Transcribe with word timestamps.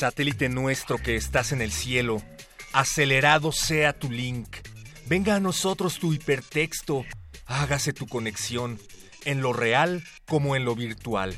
Satélite 0.00 0.48
nuestro 0.48 0.96
que 0.96 1.14
estás 1.14 1.52
en 1.52 1.60
el 1.60 1.70
cielo, 1.70 2.22
acelerado 2.72 3.52
sea 3.52 3.92
tu 3.92 4.10
link. 4.10 4.48
Venga 5.04 5.34
a 5.34 5.40
nosotros 5.40 5.98
tu 5.98 6.14
hipertexto, 6.14 7.04
hágase 7.44 7.92
tu 7.92 8.06
conexión, 8.06 8.80
en 9.26 9.42
lo 9.42 9.52
real 9.52 10.02
como 10.26 10.56
en 10.56 10.64
lo 10.64 10.74
virtual. 10.74 11.36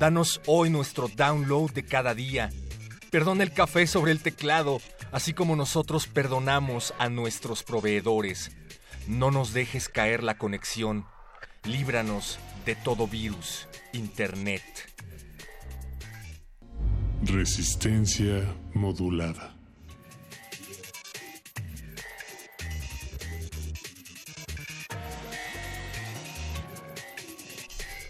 Danos 0.00 0.40
hoy 0.46 0.70
nuestro 0.70 1.06
download 1.06 1.70
de 1.70 1.84
cada 1.84 2.12
día. 2.16 2.50
Perdona 3.12 3.44
el 3.44 3.52
café 3.52 3.86
sobre 3.86 4.10
el 4.10 4.20
teclado, 4.20 4.80
así 5.12 5.32
como 5.32 5.54
nosotros 5.54 6.08
perdonamos 6.08 6.92
a 6.98 7.08
nuestros 7.10 7.62
proveedores. 7.62 8.50
No 9.06 9.30
nos 9.30 9.52
dejes 9.52 9.88
caer 9.88 10.24
la 10.24 10.36
conexión. 10.36 11.06
Líbranos 11.62 12.40
de 12.66 12.74
todo 12.74 13.06
virus, 13.06 13.68
Internet. 13.92 14.89
Resistencia 17.22 18.54
modulada. 18.72 19.54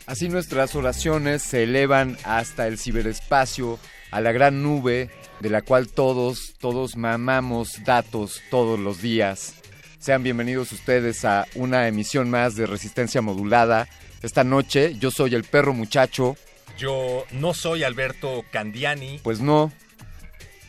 Así 0.06 0.28
nuestras 0.28 0.76
oraciones 0.76 1.42
se 1.42 1.64
elevan 1.64 2.16
hasta 2.24 2.68
el 2.68 2.78
ciberespacio, 2.78 3.80
a 4.12 4.20
la 4.20 4.30
gran 4.30 4.62
nube 4.62 5.10
de 5.40 5.50
la 5.50 5.62
cual 5.62 5.88
todos, 5.88 6.54
todos 6.58 6.96
mamamos 6.96 7.84
datos 7.84 8.42
todos 8.50 8.78
los 8.78 9.02
días. 9.02 9.54
Sean 9.98 10.22
bienvenidos 10.22 10.70
ustedes 10.72 11.24
a 11.24 11.46
una 11.56 11.88
emisión 11.88 12.30
más 12.30 12.54
de 12.54 12.66
Resistencia 12.66 13.22
Modulada. 13.22 13.88
Esta 14.22 14.44
noche 14.44 14.94
yo 14.98 15.10
soy 15.10 15.34
el 15.34 15.44
perro 15.44 15.74
muchacho. 15.74 16.36
Yo 16.78 17.24
no 17.32 17.54
soy 17.54 17.84
Alberto 17.84 18.44
Candiani. 18.50 19.20
Pues 19.22 19.40
no. 19.40 19.72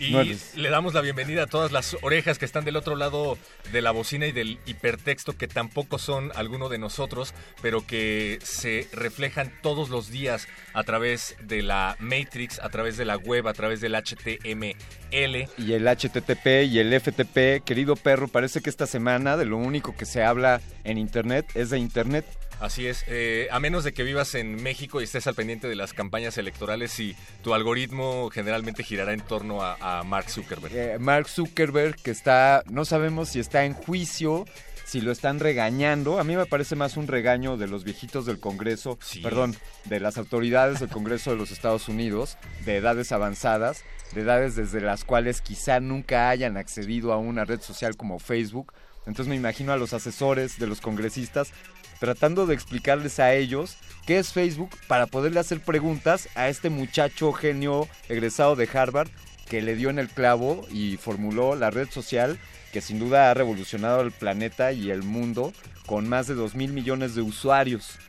Y 0.01 0.12
no 0.12 0.23
le 0.56 0.69
damos 0.69 0.95
la 0.95 1.01
bienvenida 1.01 1.44
a 1.44 1.47
todas 1.47 1.72
las 1.72 1.95
orejas 2.01 2.39
que 2.39 2.45
están 2.45 2.66
del 2.66 2.75
otro 2.75 2.95
lado 2.95 3.38
de 3.72 3.84
la 3.84 3.91
bocina 3.91 4.25
y 4.25 4.31
del 4.31 4.57
hipertexto, 4.66 5.38
que 5.38 5.47
tampoco 5.47 6.00
son 6.00 6.31
alguno 6.34 6.69
de 6.69 6.79
nosotros, 6.79 7.35
pero 7.61 7.85
que 7.85 8.40
se 8.41 8.88
reflejan 8.94 9.53
todos 9.61 9.90
los 9.90 10.09
días 10.09 10.47
a 10.73 10.84
través 10.84 11.35
de 11.44 11.61
la 11.61 11.97
Matrix, 12.00 12.59
a 12.59 12.69
través 12.69 12.97
de 12.97 13.06
la 13.06 13.16
web, 13.16 13.47
a 13.47 13.53
través 13.53 13.79
del 13.79 13.94
HTML. 13.94 15.47
Y 15.59 15.73
el 15.73 15.88
HTTP 15.88 16.66
y 16.67 16.79
el 16.79 17.00
FTP, 17.00 17.63
querido 17.63 17.95
perro, 17.95 18.28
parece 18.28 18.61
que 18.61 18.72
esta 18.72 18.88
semana 18.88 19.38
de 19.38 19.45
lo 19.45 19.57
único 19.57 19.95
que 19.95 20.07
se 20.07 20.23
habla 20.23 20.61
en 20.84 20.97
Internet 20.97 21.45
es 21.53 21.69
de 21.69 21.78
Internet. 21.78 22.25
Así 22.61 22.85
es, 22.85 23.03
eh, 23.07 23.47
a 23.51 23.59
menos 23.59 23.83
de 23.83 23.91
que 23.91 24.03
vivas 24.03 24.35
en 24.35 24.61
México 24.61 25.01
y 25.01 25.05
estés 25.05 25.25
al 25.25 25.33
pendiente 25.33 25.67
de 25.67 25.75
las 25.75 25.94
campañas 25.94 26.38
electorales 26.38 26.99
y 26.99 27.16
tu 27.44 27.55
algoritmo 27.55 28.29
generalmente 28.31 28.83
girará 28.83 29.13
en 29.13 29.22
torno 29.22 29.63
a, 29.63 29.77
a 29.99 30.03
Mark 30.03 30.29
Zuckerberg. 30.29 30.72
Eh, 30.75 30.97
Mark 30.99 31.27
Zuckerberg, 31.27 31.95
que 31.95 32.11
está, 32.11 32.63
no 32.69 32.85
sabemos 32.85 33.29
si 33.29 33.39
está 33.39 33.66
en 33.66 33.73
juicio, 33.73 34.45
si 34.85 35.01
lo 35.01 35.11
están 35.11 35.39
regañando. 35.39 36.19
A 36.19 36.23
mí 36.23 36.35
me 36.35 36.45
parece 36.45 36.75
más 36.75 36.97
un 36.97 37.07
regaño 37.07 37.57
de 37.57 37.67
los 37.67 37.83
viejitos 37.83 38.27
del 38.27 38.39
Congreso, 38.39 38.99
Sí. 39.01 39.22
perdón, 39.22 39.55
de 39.85 39.99
las 39.99 40.17
autoridades 40.19 40.79
del 40.81 40.89
Congreso 40.89 41.31
de 41.31 41.38
los 41.38 41.49
Estados 41.49 41.88
Unidos, 41.89 42.38
de 42.63 42.75
edades 42.75 43.11
avanzadas, 43.11 43.83
de 44.13 44.22
edades 44.22 44.55
desde 44.55 44.81
las 44.81 45.03
cuales 45.03 45.41
quizá 45.41 45.79
nunca 45.79 46.29
hayan 46.29 46.57
accedido 46.57 47.11
a 47.11 47.17
una 47.17 47.43
red 47.43 47.59
social 47.61 47.97
como 47.97 48.19
Facebook. 48.19 48.72
Entonces 49.07 49.29
me 49.29 49.35
imagino 49.35 49.73
a 49.73 49.78
los 49.78 49.93
asesores 49.93 50.59
de 50.59 50.67
los 50.67 50.79
congresistas 50.79 51.53
tratando 52.01 52.47
de 52.47 52.56
explicarles 52.56 53.19
a 53.19 53.35
ellos 53.35 53.78
qué 54.07 54.17
es 54.17 54.34
Facebook 54.34 54.72
para 54.88 55.06
poderle 55.06 55.39
hacer 55.39 55.59
preguntas 55.59 56.29
a 56.34 56.50
este 56.50 56.72
muchacho 56.72 57.31
genio 57.31 57.88
egresado 58.09 58.56
de 58.56 58.67
Harvard 58.73 59.07
que 59.47 59.62
le 59.62 59.75
dio 59.75 59.91
en 59.91 60.00
el 60.00 60.09
clavo 60.09 60.66
y 60.72 60.97
formuló 60.97 61.56
la 61.56 61.69
red 61.69 61.88
social 61.91 62.40
que 62.73 62.81
sin 62.81 62.97
duda 62.97 63.29
ha 63.29 63.35
revolucionado 63.35 64.01
el 64.01 64.11
planeta 64.11 64.72
y 64.72 64.90
el 64.90 65.03
mundo 65.03 65.53
con 65.85 66.09
más 66.09 66.25
de 66.25 66.34
2 66.34 66.56
mil 66.56 66.73
millones 66.73 67.13
de 67.13 67.22
usuarios. 67.22 68.00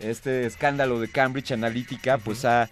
Este 0.00 0.46
escándalo 0.46 0.98
de 0.98 1.08
Cambridge 1.08 1.52
Analytica 1.52 2.16
pues 2.16 2.46
ha, 2.46 2.70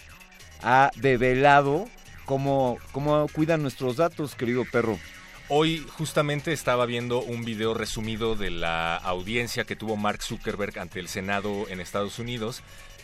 ha 0.62 0.90
develado 0.96 1.90
cómo, 2.24 2.78
cómo 2.92 3.26
cuidan 3.28 3.60
nuestros 3.60 3.98
datos, 3.98 4.34
querido 4.34 4.64
perro. 4.64 4.98
Hoy 5.53 5.84
justamente 5.99 6.53
estaba 6.53 6.87
viendo 6.87 7.21
un 7.21 7.44
video 7.44 7.75
resumido 7.75 8.37
de 8.37 8.50
la 8.50 8.97
audiencia 8.97 9.65
que 9.65 9.75
tuvo 9.75 9.97
Mark 9.97 10.22
Zuckerberg 10.22 10.78
ante 10.78 11.00
el 11.00 11.09
Senado 11.09 11.66
en 11.69 11.81
Estados 11.81 12.21
Unidos, 12.21 12.62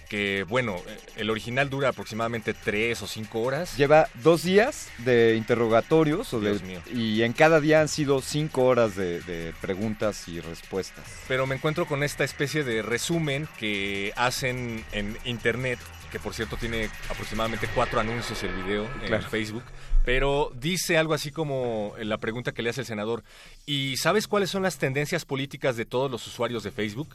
que 0.09 0.45
bueno, 0.49 0.77
el 1.17 1.29
original 1.31 1.69
dura 1.69 1.89
aproximadamente 1.89 2.55
tres 2.55 3.03
o 3.03 3.09
cinco 3.09 3.41
horas. 3.43 3.77
Lleva 3.77 4.09
dos 4.23 4.45
días 4.45 4.89
de 4.99 5.35
interrogatorios 5.37 6.33
o 6.35 6.39
de- 6.41 6.51
Dios 6.51 6.63
mío. 6.63 6.81
y 6.95 7.23
en 7.23 7.33
cada 7.33 7.61
día 7.61 7.81
han 7.81 7.89
sido 7.89 8.23
cinco 8.23 8.63
horas 8.67 8.95
de, 8.95 9.21
de 9.23 9.53
preguntas 9.61 10.29
y 10.29 10.39
respuestas. 10.39 11.05
Pero 11.27 11.49
me 11.49 11.57
encuentro 11.57 11.87
con 11.87 12.05
esta 12.05 12.23
especie 12.23 12.63
de 12.63 12.81
resumen 12.83 13.49
que 13.59 14.13
hacen 14.15 14.85
en 14.93 15.19
internet, 15.25 15.81
que 16.13 16.21
por 16.21 16.33
cierto 16.33 16.57
tiene 16.57 16.91
aproximadamente 17.11 17.69
cuatro 17.75 17.99
anuncios 17.99 18.41
el 18.45 18.55
video 18.55 18.89
en. 19.03 19.21
Facebook, 19.25 19.65
pero 20.07 20.53
dice 20.55 20.97
algo 20.97 21.15
así 21.15 21.33
como 21.33 21.95
en 21.99 22.09
la 22.09 22.19
pregunta 22.19 22.53
que 22.53 22.63
le 22.63 22.71
hace 22.71 22.83
el 22.83 22.87
senador, 22.87 23.25
¿y 23.67 23.97
sabes 23.97 24.29
cuáles 24.29 24.51
son 24.51 24.63
las 24.63 24.79
tendencias 24.79 25.25
políticas 25.25 25.77
de 25.77 25.85
todos 25.85 26.09
los 26.09 26.25
usuarios 26.29 26.63
de 26.63 26.71
Facebook? 26.71 27.09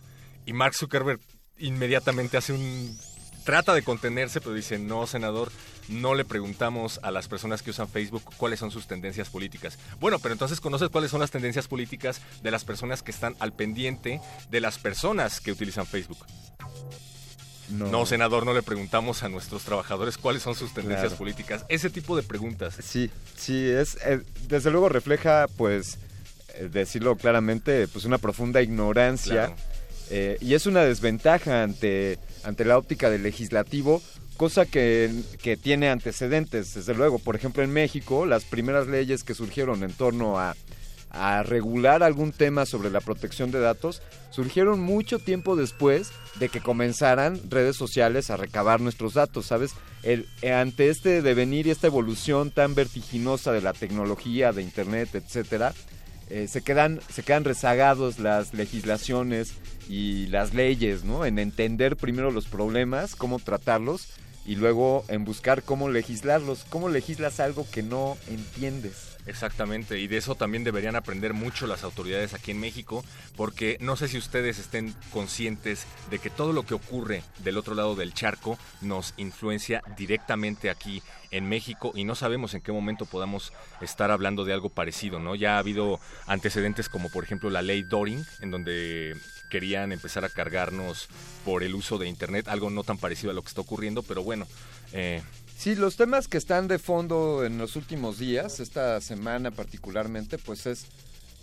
Y 0.45 0.51
Mark 0.51 0.75
Zuckerberg 0.75 1.21
inmediatamente 1.57 2.35
hace 2.35 2.51
un... 2.51 2.99
Trata 3.45 3.73
de 3.73 3.81
contenerse, 3.81 4.41
pero 4.41 4.53
dice, 4.53 4.77
no, 4.77 5.07
senador, 5.07 5.53
no 5.87 6.15
le 6.15 6.25
preguntamos 6.25 6.99
a 7.01 7.11
las 7.11 7.29
personas 7.29 7.61
que 7.61 7.69
usan 7.69 7.87
Facebook 7.87 8.23
cuáles 8.35 8.59
son 8.59 8.71
sus 8.71 8.87
tendencias 8.87 9.29
políticas. 9.29 9.79
Bueno, 10.01 10.19
pero 10.19 10.33
entonces 10.33 10.59
conoces 10.59 10.89
cuáles 10.89 11.11
son 11.11 11.21
las 11.21 11.31
tendencias 11.31 11.69
políticas 11.69 12.21
de 12.43 12.51
las 12.51 12.65
personas 12.65 13.03
que 13.03 13.11
están 13.11 13.37
al 13.39 13.53
pendiente 13.53 14.19
de 14.49 14.59
las 14.59 14.77
personas 14.77 15.39
que 15.39 15.53
utilizan 15.53 15.87
Facebook. 15.87 16.19
No. 17.71 18.05
senador, 18.05 18.45
no 18.45 18.53
le 18.53 18.61
preguntamos 18.61 19.23
a 19.23 19.29
nuestros 19.29 19.63
trabajadores 19.63 20.17
cuáles 20.17 20.41
son 20.43 20.55
sus 20.55 20.73
tendencias 20.73 21.09
Claro. 21.09 21.17
políticas. 21.17 21.65
Ese 21.69 21.89
tipo 21.89 22.15
de 22.15 22.23
preguntas. 22.23 22.75
Sí, 22.83 23.09
sí, 23.37 23.67
es, 23.69 23.97
eh, 24.05 24.21
desde 24.47 24.71
luego 24.71 24.89
refleja, 24.89 25.47
pues, 25.57 25.97
eh, 26.55 26.69
decirlo 26.71 27.15
claramente, 27.15 27.87
pues 27.87 28.05
una 28.05 28.17
profunda 28.17 28.61
ignorancia 28.61 29.47
Claro. 29.47 29.55
eh, 30.09 30.37
y 30.41 30.53
es 30.55 30.65
una 30.65 30.81
desventaja 30.83 31.63
ante, 31.63 32.19
ante 32.43 32.65
la 32.65 32.77
óptica 32.77 33.09
del 33.09 33.23
legislativo, 33.23 34.01
cosa 34.37 34.65
que, 34.65 35.11
que 35.41 35.55
tiene 35.55 35.89
antecedentes, 35.89 36.73
desde 36.73 36.93
luego. 36.95 37.19
Por 37.19 37.35
ejemplo, 37.35 37.63
en 37.63 37.71
México, 37.71 38.25
las 38.25 38.43
primeras 38.43 38.87
leyes 38.87 39.23
que 39.23 39.33
surgieron 39.35 39.83
en 39.83 39.93
torno 39.93 40.39
a, 40.39 40.55
a 41.11 41.43
regular 41.43 42.03
algún 42.03 42.31
tema 42.31 42.65
sobre 42.65 42.89
la 42.89 43.01
protección 43.01 43.51
de 43.51 43.59
datos 43.59 44.01
surgieron 44.29 44.79
mucho 44.79 45.19
tiempo 45.19 45.55
después 45.55 46.11
de 46.39 46.49
que 46.49 46.61
comenzaran 46.61 47.39
redes 47.49 47.75
sociales 47.75 48.29
a 48.29 48.37
recabar 48.37 48.79
nuestros 48.79 49.15
datos, 49.15 49.45
¿sabes? 49.45 49.73
Eh, 50.03 50.25
ante 50.51 50.89
este 50.89 51.21
devenir 51.21 51.67
y 51.67 51.71
esta 51.71 51.87
evolución 51.87 52.49
tan 52.49 52.75
vertiginosa 52.75 53.51
de 53.51 53.61
la 53.61 53.73
tecnología, 53.73 54.53
de 54.53 54.61
internet, 54.61 55.09
etcétera, 55.13 55.73
eh, 56.29 56.47
se 56.47 56.61
quedan 56.61 57.01
se 57.09 57.23
quedan 57.23 57.43
rezagados 57.43 58.17
las 58.17 58.53
legislaciones 58.53 59.55
y 59.89 60.27
las 60.27 60.53
leyes, 60.53 61.03
¿no? 61.03 61.25
En 61.25 61.39
entender 61.39 61.97
primero 61.97 62.31
los 62.31 62.47
problemas, 62.47 63.17
cómo 63.17 63.37
tratarlos 63.37 64.07
y 64.45 64.55
luego 64.55 65.03
en 65.09 65.25
buscar 65.25 65.61
cómo 65.63 65.89
legislarlos, 65.89 66.65
cómo 66.69 66.87
legislas 66.87 67.41
algo 67.41 67.67
que 67.69 67.83
no 67.83 68.17
entiendes. 68.29 69.10
Exactamente, 69.27 69.99
y 69.99 70.07
de 70.07 70.17
eso 70.17 70.35
también 70.35 70.63
deberían 70.63 70.95
aprender 70.95 71.33
mucho 71.33 71.67
las 71.67 71.83
autoridades 71.83 72.33
aquí 72.33 72.51
en 72.51 72.59
México, 72.59 73.05
porque 73.35 73.77
no 73.79 73.95
sé 73.95 74.07
si 74.07 74.17
ustedes 74.17 74.57
estén 74.57 74.95
conscientes 75.11 75.85
de 76.09 76.19
que 76.19 76.29
todo 76.29 76.53
lo 76.53 76.63
que 76.63 76.73
ocurre 76.73 77.23
del 77.39 77.57
otro 77.57 77.75
lado 77.75 77.95
del 77.95 78.13
charco 78.13 78.57
nos 78.81 79.13
influencia 79.17 79.83
directamente 79.95 80.69
aquí 80.69 81.03
en 81.29 81.47
México 81.47 81.91
y 81.95 82.03
no 82.03 82.15
sabemos 82.15 82.53
en 82.53 82.61
qué 82.61 82.71
momento 82.71 83.05
podamos 83.05 83.53
estar 83.79 84.11
hablando 84.11 84.43
de 84.43 84.53
algo 84.53 84.69
parecido, 84.69 85.19
¿no? 85.19 85.35
Ya 85.35 85.55
ha 85.55 85.59
habido 85.59 85.99
antecedentes 86.25 86.89
como 86.89 87.09
por 87.09 87.23
ejemplo 87.23 87.49
la 87.49 87.61
ley 87.61 87.83
Doring, 87.83 88.25
en 88.41 88.51
donde 88.51 89.15
querían 89.49 89.91
empezar 89.91 90.25
a 90.25 90.29
cargarnos 90.29 91.09
por 91.45 91.63
el 91.63 91.75
uso 91.75 91.97
de 91.97 92.07
Internet, 92.07 92.47
algo 92.47 92.69
no 92.69 92.83
tan 92.83 92.97
parecido 92.97 93.31
a 93.31 93.33
lo 93.33 93.41
que 93.41 93.49
está 93.49 93.61
ocurriendo, 93.61 94.01
pero 94.01 94.23
bueno, 94.23 94.47
eh, 94.93 95.21
Sí, 95.61 95.75
los 95.75 95.95
temas 95.95 96.27
que 96.27 96.39
están 96.39 96.67
de 96.67 96.79
fondo 96.79 97.45
en 97.45 97.59
los 97.59 97.75
últimos 97.75 98.17
días, 98.17 98.59
esta 98.59 98.99
semana 98.99 99.51
particularmente, 99.51 100.39
pues 100.39 100.65
es, 100.65 100.85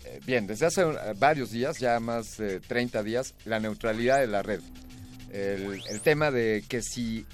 eh, 0.06 0.18
bien, 0.26 0.48
desde 0.48 0.66
hace 0.66 0.82
eh, 0.82 0.96
varios 1.16 1.52
días, 1.52 1.78
ya 1.78 2.00
más 2.00 2.36
de 2.36 2.58
30 2.58 3.04
días, 3.04 3.36
la 3.44 3.60
neutralidad 3.60 4.18
de 4.18 4.26
la 4.26 4.42
red. 4.42 4.60
El, 5.30 5.80
el 5.88 6.00
tema 6.00 6.32
de 6.32 6.64
que 6.68 6.82
si 6.82 7.26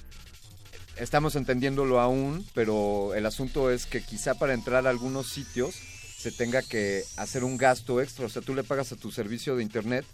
estamos 0.97 1.37
entendiéndolo 1.37 2.01
aún, 2.01 2.47
pero 2.53 3.15
el 3.15 3.25
asunto 3.25 3.71
es 3.71 3.87
que 3.87 4.03
quizá 4.03 4.35
para 4.35 4.53
entrar 4.53 4.87
a 4.87 4.91
algunos 4.91 5.31
sitios 5.31 5.75
se 5.75 6.33
tenga 6.33 6.61
que 6.61 7.03
hacer 7.17 7.45
un 7.45 7.57
gasto 7.57 8.03
extra, 8.03 8.27
o 8.27 8.29
sea, 8.29 8.43
tú 8.43 8.55
le 8.55 8.63
pagas 8.63 8.93
a 8.93 8.97
tu 8.97 9.11
servicio 9.11 9.57
de 9.57 9.63
internet 9.63 10.05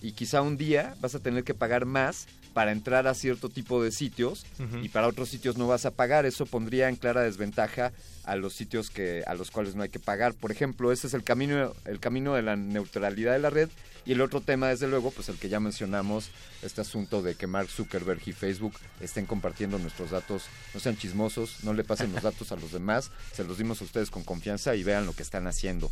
y 0.00 0.12
quizá 0.12 0.42
un 0.42 0.56
día 0.56 0.94
vas 1.00 1.14
a 1.14 1.20
tener 1.20 1.44
que 1.44 1.54
pagar 1.54 1.84
más 1.84 2.26
para 2.52 2.72
entrar 2.72 3.06
a 3.06 3.14
cierto 3.14 3.48
tipo 3.48 3.82
de 3.82 3.92
sitios 3.92 4.44
y 4.82 4.88
para 4.88 5.06
otros 5.06 5.28
sitios 5.28 5.56
no 5.56 5.68
vas 5.68 5.86
a 5.86 5.92
pagar. 5.92 6.26
Eso 6.26 6.46
pondría 6.46 6.88
en 6.88 6.96
clara 6.96 7.22
desventaja 7.22 7.92
a 8.24 8.36
los 8.36 8.54
sitios 8.54 8.90
que 8.90 9.22
a 9.26 9.34
los 9.34 9.50
cuales 9.50 9.74
no 9.74 9.82
hay 9.82 9.88
que 9.88 10.00
pagar. 10.00 10.34
Por 10.34 10.50
ejemplo, 10.50 10.92
ese 10.92 11.06
es 11.06 11.14
el 11.14 11.22
camino 11.22 11.72
el 11.84 12.00
camino 12.00 12.34
de 12.34 12.42
la 12.42 12.56
neutralidad 12.56 13.32
de 13.32 13.38
la 13.38 13.50
red 13.50 13.68
y 14.04 14.12
el 14.12 14.20
otro 14.20 14.40
tema 14.40 14.68
desde 14.68 14.88
luego, 14.88 15.10
pues 15.10 15.28
el 15.28 15.36
que 15.36 15.48
ya 15.48 15.60
mencionamos, 15.60 16.30
este 16.62 16.80
asunto 16.80 17.22
de 17.22 17.34
que 17.34 17.46
Mark 17.46 17.68
Zuckerberg 17.68 18.20
y 18.26 18.32
Facebook 18.32 18.74
estén 19.00 19.26
compartiendo 19.26 19.78
nuestros 19.78 20.10
datos, 20.10 20.44
no 20.74 20.80
sean 20.80 20.96
chismosos, 20.96 21.62
no 21.64 21.74
le 21.74 21.84
pasen 21.84 22.12
los 22.12 22.22
datos 22.22 22.50
a 22.52 22.56
los 22.56 22.72
demás, 22.72 23.10
se 23.32 23.44
los 23.44 23.58
dimos 23.58 23.80
a 23.80 23.84
ustedes 23.84 24.10
con 24.10 24.24
confianza 24.24 24.74
y 24.74 24.82
vean 24.82 25.06
lo 25.06 25.12
que 25.12 25.22
están 25.22 25.46
haciendo. 25.46 25.90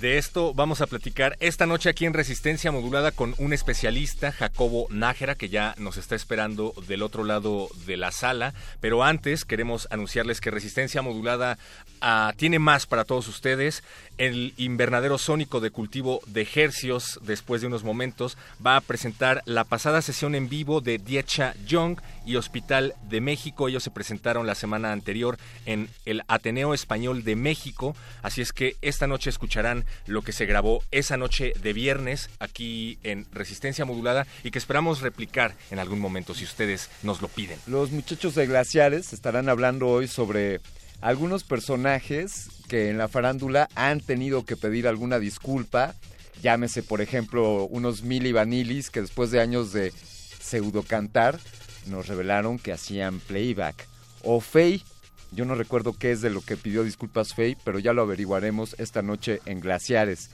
De 0.00 0.16
esto 0.16 0.54
vamos 0.54 0.80
a 0.80 0.86
platicar 0.86 1.36
esta 1.40 1.66
noche 1.66 1.88
aquí 1.88 2.06
en 2.06 2.14
Resistencia 2.14 2.70
Modulada 2.70 3.10
con 3.10 3.34
un 3.38 3.52
especialista, 3.52 4.30
Jacobo 4.30 4.86
Nájera, 4.90 5.34
que 5.34 5.48
ya 5.48 5.74
nos 5.76 5.96
está 5.96 6.14
esperando 6.14 6.72
del 6.86 7.02
otro 7.02 7.24
lado 7.24 7.68
de 7.84 7.96
la 7.96 8.12
sala. 8.12 8.54
Pero 8.80 9.02
antes 9.02 9.44
queremos 9.44 9.88
anunciarles 9.90 10.40
que 10.40 10.52
Resistencia 10.52 11.02
Modulada 11.02 11.58
ah, 12.00 12.32
tiene 12.36 12.60
más 12.60 12.86
para 12.86 13.04
todos 13.04 13.26
ustedes. 13.26 13.82
El 14.18 14.52
invernadero 14.56 15.16
sónico 15.16 15.60
de 15.60 15.70
cultivo 15.70 16.20
de 16.26 16.46
hercios, 16.52 17.20
después 17.22 17.60
de 17.60 17.68
unos 17.68 17.84
momentos, 17.84 18.36
va 18.64 18.76
a 18.76 18.80
presentar 18.80 19.42
la 19.46 19.62
pasada 19.62 20.02
sesión 20.02 20.34
en 20.34 20.48
vivo 20.48 20.80
de 20.80 20.98
Diecha 20.98 21.54
Young 21.64 22.00
y 22.26 22.34
Hospital 22.34 22.94
de 23.08 23.20
México. 23.20 23.68
Ellos 23.68 23.84
se 23.84 23.92
presentaron 23.92 24.44
la 24.44 24.56
semana 24.56 24.90
anterior 24.90 25.38
en 25.66 25.88
el 26.04 26.24
Ateneo 26.26 26.74
Español 26.74 27.22
de 27.22 27.36
México. 27.36 27.94
Así 28.20 28.40
es 28.40 28.52
que 28.52 28.74
esta 28.82 29.06
noche 29.06 29.30
escucharán 29.30 29.84
lo 30.06 30.22
que 30.22 30.32
se 30.32 30.46
grabó 30.46 30.82
esa 30.90 31.16
noche 31.16 31.52
de 31.62 31.72
viernes 31.72 32.28
aquí 32.40 32.98
en 33.04 33.24
Resistencia 33.30 33.84
Modulada 33.84 34.26
y 34.42 34.50
que 34.50 34.58
esperamos 34.58 35.00
replicar 35.00 35.54
en 35.70 35.78
algún 35.78 36.00
momento 36.00 36.34
si 36.34 36.42
ustedes 36.42 36.90
nos 37.04 37.22
lo 37.22 37.28
piden. 37.28 37.60
Los 37.68 37.92
muchachos 37.92 38.34
de 38.34 38.48
Glaciares 38.48 39.12
estarán 39.12 39.48
hablando 39.48 39.86
hoy 39.86 40.08
sobre 40.08 40.60
algunos 41.00 41.44
personajes 41.44 42.57
que 42.68 42.90
en 42.90 42.98
la 42.98 43.08
farándula 43.08 43.68
han 43.74 44.00
tenido 44.00 44.44
que 44.44 44.56
pedir 44.56 44.86
alguna 44.86 45.18
disculpa. 45.18 45.94
Llámese, 46.42 46.82
por 46.82 47.00
ejemplo, 47.00 47.64
unos 47.64 48.02
Mili 48.02 48.30
Vanilis 48.30 48.90
que 48.90 49.00
después 49.00 49.30
de 49.30 49.40
años 49.40 49.72
de 49.72 49.92
pseudo 50.40 50.82
cantar 50.82 51.40
nos 51.86 52.06
revelaron 52.06 52.58
que 52.58 52.72
hacían 52.72 53.18
playback. 53.20 53.88
O 54.22 54.40
Faye, 54.40 54.84
yo 55.32 55.44
no 55.44 55.54
recuerdo 55.54 55.94
qué 55.94 56.12
es 56.12 56.20
de 56.20 56.30
lo 56.30 56.42
que 56.42 56.56
pidió 56.56 56.84
disculpas 56.84 57.34
Faye, 57.34 57.56
pero 57.64 57.78
ya 57.78 57.92
lo 57.92 58.02
averiguaremos 58.02 58.76
esta 58.78 59.02
noche 59.02 59.40
en 59.46 59.60
Glaciares. 59.60 60.30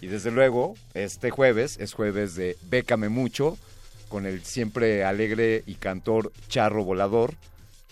Y 0.00 0.08
desde 0.08 0.30
luego, 0.30 0.74
este 0.94 1.30
jueves 1.30 1.78
es 1.78 1.94
jueves 1.94 2.34
de 2.34 2.56
Bécame 2.68 3.08
Mucho, 3.08 3.56
con 4.08 4.26
el 4.26 4.44
siempre 4.44 5.04
alegre 5.04 5.62
y 5.66 5.74
cantor 5.74 6.32
Charro 6.48 6.84
Volador, 6.84 7.34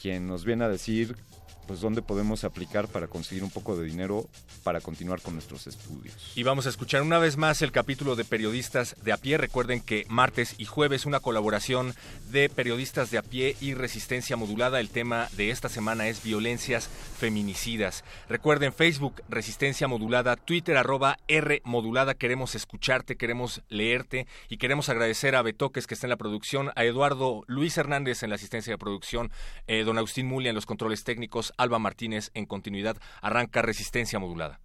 quien 0.00 0.26
nos 0.26 0.44
viene 0.44 0.64
a 0.64 0.69
decir 0.69 1.17
pues 1.66 1.81
dónde 1.81 2.02
podemos 2.02 2.44
aplicar 2.44 2.88
para 2.88 3.06
conseguir 3.06 3.44
un 3.44 3.50
poco 3.50 3.76
de 3.76 3.84
dinero 3.84 4.28
para 4.62 4.81
continuar 4.81 5.20
con 5.20 5.34
nuestros 5.34 5.66
estudios. 5.66 6.32
Y 6.34 6.43
vamos 6.43 6.66
a 6.66 6.69
escuchar 6.69 7.02
una 7.02 7.19
vez 7.19 7.37
más 7.37 7.62
el 7.62 7.72
capítulo 7.72 8.16
de 8.16 8.25
periodistas 8.25 8.96
de 9.02 9.12
a 9.12 9.16
pie. 9.16 9.38
Recuerden 9.38 9.81
que 9.81 10.06
martes 10.08 10.55
y 10.58 10.64
jueves 10.64 11.06
una 11.06 11.20
colaboración 11.20 11.94
de 12.31 12.49
periodistas 12.49 13.11
de 13.11 13.19
a 13.19 13.22
pie 13.22 13.56
y 13.61 13.75
resistencia 13.75 14.37
modulada. 14.37 14.81
El 14.81 14.91
tema 14.91 15.29
de 15.36 15.50
esta 15.50 15.69
semana 15.69 16.08
es 16.08 16.22
violencias 16.22 16.88
feminicidas. 17.19 18.05
Recuerden 18.29 18.72
Facebook 18.72 19.22
Resistencia 19.29 19.88
Modulada, 19.88 20.36
Twitter 20.36 20.77
arroba 20.77 21.19
R 21.29 21.62
Modulada. 21.65 22.15
Queremos 22.15 22.55
escucharte, 22.55 23.17
queremos 23.17 23.62
leerte 23.69 24.27
y 24.48 24.58
queremos 24.58 24.88
agradecer 24.88 25.36
a 25.36 25.43
Betoques 25.43 25.86
que 25.86 25.94
está 25.94 26.06
en 26.06 26.10
la 26.10 26.17
producción, 26.17 26.70
a 26.77 26.84
Eduardo 26.84 27.44
Luis 27.46 27.79
Hernández 27.79 28.22
en 28.22 28.31
la 28.31 28.36
asistencia 28.36 28.72
de 28.72 28.79
producción, 28.79 29.31
eh, 29.67 29.84
don 29.84 29.98
Agustín 29.98 30.27
Mulia 30.27 30.50
en 30.50 30.55
los 30.55 30.67
controles 30.67 31.05
técnicos, 31.05 31.54
Alba 31.56 31.79
Martínez 31.79 32.31
en 32.34 32.46
continuidad. 32.46 32.96
Arranca 33.23 33.63
Resistencia 33.63 34.19
Modulada. 34.19 34.61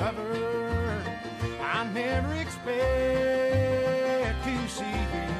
Lover. 0.00 1.02
I 1.60 1.84
never 1.92 2.34
expect 2.34 2.64
to 4.44 4.68
see 4.68 4.96
you 5.14 5.39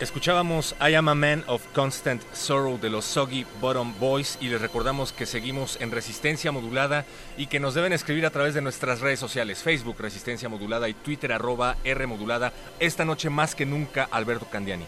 Escuchábamos 0.00 0.74
I 0.80 0.94
Am 0.94 1.10
a 1.10 1.14
Man 1.14 1.44
of 1.46 1.62
Constant 1.74 2.22
Sorrow 2.32 2.78
de 2.80 2.88
los 2.88 3.04
Soggy 3.04 3.44
Bottom 3.60 3.92
Boys 4.00 4.38
y 4.40 4.48
les 4.48 4.58
recordamos 4.58 5.12
que 5.12 5.26
seguimos 5.26 5.78
en 5.78 5.90
Resistencia 5.90 6.50
Modulada 6.52 7.04
y 7.36 7.48
que 7.48 7.60
nos 7.60 7.74
deben 7.74 7.92
escribir 7.92 8.24
a 8.24 8.30
través 8.30 8.54
de 8.54 8.62
nuestras 8.62 9.00
redes 9.00 9.20
sociales, 9.20 9.62
Facebook 9.62 9.96
Resistencia 9.98 10.48
Modulada 10.48 10.88
y 10.88 10.94
Twitter 10.94 11.34
arroba 11.34 11.76
R 11.84 12.06
Modulada. 12.06 12.50
Esta 12.78 13.04
noche 13.04 13.28
más 13.28 13.54
que 13.54 13.66
nunca, 13.66 14.08
Alberto 14.10 14.46
Candiani. 14.50 14.86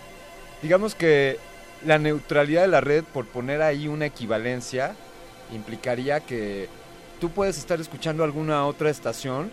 Digamos 0.63 0.95
que 0.95 1.37
la 1.85 1.99
neutralidad 1.99 2.63
de 2.63 2.69
la 2.69 2.81
red, 2.81 3.05
por 3.05 3.27
poner 3.27 3.61
ahí 3.61 3.89
una 3.89 4.07
equivalencia, 4.07 4.97
implicaría 5.53 6.21
que 6.21 6.71
tú 7.21 7.29
puedes 7.29 7.59
estar 7.59 7.79
escuchando 7.83 8.25
alguna 8.25 8.65
otra 8.65 8.89
estación 8.89 9.51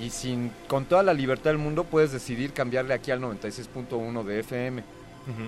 y 0.00 0.10
sin 0.10 0.52
con 0.68 0.84
toda 0.84 1.02
la 1.02 1.14
libertad 1.14 1.50
del 1.50 1.58
mundo 1.58 1.82
puedes 1.82 2.12
decidir 2.12 2.52
cambiarle 2.52 2.94
aquí 2.94 3.10
al 3.10 3.20
96.1 3.20 4.22
de 4.22 4.38
FM. 4.38 4.99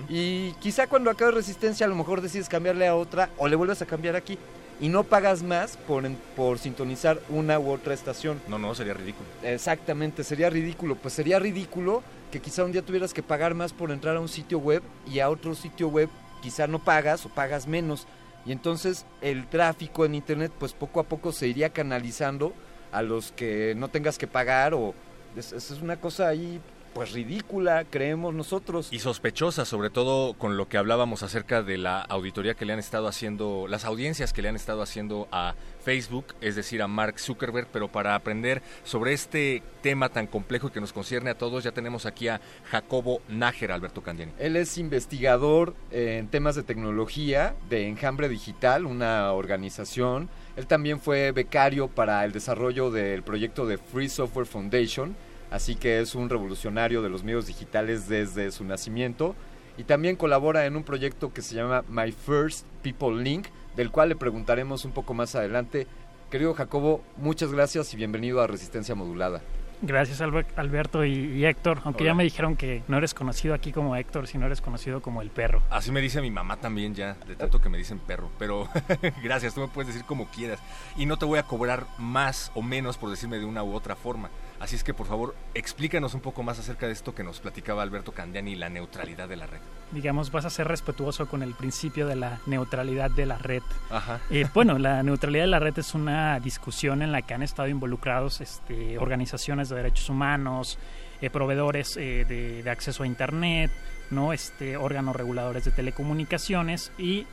Y 0.09 0.53
quizá 0.53 0.87
cuando 0.87 1.09
acabes 1.09 1.35
resistencia 1.35 1.85
a 1.85 1.89
lo 1.89 1.95
mejor 1.95 2.21
decides 2.21 2.47
cambiarle 2.47 2.87
a 2.87 2.95
otra 2.95 3.29
o 3.37 3.47
le 3.47 3.55
vuelves 3.55 3.81
a 3.81 3.85
cambiar 3.85 4.15
aquí 4.15 4.37
y 4.79 4.89
no 4.89 5.03
pagas 5.03 5.43
más 5.43 5.77
por, 5.77 6.09
por 6.35 6.59
sintonizar 6.59 7.19
una 7.29 7.59
u 7.59 7.71
otra 7.71 7.93
estación. 7.93 8.41
No, 8.47 8.57
no, 8.57 8.73
sería 8.75 8.93
ridículo. 8.93 9.27
Exactamente, 9.41 10.23
sería 10.23 10.49
ridículo. 10.49 10.95
Pues 10.95 11.13
sería 11.13 11.39
ridículo 11.39 12.03
que 12.31 12.41
quizá 12.41 12.63
un 12.63 12.71
día 12.71 12.81
tuvieras 12.81 13.13
que 13.13 13.23
pagar 13.23 13.53
más 13.53 13.73
por 13.73 13.91
entrar 13.91 14.17
a 14.17 14.19
un 14.19 14.29
sitio 14.29 14.59
web 14.59 14.81
y 15.09 15.19
a 15.19 15.29
otro 15.29 15.55
sitio 15.55 15.87
web 15.89 16.09
quizá 16.41 16.67
no 16.67 16.79
pagas 16.79 17.25
o 17.25 17.29
pagas 17.29 17.67
menos. 17.67 18.07
Y 18.45 18.51
entonces 18.51 19.05
el 19.21 19.47
tráfico 19.47 20.05
en 20.05 20.15
internet 20.15 20.51
pues 20.59 20.73
poco 20.73 20.99
a 20.99 21.03
poco 21.03 21.31
se 21.31 21.47
iría 21.47 21.69
canalizando 21.69 22.53
a 22.91 23.01
los 23.01 23.31
que 23.31 23.73
no 23.75 23.87
tengas 23.87 24.17
que 24.17 24.27
pagar 24.27 24.73
o 24.73 24.93
es, 25.35 25.53
es 25.53 25.71
una 25.81 25.95
cosa 25.95 26.27
ahí 26.27 26.59
pues 26.93 27.11
ridícula, 27.11 27.85
creemos 27.89 28.33
nosotros. 28.33 28.89
Y 28.91 28.99
sospechosa, 28.99 29.65
sobre 29.65 29.89
todo 29.89 30.33
con 30.33 30.57
lo 30.57 30.67
que 30.67 30.77
hablábamos 30.77 31.23
acerca 31.23 31.63
de 31.63 31.77
la 31.77 32.01
auditoría 32.01 32.53
que 32.53 32.65
le 32.65 32.73
han 32.73 32.79
estado 32.79 33.07
haciendo, 33.07 33.65
las 33.67 33.85
audiencias 33.85 34.33
que 34.33 34.41
le 34.41 34.49
han 34.49 34.55
estado 34.55 34.81
haciendo 34.81 35.27
a 35.31 35.55
Facebook, 35.83 36.27
es 36.41 36.55
decir, 36.55 36.81
a 36.81 36.87
Mark 36.87 37.19
Zuckerberg, 37.19 37.67
pero 37.71 37.89
para 37.89 38.15
aprender 38.15 38.61
sobre 38.83 39.13
este 39.13 39.63
tema 39.81 40.09
tan 40.09 40.27
complejo 40.27 40.67
y 40.67 40.71
que 40.71 40.79
nos 40.79 40.93
concierne 40.93 41.31
a 41.31 41.37
todos, 41.37 41.63
ya 41.63 41.71
tenemos 41.71 42.05
aquí 42.05 42.27
a 42.27 42.39
Jacobo 42.65 43.21
Nájera, 43.27 43.75
Alberto 43.75 44.01
Candiani. 44.01 44.31
Él 44.39 44.55
es 44.55 44.77
investigador 44.77 45.75
en 45.91 46.27
temas 46.27 46.55
de 46.55 46.63
tecnología 46.63 47.55
de 47.69 47.87
Enjambre 47.87 48.29
Digital, 48.29 48.85
una 48.85 49.31
organización. 49.33 50.29
Él 50.55 50.67
también 50.67 50.99
fue 50.99 51.31
becario 51.31 51.87
para 51.87 52.23
el 52.23 52.31
desarrollo 52.31 52.91
del 52.91 53.23
proyecto 53.23 53.65
de 53.65 53.77
Free 53.77 54.09
Software 54.09 54.45
Foundation, 54.45 55.15
así 55.53 55.75
que 55.75 56.01
es 56.01 56.15
un 56.15 56.29
revolucionario 56.29 57.01
de 57.01 57.09
los 57.09 57.23
medios 57.23 57.45
digitales 57.45 58.09
desde 58.09 58.51
su 58.51 58.65
nacimiento. 58.65 59.35
Y 59.77 59.85
también 59.85 60.15
colabora 60.15 60.65
en 60.65 60.75
un 60.75 60.83
proyecto 60.83 61.31
que 61.31 61.41
se 61.41 61.55
llama 61.55 61.83
My 61.87 62.11
First 62.11 62.65
People 62.81 63.23
Link, 63.23 63.47
del 63.75 63.89
cual 63.89 64.09
le 64.09 64.15
preguntaremos 64.15 64.83
un 64.83 64.91
poco 64.91 65.13
más 65.13 65.35
adelante 65.35 65.87
Querido 66.33 66.55
Jacobo, 66.55 67.03
muchas 67.17 67.51
gracias 67.51 67.93
y 67.93 67.97
bienvenido 67.97 68.41
a 68.41 68.47
Resistencia 68.47 68.95
Modulada. 68.95 69.43
Gracias 69.83 70.19
Alberto 70.19 71.05
y, 71.05 71.45
Héctor, 71.45 71.81
aunque 71.83 72.05
ya 72.05 72.15
me 72.15 72.23
dijeron 72.23 72.55
que 72.55 72.81
no 72.87 72.97
eres 72.97 73.13
conocido 73.13 73.53
aquí 73.53 73.71
como 73.71 73.95
Héctor, 73.95 74.27
sino 74.27 74.47
eres 74.47 74.59
conocido 74.59 74.99
como 74.99 75.21
el 75.21 75.29
perro. 75.29 75.61
Así 75.69 75.91
me 75.91 76.01
dice 76.01 76.21
mi 76.21 76.31
mamá 76.31 76.57
también 76.57 76.95
ya, 76.95 77.17
de 77.27 77.35
tanto 77.35 77.61
que 77.61 77.69
me 77.69 77.77
dicen 77.77 77.99
perro, 77.99 78.31
pero 78.39 78.67
gracias, 79.23 79.53
tú 79.53 79.61
me 79.61 79.67
puedes 79.67 79.93
decir 79.93 80.07
como 80.07 80.25
quieras 80.25 80.59
y 80.97 81.05
no 81.05 81.17
te 81.17 81.25
voy 81.25 81.37
a 81.37 81.43
cobrar 81.43 81.85
más 81.99 82.51
o 82.55 82.63
menos 82.63 82.97
por 82.97 83.11
decirme 83.11 83.37
de 83.37 83.45
una 83.45 83.61
u 83.63 83.75
otra 83.75 83.95
forma. 83.95 84.31
Así 84.63 84.77
es 84.77 84.83
que 84.85 84.93
por 84.93 85.07
favor 85.07 85.35
explícanos 85.55 86.13
un 86.13 86.21
poco 86.21 86.41
más 86.41 86.57
acerca 86.57 86.87
de 86.87 86.93
esto 86.93 87.13
que 87.13 87.21
nos 87.21 87.41
platicaba 87.41 87.83
Alberto 87.83 88.13
Candiani, 88.13 88.55
la 88.55 88.69
neutralidad 88.69 89.27
de 89.27 89.35
la 89.35 89.45
red. 89.45 89.59
Digamos, 89.91 90.31
vas 90.31 90.45
a 90.45 90.49
ser 90.49 90.69
respetuoso 90.69 91.27
con 91.27 91.43
el 91.43 91.53
principio 91.53 92.07
de 92.07 92.15
la 92.15 92.39
neutralidad 92.45 93.11
de 93.11 93.25
la 93.25 93.37
red. 93.37 93.61
Ajá. 93.89 94.21
Eh, 94.29 94.47
bueno, 94.53 94.79
la 94.79 95.03
neutralidad 95.03 95.43
de 95.43 95.49
la 95.49 95.59
red 95.59 95.77
es 95.77 95.93
una 95.93 96.39
discusión 96.39 97.01
en 97.01 97.11
la 97.11 97.23
que 97.23 97.33
han 97.33 97.43
estado 97.43 97.67
involucrados 97.67 98.39
este, 98.39 98.97
organizaciones 98.97 99.67
de 99.67 99.75
derechos 99.75 100.07
humanos, 100.07 100.79
eh, 101.19 101.29
proveedores 101.29 101.97
eh, 101.97 102.23
de, 102.23 102.69
acceso 102.69 103.03
a 103.03 103.05
Internet, 103.05 103.69
¿no? 104.11 104.31
este, 104.31 104.77
órganos 104.77 105.13
reguladores 105.13 105.65
de 105.65 105.71
telecomunicaciones 105.71 106.93
y 106.97 107.27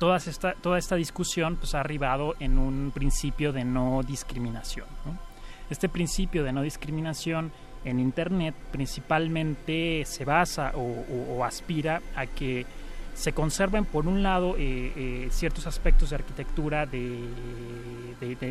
toda 0.00 0.16
esta, 0.16 0.54
toda 0.54 0.76
esta 0.76 0.96
discusión 0.96 1.54
pues, 1.54 1.76
ha 1.76 1.80
arribado 1.80 2.34
en 2.40 2.58
un 2.58 2.90
principio 2.92 3.52
de 3.52 3.62
no 3.62 4.00
discriminación. 4.02 4.88
¿no? 5.06 5.27
Este 5.70 5.88
principio 5.88 6.44
de 6.44 6.52
no 6.52 6.62
discriminación 6.62 7.52
en 7.84 8.00
Internet 8.00 8.54
principalmente 8.70 10.04
se 10.04 10.24
basa 10.24 10.72
o, 10.74 11.44
aspira 11.44 12.02
a 12.16 12.26
que 12.26 12.66
se 13.14 13.32
conserven 13.32 13.84
por 13.84 14.06
un 14.06 14.22
lado 14.22 14.54
eh, 14.56 14.92
eh, 14.96 15.28
ciertos 15.30 15.66
aspectos 15.66 16.10
de 16.10 16.16
arquitectura 16.16 16.86
de, 16.86 17.18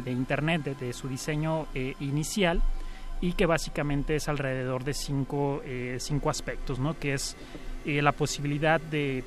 Internet, 0.07 0.77
de, 0.77 0.93
su 0.93 1.07
diseño 1.07 1.67
eh, 1.73 1.93
inicial, 2.01 2.61
y 3.21 3.33
que 3.33 3.45
básicamente 3.45 4.15
es 4.15 4.27
alrededor 4.27 4.83
de 4.83 4.93
cinco, 4.93 5.63
cinco 5.97 6.29
aspectos, 6.29 6.77
¿no? 6.77 6.99
que 6.99 7.13
es 7.13 7.35
la 7.85 8.11
posibilidad 8.11 8.79
de 8.79 9.23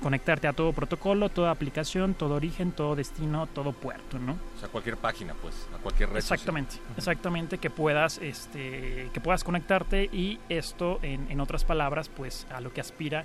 conectarte 0.00 0.48
a 0.48 0.52
todo 0.52 0.72
protocolo, 0.72 1.28
toda 1.28 1.50
aplicación, 1.50 2.14
todo 2.14 2.34
origen, 2.34 2.72
todo 2.72 2.96
destino, 2.96 3.46
todo 3.46 3.72
puerto, 3.72 4.18
¿no? 4.18 4.32
O 4.56 4.58
sea, 4.58 4.68
cualquier 4.68 4.96
página, 4.96 5.34
pues, 5.34 5.68
a 5.74 5.78
cualquier 5.78 6.10
red. 6.10 6.18
Exactamente, 6.18 6.76
exactamente, 6.96 7.58
que 7.58 7.70
puedas, 7.70 8.18
este, 8.18 9.10
que 9.12 9.20
puedas 9.20 9.44
conectarte 9.44 10.04
y 10.04 10.38
esto, 10.48 10.98
en, 11.02 11.30
en, 11.30 11.40
otras 11.40 11.64
palabras, 11.64 12.08
pues, 12.08 12.46
a 12.50 12.60
lo 12.60 12.72
que 12.72 12.80
aspira 12.80 13.24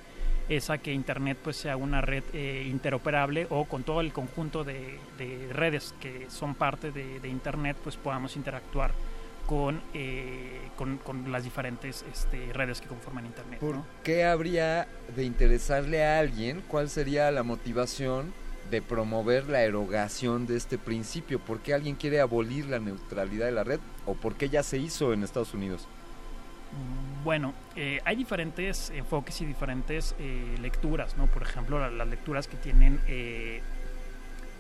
es 0.50 0.70
a 0.70 0.78
que 0.78 0.94
Internet 0.94 1.40
pues 1.42 1.58
sea 1.58 1.76
una 1.76 2.02
red 2.02 2.24
eh, 2.34 2.68
interoperable 2.70 3.48
o 3.50 3.66
con 3.66 3.84
todo 3.84 4.02
el 4.02 4.14
conjunto 4.14 4.64
de, 4.64 5.00
de 5.18 5.50
redes 5.52 5.96
que 6.00 6.28
son 6.30 6.54
parte 6.54 6.92
de, 6.92 7.20
de 7.20 7.30
Internet, 7.30 7.78
pues 7.84 7.98
podamos 7.98 8.36
interactuar 8.36 8.92
eh, 9.94 10.70
con, 10.76 10.98
con, 10.98 11.32
las 11.32 11.44
diferentes 11.44 12.04
este, 12.12 12.52
redes 12.54 12.82
que 12.82 12.88
conforman 12.88 13.26
Internet. 13.26 13.60
¿Por 13.60 13.78
qué 14.04 14.26
habría 14.26 14.88
de 15.16 15.24
interesarle 15.24 16.04
a 16.04 16.20
alguien? 16.20 16.64
¿Cuál 16.68 16.90
sería 16.90 17.30
la 17.32 17.44
motivación 17.44 18.34
de 18.72 18.82
promover 18.82 19.48
la 19.48 19.62
erogación 19.62 20.48
de 20.48 20.58
este 20.58 20.78
principio? 20.78 21.40
¿Por 21.40 21.60
qué 21.60 21.74
alguien 21.74 21.96
quiere 21.96 22.20
abolir 22.20 22.66
la 22.66 22.80
neutralidad 22.80 23.46
de 23.46 23.52
la 23.52 23.64
red? 23.64 23.80
¿O 24.06 24.16
por 24.16 24.36
qué 24.36 24.50
ya 24.50 24.64
se 24.64 24.78
hizo 24.78 25.14
en 25.14 25.24
Estados 25.24 25.54
Unidos? 25.54 25.88
Bueno, 27.24 27.54
eh, 27.76 28.02
hay 28.06 28.16
diferentes 28.16 28.90
enfoques 28.90 29.42
y 29.42 29.46
diferentes 29.46 30.16
eh, 30.20 30.56
lecturas, 30.60 31.18
¿no? 31.18 31.28
Por 31.28 31.44
ejemplo, 31.44 31.90
las 31.90 32.08
lecturas 32.08 32.48
que 32.48 32.58
tienen 32.58 33.00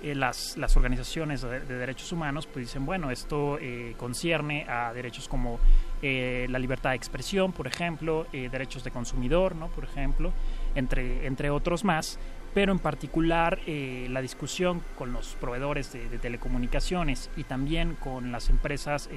eh, 0.05 0.13
las, 0.13 0.55
las, 0.55 0.77
organizaciones 0.77 1.41
de, 1.41 1.61
derechos 1.61 2.11
humanos 2.11 2.45
pues 2.45 2.67
dicen, 2.67 2.85
bueno, 2.85 3.09
esto 3.09 3.57
eh, 3.59 3.95
concierne 3.97 4.63
a 4.69 4.93
derechos 4.93 5.27
como 5.27 5.59
eh, 6.03 6.45
la 6.47 6.59
libertad 6.59 6.91
de 6.91 6.95
expresión, 6.95 7.51
por 7.51 7.65
ejemplo, 7.65 8.27
derechos 8.31 8.83
de 8.83 8.91
consumidor, 8.91 9.55
¿no? 9.55 9.67
por 9.69 9.83
ejemplo, 9.83 10.31
entre, 10.75 11.25
entre 11.25 11.49
otros 11.49 11.83
más, 11.83 12.19
pero 12.53 12.71
en 12.71 12.77
particular 12.77 13.59
la 13.65 14.21
discusión 14.21 14.83
con 14.95 15.11
los 15.11 15.33
proveedores 15.41 15.91
de, 15.91 16.19
telecomunicaciones 16.19 17.31
y 17.35 17.43
también 17.43 17.95
con 17.95 18.31
las 18.31 18.51
empresas, 18.51 19.09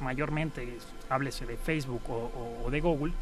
mayormente, 0.00 0.76
háblese 1.08 1.46
de 1.46 1.56
Facebook 1.56 2.02
o 2.10 2.70
de 2.70 2.80
Google, 2.82 3.14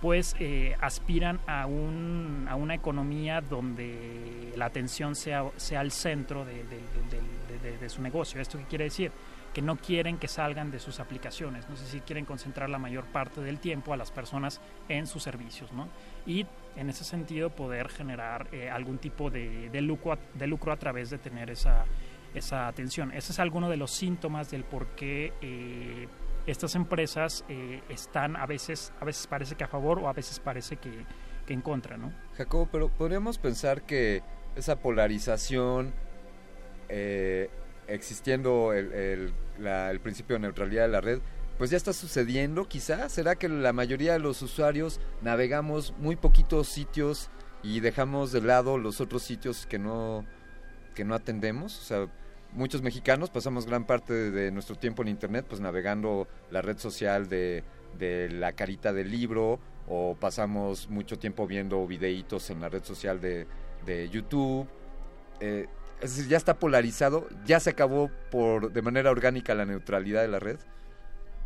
pues 0.00 0.36
eh, 0.38 0.76
aspiran 0.80 1.40
a, 1.46 1.66
un, 1.66 2.46
a 2.48 2.56
una 2.56 2.74
economía 2.74 3.40
donde 3.40 4.52
la 4.56 4.66
atención 4.66 5.14
sea, 5.14 5.50
sea 5.56 5.80
el 5.80 5.90
centro 5.90 6.44
de, 6.44 7.88
su 7.88 8.02
negocio. 8.02 8.40
¿Esto 8.40 8.58
qué 8.58 8.64
quiere 8.64 8.84
decir? 8.84 9.12
Que 9.54 9.62
no 9.62 9.76
quieren 9.76 10.18
que 10.18 10.28
salgan 10.28 10.70
de 10.70 10.78
sus 10.78 11.00
aplicaciones, 11.00 11.68
no 11.68 11.76
sé 11.76 11.86
si 11.86 12.00
quieren 12.00 12.24
concentrar 12.24 12.68
la 12.68 12.78
mayor 12.78 13.04
parte 13.04 13.40
del 13.40 13.58
tiempo 13.58 13.92
a 13.92 13.96
las 13.96 14.10
personas 14.10 14.60
en 14.88 15.06
sus 15.06 15.22
servicios, 15.22 15.72
¿no? 15.72 15.88
Y 16.26 16.46
en 16.76 16.90
ese 16.90 17.04
sentido 17.04 17.50
poder 17.50 17.88
generar 17.88 18.48
eh, 18.52 18.68
algún 18.68 18.98
tipo 18.98 19.30
de, 19.30 19.70
lucro, 19.80 20.18
de 20.34 20.46
lucro 20.46 20.72
a 20.72 20.76
través 20.76 21.10
de 21.10 21.18
tener 21.18 21.48
esa, 21.48 21.86
esa 22.34 22.66
atención. 22.66 23.12
Ese 23.12 23.32
es 23.32 23.38
alguno 23.38 23.70
de 23.70 23.76
los 23.76 23.92
síntomas 23.92 24.50
del 24.50 24.64
por 24.64 24.88
qué 24.88 25.32
eh, 25.40 26.06
estas 26.46 26.74
empresas 26.74 27.44
eh, 27.48 27.82
están 27.88 28.36
a 28.36 28.46
veces, 28.46 28.92
a 29.00 29.04
veces 29.04 29.26
parece 29.26 29.54
que 29.56 29.64
a 29.64 29.68
favor 29.68 29.98
o 29.98 30.08
a 30.08 30.12
veces 30.12 30.38
parece 30.40 30.76
que, 30.76 31.04
en 31.48 31.60
contra, 31.60 31.96
¿no? 31.96 32.12
Jacobo, 32.36 32.68
pero 32.70 32.88
podríamos 32.88 33.38
pensar 33.38 33.82
que 33.82 34.22
esa 34.56 34.80
polarización, 34.80 35.92
eh, 36.88 37.50
existiendo 37.88 38.72
el, 38.72 39.32
principio 40.02 40.34
de 40.36 40.40
neutralidad 40.40 40.82
de 40.82 40.88
la 40.88 41.00
red, 41.00 41.20
pues 41.58 41.70
ya 41.70 41.76
está 41.76 41.92
sucediendo, 41.92 42.68
quizá. 42.68 43.08
¿Será 43.08 43.36
que 43.36 43.48
la 43.48 43.72
mayoría 43.72 44.12
de 44.12 44.18
los 44.18 44.42
usuarios 44.42 45.00
navegamos 45.22 45.94
muy 45.98 46.16
poquitos 46.16 46.68
sitios 46.68 47.30
y 47.62 47.80
dejamos 47.80 48.32
de 48.32 48.42
lado 48.42 48.76
los 48.76 49.00
otros 49.00 49.22
sitios 49.22 49.66
que 49.66 49.78
no, 49.78 50.24
que 50.94 51.04
no 51.04 51.14
atendemos? 51.14 51.78
O 51.78 51.82
sea, 51.82 52.08
muchos 52.52 52.82
mexicanos 52.82 53.30
pasamos 53.30 53.66
gran 53.66 53.84
parte 53.84 54.30
de, 54.30 54.50
nuestro 54.50 54.76
tiempo 54.76 55.02
en 55.02 55.08
internet 55.08 55.46
pues 55.48 55.60
navegando 55.60 56.26
la 56.50 56.62
red 56.62 56.78
social 56.78 57.28
de, 57.28 57.62
la 58.30 58.52
carita 58.52 58.92
del 58.92 59.10
libro 59.10 59.58
o 59.88 60.16
pasamos 60.18 60.88
mucho 60.88 61.18
tiempo 61.18 61.46
viendo 61.46 61.86
videitos 61.86 62.50
en 62.50 62.60
la 62.60 62.68
red 62.68 62.84
social 62.84 63.20
de, 63.20 63.46
YouTube. 64.10 64.66
Eh, 65.40 65.66
es 66.00 66.16
decir, 66.16 66.28
ya 66.28 66.36
está 66.36 66.58
polarizado, 66.58 67.28
ya 67.44 67.60
se 67.60 67.70
acabó 67.70 68.10
por 68.30 68.72
de 68.72 68.82
manera 68.82 69.10
orgánica 69.10 69.54
la 69.54 69.64
neutralidad 69.64 70.22
de 70.22 70.28
la 70.28 70.40
red. 70.40 70.58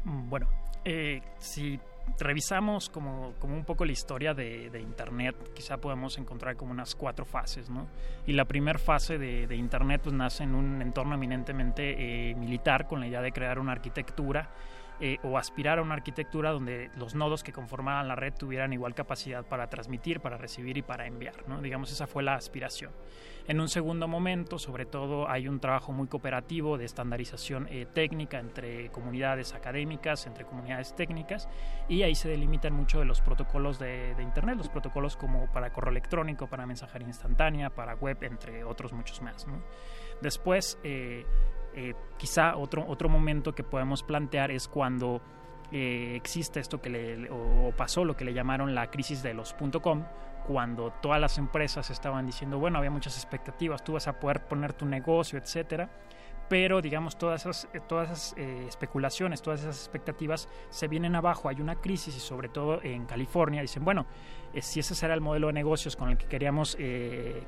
Mm, 0.04 0.30
bueno, 0.30 0.48
eh, 0.84 1.20
si 1.38 1.78
revisamos 2.18 2.88
como, 2.88 3.34
como, 3.38 3.54
un 3.54 3.64
poco 3.64 3.84
la 3.84 3.92
historia 3.92 4.34
de, 4.34 4.70
Internet, 4.80 5.36
quizá 5.54 5.78
podemos 5.78 6.18
encontrar 6.18 6.56
como 6.56 6.72
unas 6.72 6.94
cuatro 6.94 7.24
fases, 7.24 7.70
¿no? 7.70 7.86
Y 8.26 8.32
la 8.32 8.44
primera 8.44 8.78
fase 8.78 9.18
de, 9.18 9.56
Internet 9.56 10.02
pues 10.04 10.14
nace 10.14 10.44
en 10.44 10.54
un 10.54 10.82
entorno 10.82 11.14
eminentemente 11.14 12.30
eh, 12.30 12.34
militar 12.34 12.86
con 12.86 13.00
la 13.00 13.06
idea 13.06 13.22
de 13.22 13.32
crear 13.32 13.58
una 13.58 13.72
arquitectura 13.72 14.50
eh, 15.00 15.18
o 15.22 15.38
aspirar 15.38 15.78
a 15.78 15.82
una 15.82 15.94
arquitectura 15.94 16.50
donde 16.50 16.90
los 16.96 17.14
nodos 17.14 17.42
que 17.42 17.52
conformaban 17.52 18.06
la 18.06 18.16
red 18.16 18.34
tuvieran 18.34 18.72
igual 18.72 18.94
capacidad 18.94 19.44
para 19.44 19.68
transmitir, 19.68 20.20
para 20.20 20.36
recibir 20.36 20.76
y 20.76 20.82
para 20.82 21.06
enviar. 21.06 21.34
Digamos, 21.62 21.90
esa 21.90 22.06
fue 22.06 22.22
la 22.22 22.34
aspiración. 22.34 22.92
En 23.46 23.60
un 23.60 23.68
segundo 23.68 24.06
momento, 24.06 24.58
sobre 24.58 24.86
todo, 24.86 25.28
hay 25.28 25.48
un 25.48 25.58
trabajo 25.58 25.92
muy 25.92 26.06
cooperativo 26.06 26.78
de 26.78 26.84
estandarización 26.84 27.66
eh, 27.70 27.86
técnica 27.92 28.38
entre 28.38 28.90
comunidades 28.90 29.54
académicas, 29.54 30.26
entre 30.26 30.44
comunidades 30.44 30.94
técnicas, 30.94 31.48
y 31.88 32.02
ahí 32.02 32.14
se 32.14 32.28
delimitan 32.28 32.72
mucho 32.72 32.98
de 33.00 33.06
los 33.06 33.20
protocolos 33.20 33.78
de, 33.78 34.14
Internet, 34.20 34.58
los 34.58 34.68
protocolos 34.68 35.16
como 35.16 35.50
para 35.50 35.72
correo 35.72 35.90
electrónico, 35.90 36.46
para 36.46 36.66
mensajería 36.66 37.08
instantánea, 37.08 37.70
para 37.70 37.94
web, 37.94 38.18
entre 38.22 38.64
otros 38.64 38.92
muchos 38.92 39.22
más. 39.22 39.46
Después, 40.20 40.78
eh, 40.84 41.24
eh, 41.74 41.94
quizá 42.16 42.56
otro, 42.56 42.84
otro 42.86 43.08
momento 43.08 43.54
que 43.54 43.62
podemos 43.62 44.02
plantear 44.02 44.50
es 44.50 44.68
cuando 44.68 45.20
existe 45.72 46.58
esto 46.58 46.82
que 46.82 46.90
le, 46.90 47.30
o, 47.30 47.72
pasó 47.76 48.04
lo 48.04 48.16
que 48.16 48.24
le 48.24 48.34
llamaron 48.34 48.74
la 48.74 48.90
crisis 48.90 49.22
de 49.22 49.34
los 49.34 49.54
.com, 49.80 50.02
cuando 50.44 50.90
todas 51.00 51.20
las 51.20 51.38
empresas 51.38 51.90
estaban 51.90 52.26
diciendo, 52.26 52.58
bueno, 52.58 52.78
había 52.78 52.90
muchas 52.90 53.16
expectativas, 53.16 53.84
tú 53.84 53.92
vas 53.92 54.08
a 54.08 54.18
poder 54.18 54.48
poner 54.48 54.72
tu 54.72 54.84
negocio, 54.84 55.38
etcétera, 55.38 55.88
pero 56.50 56.82
digamos 56.82 57.16
todas 57.16 57.42
esas, 57.42 57.68
eh, 57.72 57.80
todas 57.86 58.10
esas 58.10 58.34
eh, 58.36 58.66
especulaciones, 58.66 59.40
todas 59.40 59.60
esas 59.60 59.76
expectativas 59.76 60.48
se 60.68 60.88
vienen 60.88 61.14
abajo, 61.14 61.48
hay 61.48 61.60
una 61.60 61.76
crisis 61.76 62.16
y 62.16 62.18
sobre 62.18 62.48
todo 62.48 62.82
en 62.82 63.06
California 63.06 63.62
dicen, 63.62 63.84
bueno, 63.84 64.04
eh, 64.52 64.60
si 64.60 64.80
ese 64.80 64.96
será 64.96 65.14
el 65.14 65.20
modelo 65.20 65.46
de 65.46 65.52
negocios 65.52 65.94
con 65.94 66.10
el 66.10 66.18
que 66.18 66.26
queríamos 66.26 66.76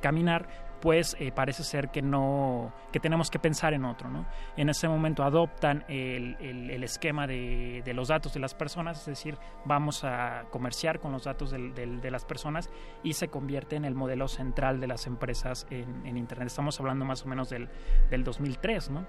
caminar, 0.01 0.72
pues 0.83 1.17
eh, 1.21 1.31
parece 1.31 1.63
ser 1.63 1.91
que 1.91 2.03
no 2.03 2.73
que 2.91 2.99
tenemos 2.99 3.31
que 3.31 3.39
pensar 3.39 3.73
en 3.73 3.85
otro 3.85 4.11
¿no? 4.11 4.27
en 4.57 4.69
ese 4.69 4.89
momento 4.89 5.23
adoptan 5.23 5.85
el, 5.89 6.37
el, 6.41 6.83
esquema 6.83 7.29
de, 7.29 7.83
de, 7.85 7.95
los 7.95 8.09
datos 8.09 8.35
de 8.35 8.41
las 8.41 8.53
personas 8.53 8.99
es 8.99 9.07
decir 9.07 9.39
vamos 9.65 10.03
a 10.03 10.43
comerciar 10.51 10.99
con 10.99 11.13
los 11.13 11.23
datos 11.23 11.53
de 11.53 12.11
las 12.11 12.25
personas 12.25 12.69
y 13.05 13.13
se 13.13 13.29
convierte 13.29 13.77
en 13.77 13.85
el 13.85 13.95
modelo 13.95 14.27
central 14.27 14.81
de 14.81 14.89
las 14.89 15.07
empresas 15.07 15.69
en, 15.71 16.05
en 16.05 16.19
internet 16.19 16.49
estamos 16.49 16.81
hablando 16.81 17.05
más 17.05 17.25
o 17.25 17.29
menos 17.29 17.49
del, 17.49 17.69
del 18.11 18.25
2003 18.25 18.91
¿no? 18.91 19.07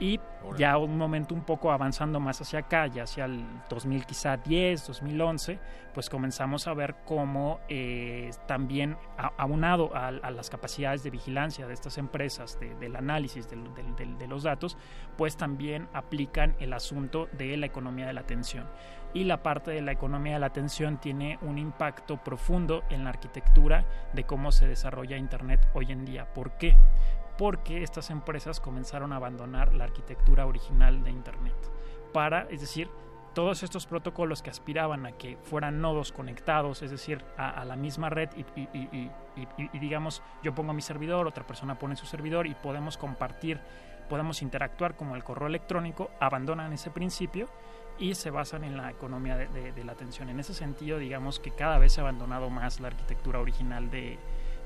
Y 0.00 0.18
ya 0.56 0.78
un 0.78 0.96
momento 0.96 1.34
un 1.34 1.42
poco 1.42 1.70
avanzando 1.70 2.18
más 2.18 2.40
hacia 2.40 2.60
acá, 2.60 2.86
ya 2.86 3.02
hacia 3.02 3.26
el 3.26 3.44
2000 3.68 4.06
quizá 4.06 4.38
10, 4.38 4.86
2011, 4.86 5.58
pues 5.92 6.08
comenzamos 6.08 6.66
a 6.66 6.74
ver 6.74 6.96
cómo 7.04 7.60
eh, 7.68 8.30
también 8.46 8.96
aunado 9.36 9.94
a, 9.94 10.08
a, 10.08 10.30
las 10.30 10.48
capacidades 10.48 11.02
de 11.02 11.10
vigilancia 11.10 11.66
de 11.66 11.74
estas 11.74 11.98
empresas, 11.98 12.58
de, 12.58 12.74
del 12.76 12.96
análisis 12.96 13.48
de, 13.50 13.56
de, 13.56 14.14
de, 14.18 14.26
los 14.26 14.44
datos, 14.44 14.78
pues 15.18 15.36
también 15.36 15.88
aplican 15.92 16.56
el 16.58 16.72
asunto 16.72 17.28
de 17.32 17.56
la 17.58 17.66
economía 17.66 18.06
de 18.06 18.14
la 18.14 18.22
atención. 18.22 18.66
Y 19.12 19.24
la 19.24 19.42
parte 19.42 19.72
de 19.72 19.82
la 19.82 19.92
economía 19.92 20.34
de 20.34 20.40
la 20.40 20.46
atención 20.46 20.98
tiene 20.98 21.38
un 21.42 21.58
impacto 21.58 22.22
profundo 22.22 22.84
en 22.90 23.04
la 23.04 23.10
arquitectura 23.10 23.84
de 24.14 24.24
cómo 24.24 24.52
se 24.52 24.68
desarrolla 24.68 25.16
Internet 25.16 25.68
hoy 25.74 25.90
en 25.90 26.04
día. 26.04 26.32
¿Por 26.32 26.52
qué? 26.52 26.76
Porque 27.40 27.82
estas 27.82 28.10
empresas 28.10 28.60
comenzaron 28.60 29.14
a 29.14 29.16
abandonar 29.16 29.74
la 29.74 29.84
arquitectura 29.84 30.44
original 30.44 31.02
de 31.02 31.10
Internet. 31.10 31.56
Para, 32.12 32.42
es 32.50 32.60
decir, 32.60 32.90
todos 33.32 33.62
estos 33.62 33.86
protocolos 33.86 34.42
que 34.42 34.50
aspiraban 34.50 35.06
a 35.06 35.12
que 35.12 35.38
fueran 35.38 35.80
nodos 35.80 36.12
conectados, 36.12 36.82
es 36.82 36.90
decir, 36.90 37.24
a, 37.38 37.64
la 37.64 37.76
misma 37.76 38.10
red 38.10 38.28
y, 38.36 39.78
digamos, 39.78 40.22
yo 40.42 40.54
pongo 40.54 40.74
mi 40.74 40.82
servidor, 40.82 41.26
otra 41.26 41.46
persona 41.46 41.78
pone 41.78 41.96
su 41.96 42.04
servidor 42.04 42.46
y 42.46 42.54
podemos 42.54 42.98
compartir, 42.98 43.58
podemos 44.10 44.42
interactuar 44.42 44.94
como 44.94 45.16
el 45.16 45.24
correo 45.24 45.48
electrónico, 45.48 46.10
abandonan 46.20 46.74
ese 46.74 46.90
principio 46.90 47.48
y 47.98 48.16
se 48.16 48.28
basan 48.28 48.64
en 48.64 48.76
la 48.76 48.90
economía 48.90 49.38
de, 49.38 49.48
de, 49.48 49.72
de 49.72 49.84
la 49.84 49.92
atención. 49.92 50.28
En 50.28 50.40
ese 50.40 50.52
sentido, 50.52 50.98
digamos 50.98 51.40
que 51.40 51.52
cada 51.52 51.78
vez 51.78 51.94
se 51.94 52.02
ha 52.02 52.04
abandonado 52.04 52.50
más 52.50 52.80
la 52.80 52.88
arquitectura 52.88 53.40
original 53.40 53.90
de, 53.90 54.18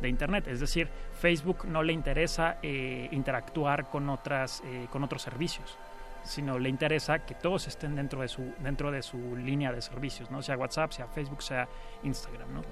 de 0.04 0.10
Internet. 0.10 0.46
Es 0.48 0.60
decir, 0.60 0.88
Facebook 1.20 1.66
no 1.66 1.82
le 1.82 1.92
interesa 1.92 2.58
eh, 2.62 3.08
interactuar 3.12 3.88
con, 3.88 4.08
otras, 4.08 4.62
eh, 4.64 4.86
con 4.90 5.02
otros 5.02 5.22
servicios, 5.22 5.76
sino 6.22 6.58
le 6.58 6.68
interesa 6.68 7.20
que 7.20 7.34
todos 7.34 7.66
estén 7.66 7.96
dentro 7.96 8.20
de 8.20 8.28
su, 8.28 8.54
dentro 8.60 8.90
de 8.90 9.02
su 9.02 9.36
línea 9.36 9.72
de 9.72 9.82
servicios, 9.82 10.30
¿no? 10.30 10.42
sea 10.42 10.56
WhatsApp, 10.56 10.92
sea 10.92 11.06
Facebook, 11.08 11.42
sea 11.42 11.68
Instagram. 12.02 12.54
¿no? 12.54 12.62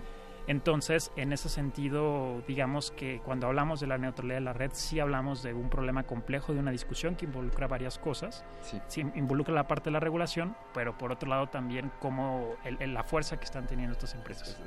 Entonces, 0.47 1.11
en 1.17 1.33
ese 1.33 1.49
sentido, 1.49 2.43
digamos 2.47 2.91
que 2.91 3.21
cuando 3.25 3.47
hablamos 3.47 3.81
de 3.81 3.87
la 3.87 3.99
neutralidad 3.99 4.37
de 4.37 4.41
la 4.41 4.53
red, 4.53 4.71
sí 4.73 5.01
hablamos 5.01 5.43
de 5.43 5.55
un 5.55 5.69
problema 5.69 6.03
complejo, 6.05 6.53
de 6.53 6.59
una 6.59 6.71
discusión 6.71 7.15
que 7.15 7.27
involucra 7.27 7.69
varias 7.69 7.99
cosas. 7.99 8.45
Sí. 8.63 8.81
sí 8.89 9.01
involucra 9.15 9.55
la 9.55 9.69
parte 9.69 9.91
de 9.91 9.93
la 9.93 10.01
regulación, 10.01 10.57
pero 10.75 10.97
por 10.99 11.13
otro 11.13 11.29
lado 11.29 11.49
también 11.49 11.91
como 12.01 12.57
el, 12.65 12.77
el, 12.81 12.95
la 12.95 13.05
fuerza 13.05 13.39
que 13.39 13.45
están 13.45 13.67
teniendo 13.67 13.93
estas 13.93 14.15
empresas. 14.15 14.59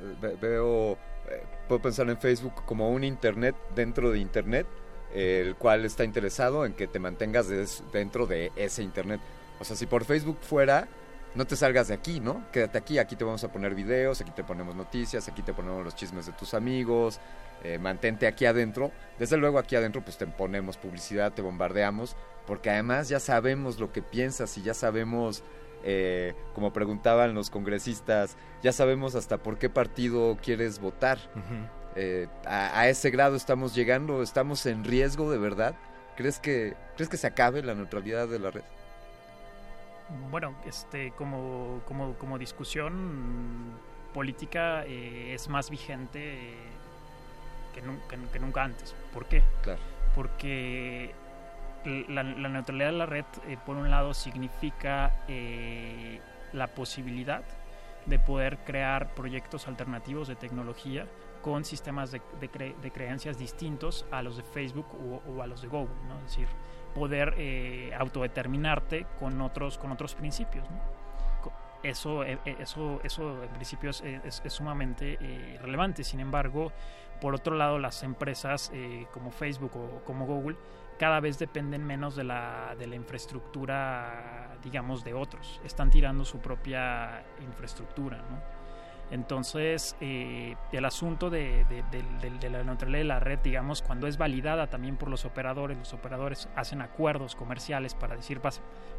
Veo, 0.41 0.93
eh, 0.93 1.43
puedo 1.67 1.81
pensar 1.81 2.09
en 2.09 2.17
Facebook 2.17 2.63
como 2.65 2.89
un 2.89 3.03
Internet 3.03 3.55
dentro 3.75 4.11
de 4.11 4.19
Internet, 4.19 4.67
eh, 5.13 5.43
el 5.45 5.55
cual 5.55 5.85
está 5.85 6.03
interesado 6.03 6.65
en 6.65 6.73
que 6.73 6.87
te 6.87 6.99
mantengas 6.99 7.47
des, 7.47 7.83
dentro 7.91 8.25
de 8.25 8.51
ese 8.55 8.83
Internet. 8.83 9.19
O 9.59 9.63
sea, 9.63 9.75
si 9.75 9.85
por 9.85 10.05
Facebook 10.05 10.37
fuera 10.41 10.87
no 11.35 11.45
te 11.45 11.55
salgas 11.55 11.89
de 11.89 11.93
aquí, 11.93 12.19
¿no? 12.19 12.49
Quédate 12.51 12.77
aquí, 12.77 12.97
aquí 12.97 13.15
te 13.15 13.23
vamos 13.23 13.43
a 13.43 13.51
poner 13.51 13.75
videos, 13.75 14.21
aquí 14.21 14.31
te 14.31 14.43
ponemos 14.43 14.75
noticias, 14.75 15.27
aquí 15.27 15.41
te 15.41 15.53
ponemos 15.53 15.83
los 15.83 15.95
chismes 15.95 16.25
de 16.25 16.31
tus 16.31 16.53
amigos, 16.53 17.19
eh, 17.63 17.77
mantente 17.77 18.25
aquí 18.25 18.45
adentro. 18.45 18.91
Desde 19.19 19.37
luego 19.37 19.59
aquí 19.59 19.75
adentro 19.75 20.01
pues 20.03 20.17
te 20.17 20.25
ponemos 20.27 20.77
publicidad, 20.77 21.33
te 21.33 21.41
bombardeamos, 21.41 22.15
porque 22.47 22.69
además 22.69 23.09
ya 23.09 23.19
sabemos 23.19 23.79
lo 23.79 23.91
que 23.91 24.01
piensas 24.01 24.57
y 24.57 24.63
ya 24.63 24.73
sabemos, 24.73 25.43
eh, 25.83 26.33
como 26.53 26.71
preguntaban 26.71 27.33
los 27.33 27.49
congresistas, 27.49 28.37
ya 28.63 28.71
sabemos 28.71 29.15
hasta 29.15 29.37
por 29.37 29.57
qué 29.57 29.69
partido 29.69 30.37
quieres 30.41 30.79
votar. 30.79 31.17
Uh 31.35 31.39
-huh. 31.39 31.69
eh, 31.97 32.27
a, 32.45 32.79
a 32.79 32.87
ese 32.89 33.09
grado 33.09 33.35
estamos 33.35 33.75
llegando, 33.75 34.23
estamos 34.23 34.65
en 34.65 34.83
riesgo 34.83 35.29
de 35.31 35.37
verdad. 35.37 35.75
¿Crees 36.15 36.39
que, 36.39 36.75
¿Crees 36.95 37.09
que 37.09 37.17
se 37.17 37.27
acabe 37.27 37.61
la 37.61 37.75
neutralidad 37.75 38.29
de 38.29 38.39
la 38.39 38.51
red? 38.51 38.63
Bueno, 40.29 40.55
este, 40.65 41.11
como, 41.11 41.81
como, 41.87 42.13
como 42.15 42.37
discusión 42.37 43.71
política 44.13 44.85
eh, 44.85 45.33
es 45.33 45.49
más 45.49 45.69
vigente 45.69 46.51
eh, 46.51 46.55
que, 47.73 47.81
nunca, 47.81 48.15
que, 48.31 48.39
nunca, 48.39 48.63
antes. 48.63 48.95
¿Por 49.13 49.25
qué? 49.25 49.43
Claro. 49.61 49.81
Porque 50.15 51.13
la, 51.85 52.23
la, 52.23 52.49
neutralidad 52.49 52.91
de 52.91 52.97
la 52.97 53.05
red, 53.05 53.25
eh, 53.47 53.57
por 53.65 53.75
un 53.75 53.91
lado, 53.91 54.13
significa 54.13 55.11
la 56.53 56.67
posibilidad 56.67 57.43
de 58.05 58.19
poder 58.19 58.59
crear 58.59 59.13
proyectos 59.13 59.67
alternativos 59.67 60.27
de 60.27 60.35
tecnología 60.35 61.07
con 61.41 61.65
sistemas 61.65 62.11
de, 62.11 62.21
de, 62.39 62.49
cre 62.49 62.75
de 62.81 62.91
creencias 62.91 63.37
distintos 63.37 64.05
a 64.11 64.21
los 64.21 64.37
de 64.37 64.43
Facebook 64.43 64.87
o, 64.93 65.21
o, 65.29 65.41
a 65.41 65.47
los 65.47 65.61
de 65.61 65.67
Google, 65.67 65.95
¿no? 66.07 66.17
Es 66.19 66.23
decir, 66.25 66.47
poder 66.95 67.35
eh, 67.37 67.91
autodeterminarte 67.99 69.05
con 69.19 69.39
otros, 69.41 69.77
con 69.77 69.91
otros 69.91 70.15
principios. 70.15 70.65
Eso, 71.83 72.23
eso, 72.23 72.99
eso 73.03 73.43
en 73.43 73.49
principio 73.49 73.91
es, 73.91 74.41
sumamente 74.47 75.19
eh, 75.21 75.59
relevante. 75.61 76.03
Sin 76.03 76.19
embargo, 76.19 76.71
por 77.21 77.35
otro 77.35 77.55
lado, 77.55 77.77
las 77.77 78.01
empresas 78.01 78.71
eh, 78.73 79.05
como 79.13 79.29
Facebook 79.29 79.75
o 79.75 80.03
como 80.03 80.25
Google 80.25 80.57
cada 80.97 81.19
vez 81.19 81.37
dependen 81.37 81.85
menos 81.85 82.15
de 82.15 82.23
la, 82.23 82.73
de 82.79 82.87
la 82.87 82.95
infraestructura, 82.95 84.57
digamos, 84.63 85.03
de 85.03 85.13
otros. 85.13 85.61
Están 85.63 85.91
tirando 85.91 86.25
su 86.25 86.39
propia 86.39 87.23
infraestructura, 87.41 88.17
¿no? 88.17 88.54
Entonces, 89.11 89.95
eh, 90.01 90.55
el 90.71 90.85
asunto 90.85 91.29
de, 91.29 91.65
la 92.49 92.63
neutralidad 92.63 92.99
de 92.99 93.03
la 93.03 93.19
red, 93.19 93.39
digamos, 93.39 93.81
cuando 93.81 94.07
es 94.07 94.17
validada 94.17 94.67
también 94.67 94.97
por 94.97 95.09
los 95.09 95.25
operadores, 95.25 95.77
los 95.77 95.93
operadores 95.93 96.49
hacen 96.55 96.81
acuerdos 96.81 97.35
comerciales 97.35 97.93
para 97.93 98.15
decir, 98.15 98.41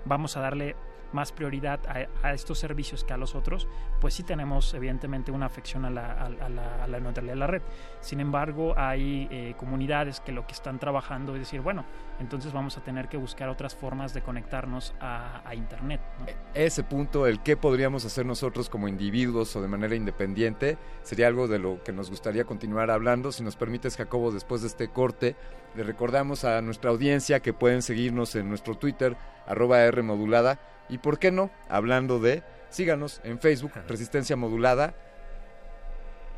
vamos 0.05 0.37
a 0.37 0.41
darle 0.41 0.77
más 1.13 1.33
prioridad 1.33 1.81
a, 2.23 2.33
estos 2.33 2.59
servicios 2.59 3.05
que 3.05 3.13
a 3.13 3.17
los 3.17 3.35
otros, 3.35 3.69
pues 4.01 4.15
sí 4.15 4.23
tenemos 4.23 4.75
evidentemente 4.75 5.31
una 5.31 5.47
afección 5.47 5.85
a 5.85 5.91
la, 5.91 6.13
a, 6.13 6.29
la, 6.29 6.87
la, 6.87 7.01
neutralidad 7.01 7.35
de 7.35 7.39
la 7.39 7.47
red. 7.47 7.63
Sin 8.01 8.21
embargo, 8.21 8.75
hay 8.77 9.29
eh, 9.31 9.55
comunidades 9.57 10.21
que 10.21 10.33
lo 10.33 10.47
que 10.47 10.53
están 10.53 10.79
trabajando 10.79 11.35
es 11.35 11.41
decir, 11.41 11.61
bueno, 11.61 11.85
entonces 12.21 12.53
vamos 12.53 12.77
a 12.77 12.81
tener 12.83 13.09
que 13.09 13.17
buscar 13.17 13.49
otras 13.49 13.75
formas 13.75 14.15
de 14.15 14.23
conectarnos 14.23 14.95
a, 15.01 15.43
Internet. 15.55 16.01
¿no? 16.19 16.27
Ese 16.55 16.83
punto, 16.83 17.27
el 17.27 17.43
qué 17.43 17.57
podríamos 17.57 18.05
hacer 18.05 18.27
nosotros 18.27 18.69
como 18.69 18.89
individuos 18.89 19.57
o 19.57 19.63
de 19.63 19.69
manera 19.69 19.95
independiente, 19.95 20.77
sería 21.03 21.29
algo 21.29 21.49
de 21.49 21.59
lo 21.59 21.83
que 21.83 21.93
nos 21.93 22.11
gustaría 22.11 22.45
continuar 22.45 22.91
hablando. 22.91 23.33
Si 23.33 23.43
nos 23.43 23.57
permites, 23.57 23.97
Jacobo, 23.97 24.33
después 24.33 24.61
de 24.61 24.69
este 24.69 24.89
corte, 24.89 25.37
le 25.75 25.83
recordamos 25.83 26.45
a 26.45 26.61
nuestra 26.63 26.91
audiencia 26.91 27.41
que 27.41 27.53
pueden 27.53 27.83
seguirnos 27.83 28.35
en 28.35 28.49
nuestro 28.49 28.77
Twitter, 28.77 29.17
arroba 29.47 29.83
R 29.83 30.03
modulada, 30.03 30.59
y 30.89 30.99
por 30.99 31.19
qué 31.19 31.31
no, 31.31 31.51
hablando 31.69 32.19
de, 32.19 32.43
síganos 32.71 33.21
en 33.25 33.41
Facebook, 33.41 33.73
Resistencia 33.89 34.37
Modulada. 34.37 34.95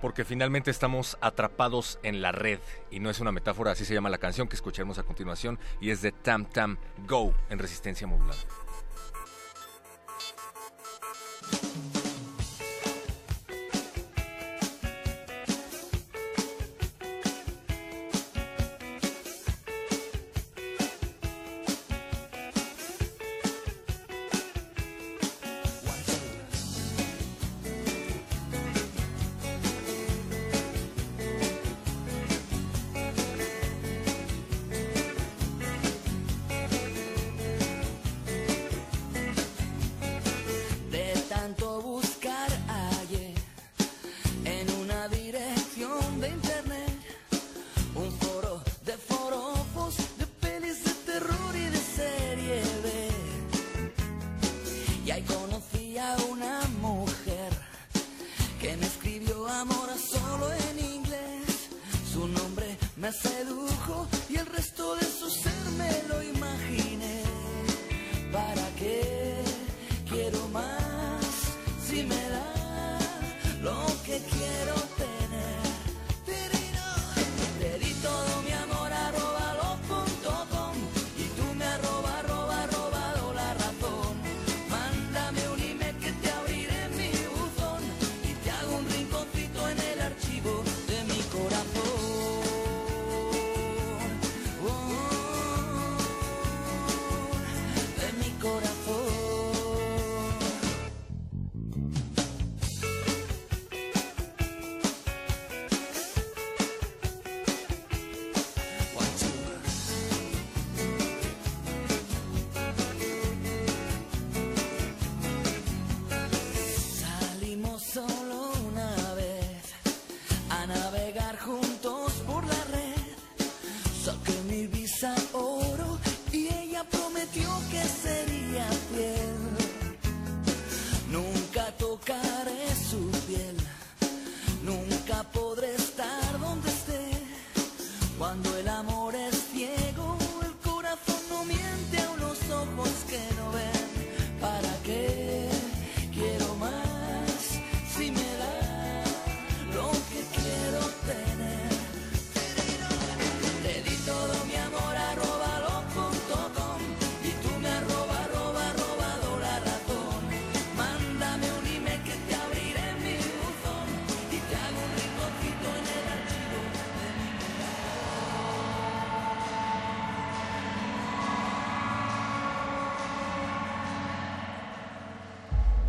Porque 0.01 0.25
finalmente 0.25 0.71
estamos 0.71 1.19
atrapados 1.21 1.99
en 2.05 2.23
la 2.23 2.31
red, 2.31 2.61
y 2.89 3.01
no 3.01 3.11
es 3.11 3.19
una 3.19 3.33
metáfora, 3.33 3.73
así 3.73 3.85
se 3.85 3.95
llama 3.95 4.09
la 4.09 4.19
canción 4.19 4.47
que 4.47 4.55
escucharemos 4.55 5.01
a 5.01 5.03
continuación, 5.03 5.59
y 5.81 5.91
es 5.91 6.03
de 6.03 6.13
Tam 6.13 6.45
Tam 6.45 6.79
Go 7.09 7.35
en 7.51 7.59
Resistencia 7.59 8.07
Modulada. 8.07 8.39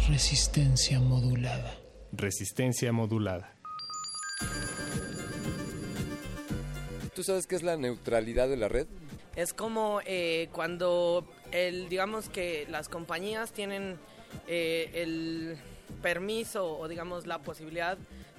Resistencia 0.10 1.00
modulada. 1.00 1.72
Resistencia 2.12 2.92
modulada. 2.92 3.54
¿Tú 7.14 7.24
sabes 7.24 7.46
qué 7.46 7.56
es 7.56 7.62
la 7.62 7.78
neutralidad 7.78 8.50
de 8.50 8.58
la 8.58 8.68
red? 8.70 8.88
Es 9.36 9.54
como 9.54 10.02
eh, 10.08 10.50
cuando 10.52 11.28
el, 11.52 11.90
digamos 11.90 12.28
que 12.28 12.66
las 12.72 12.90
compañías 12.90 13.52
tienen 13.52 14.00
eh, 14.48 14.90
el 14.96 15.58
permiso 16.02 16.80
o 16.80 16.88
digamos 16.88 17.28
la 17.28 17.40
posibilidad 17.44 17.96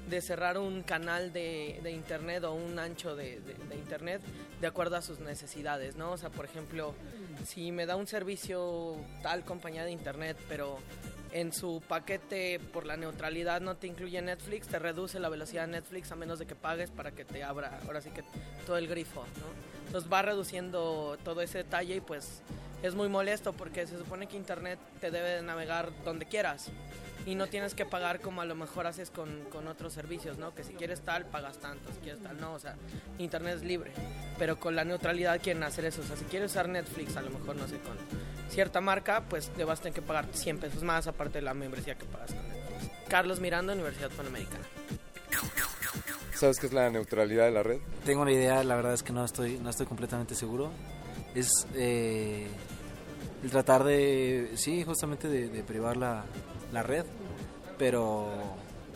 de 0.08 0.20
cerrar 0.22 0.58
un 0.58 0.82
canal 0.82 1.32
de, 1.32 1.78
de 1.84 1.92
internet 1.92 2.42
o 2.42 2.52
un 2.52 2.80
ancho 2.80 3.14
de, 3.14 3.38
de- 3.42 3.54
de 3.54 3.76
internet 3.76 4.20
de 4.60 4.66
acuerdo 4.66 4.96
a 4.96 5.02
sus 5.02 5.20
necesidades, 5.20 5.94
¿no? 5.94 6.10
O 6.10 6.18
sea, 6.18 6.30
por 6.30 6.46
ejemplo, 6.46 6.94
si 7.46 7.70
me 7.70 7.86
da 7.86 7.94
un 7.94 8.08
servicio 8.08 8.96
tal 9.22 9.44
compañía 9.44 9.84
de 9.84 9.92
internet, 9.92 10.36
pero 10.48 10.78
en 11.32 11.52
su 11.52 11.82
paquete 11.86 12.58
por 12.58 12.86
la 12.86 12.96
neutralidad 12.96 13.60
no 13.60 13.76
te 13.76 13.86
incluye 13.86 14.20
Netflix, 14.20 14.66
te 14.66 14.78
reduce 14.78 15.20
la 15.20 15.28
velocidad 15.28 15.66
de 15.66 15.72
Netflix 15.72 16.10
a 16.10 16.16
menos 16.16 16.38
de 16.38 16.46
que 16.46 16.54
pagues 16.54 16.90
para 16.90 17.12
que 17.12 17.24
te 17.24 17.44
abra 17.44 17.78
ahora 17.86 18.00
sí 18.00 18.10
que 18.10 18.24
todo 18.66 18.76
el 18.76 18.88
grifo, 18.88 19.20
¿no? 19.20 19.86
Entonces 19.86 20.12
va 20.12 20.22
reduciendo 20.22 21.18
todo 21.24 21.42
ese 21.42 21.58
detalle 21.58 21.96
y 21.96 22.00
pues 22.00 22.42
es 22.82 22.94
muy 22.94 23.08
molesto 23.08 23.52
porque 23.52 23.86
se 23.86 23.98
supone 23.98 24.26
que 24.26 24.36
internet 24.36 24.78
te 25.00 25.10
debe 25.10 25.30
de 25.30 25.42
navegar 25.42 25.90
donde 26.04 26.26
quieras 26.26 26.70
y 27.26 27.34
no 27.34 27.46
tienes 27.46 27.74
que 27.74 27.84
pagar 27.84 28.20
como 28.20 28.40
a 28.40 28.44
lo 28.44 28.54
mejor 28.54 28.86
haces 28.86 29.10
con, 29.10 29.44
con 29.50 29.68
otros 29.68 29.92
servicios, 29.92 30.38
¿no? 30.38 30.54
Que 30.54 30.64
si 30.64 30.72
quieres 30.74 31.00
tal, 31.02 31.26
pagas 31.26 31.58
tanto, 31.58 31.92
si 31.92 32.00
quieres 32.00 32.22
tal, 32.22 32.40
no, 32.40 32.54
o 32.54 32.58
sea, 32.58 32.76
internet 33.18 33.56
es 33.56 33.62
libre, 33.62 33.92
pero 34.38 34.58
con 34.58 34.74
la 34.74 34.84
neutralidad 34.84 35.40
quieren 35.40 35.62
hacer 35.62 35.84
eso, 35.84 36.00
o 36.00 36.04
sea, 36.04 36.16
si 36.16 36.24
quieres 36.24 36.50
usar 36.50 36.68
Netflix, 36.68 37.16
a 37.16 37.22
lo 37.22 37.30
mejor, 37.30 37.56
no 37.56 37.68
sé, 37.68 37.78
con 37.78 37.96
cierta 38.48 38.80
marca, 38.80 39.24
pues 39.28 39.48
te 39.50 39.64
vas 39.64 39.80
a 39.80 39.82
tener 39.82 39.94
que 39.94 40.02
pagar 40.02 40.26
100 40.32 40.58
pesos 40.58 40.82
más 40.82 41.06
aparte 41.06 41.38
de 41.38 41.42
la 41.42 41.54
membresía 41.54 41.94
que 41.94 42.06
pagas 42.06 42.32
con 42.32 42.42
Netflix. 42.48 42.90
Carlos 43.08 43.40
Miranda, 43.40 43.72
Universidad 43.72 44.10
Panamericana. 44.10 44.64
¿Sabes 46.34 46.58
qué 46.58 46.68
es 46.68 46.72
la 46.72 46.88
neutralidad 46.88 47.44
de 47.44 47.50
la 47.50 47.62
red? 47.62 47.80
Tengo 48.06 48.22
una 48.22 48.32
idea, 48.32 48.64
la 48.64 48.74
verdad 48.74 48.94
es 48.94 49.02
que 49.02 49.12
no 49.12 49.24
estoy, 49.24 49.58
no 49.58 49.68
estoy 49.68 49.84
completamente 49.84 50.34
seguro. 50.34 50.70
Es 51.34 51.66
eh, 51.74 52.46
el 53.42 53.50
tratar 53.50 53.84
de, 53.84 54.52
sí, 54.54 54.82
justamente 54.84 55.28
de, 55.28 55.48
de 55.48 55.62
privar 55.62 55.98
la, 55.98 56.24
la 56.72 56.82
red, 56.82 57.04
pero 57.78 58.28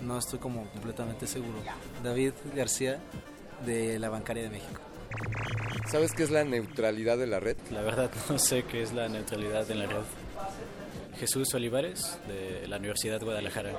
no 0.03 0.19
estoy 0.19 0.39
como 0.39 0.65
completamente 0.71 1.27
seguro. 1.27 1.59
David 2.03 2.33
García, 2.55 3.01
de 3.65 3.99
la 3.99 4.09
Bancaria 4.09 4.43
de 4.43 4.51
México. 4.51 4.81
¿Sabes 5.91 6.13
qué 6.13 6.25
es 6.25 6.31
la 6.31 6.45
neutralidad 6.45 7.19
de 7.19 7.27
la 7.27 7.41
red? 7.41 7.57
La 7.71 7.83
verdad 7.83 8.11
no 8.29 8.39
sé 8.39 8.65
qué 8.65 8.83
es 8.83 8.93
la 8.93 9.09
neutralidad 9.09 9.71
en 9.71 9.79
la 9.79 9.87
red. 9.87 10.03
Jesús 11.19 11.55
Olivares, 11.55 12.19
de 12.27 12.67
la 12.67 12.79
Universidad 12.79 13.21
de 13.21 13.25
Guadalajara. 13.25 13.73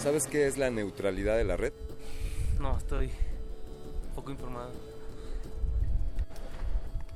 ¿Sabes 0.00 0.26
qué 0.26 0.46
es 0.46 0.58
la 0.58 0.70
neutralidad 0.70 1.36
de 1.36 1.44
la 1.44 1.56
red? 1.56 1.72
No, 2.58 2.76
estoy 2.76 3.10
poco 4.14 4.32
informado. 4.32 4.72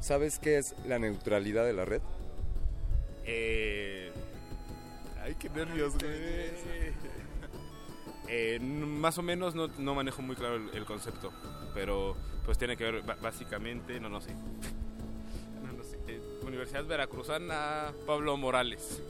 ¿Sabes 0.01 0.39
qué 0.39 0.59
es 0.59 0.75
la 0.87 0.99
neutralidad 0.99 1.65
de 1.65 1.73
la 1.73 1.85
red? 1.85 2.03
Eh... 3.25 4.13
Ay, 5.25 5.35
qué 5.37 5.49
nervios, 5.49 5.95
güey. 5.99 6.13
Eh, 8.29 8.59
más 8.61 9.17
o 9.17 9.23
menos 9.23 9.55
no, 9.55 9.69
no 9.79 9.95
manejo 9.95 10.21
muy 10.21 10.37
claro 10.37 10.57
el, 10.57 10.69
el 10.75 10.85
concepto, 10.85 11.33
pero 11.73 12.15
pues 12.45 12.59
tiene 12.59 12.77
que 12.77 12.85
ver 12.85 13.03
básicamente, 13.23 13.99
no, 14.01 14.11
no 14.11 14.21
sé. 14.21 14.33
No, 15.65 15.73
no 15.73 15.83
sé. 15.83 15.99
Eh, 16.09 16.21
Universidad 16.43 16.85
Veracruzana, 16.85 17.93
Pablo 18.07 18.37
Morales. 18.37 19.03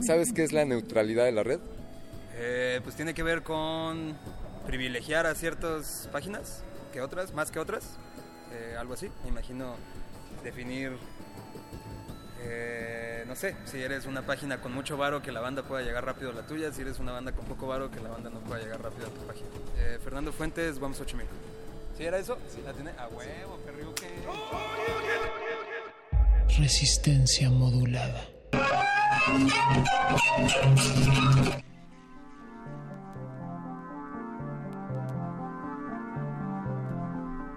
¿Sabes 0.00 0.32
qué 0.32 0.42
es 0.42 0.52
la 0.52 0.64
neutralidad 0.64 1.26
de 1.26 1.32
la 1.32 1.44
red? 1.44 1.60
Eh, 2.34 2.80
pues 2.82 2.96
tiene 2.96 3.14
que 3.14 3.22
ver 3.22 3.44
con 3.44 4.16
privilegiar 4.66 5.26
a 5.26 5.34
ciertas 5.36 6.08
páginas 6.10 6.64
que 6.92 7.00
otras, 7.00 7.32
más 7.34 7.52
que 7.52 7.60
otras. 7.60 7.98
Eh, 8.52 8.74
algo 8.76 8.94
así. 8.94 9.10
Me 9.22 9.28
imagino 9.28 9.76
definir, 10.42 10.96
eh, 12.44 13.24
no 13.26 13.36
sé, 13.36 13.56
si 13.64 13.80
eres 13.80 14.06
una 14.06 14.22
página 14.22 14.60
con 14.60 14.72
mucho 14.72 14.96
varo 14.96 15.22
que 15.22 15.32
la 15.32 15.40
banda 15.40 15.62
pueda 15.62 15.82
llegar 15.82 16.04
rápido 16.04 16.30
a 16.30 16.34
la 16.34 16.46
tuya, 16.46 16.72
si 16.72 16.82
eres 16.82 16.98
una 16.98 17.12
banda 17.12 17.32
con 17.32 17.44
poco 17.44 17.66
varo 17.66 17.90
que 17.90 18.00
la 18.00 18.10
banda 18.10 18.30
no 18.30 18.40
pueda 18.40 18.62
llegar 18.62 18.82
rápido 18.82 19.06
a 19.06 19.10
tu 19.10 19.20
página. 19.26 19.48
Eh, 19.78 19.98
Fernando 20.02 20.32
Fuentes, 20.32 20.78
vamos 20.78 21.00
8000. 21.00 21.26
¿Sí 21.96 22.04
era 22.04 22.18
eso? 22.18 22.38
Sí, 22.48 22.62
la 22.64 22.72
tiene. 22.72 22.90
A 22.98 23.08
huevo, 23.08 23.58
perriuque. 23.64 24.08
Resistencia 26.58 27.50
modulada. 27.50 28.26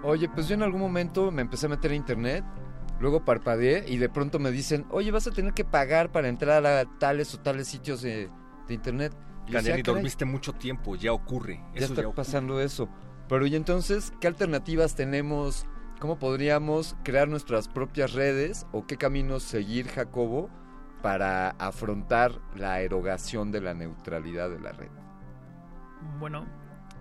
Oye, 0.02 0.28
pues 0.28 0.46
yo 0.46 0.54
en 0.54 0.62
algún 0.62 0.80
momento 0.80 1.32
me 1.32 1.42
empecé 1.42 1.66
a 1.66 1.68
meter 1.68 1.90
a 1.90 1.94
internet, 1.94 2.44
luego 3.00 3.24
parpadeé 3.24 3.84
y 3.88 3.98
de 3.98 4.08
pronto 4.08 4.38
me 4.38 4.50
dicen, 4.50 4.86
oye, 4.90 5.10
vas 5.10 5.26
a 5.26 5.30
tener 5.32 5.52
que 5.52 5.64
pagar 5.64 6.10
para 6.12 6.28
entrar 6.28 6.64
a 6.66 6.84
tales 6.98 7.34
o 7.34 7.40
tales 7.40 7.68
sitios 7.68 8.02
de, 8.02 8.30
de 8.68 8.74
internet. 8.74 9.12
Y 9.46 9.52
yo 9.52 9.58
decía, 9.58 9.72
Caneli, 9.72 9.80
"Ah, 9.80 9.82
caray, 9.82 9.82
dormiste 9.82 10.24
mucho 10.24 10.52
tiempo, 10.54 10.96
ya 10.96 11.12
ocurre. 11.12 11.60
ya 11.74 11.80
Eso 11.80 11.84
está 11.92 12.02
ya 12.02 12.08
ocurre. 12.08 12.16
pasando 12.16 12.60
eso. 12.60 12.88
Pero 13.28 13.46
y 13.46 13.54
entonces, 13.56 14.12
¿qué 14.20 14.26
alternativas 14.28 14.94
tenemos? 14.94 15.66
¿Cómo 16.00 16.18
podríamos 16.18 16.96
crear 17.04 17.28
nuestras 17.28 17.68
propias 17.68 18.12
redes 18.12 18.66
o 18.72 18.86
qué 18.86 18.96
caminos 18.96 19.42
seguir, 19.42 19.88
Jacobo, 19.88 20.50
para 21.02 21.50
afrontar 21.50 22.40
la 22.54 22.80
erogación 22.80 23.50
de 23.52 23.60
la 23.60 23.72
neutralidad 23.74 24.50
de 24.50 24.60
la 24.60 24.72
red? 24.72 24.90
Bueno, 26.18 26.46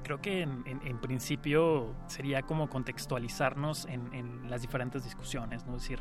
creo 0.05 0.21
que 0.21 0.43
en, 0.43 0.63
en- 0.67 0.85
en 0.85 0.99
principio 0.99 1.93
sería 2.05 2.43
como 2.43 2.69
contextualizarnos 2.69 3.85
en, 3.87 4.13
en 4.13 4.49
las 4.51 4.61
diferentes 4.61 5.03
discusiones, 5.03 5.65
¿no? 5.65 5.75
Es 5.75 5.81
decir, 5.81 5.99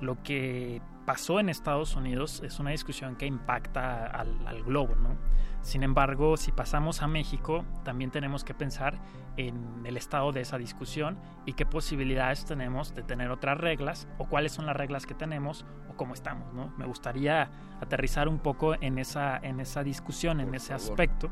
lo 0.00 0.20
que 0.24 0.82
pasó 1.06 1.38
en 1.38 1.48
Estados 1.48 1.94
Unidos 1.94 2.42
es 2.44 2.58
una 2.58 2.70
discusión 2.70 3.14
que 3.14 3.26
impacta 3.26 4.06
al, 4.06 4.44
al 4.46 4.64
globo, 4.64 4.96
¿no? 4.96 5.16
Sin 5.62 5.82
embargo, 5.84 6.36
si 6.36 6.50
pasamos 6.52 7.00
a 7.00 7.06
México, 7.06 7.64
también 7.84 8.10
tenemos 8.10 8.42
que 8.44 8.54
pensar 8.54 8.98
en 9.36 9.86
el 9.86 9.96
estado 9.96 10.32
de 10.32 10.40
esa 10.40 10.58
discusión 10.58 11.16
y 11.46 11.52
qué 11.54 11.64
posibilidades 11.64 12.44
tenemos 12.44 12.94
de 12.94 13.02
tener 13.02 13.30
otras 13.30 13.56
reglas 13.58 14.08
o 14.18 14.26
cuáles 14.26 14.52
son 14.52 14.66
las 14.66 14.76
reglas 14.76 15.06
que 15.06 15.14
tenemos 15.14 15.64
o 15.88 15.96
cómo 15.96 16.12
estamos, 16.14 16.52
¿no? 16.52 16.72
Me 16.76 16.86
gustaría 16.86 17.50
aterrizar 17.80 18.28
un 18.28 18.40
poco 18.40 18.74
en 18.80 18.98
esa, 18.98 19.38
en 19.38 19.60
esa 19.60 19.82
discusión, 19.84 20.40
en 20.40 20.54
ese 20.54 20.72
favor. 20.76 20.90
aspecto. 20.90 21.30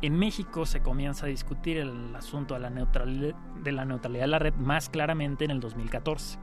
En 0.00 0.16
México 0.18 0.64
se 0.64 0.80
comienza 0.80 1.26
a 1.26 1.28
discutir 1.28 1.78
el 1.78 2.14
asunto 2.14 2.54
de 2.54 2.60
la, 2.60 2.70
neutralidad, 2.70 3.34
de 3.62 3.72
la 3.72 3.84
neutralidad 3.84 4.24
de 4.24 4.28
la 4.28 4.38
red 4.38 4.54
más 4.54 4.88
claramente 4.90 5.44
en 5.44 5.50
el 5.50 5.60
2014 5.60 6.38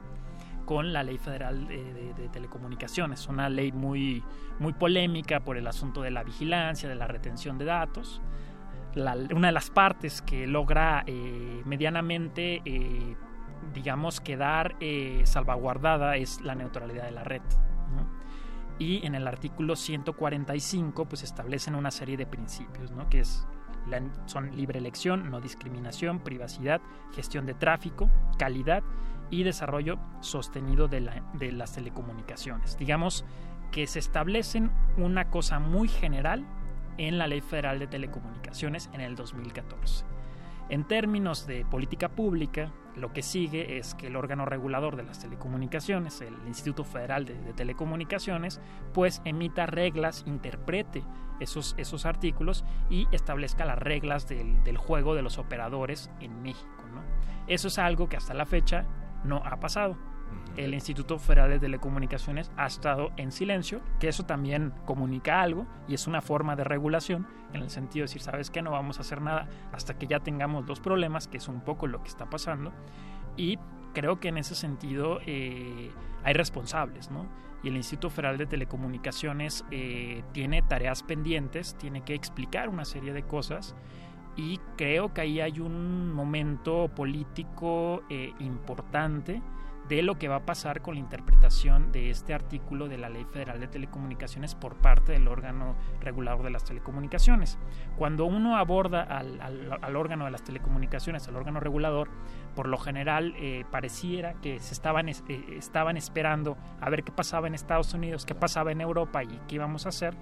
con 0.66 0.92
la 0.92 1.02
Ley 1.04 1.16
Federal 1.16 1.66
de, 1.68 1.92
de- 1.94 2.14
de 2.14 2.28
Telecomunicaciones, 2.28 3.28
una 3.28 3.48
ley 3.48 3.70
muy, 3.72 4.22
muy 4.58 4.72
polémica 4.72 5.40
por 5.40 5.56
el 5.56 5.66
asunto 5.68 6.02
de 6.02 6.10
la 6.10 6.24
vigilancia, 6.24 6.88
de 6.88 6.96
la 6.96 7.06
retención 7.06 7.56
de 7.56 7.66
datos. 7.66 8.20
Una 8.96 9.48
de 9.48 9.52
las 9.52 9.70
partes 9.70 10.22
que 10.22 10.46
logra 10.46 11.04
eh, 11.06 11.62
medianamente, 11.66 12.62
eh, 12.64 13.14
digamos, 13.74 14.20
quedar 14.20 14.74
eh, 14.80 15.20
salvaguardada 15.24 16.16
es 16.16 16.40
la 16.40 16.54
neutralidad 16.56 17.04
de 17.04 17.10
la 17.12 17.22
red. 17.22 17.42
Y 18.78 19.06
en 19.06 19.14
el 19.14 19.26
artículo 19.26 19.74
145 19.76 21.06
pues 21.06 21.22
establecen 21.22 21.74
una 21.74 21.90
serie 21.90 22.16
de 22.16 22.26
principios, 22.26 22.90
¿no? 22.92 23.08
que 23.08 23.20
es 23.20 23.46
son 24.26 24.56
libre 24.56 24.80
elección, 24.80 25.30
no 25.30 25.40
discriminación, 25.40 26.18
privacidad, 26.18 26.80
gestión 27.14 27.46
de 27.46 27.54
tráfico, 27.54 28.10
calidad 28.36 28.82
y 29.30 29.44
desarrollo 29.44 29.98
sostenido 30.20 30.88
de, 30.88 31.00
la- 31.02 31.22
de 31.34 31.52
las 31.52 31.72
telecomunicaciones. 31.74 32.76
Digamos 32.76 33.24
que 33.70 33.86
se 33.86 34.00
establecen 34.00 34.72
una 34.96 35.30
cosa 35.30 35.60
muy 35.60 35.86
general 35.88 36.44
en 36.98 37.16
la 37.18 37.28
Ley 37.28 37.40
Federal 37.42 37.78
de 37.78 37.86
Telecomunicaciones 37.86 38.90
en 38.92 39.00
el 39.02 39.14
2014. 39.14 40.04
En 40.68 40.82
términos 40.84 41.46
de 41.46 41.64
política 41.64 42.08
pública, 42.08 42.72
lo 42.96 43.12
que 43.12 43.22
sigue 43.22 43.78
es 43.78 43.94
que 43.94 44.06
el 44.06 44.16
órgano 44.16 44.46
regulador 44.46 44.96
de 44.96 45.02
las 45.02 45.20
telecomunicaciones, 45.20 46.20
el 46.22 46.34
Instituto 46.46 46.82
Federal 46.82 47.24
de, 47.24 47.34
Telecomunicaciones, 47.54 48.60
pues 48.94 49.20
emita 49.24 49.66
reglas, 49.66 50.24
interprete 50.26 51.04
esos, 51.38 51.74
esos 51.78 52.06
artículos 52.06 52.64
y 52.88 53.06
establezca 53.12 53.64
las 53.64 53.78
reglas 53.78 54.26
del, 54.28 54.62
del 54.64 54.78
juego 54.78 55.14
de 55.14 55.22
los 55.22 55.38
operadores 55.38 56.10
en 56.20 56.42
México. 56.42 56.70
Eso 57.46 57.68
es 57.68 57.78
algo 57.78 58.08
que 58.08 58.16
hasta 58.16 58.34
la 58.34 58.46
fecha 58.46 58.86
no 59.24 59.36
ha 59.44 59.60
pasado. 59.60 59.96
El 60.56 60.72
Instituto 60.72 61.18
Federal 61.18 61.50
de 61.50 61.58
Telecomunicaciones 61.58 62.50
ha 62.56 62.66
estado 62.66 63.10
en 63.18 63.30
silencio, 63.30 63.82
que 64.00 64.08
eso 64.08 64.24
también 64.24 64.72
comunica 64.86 65.42
algo 65.42 65.66
y 65.86 65.94
es 65.94 66.06
una 66.06 66.22
forma 66.22 66.56
de 66.56 66.64
regulación 66.64 67.26
en 67.52 67.62
el 67.62 67.70
sentido 67.70 68.02
de 68.02 68.08
decir, 68.08 68.22
sabes 68.22 68.50
que 68.50 68.62
no 68.62 68.70
vamos 68.70 68.98
a 68.98 69.02
hacer 69.02 69.20
nada 69.20 69.48
hasta 69.72 69.98
que 69.98 70.06
ya 70.06 70.20
tengamos 70.20 70.64
dos 70.64 70.80
problemas, 70.80 71.28
que 71.28 71.36
es 71.36 71.48
un 71.48 71.60
poco 71.60 71.86
lo 71.86 72.02
que 72.02 72.08
está 72.08 72.30
pasando. 72.30 72.72
Y 73.36 73.58
creo 73.92 74.18
que 74.18 74.28
en 74.28 74.38
ese 74.38 74.54
sentido 74.54 75.20
eh, 75.26 75.90
hay 76.24 76.34
responsables, 76.34 77.10
¿no? 77.10 77.26
Y 77.62 77.68
el 77.68 77.76
Instituto 77.76 78.10
Federal 78.10 78.38
de 78.38 78.46
Telecomunicaciones 78.46 79.64
eh, 79.70 80.22
tiene 80.32 80.62
tareas 80.62 81.02
pendientes, 81.02 81.76
tiene 81.76 82.02
que 82.02 82.14
explicar 82.14 82.68
una 82.68 82.84
serie 82.84 83.12
de 83.12 83.24
cosas 83.24 83.74
y 84.36 84.60
creo 84.76 85.14
que 85.14 85.22
ahí 85.22 85.40
hay 85.40 85.60
un 85.60 86.12
momento 86.12 86.88
político 86.94 88.02
eh, 88.10 88.32
importante 88.38 89.42
de 89.88 90.02
lo 90.02 90.18
que 90.18 90.26
va 90.28 90.36
a 90.36 90.46
pasar 90.46 90.82
con 90.82 90.94
la 90.94 91.00
interpretación 91.00 91.92
de 91.92 92.10
este 92.10 92.34
artículo 92.34 92.88
de 92.88 92.98
la 92.98 93.08
Ley 93.08 93.24
Federal 93.24 93.60
de 93.60 93.68
Telecomunicaciones 93.68 94.54
por 94.56 94.74
parte 94.76 95.12
del 95.12 95.28
órgano 95.28 95.76
regulador 96.00 96.42
de 96.42 96.50
las 96.50 96.64
telecomunicaciones. 96.64 97.58
Cuando 97.96 98.24
uno 98.24 98.56
aborda 98.56 99.02
al, 99.02 99.40
al- 99.40 99.96
órgano 99.96 100.24
de 100.24 100.32
las 100.32 100.42
telecomunicaciones, 100.42 101.28
al 101.28 101.36
órgano 101.36 101.60
regulador, 101.60 102.08
por 102.54 102.66
lo 102.68 102.78
general 102.78 103.34
eh, 103.36 103.64
pareciera 103.70 104.34
que 104.34 104.58
se 104.58 104.74
estaban, 104.74 105.08
es- 105.08 105.22
eh, 105.28 105.44
estaban 105.56 105.96
esperando 105.96 106.56
a 106.80 106.90
ver 106.90 107.04
qué 107.04 107.12
pasaba 107.12 107.46
en 107.46 107.54
Estados 107.54 107.94
Unidos, 107.94 108.26
qué 108.26 108.34
pasaba 108.34 108.72
en 108.72 108.80
Europa 108.80 109.22
y 109.22 109.40
qué 109.46 109.54
íbamos 109.54 109.86
a 109.86 109.90
hacer. 109.90 110.16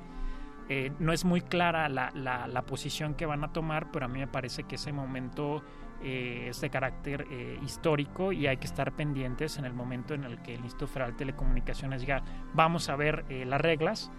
Eh, 0.69 0.93
no 0.99 1.13
es 1.13 1.25
muy 1.25 1.41
clara 1.43 1.89
la, 1.89 2.11
la- 2.15 2.47
la 2.47 2.63
posición 2.63 3.15
que 3.15 3.27
van 3.27 3.45
a 3.45 3.53
tomar, 3.53 3.91
pero 3.91 4.07
a 4.07 4.09
mí 4.09 4.19
me 4.19 4.27
parece 4.27 4.65
que 4.65 4.77
ese 4.77 4.93
momento 4.93 5.63
eh, 6.05 6.47
es 6.51 6.61
de 6.61 6.71
carácter 6.71 7.27
eh, 7.31 7.59
histórico 7.65 8.31
y 8.33 8.47
hay 8.47 8.59
que 8.59 8.67
estar 8.67 8.93
pendientes 8.93 9.57
en 9.59 9.65
el 9.65 9.73
momento 9.73 10.15
en 10.15 10.25
el 10.25 10.41
que 10.43 10.55
el 10.55 10.61
Instituto 10.61 10.87
Federal 10.87 11.13
de 11.13 11.19
Telecomunicaciones 11.19 12.03
diga 12.03 12.23
vamos 12.53 12.89
a 12.89 12.97
ver 12.97 13.25
eh, 13.29 13.45
las 13.45 13.61
reglas 13.61 14.11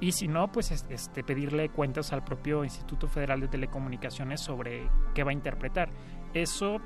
y 0.00 0.12
si 0.12 0.26
no, 0.28 0.50
pues 0.50 0.70
es- 0.70 0.86
este, 0.90 1.22
pedirle 1.24 1.68
cuentas 1.70 2.12
al 2.12 2.24
propio 2.24 2.64
Instituto 2.64 3.08
Federal 3.08 3.40
de 3.40 3.48
Telecomunicaciones 3.48 4.40
sobre 4.40 4.88
qué 5.14 5.22
va 5.24 5.30
a 5.30 5.34
interpretar. 5.34 5.88
Eso 6.34 6.78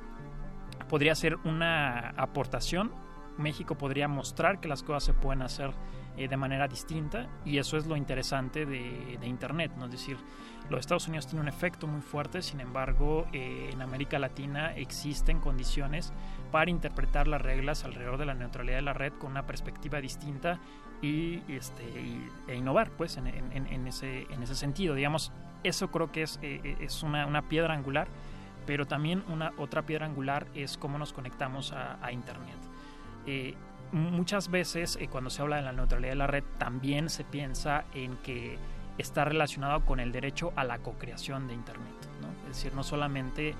podría 0.89 1.15
ser 1.15 1.37
una 1.45 2.11
aportación. 2.11 2.93
México 3.39 3.77
podría 3.77 4.09
mostrar 4.09 4.61
que 4.61 4.69
las 4.69 4.83
cosas 4.83 5.05
se 5.05 5.15
pueden 5.15 5.43
hacer 5.43 5.71
eh, 6.19 6.29
de 6.29 6.37
manera 6.37 6.69
distinta 6.69 7.27
y 7.45 7.59
eso 7.59 7.77
es 7.77 7.87
lo 7.87 7.97
interesante 7.97 8.67
de, 8.67 9.17
de 9.21 9.27
Internet, 9.27 9.73
¿no? 9.79 9.87
Es 9.87 9.93
decir, 9.93 10.17
los 10.69 10.81
Estados 10.81 11.09
Unidos 11.09 11.27
tienen 11.27 11.43
un 11.43 11.49
efecto 11.49 11.87
muy 11.87 12.03
fuerte, 12.03 12.43
sin 12.43 12.61
embargo, 12.61 13.27
eh, 13.33 13.71
en 13.73 13.81
América 13.81 14.19
Latina 14.19 14.75
existen 14.75 15.41
condiciones 15.41 16.13
para 16.53 16.71
interpretar 16.71 17.27
las 17.27 17.41
reglas 17.41 17.85
alrededor 17.85 18.19
de 18.19 18.27
la 18.27 18.35
neutralidad 18.35 18.77
de 18.77 18.83
la 18.83 18.93
red 18.93 19.13
con 19.15 19.31
una 19.31 19.47
perspectiva 19.47 20.01
distinta 20.01 20.59
y, 21.01 21.43
este, 21.49 21.85
y- 21.85 22.29
e 22.49 22.57
innovar, 22.57 22.91
pues, 22.91 23.17
en, 23.17 23.29
en- 23.29 23.67
en 23.67 23.87
ese, 23.87 24.27
en 24.31 24.43
ese 24.43 24.55
sentido. 24.55 24.95
Digamos, 24.95 25.33
eso 25.63 25.91
creo 25.91 26.11
que 26.13 26.23
es, 26.23 26.39
eh, 26.43 26.77
es 26.81 27.03
una, 27.03 27.25
una 27.27 27.43
piedra 27.49 27.73
angular, 27.73 28.09
pero 28.67 28.85
también 28.87 29.23
una 29.29 29.53
otra 29.57 29.83
piedra 29.87 30.05
angular 30.07 30.47
es 30.55 30.77
cómo 30.77 30.99
nos 30.99 31.13
conectamos 31.15 31.73
a, 31.73 32.05
a 32.05 32.13
Internet. 32.13 32.59
Eh, 33.27 33.55
muchas 33.92 34.51
veces 34.51 34.96
eh, 35.01 35.09
cuando 35.09 35.31
se 35.31 35.42
habla 35.42 35.57
de 35.57 35.62
la 35.62 35.72
neutralidad 35.72 36.12
de 36.12 36.16
la 36.16 36.27
red 36.27 36.44
también 36.59 37.09
se 37.09 37.24
piensa 37.24 37.85
en 37.94 38.16
que 38.18 38.59
está 38.98 39.24
relacionado 39.24 39.85
con 39.85 40.01
el 40.01 40.12
derecho 40.12 40.53
a 40.57 40.64
la 40.64 40.79
cocreación 40.79 41.46
de 41.46 41.55
Internet. 41.55 41.94
¿no? 42.20 42.29
Es 42.48 42.57
decir, 42.57 42.74
no 42.74 42.83
solamente 42.83 43.55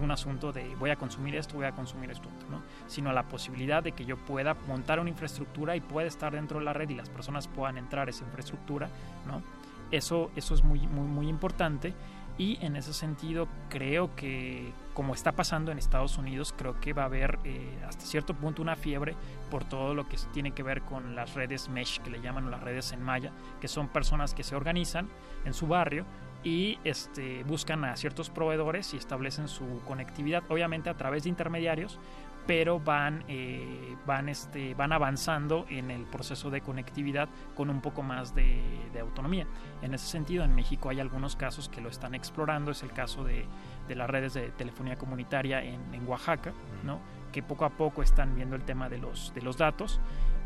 un 0.00 0.10
asunto 0.10 0.52
de 0.52 0.74
voy 0.76 0.90
a 0.90 0.96
consumir 0.96 1.34
esto, 1.36 1.54
voy 1.54 1.64
a 1.64 1.72
consumir 1.72 2.10
esto 2.10 2.28
¿no? 2.50 2.60
sino 2.86 3.12
la 3.12 3.22
posibilidad 3.22 3.82
de 3.82 3.92
que 3.92 4.04
yo 4.04 4.18
pueda 4.18 4.54
montar 4.68 5.00
una 5.00 5.08
infraestructura 5.08 5.74
y 5.74 5.80
pueda 5.80 6.06
estar 6.06 6.34
dentro 6.34 6.58
de 6.58 6.66
la 6.66 6.74
red 6.74 6.90
y 6.90 6.94
las 6.94 7.08
personas 7.08 7.48
puedan 7.48 7.78
entrar 7.78 8.08
a 8.08 8.10
esa 8.10 8.24
infraestructura. 8.24 8.88
¿no? 9.26 9.42
Eso, 9.90 10.30
eso 10.36 10.54
es 10.54 10.62
muy, 10.62 10.80
muy, 10.80 11.06
muy 11.06 11.28
importante 11.28 11.94
y 12.38 12.58
en 12.64 12.76
ese 12.76 12.92
sentido 12.92 13.48
creo 13.68 14.14
que 14.16 14.72
como 14.94 15.14
está 15.14 15.32
pasando 15.32 15.70
en 15.72 15.78
Estados 15.78 16.18
Unidos, 16.18 16.54
creo 16.56 16.80
que 16.80 16.92
va 16.92 17.02
a 17.02 17.06
haber 17.06 17.38
eh, 17.44 17.78
hasta 17.86 18.04
cierto 18.04 18.34
punto 18.34 18.62
una 18.62 18.76
fiebre 18.76 19.14
por 19.50 19.64
todo 19.64 19.94
lo 19.94 20.08
que 20.08 20.16
tiene 20.32 20.52
que 20.52 20.62
ver 20.62 20.82
con 20.82 21.14
las 21.14 21.34
redes 21.34 21.68
mesh, 21.68 22.00
que 22.00 22.10
le 22.10 22.20
llaman 22.20 22.50
las 22.50 22.60
redes 22.60 22.92
en 22.92 23.02
malla, 23.02 23.32
que 23.60 23.68
son 23.68 23.88
personas 23.88 24.34
que 24.34 24.42
se 24.42 24.56
organizan 24.56 25.08
en 25.44 25.54
su 25.54 25.66
barrio 25.66 26.04
y 26.42 26.78
este, 26.84 27.44
buscan 27.44 27.84
a 27.84 27.96
ciertos 27.96 28.30
proveedores 28.30 28.94
y 28.94 28.96
establecen 28.96 29.48
su 29.48 29.82
conectividad, 29.86 30.42
obviamente 30.48 30.90
a 30.90 30.96
través 30.96 31.24
de 31.24 31.28
intermediarios, 31.28 31.98
pero 32.46 32.80
van, 32.80 33.22
eh, 33.28 33.96
van, 34.06 34.28
este, 34.28 34.74
van 34.74 34.92
avanzando 34.92 35.66
en 35.68 35.90
el 35.90 36.04
proceso 36.04 36.50
de 36.50 36.62
conectividad 36.62 37.28
con 37.54 37.70
un 37.70 37.80
poco 37.80 38.02
más 38.02 38.34
de, 38.34 38.60
de 38.92 39.00
autonomía. 39.00 39.46
En 39.82 39.94
ese 39.94 40.06
sentido, 40.06 40.42
en 40.42 40.54
México 40.54 40.88
hay 40.88 41.00
algunos 41.00 41.36
casos 41.36 41.68
que 41.68 41.80
lo 41.80 41.90
están 41.90 42.14
explorando, 42.14 42.70
es 42.70 42.82
el 42.82 42.92
caso 42.92 43.22
de, 43.22 43.44
de 43.90 43.96
las 43.96 44.08
redes 44.08 44.34
de 44.34 44.50
telefonía 44.52 44.96
comunitaria 44.96 45.62
en, 45.64 45.92
en 45.92 46.06
Oaxaca, 46.08 46.52
¿no? 46.84 47.00
que 47.32 47.42
poco 47.42 47.64
a 47.64 47.70
poco 47.70 48.02
están 48.02 48.34
viendo 48.36 48.54
el 48.56 48.62
tema 48.62 48.88
de 48.88 48.98
los, 48.98 49.34
de 49.34 49.42
los 49.42 49.56
datos 49.56 50.00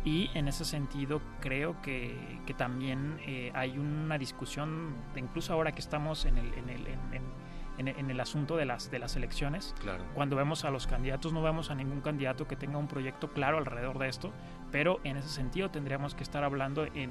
y 0.05 0.31
en 0.35 0.49
ese 0.49 0.65
sentido 0.65 1.21
creo 1.41 1.81
que, 1.83 2.41
que 2.47 2.55
también 2.55 3.19
eh, 3.27 3.51
hay 3.55 3.79
una 3.79 4.17
discusión, 4.19 4.95
incluso 5.15 5.53
ahora 5.53 5.73
que 5.73 5.81
estamos 5.81 6.25
en 6.25 6.39
el, 6.39 6.53
en 6.55 6.69
el, 6.71 6.87
en- 6.89 7.45
en 7.77 8.09
el 8.11 8.21
asunto 8.21 8.57
de 8.57 8.65
las, 8.67 8.91
de 8.93 8.99
las 9.01 9.17
elecciones, 9.17 9.75
Claro. 9.81 10.05
cuando 10.15 10.37
vemos 10.37 10.65
a 10.65 10.71
los 10.71 10.87
candidatos 10.87 11.33
no 11.33 11.43
vemos 11.43 11.71
a 11.73 11.75
ningún 11.75 12.01
candidato 12.03 12.47
que 12.47 12.55
tenga 12.55 12.79
un 12.79 12.87
proyecto 12.87 13.33
claro 13.33 13.59
alrededor 13.59 13.99
de 13.99 14.09
esto, 14.09 14.31
pero 14.71 15.01
en 15.03 15.17
ese 15.17 15.29
sentido 15.29 15.71
tendríamos 15.71 16.15
que 16.15 16.23
estar 16.23 16.45
hablando 16.45 16.85
en 16.95 17.11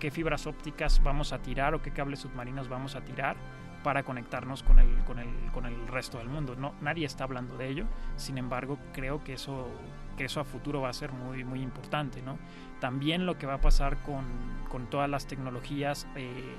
qué 0.00 0.10
fibras 0.10 0.46
ópticas 0.46 1.02
vamos 1.02 1.32
a 1.32 1.38
tirar 1.38 1.74
o 1.74 1.80
qué 1.80 1.90
cables 1.90 2.20
submarinos 2.20 2.68
vamos 2.68 2.96
a 2.96 3.00
tirar 3.00 3.36
para 3.84 4.02
conectarnos 4.02 4.64
con 4.64 4.80
el, 4.80 4.88
con 5.04 5.20
el, 5.20 5.28
con 5.52 5.66
el 5.66 5.86
resto 5.86 6.18
del 6.18 6.28
mundo. 6.28 6.56
No, 6.56 6.74
nadie 6.80 7.06
está 7.06 7.22
hablando 7.22 7.56
de 7.56 7.68
ello, 7.68 7.84
sin 8.16 8.38
embargo 8.38 8.78
creo 8.92 9.22
que 9.22 9.34
eso, 9.34 9.68
que 10.16 10.24
eso 10.24 10.40
a 10.40 10.44
futuro 10.44 10.80
va 10.80 10.88
a 10.88 10.92
ser 10.92 11.12
muy, 11.12 11.44
muy 11.44 11.60
importante. 11.60 12.20
¿no? 12.22 12.38
También 12.80 13.26
lo 13.26 13.38
que 13.38 13.46
va 13.46 13.54
a 13.54 13.60
pasar 13.60 13.98
con, 13.98 14.24
con 14.68 14.90
todas 14.90 15.08
las 15.08 15.28
tecnologías 15.28 16.08
eh, 16.16 16.56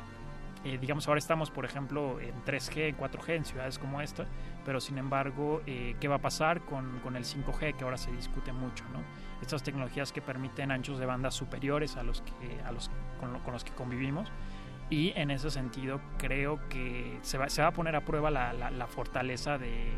Eh, 0.65 0.79
digamos, 0.79 1.07
ahora 1.07 1.19
estamos, 1.19 1.51
por 1.51 1.63
ejemplo, 1.63 2.19
en 2.19 2.33
3G, 2.43 2.89
en 2.89 2.97
4G, 2.97 3.35
en 3.35 3.45
ciudades 3.45 3.77
como 3.77 4.01
esta, 4.01 4.25
pero 4.65 4.81
sin 4.81 4.97
embargo, 4.97 5.61
eh, 5.67 5.95
¿qué 5.99 6.07
va 6.07 6.15
a 6.15 6.21
pasar 6.21 6.61
con, 6.61 6.99
con, 7.03 7.15
el 7.15 7.23
5G, 7.23 7.75
que 7.75 7.83
ahora 7.83 7.99
se 7.99 8.11
discute 8.11 8.51
mucho? 8.51 8.83
¿no? 8.91 8.99
Estas 9.43 9.61
tecnologías 9.61 10.11
que 10.11 10.23
permiten 10.23 10.71
anchos 10.71 10.97
de 10.97 11.05
banda 11.05 11.29
superiores 11.29 11.97
a 11.97 12.01
los, 12.01 12.23
que, 12.23 12.63
a 12.63 12.71
los 12.71 12.89
con, 13.19 13.31
lo, 13.31 13.43
con 13.43 13.53
los 13.53 13.63
que 13.63 13.73
convivimos. 13.73 14.31
Y 14.89 15.13
en 15.15 15.31
ese 15.31 15.49
sentido, 15.49 15.99
creo 16.17 16.59
que 16.69 17.17
se 17.21 17.37
va, 17.37 17.49
se 17.49 17.61
va 17.61 17.69
a 17.69 17.73
poner 17.73 17.95
a 17.95 18.05
prueba 18.05 18.29
la, 18.29 18.53
la, 18.53 18.69
la 18.69 18.87
fortaleza 18.87 19.57
de, 19.57 19.91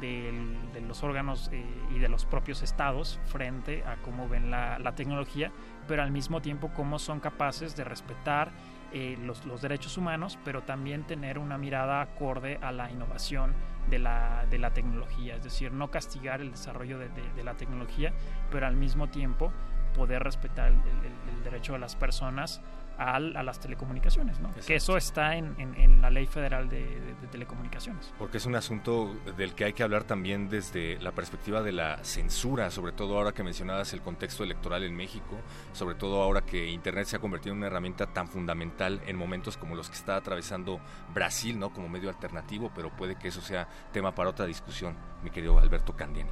de, 0.00 0.32
de, 0.72 0.80
los 0.80 1.02
órganos 1.02 1.50
eh, 1.52 1.64
y 1.94 1.98
de 1.98 2.08
los 2.08 2.24
propios 2.24 2.62
estados 2.62 3.20
frente 3.26 3.84
a 3.84 3.96
cómo 3.96 4.28
ven 4.28 4.50
la, 4.50 4.78
la, 4.78 4.94
tecnología, 4.94 5.52
pero 5.86 6.02
al 6.02 6.10
mismo 6.10 6.40
tiempo 6.40 6.70
cómo 6.74 6.98
son 6.98 7.20
capaces 7.20 7.76
de 7.76 7.84
respetar 7.84 8.50
eh, 8.92 9.18
los, 9.22 9.44
los, 9.44 9.60
derechos 9.62 9.96
humanos, 9.98 10.38
pero 10.44 10.62
también 10.62 11.04
tener 11.04 11.38
una 11.38 11.58
mirada 11.58 12.00
acorde 12.00 12.58
a 12.62 12.72
la 12.72 12.90
innovación 12.90 13.54
de 13.90 13.98
la, 13.98 14.46
de 14.50 14.58
la 14.58 14.72
tecnología, 14.72 15.36
es 15.36 15.44
decir, 15.44 15.72
no 15.72 15.90
castigar 15.90 16.40
el 16.40 16.50
desarrollo 16.50 16.98
de, 16.98 17.08
de, 17.08 17.44
la 17.44 17.54
tecnología, 17.54 18.12
pero 18.50 18.66
al 18.66 18.76
mismo 18.76 19.08
tiempo 19.08 19.52
poder 19.94 20.22
respetar 20.22 20.68
el, 20.68 20.74
el, 20.74 21.36
el 21.36 21.44
derecho 21.44 21.74
de 21.74 21.78
las 21.78 21.96
personas 21.96 22.62
a, 23.02 23.16
a, 23.16 23.42
las 23.42 23.60
telecomunicaciones, 23.60 24.40
¿no? 24.40 24.52
que 24.66 24.76
eso 24.76 24.96
está 24.96 25.36
en, 25.36 25.54
en, 25.58 25.74
en, 25.74 26.00
la 26.02 26.10
ley 26.10 26.26
federal 26.26 26.68
de, 26.68 26.84
de, 26.84 27.14
de, 27.14 27.26
telecomunicaciones. 27.30 28.12
Porque 28.18 28.38
es 28.38 28.46
un 28.46 28.54
asunto 28.54 29.14
del 29.36 29.54
que 29.54 29.64
hay 29.64 29.72
que 29.72 29.82
hablar 29.82 30.04
también 30.04 30.48
desde 30.48 30.98
la 31.00 31.12
perspectiva 31.12 31.62
de 31.62 31.72
la 31.72 32.02
censura, 32.04 32.70
sobre 32.70 32.92
todo 32.92 33.16
ahora 33.16 33.32
que 33.32 33.42
mencionabas 33.42 33.92
el 33.92 34.00
contexto 34.00 34.44
electoral 34.44 34.82
en 34.84 34.94
México, 34.94 35.36
sobre 35.72 35.94
todo 35.94 36.22
ahora 36.22 36.42
que 36.42 36.68
Internet 36.68 37.06
se 37.06 37.16
ha 37.16 37.20
convertido 37.20 37.52
en 37.52 37.58
una 37.58 37.68
herramienta 37.68 38.06
tan 38.06 38.28
fundamental 38.28 39.00
en 39.06 39.16
momentos 39.16 39.56
como 39.56 39.74
los 39.74 39.88
que 39.88 39.96
está 39.96 40.16
atravesando 40.16 40.80
Brasil, 41.14 41.58
¿no? 41.58 41.72
Como 41.72 41.88
medio 41.88 42.08
alternativo, 42.08 42.70
pero 42.74 42.90
puede 42.90 43.16
que 43.16 43.28
eso 43.28 43.40
sea 43.40 43.68
tema 43.92 44.14
para 44.14 44.30
otra 44.30 44.46
discusión, 44.46 44.96
mi 45.22 45.30
querido 45.30 45.58
Alberto 45.58 45.94
Candiani. 45.94 46.30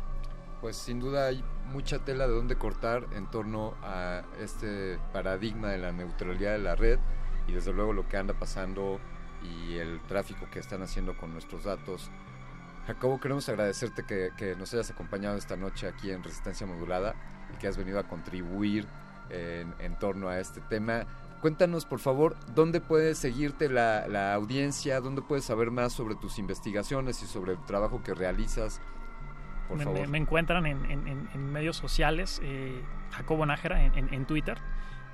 Pues 0.60 0.76
sin 0.76 1.00
duda 1.00 1.26
hay 1.26 1.42
mucha 1.72 2.00
tela 2.00 2.28
de 2.28 2.34
dónde 2.34 2.56
cortar 2.56 3.06
en 3.12 3.30
torno 3.30 3.74
a 3.82 4.22
este 4.40 4.98
paradigma 5.12 5.68
de 5.68 5.78
la 5.78 5.90
neutralidad 5.90 6.52
de 6.52 6.58
la 6.58 6.74
red 6.74 6.98
y 7.46 7.52
desde 7.52 7.72
luego 7.72 7.94
lo 7.94 8.06
que 8.08 8.18
anda 8.18 8.34
pasando 8.34 9.00
y 9.42 9.76
el 9.76 10.00
tráfico 10.02 10.46
que 10.50 10.58
están 10.58 10.82
haciendo 10.82 11.16
con 11.16 11.32
nuestros 11.32 11.64
datos. 11.64 12.10
Jacobo, 12.86 13.20
queremos 13.20 13.48
agradecerte 13.48 14.04
que, 14.04 14.54
nos 14.56 14.74
hayas 14.74 14.90
acompañado 14.90 15.36
esta 15.36 15.56
noche 15.56 15.88
aquí 15.88 16.10
en 16.10 16.22
Resistencia 16.22 16.66
Modulada 16.66 17.14
y 17.54 17.56
que 17.56 17.66
has 17.66 17.78
venido 17.78 17.98
a 17.98 18.04
contribuir 18.04 18.86
en, 19.30 19.98
torno 19.98 20.28
a 20.28 20.40
este 20.40 20.60
tema. 20.60 21.06
Cuéntanos, 21.40 21.86
por 21.86 22.00
favor, 22.00 22.36
dónde 22.54 22.82
puede 22.82 23.14
seguirte 23.14 23.70
la 23.70 24.34
audiencia, 24.34 25.00
dónde 25.00 25.22
puedes 25.22 25.44
saber 25.44 25.70
más 25.70 25.94
sobre 25.94 26.16
tus 26.16 26.38
investigaciones 26.38 27.22
y 27.22 27.26
sobre 27.26 27.52
el 27.52 27.64
trabajo 27.64 28.02
que 28.02 28.12
realizas 28.12 28.82
me, 29.74 30.18
encuentran 30.18 30.66
en, 30.66 30.84
en, 30.90 31.28
en 31.32 31.52
medios 31.52 31.76
sociales, 31.76 32.40
eh, 32.42 32.82
Jacobo 33.10 33.46
Nájera 33.46 33.84
en, 33.84 34.12
en, 34.12 34.24
Twitter 34.24 34.58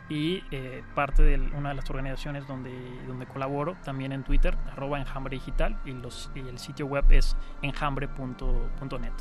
y 0.09 0.45
eh, 0.51 0.83
parte 0.95 1.23
de 1.23 1.39
una 1.57 1.71
de 1.71 1.75
las 1.75 1.91
organizaciones 1.91 2.47
donde, 2.47 2.73
donde 3.07 3.27
colaboro 3.27 3.77
también 3.85 4.13
en 4.13 4.23
Twitter, 4.23 4.57
arroba 4.71 5.01
enjambre 5.01 5.37
digital 5.37 5.81
y, 5.85 5.93
los, 5.93 6.31
y 6.35 6.41
el 6.41 6.59
sitio 6.59 6.87
web 6.87 7.05
es 7.11 7.37
enjambre.net. 7.63 9.13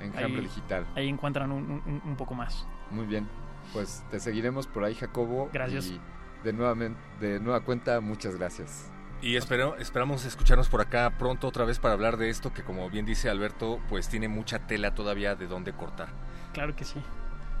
Enjambre 0.00 0.40
ahí, 0.40 0.40
digital. 0.40 0.86
Ahí 0.94 1.08
encuentran 1.08 1.50
un, 1.52 1.82
un, 1.86 2.02
un, 2.04 2.16
poco 2.16 2.34
más. 2.34 2.66
Muy 2.90 3.06
bien, 3.06 3.28
pues 3.72 4.04
te 4.10 4.20
seguiremos 4.20 4.66
por 4.66 4.84
ahí 4.84 4.94
Jacobo. 4.94 5.48
Gracias. 5.52 5.86
Y 5.86 6.00
de, 6.44 6.52
nuevamente, 6.52 7.00
de 7.20 7.40
nueva 7.40 7.60
cuenta, 7.60 8.00
muchas 8.00 8.36
gracias. 8.36 8.91
Y 9.22 9.36
espero, 9.36 9.76
esperamos 9.76 10.24
escucharnos 10.24 10.68
por 10.68 10.80
acá 10.80 11.14
pronto 11.16 11.46
otra 11.46 11.64
vez 11.64 11.78
para 11.78 11.94
hablar 11.94 12.16
de 12.16 12.28
esto 12.28 12.52
que 12.52 12.64
como 12.64 12.90
bien 12.90 13.06
dice 13.06 13.30
Alberto, 13.30 13.78
pues 13.88 14.08
tiene 14.08 14.26
mucha 14.26 14.66
tela 14.66 14.96
todavía 14.96 15.36
de 15.36 15.46
dónde 15.46 15.72
cortar. 15.72 16.08
Claro 16.52 16.74
que 16.74 16.84
sí. 16.84 17.00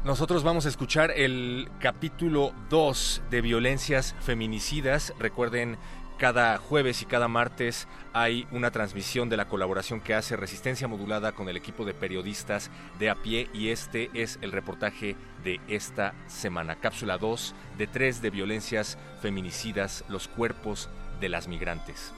Nosotros 0.04 0.42
vamos 0.42 0.66
a 0.66 0.68
escuchar 0.68 1.12
el 1.12 1.70
capítulo 1.78 2.52
2 2.68 3.22
de 3.30 3.40
violencias 3.42 4.16
feminicidas. 4.18 5.14
Recuerden, 5.20 5.78
cada 6.18 6.58
jueves 6.58 7.02
y 7.02 7.06
cada 7.06 7.28
martes 7.28 7.86
hay 8.12 8.46
una 8.50 8.72
transmisión 8.72 9.28
de 9.28 9.36
la 9.36 9.48
colaboración 9.48 10.00
que 10.00 10.14
hace 10.14 10.36
Resistencia 10.36 10.88
Modulada 10.88 11.30
con 11.32 11.48
el 11.48 11.56
equipo 11.56 11.84
de 11.84 11.94
periodistas 11.94 12.70
de 12.98 13.10
a 13.10 13.14
pie 13.14 13.48
y 13.52 13.68
este 13.68 14.10
es 14.14 14.38
el 14.42 14.50
reportaje 14.50 15.16
de 15.44 15.60
esta 15.68 16.14
semana. 16.26 16.76
Cápsula 16.76 17.18
2 17.18 17.54
de 17.78 17.86
3 17.86 18.22
de 18.22 18.30
violencias 18.30 18.98
feminicidas, 19.20 20.04
los 20.08 20.26
cuerpos 20.26 20.88
de 21.22 21.28
las 21.30 21.46
migrantes. 21.46 22.12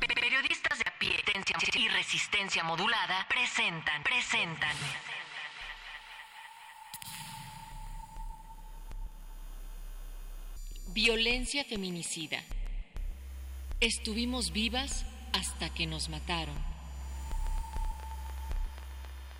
Periodistas 0.00 0.78
de 0.78 0.88
a 0.88 0.98
pie 0.98 1.14
y 1.74 1.88
resistencia 1.88 2.64
modulada 2.64 3.26
presentan, 3.28 4.02
presentan. 4.02 4.74
Violencia 10.88 11.64
feminicida. 11.64 12.42
Estuvimos 13.78 14.52
vivas 14.52 15.04
hasta 15.34 15.68
que 15.74 15.86
nos 15.86 16.08
mataron. 16.08 16.67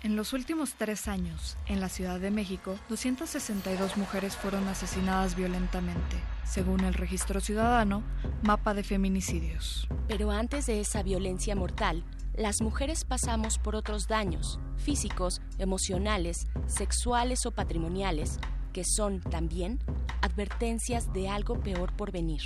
En 0.01 0.15
los 0.15 0.31
últimos 0.31 0.75
tres 0.75 1.09
años, 1.09 1.57
en 1.65 1.81
la 1.81 1.89
Ciudad 1.89 2.21
de 2.21 2.31
México, 2.31 2.79
262 2.87 3.97
mujeres 3.97 4.37
fueron 4.37 4.65
asesinadas 4.69 5.35
violentamente, 5.35 6.15
según 6.45 6.85
el 6.85 6.93
registro 6.93 7.41
ciudadano, 7.41 8.01
mapa 8.41 8.73
de 8.73 8.83
feminicidios. 8.83 9.89
Pero 10.07 10.31
antes 10.31 10.67
de 10.67 10.79
esa 10.79 11.03
violencia 11.03 11.53
mortal, 11.53 12.05
las 12.33 12.61
mujeres 12.61 13.03
pasamos 13.03 13.57
por 13.57 13.75
otros 13.75 14.07
daños, 14.07 14.57
físicos, 14.77 15.41
emocionales, 15.57 16.47
sexuales 16.67 17.45
o 17.45 17.51
patrimoniales, 17.51 18.39
que 18.71 18.85
son 18.85 19.19
también 19.19 19.79
advertencias 20.21 21.11
de 21.11 21.27
algo 21.27 21.59
peor 21.59 21.91
por 21.91 22.13
venir. 22.13 22.41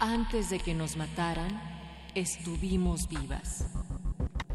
Antes 0.00 0.50
de 0.50 0.58
que 0.58 0.74
nos 0.74 0.96
mataran, 0.96 1.75
estuvimos 2.16 3.08
vivas. 3.08 3.66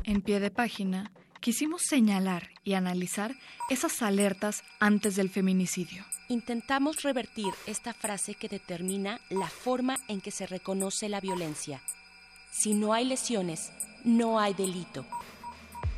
En 0.03 0.23
pie 0.23 0.39
de 0.39 0.49
página, 0.49 1.11
quisimos 1.41 1.83
señalar 1.83 2.49
y 2.63 2.73
analizar 2.73 3.35
esas 3.69 4.01
alertas 4.01 4.63
antes 4.79 5.15
del 5.15 5.29
feminicidio. 5.29 6.03
Intentamos 6.27 7.03
revertir 7.03 7.53
esta 7.67 7.93
frase 7.93 8.33
que 8.33 8.49
determina 8.49 9.21
la 9.29 9.47
forma 9.47 9.97
en 10.07 10.21
que 10.21 10.31
se 10.31 10.47
reconoce 10.47 11.07
la 11.07 11.21
violencia. 11.21 11.83
Si 12.51 12.73
no 12.73 12.93
hay 12.93 13.05
lesiones, 13.05 13.71
no 14.03 14.39
hay 14.39 14.55
delito. 14.55 15.05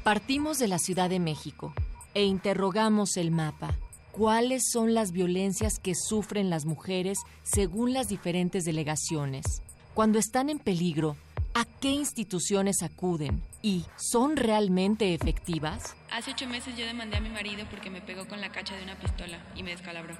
Partimos 0.03 0.59
de 0.59 0.67
la 0.67 0.79
Ciudad 0.79 1.09
de 1.09 1.19
México 1.19 1.73
e 2.13 2.25
interrogamos 2.25 3.15
el 3.15 3.31
mapa. 3.31 3.77
¿Cuáles 4.11 4.63
son 4.69 4.93
las 4.93 5.13
violencias 5.13 5.79
que 5.79 5.95
sufren 5.95 6.49
las 6.49 6.65
mujeres 6.65 7.19
según 7.43 7.93
las 7.93 8.09
diferentes 8.09 8.65
delegaciones? 8.65 9.61
Cuando 9.93 10.19
están 10.19 10.49
en 10.49 10.59
peligro, 10.59 11.15
¿a 11.53 11.65
qué 11.79 11.89
instituciones 11.89 12.81
acuden? 12.83 13.41
¿Y 13.61 13.85
son 13.97 14.35
realmente 14.35 15.13
efectivas? 15.13 15.95
Hace 16.11 16.31
ocho 16.31 16.47
meses 16.47 16.75
yo 16.77 16.85
demandé 16.85 17.17
a 17.17 17.21
mi 17.21 17.29
marido 17.29 17.65
porque 17.69 17.89
me 17.89 18.01
pegó 18.01 18.27
con 18.27 18.41
la 18.41 18.51
cacha 18.51 18.75
de 18.75 18.83
una 18.83 18.97
pistola 18.97 19.39
y 19.55 19.63
me 19.63 19.71
descalabró. 19.71 20.15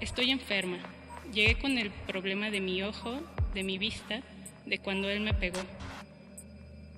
Estoy 0.00 0.30
enferma. 0.30 0.78
Llegué 1.32 1.58
con 1.58 1.78
el 1.78 1.90
problema 1.90 2.50
de 2.50 2.60
mi 2.60 2.82
ojo, 2.82 3.20
de 3.54 3.62
mi 3.62 3.78
vista, 3.78 4.20
de 4.66 4.78
cuando 4.78 5.08
él 5.08 5.20
me 5.20 5.34
pegó. 5.34 5.60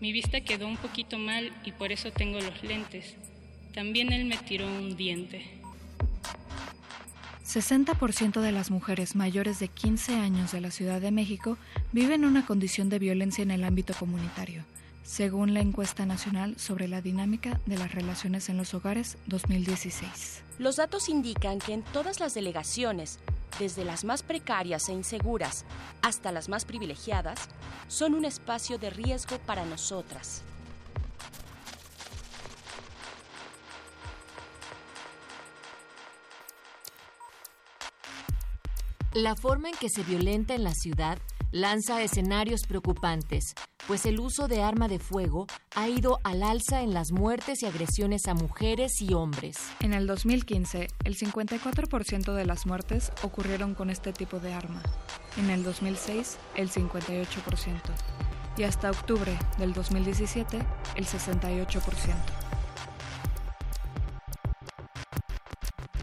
Mi 0.01 0.13
vista 0.13 0.41
quedó 0.41 0.67
un 0.67 0.77
poquito 0.77 1.19
mal 1.19 1.53
y 1.65 1.73
por 1.73 1.93
eso 1.93 2.11
tengo 2.11 2.41
los 2.41 2.63
lentes. 2.63 3.15
También 3.75 4.13
él 4.13 4.25
me 4.25 4.37
tiró 4.37 4.67
un 4.67 4.97
diente. 4.97 5.62
60% 7.53 8.41
de 8.41 8.51
las 8.51 8.71
mujeres 8.71 9.15
mayores 9.15 9.59
de 9.59 9.69
15 9.69 10.15
años 10.15 10.53
de 10.53 10.63
la 10.63 10.71
Ciudad 10.71 11.03
de 11.03 11.11
México 11.11 11.59
viven 11.93 12.25
una 12.25 12.47
condición 12.47 12.89
de 12.89 12.99
violencia 12.99 13.43
en 13.43 13.51
el 13.51 13.65
ámbito 13.65 13.93
comunitario, 13.93 14.65
según 15.03 15.53
la 15.53 15.61
encuesta 15.61 16.07
nacional 16.07 16.59
sobre 16.59 16.89
la 16.89 17.03
dinámica 17.03 17.61
de 17.67 17.77
las 17.77 17.93
relaciones 17.93 18.49
en 18.49 18.57
los 18.57 18.73
hogares 18.73 19.19
2016. 19.27 20.43
Los 20.59 20.77
datos 20.77 21.11
indican 21.11 21.59
que 21.59 21.75
en 21.75 21.83
todas 21.83 22.21
las 22.21 22.33
delegaciones, 22.33 23.19
desde 23.59 23.85
las 23.85 24.05
más 24.05 24.23
precarias 24.23 24.89
e 24.89 24.95
inseguras 24.95 25.67
hasta 26.01 26.33
las 26.33 26.49
más 26.49 26.65
privilegiadas, 26.65 27.51
son 27.87 28.15
un 28.15 28.25
espacio 28.25 28.79
de 28.79 28.89
riesgo 28.89 29.37
para 29.41 29.67
nosotras. 29.67 30.43
La 39.15 39.37
forma 39.37 39.69
en 39.69 39.75
que 39.77 39.91
se 39.91 40.03
violenta 40.05 40.55
en 40.55 40.65
la 40.65 40.73
ciudad 40.73 41.19
lanza 41.51 42.01
escenarios 42.01 42.63
preocupantes, 42.67 43.53
pues 43.87 44.07
el 44.07 44.19
uso 44.19 44.49
de 44.49 44.63
arma 44.63 44.89
de 44.89 44.99
fuego 44.99 45.47
ha 45.77 45.87
ido 45.87 46.19
al 46.25 46.43
alza 46.43 46.81
en 46.81 46.95
las 46.95 47.13
muertes 47.13 47.63
y 47.63 47.67
agresiones 47.67 48.27
a 48.27 48.33
mujeres 48.33 49.03
y 49.03 49.13
hombres. 49.13 49.59
En 49.81 49.93
el 49.93 50.07
2015, 50.07 50.89
el 51.05 51.19
54% 51.19 52.33
de 52.33 52.47
las 52.47 52.65
muertes 52.65 53.13
ocurrieron 53.23 53.75
con 53.75 53.91
este 53.91 54.15
tipo 54.15 54.39
de 54.39 54.55
arma. 54.55 54.83
En 55.37 55.51
el 55.51 55.63
2006, 55.63 56.39
el 56.57 56.71
58%. 56.71 57.27
Y 58.57 58.63
hasta 58.63 58.91
octubre 58.91 59.39
del 59.59 59.75
2017, 59.75 60.59
el 60.97 61.05
68%. 61.07 62.42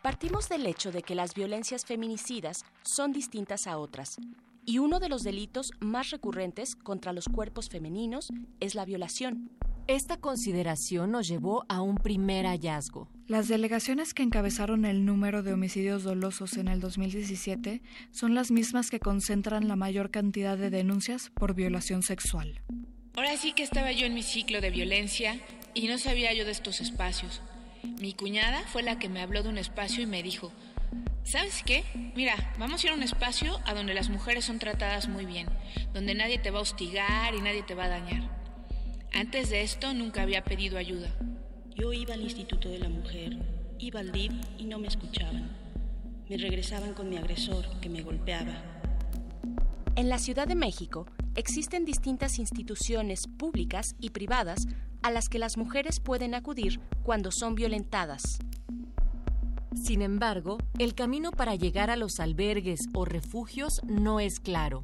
Partimos 0.02 0.48
del 0.48 0.66
hecho 0.66 0.92
de 0.92 1.02
que 1.02 1.14
las 1.14 1.34
violencias 1.34 1.86
feminicidas 1.86 2.64
son 2.84 3.12
distintas 3.12 3.68
a 3.68 3.78
otras, 3.78 4.18
y 4.66 4.78
uno 4.78 5.00
de 5.00 5.10
los 5.10 5.24
delitos 5.24 5.72
más 5.82 6.12
recurrentes 6.12 6.76
contra 6.76 7.12
los 7.12 7.26
cuerpos 7.26 7.70
femeninos 7.70 8.30
es 8.62 8.76
la 8.76 8.86
violación. 8.86 9.50
Esta 9.88 10.18
consideración 10.18 11.12
nos 11.12 11.28
llevó 11.28 11.66
a 11.68 11.82
un 11.82 11.98
primer 11.98 12.46
hallazgo. 12.46 13.10
Las 13.28 13.48
delegaciones 13.48 14.14
que 14.14 14.24
encabezaron 14.24 14.86
el 14.86 15.04
número 15.04 15.44
de 15.44 15.52
homicidios 15.52 16.04
dolosos 16.04 16.58
en 16.58 16.68
el 16.68 16.80
2017 16.80 17.82
son 18.12 18.36
las 18.36 18.52
mismas 18.52 18.92
que 18.92 19.00
concentran 19.00 19.68
la 19.68 19.76
mayor 19.76 20.12
cantidad 20.12 20.58
de 20.58 20.70
denuncias 20.70 21.32
por 21.32 21.56
violación 21.56 22.04
sexual. 22.04 22.62
Ahora 23.16 23.36
sí 23.36 23.52
que 23.52 23.64
estaba 23.64 23.92
yo 23.92 24.06
en 24.06 24.14
mi 24.14 24.24
ciclo 24.24 24.62
de 24.62 24.70
violencia 24.70 25.42
y 25.74 25.88
no 25.88 25.98
sabía 25.98 26.34
yo 26.34 26.46
de 26.46 26.52
estos 26.52 26.80
espacios. 26.80 27.42
Mi 27.84 28.14
cuñada 28.14 28.62
fue 28.68 28.84
la 28.84 29.00
que 29.00 29.10
me 29.10 29.22
habló 29.22 29.44
de 29.44 29.50
un 29.50 29.58
espacio 29.58 30.04
y 30.04 30.06
me 30.06 30.24
dijo, 30.24 30.52
¿sabes 31.24 31.64
qué? 31.66 31.84
Mira, 32.16 32.54
vamos 32.58 32.84
a 32.84 32.88
ir 32.88 32.92
a 32.92 32.96
un 32.96 33.04
espacio 33.04 33.60
a 33.66 33.74
donde 33.74 33.94
las 33.94 34.10
mujeres 34.10 34.46
son 34.46 34.60
tratadas 34.60 35.08
muy 35.08 35.26
bien, 35.26 35.48
donde 35.94 36.16
nadie 36.16 36.38
te 36.40 36.52
va 36.52 36.60
a 36.60 36.64
hostigar 36.64 37.36
y 37.36 37.42
nadie 37.42 37.64
te 37.64 37.76
va 37.76 37.86
a 37.86 37.90
dañar. 37.90 38.24
Antes 39.14 39.50
de 39.50 39.62
esto 39.62 39.94
nunca 39.94 40.22
había 40.22 40.44
pedido 40.44 40.78
ayuda. 40.78 41.10
Yo 41.76 41.94
iba 41.94 42.14
al 42.14 42.22
Instituto 42.22 42.70
de 42.70 42.80
la 42.80 42.90
Mujer, 42.90 43.38
iba 43.80 44.00
al 44.00 44.12
DIP 44.12 44.34
y 44.58 44.66
no 44.66 44.80
me 44.80 44.88
escuchaban. 44.88 45.50
Me 46.30 46.38
regresaban 46.38 46.94
con 46.94 47.10
mi 47.10 47.18
agresor 47.18 47.66
que 47.80 47.90
me 47.90 48.02
golpeaba. 48.02 48.62
En 49.96 50.10
la 50.10 50.20
Ciudad 50.20 50.48
de 50.48 50.56
México 50.56 51.08
existen 51.36 51.86
distintas 51.86 52.40
instituciones 52.40 53.28
públicas 53.28 53.96
y 54.00 54.10
privadas 54.10 54.68
a 55.02 55.12
las 55.12 55.30
que 55.30 55.40
las 55.40 55.58
mujeres 55.58 56.00
pueden 56.00 56.36
acudir 56.36 56.80
cuando 57.04 57.32
son 57.32 57.56
violentadas. 57.56 58.40
Sin 59.76 60.02
embargo, 60.02 60.58
el 60.78 60.96
camino 60.96 61.32
para 61.32 61.56
llegar 61.56 61.90
a 61.90 61.96
los 61.96 62.20
albergues 62.20 62.82
o 62.94 63.06
refugios 63.06 63.82
no 63.86 64.20
es 64.20 64.40
claro. 64.40 64.84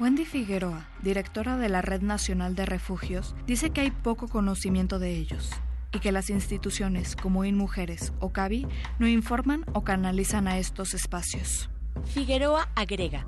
Wendy 0.00 0.24
Figueroa, 0.24 0.88
directora 1.02 1.56
de 1.56 1.68
la 1.68 1.82
Red 1.82 2.02
Nacional 2.02 2.54
de 2.54 2.66
Refugios, 2.66 3.34
dice 3.46 3.70
que 3.70 3.80
hay 3.80 3.90
poco 3.90 4.28
conocimiento 4.28 4.98
de 4.98 5.16
ellos 5.16 5.50
y 5.92 6.00
que 6.00 6.12
las 6.12 6.30
instituciones 6.30 7.16
como 7.16 7.44
InMujeres 7.44 8.12
o 8.20 8.30
CABI 8.30 8.66
no 8.98 9.08
informan 9.08 9.64
o 9.72 9.84
canalizan 9.84 10.48
a 10.48 10.58
estos 10.58 10.94
espacios. 10.94 11.70
Figueroa 12.04 12.68
agrega, 12.74 13.26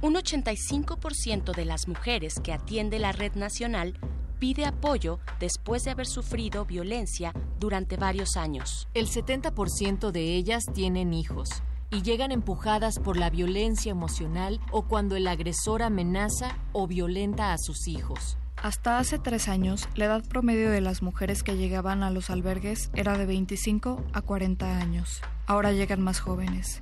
un 0.00 0.14
85% 0.14 1.54
de 1.54 1.64
las 1.64 1.86
mujeres 1.86 2.40
que 2.42 2.52
atiende 2.52 2.98
la 2.98 3.12
Red 3.12 3.34
Nacional 3.34 3.94
pide 4.40 4.64
apoyo 4.64 5.20
después 5.38 5.84
de 5.84 5.92
haber 5.92 6.06
sufrido 6.06 6.64
violencia 6.64 7.32
durante 7.60 7.96
varios 7.96 8.36
años. 8.36 8.88
El 8.92 9.06
70% 9.06 10.10
de 10.10 10.34
ellas 10.34 10.64
tienen 10.74 11.14
hijos 11.14 11.62
y 11.92 12.02
llegan 12.02 12.32
empujadas 12.32 12.98
por 12.98 13.16
la 13.16 13.30
violencia 13.30 13.92
emocional 13.92 14.58
o 14.72 14.82
cuando 14.82 15.14
el 15.14 15.28
agresor 15.28 15.82
amenaza 15.82 16.58
o 16.72 16.88
violenta 16.88 17.52
a 17.52 17.58
sus 17.58 17.86
hijos. 17.86 18.36
Hasta 18.62 18.98
hace 19.00 19.18
tres 19.18 19.48
años, 19.48 19.88
la 19.96 20.04
edad 20.04 20.24
promedio 20.24 20.70
de 20.70 20.80
las 20.80 21.02
mujeres 21.02 21.42
que 21.42 21.56
llegaban 21.56 22.04
a 22.04 22.12
los 22.12 22.30
albergues 22.30 22.90
era 22.94 23.18
de 23.18 23.26
25 23.26 24.04
a 24.12 24.22
40 24.22 24.78
años. 24.78 25.20
Ahora 25.46 25.72
llegan 25.72 26.00
más 26.00 26.20
jóvenes, 26.20 26.80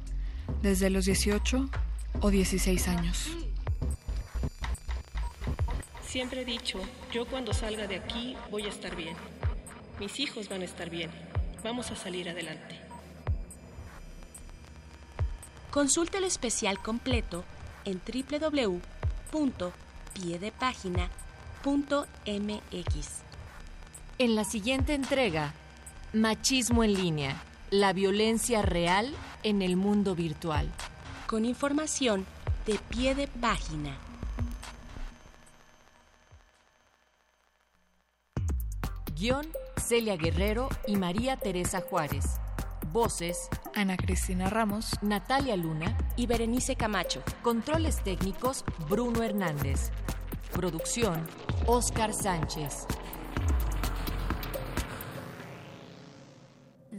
desde 0.60 0.90
los 0.90 1.06
18 1.06 1.70
o 2.20 2.30
16 2.30 2.86
años. 2.88 3.30
Siempre 6.06 6.42
he 6.42 6.44
dicho, 6.44 6.78
yo 7.14 7.24
cuando 7.24 7.54
salga 7.54 7.86
de 7.86 7.96
aquí 7.96 8.36
voy 8.50 8.64
a 8.64 8.68
estar 8.68 8.94
bien. 8.94 9.16
Mis 9.98 10.20
hijos 10.20 10.50
van 10.50 10.60
a 10.60 10.66
estar 10.66 10.90
bien. 10.90 11.10
Vamos 11.64 11.90
a 11.90 11.96
salir 11.96 12.28
adelante. 12.28 12.78
Consulta 15.70 16.18
el 16.18 16.24
especial 16.24 16.78
completo 16.82 17.42
en 17.86 18.00
En 24.18 24.34
la 24.34 24.44
siguiente 24.44 24.94
entrega, 24.94 25.52
Machismo 26.12 26.82
en 26.82 26.94
línea, 26.94 27.42
la 27.70 27.92
violencia 27.92 28.62
real 28.62 29.14
en 29.42 29.60
el 29.62 29.76
mundo 29.76 30.14
virtual. 30.14 30.68
Con 31.26 31.44
información 31.44 32.26
de 32.66 32.78
pie 32.88 33.14
de 33.14 33.28
página. 33.28 33.96
Guión 39.18 39.46
Celia 39.76 40.16
Guerrero 40.16 40.68
y 40.86 40.96
María 40.96 41.36
Teresa 41.36 41.82
Juárez. 41.82 42.24
Voces 42.92 43.48
Ana 43.74 43.96
Cristina 43.96 44.48
Ramos, 44.48 44.94
Natalia 45.02 45.56
Luna 45.56 45.96
y 46.16 46.26
Berenice 46.26 46.74
Camacho. 46.74 47.22
Controles 47.42 48.02
técnicos 48.02 48.64
Bruno 48.88 49.22
Hernández. 49.22 49.90
Producción 50.52 51.26
Oscar 51.66 52.12
Sánchez. 52.12 52.86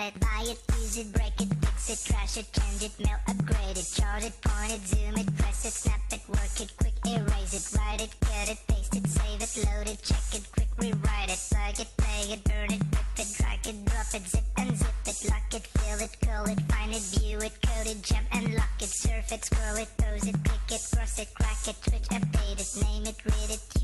it, 0.00 0.20
buy 0.20 0.42
it, 0.44 0.58
use 0.78 0.98
it, 0.98 1.12
break 1.12 1.40
it, 1.40 1.48
fix 1.60 1.90
it, 1.90 2.12
trash 2.12 2.36
it, 2.36 2.46
change 2.52 2.82
it, 2.82 2.92
mail, 3.04 3.18
upgrade 3.28 3.76
it, 3.76 3.88
chart 3.94 4.24
it, 4.24 4.34
point 4.42 4.72
it, 4.72 4.86
zoom 4.86 5.16
it, 5.16 5.36
press 5.38 5.64
it, 5.64 5.72
snap 5.72 6.00
it, 6.12 6.20
work 6.28 6.60
it, 6.60 6.70
quick 6.76 6.94
erase 7.06 7.54
it, 7.54 7.78
write 7.78 8.02
it, 8.02 8.10
cut 8.20 8.48
it, 8.48 8.58
paste 8.68 8.96
it, 8.96 9.06
save 9.06 9.40
it, 9.40 9.52
load 9.64 9.88
it, 9.88 10.02
check 10.02 10.26
it, 10.34 10.44
quick 10.52 10.68
rewrite 10.78 11.30
it, 11.30 11.40
plug 11.50 11.80
it, 11.80 11.88
play 11.96 12.32
it, 12.34 12.44
burn 12.44 12.72
it, 12.72 12.82
rip 12.82 13.18
it, 13.18 13.28
drag 13.38 13.66
it, 13.66 13.84
drop 13.86 14.10
it, 14.14 14.26
zip 14.28 14.44
and 14.58 14.76
zip 14.76 15.06
it, 15.06 15.30
lock 15.30 15.54
it, 15.54 15.66
fill 15.66 16.00
it, 16.04 16.16
call 16.20 16.44
it, 16.46 16.60
find 16.72 16.92
it, 16.92 17.02
view 17.16 17.38
it, 17.38 17.54
code 17.62 17.86
it, 17.86 18.02
jump 18.02 18.26
and 18.32 18.54
lock 18.54 18.76
it, 18.80 18.88
surf 18.88 19.32
it, 19.32 19.44
scroll 19.44 19.76
it, 19.76 19.88
pose 19.98 20.26
it, 20.26 20.36
click 20.44 20.66
it, 20.70 20.82
cross 20.92 21.18
it, 21.18 21.28
crack 21.34 21.62
it, 21.68 21.76
switch, 21.84 22.08
update 22.10 22.58
it, 22.58 22.70
name 22.84 23.06
it, 23.06 23.18
read 23.24 23.50
it, 23.50 23.75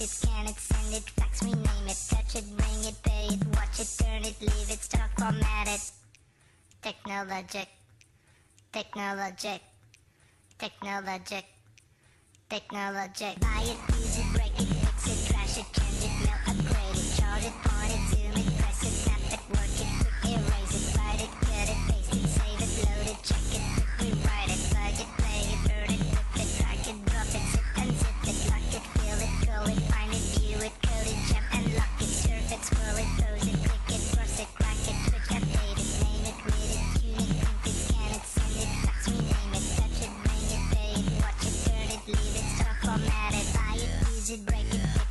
it, 0.00 0.08
scan 0.08 0.46
it, 0.46 0.58
send 0.58 0.94
it, 0.94 1.10
fax, 1.10 1.42
rename 1.42 1.86
it, 1.86 1.98
touch 2.08 2.34
it, 2.36 2.44
bring 2.56 2.84
it, 2.84 2.96
pay 3.02 3.34
it, 3.34 3.44
watch 3.54 3.80
it, 3.80 3.90
turn 3.98 4.24
it, 4.24 4.40
leave 4.40 4.70
it, 4.70 4.82
start, 4.82 5.10
format 5.18 5.68
it. 5.68 5.90
Technologic, 6.82 7.68
technologic, 8.72 9.60
technologic, 10.58 11.44
technologic. 12.48 13.40
Buy 13.40 13.62
it, 13.62 13.96
use 13.96 14.18
it, 14.18 14.32
break 14.32 14.54
it, 14.58 14.68
fix 14.68 15.06
it, 15.06 15.32
trash 15.32 15.58
it, 15.58 15.66
change 15.72 16.04
it, 16.04 16.14
mail, 16.24 16.38
upgrade 16.48 16.96
it, 16.96 17.16
charge 17.18 17.44
it, 17.44 17.52
point 17.64 18.12
it, 18.14 18.19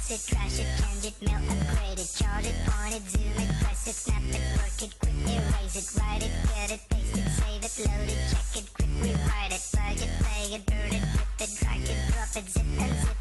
Lift 0.09 0.31
it, 0.31 0.35
trash 0.35 0.57
it, 0.57 0.65
change 0.81 1.05
it, 1.05 1.21
mail, 1.21 1.37
upgrade 1.37 1.99
it 1.99 2.09
Chart 2.17 2.43
it, 2.43 2.55
point 2.65 2.95
it, 2.95 3.07
zoom 3.11 3.29
it, 3.37 3.49
press 3.61 3.87
it, 3.87 3.93
snap 3.93 4.23
it, 4.25 4.41
work. 4.57 4.81
It 4.81 4.99
Quick 4.99 5.13
erase 5.29 5.75
it, 5.77 6.01
write 6.01 6.23
it, 6.23 6.31
get 6.49 6.71
it, 6.71 6.81
paste 6.89 7.15
it, 7.15 7.29
save 7.37 7.61
it, 7.61 7.77
load 7.85 8.09
it 8.09 8.17
Check 8.31 8.63
it, 8.63 8.73
quick 8.73 8.89
rewrite 9.03 9.53
it, 9.53 9.61
plug 9.71 10.01
it, 10.01 10.09
play 10.17 10.55
it, 10.55 10.65
burn 10.65 10.93
it, 10.97 11.05
rip 11.13 11.41
it, 11.41 11.51
drag 11.59 11.81
it, 11.81 11.97
drop 12.09 12.43
it, 12.43 12.49
zip 12.49 12.65
and 12.79 13.01
zip 13.05 13.18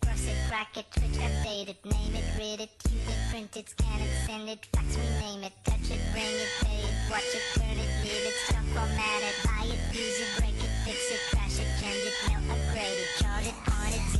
cross 0.00 0.24
it, 0.24 0.36
crack 0.48 0.76
it, 0.76 0.86
twitch, 0.92 1.18
update 1.20 1.68
it, 1.68 1.84
name 1.84 2.14
it, 2.14 2.24
read 2.38 2.60
it, 2.60 2.70
tune 2.82 2.96
it, 2.96 3.30
print 3.30 3.56
it, 3.56 3.68
scan 3.68 4.00
it, 4.00 4.08
send 4.26 4.48
it, 4.48 4.66
fax, 4.72 4.96
rename 4.96 5.44
it, 5.44 5.52
touch 5.64 5.90
it, 5.90 6.00
bring 6.12 6.24
it, 6.24 6.48
pay 6.62 6.80
it, 6.80 7.10
watch 7.10 7.22
it, 7.34 7.42
turn 7.54 7.76
it, 7.76 7.90
leave 8.02 8.26
it, 8.30 8.34
stop, 8.46 8.64
format 8.72 9.22
it, 9.22 9.36
buy 9.44 9.66
it, 9.66 9.94
use 9.94 10.20
it, 10.20 10.28
break 10.38 10.56
it, 10.56 10.72
fix 10.84 11.10
it, 11.12 11.20
crash 11.30 11.58
it, 11.58 11.68
change 11.80 12.04
it, 12.08 12.16
mail, 12.28 12.56
upgrade 12.56 12.98
it, 13.04 13.22
chart 13.22 13.44
it, 13.44 13.54
point 13.66 14.14
it, 14.14 14.19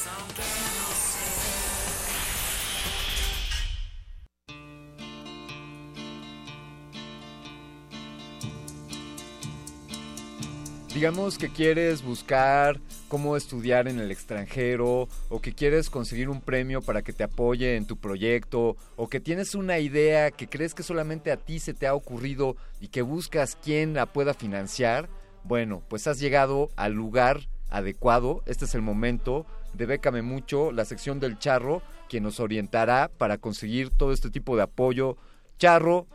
Digamos 10.93 11.37
que 11.37 11.47
quieres 11.47 12.03
buscar 12.03 12.77
cómo 13.07 13.37
estudiar 13.37 13.87
en 13.87 13.97
el 13.97 14.11
extranjero 14.11 15.07
o 15.29 15.41
que 15.41 15.53
quieres 15.53 15.89
conseguir 15.89 16.27
un 16.27 16.41
premio 16.41 16.81
para 16.81 17.01
que 17.01 17.13
te 17.13 17.23
apoye 17.23 17.77
en 17.77 17.85
tu 17.87 17.95
proyecto 17.95 18.75
o 18.97 19.07
que 19.07 19.21
tienes 19.21 19.55
una 19.55 19.79
idea 19.79 20.31
que 20.31 20.49
crees 20.49 20.73
que 20.73 20.83
solamente 20.83 21.31
a 21.31 21.37
ti 21.37 21.59
se 21.59 21.73
te 21.73 21.87
ha 21.87 21.95
ocurrido 21.95 22.57
y 22.81 22.89
que 22.89 23.03
buscas 23.03 23.57
quién 23.63 23.93
la 23.93 24.05
pueda 24.05 24.33
financiar. 24.33 25.07
Bueno, 25.45 25.81
pues 25.87 26.07
has 26.07 26.19
llegado 26.19 26.69
al 26.75 26.91
lugar 26.91 27.47
adecuado. 27.69 28.43
Este 28.45 28.65
es 28.65 28.75
el 28.75 28.81
momento 28.81 29.45
de 29.73 29.85
Bécame 29.85 30.21
Mucho, 30.21 30.73
la 30.73 30.83
sección 30.83 31.21
del 31.21 31.39
Charro, 31.39 31.81
quien 32.09 32.23
nos 32.23 32.41
orientará 32.41 33.09
para 33.17 33.37
conseguir 33.37 33.91
todo 33.91 34.11
este 34.11 34.29
tipo 34.29 34.57
de 34.57 34.63
apoyo. 34.63 35.15
Charro, 35.57 36.05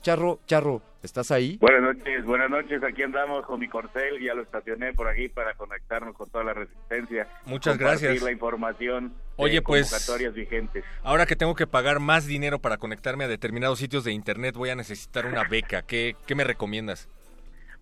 Charro, 0.00 0.40
Charro, 0.46 0.80
¿estás 1.02 1.30
ahí? 1.30 1.58
Buenas 1.60 1.82
noches, 1.82 2.24
buenas 2.24 2.50
noches. 2.50 2.82
Aquí 2.82 3.02
andamos 3.02 3.44
con 3.46 3.60
mi 3.60 3.68
corcel. 3.68 4.20
Ya 4.20 4.34
lo 4.34 4.42
estacioné 4.42 4.92
por 4.92 5.08
aquí 5.08 5.28
para 5.28 5.54
conectarnos 5.54 6.16
con 6.16 6.30
toda 6.30 6.44
la 6.44 6.54
resistencia. 6.54 7.28
Muchas 7.44 7.76
compartir 7.76 8.06
gracias. 8.08 8.22
la 8.24 8.32
información 8.32 9.14
Oye, 9.36 9.54
de 9.54 9.62
pues- 9.62 9.90
convocatorias 9.90 10.34
vigentes. 10.34 10.84
Ahora 11.02 11.26
que 11.26 11.36
tengo 11.36 11.54
que 11.54 11.66
pagar 11.66 12.00
más 12.00 12.26
dinero 12.26 12.58
para 12.58 12.76
conectarme 12.78 13.24
a 13.24 13.28
determinados 13.28 13.78
sitios 13.78 14.04
de 14.04 14.12
internet, 14.12 14.54
voy 14.56 14.70
a 14.70 14.74
necesitar 14.74 15.26
una 15.26 15.44
beca. 15.44 15.82
¿Qué, 15.82 16.16
qué 16.26 16.34
me 16.34 16.44
recomiendas? 16.44 17.08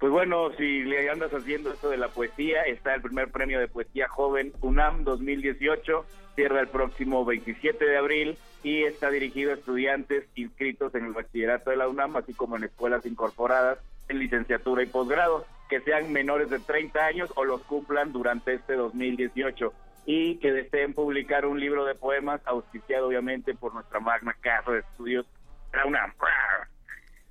Pues 0.01 0.11
bueno, 0.11 0.51
si 0.57 0.83
le 0.83 1.11
andas 1.11 1.31
haciendo 1.35 1.71
esto 1.71 1.91
de 1.91 1.99
la 1.99 2.09
poesía, 2.09 2.63
está 2.63 2.95
el 2.95 3.03
primer 3.03 3.31
premio 3.31 3.61
de 3.61 3.69
poesía 3.69 4.09
joven 4.09 4.51
UNAM 4.63 5.05
2018, 5.05 6.07
cierra 6.35 6.61
el 6.61 6.69
próximo 6.69 7.27
27 7.27 7.85
de 7.85 7.99
abril 7.99 8.39
y 8.63 8.85
está 8.85 9.11
dirigido 9.11 9.51
a 9.51 9.57
estudiantes 9.57 10.25
inscritos 10.37 10.95
en 10.95 11.05
el 11.05 11.13
bachillerato 11.13 11.69
de 11.69 11.77
la 11.77 11.87
UNAM, 11.87 12.17
así 12.17 12.33
como 12.33 12.57
en 12.57 12.65
escuelas 12.65 13.05
incorporadas 13.05 13.79
en 14.09 14.21
licenciatura 14.21 14.83
y 14.83 14.87
posgrado, 14.87 15.45
que 15.69 15.83
sean 15.83 16.11
menores 16.11 16.49
de 16.49 16.61
30 16.61 17.05
años 17.05 17.31
o 17.37 17.45
los 17.45 17.61
cumplan 17.65 18.11
durante 18.11 18.55
este 18.55 18.77
2018 18.77 19.71
y 20.07 20.37
que 20.37 20.51
deseen 20.51 20.95
publicar 20.95 21.45
un 21.45 21.61
libro 21.61 21.85
de 21.85 21.95
poemas 21.95 22.41
auspiciado 22.47 23.09
obviamente 23.09 23.53
por 23.53 23.75
nuestra 23.75 24.01
magna 24.01 24.35
casa 24.41 24.73
de 24.73 24.79
estudios, 24.79 25.27
la 25.75 25.85
UNAM. 25.85 26.15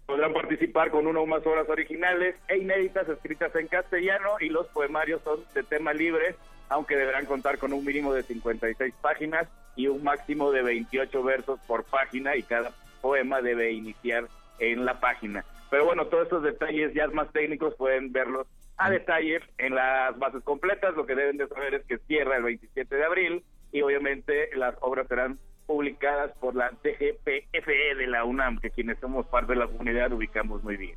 Podrán 0.10 0.34
participar 0.34 0.90
con 0.90 1.06
una 1.06 1.20
o 1.20 1.28
más 1.28 1.46
obras 1.46 1.70
originales 1.70 2.36
e 2.48 2.58
inéditas 2.58 3.08
escritas 3.08 3.56
en 3.56 3.68
castellano 3.68 4.38
y 4.40 4.50
los 4.50 4.66
poemarios 4.70 5.22
son 5.22 5.38
de 5.54 5.62
tema 5.62 5.94
libre, 5.94 6.36
aunque 6.68 6.96
deberán 6.98 7.28
contar 7.28 7.60
con 7.60 7.74
un 7.74 7.86
mínimo 7.86 8.12
de 8.12 8.24
56 8.24 8.92
páginas 9.04 9.48
y 9.76 9.86
un 9.86 10.04
máximo 10.04 10.52
de 10.52 10.64
28 10.64 11.22
versos 11.22 11.60
por 11.68 11.84
página 11.84 12.36
y 12.36 12.42
cada 12.42 12.72
poema 13.02 13.44
debe 13.44 13.72
iniciar 13.72 14.26
en 14.58 14.84
la 14.84 15.00
página. 15.00 15.46
Pero 15.70 15.86
bueno, 15.86 16.08
todos 16.08 16.24
estos 16.24 16.42
detalles 16.42 16.92
ya 16.96 17.08
más 17.10 17.32
técnicos 17.32 17.76
pueden 17.76 18.12
verlos 18.12 18.48
a 18.78 18.90
detalle 18.90 19.42
en 19.60 19.76
las 19.76 20.18
bases 20.18 20.42
completas. 20.44 20.96
Lo 20.96 21.06
que 21.06 21.14
deben 21.14 21.38
de 21.38 21.48
saber 21.50 21.76
es 21.76 21.86
que 21.86 22.00
cierra 22.00 22.38
el 22.38 22.44
27 22.46 22.96
de 22.96 23.06
abril 23.06 23.44
y 23.72 23.84
obviamente 23.84 24.50
las 24.56 24.74
obras 24.82 25.08
serán 25.08 25.38
publicadas 25.70 26.32
por 26.40 26.56
la 26.56 26.72
TGPFE 26.72 27.96
de 27.96 28.08
la 28.08 28.24
UNAM, 28.24 28.58
que 28.60 28.72
quienes 28.72 28.98
somos 29.00 29.28
parte 29.28 29.54
de 29.54 29.60
la 29.60 29.68
comunidad 29.68 30.12
ubicamos 30.12 30.64
muy 30.64 30.78
bien. 30.78 30.96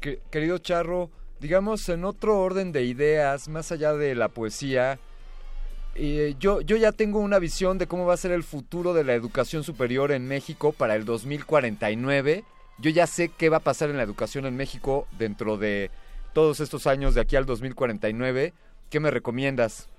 Que- 0.00 0.18
querido 0.30 0.56
Charro, 0.56 1.10
digamos 1.40 1.86
en 1.90 2.06
otro 2.06 2.38
orden 2.40 2.72
de 2.72 2.84
ideas, 2.84 3.48
más 3.48 3.70
allá 3.70 3.92
de 3.92 4.14
la 4.14 4.28
poesía, 4.28 4.98
eh, 5.94 6.34
yo, 6.38 6.62
yo 6.62 6.78
ya 6.78 6.92
tengo 6.92 7.18
una 7.18 7.38
visión 7.38 7.76
de 7.76 7.86
cómo 7.86 8.06
va 8.06 8.14
a 8.14 8.16
ser 8.16 8.32
el 8.32 8.44
futuro 8.44 8.94
de 8.94 9.04
la 9.04 9.12
educación 9.12 9.62
superior 9.62 10.10
en 10.10 10.26
México 10.26 10.72
para 10.72 10.94
el 10.96 11.04
2049. 11.04 12.44
Yo 12.78 12.90
ya 12.90 13.06
sé 13.06 13.28
qué 13.28 13.50
va 13.50 13.58
a 13.58 13.60
pasar 13.60 13.90
en 13.90 13.98
la 13.98 14.02
educación 14.02 14.46
en 14.46 14.56
México 14.56 15.06
dentro 15.18 15.58
de 15.58 15.90
todos 16.32 16.60
estos 16.60 16.86
años 16.86 17.14
de 17.14 17.20
aquí 17.20 17.36
al 17.36 17.44
2049. 17.44 18.54
¿Qué 18.88 19.00
me 19.00 19.10
recomiendas? 19.10 19.90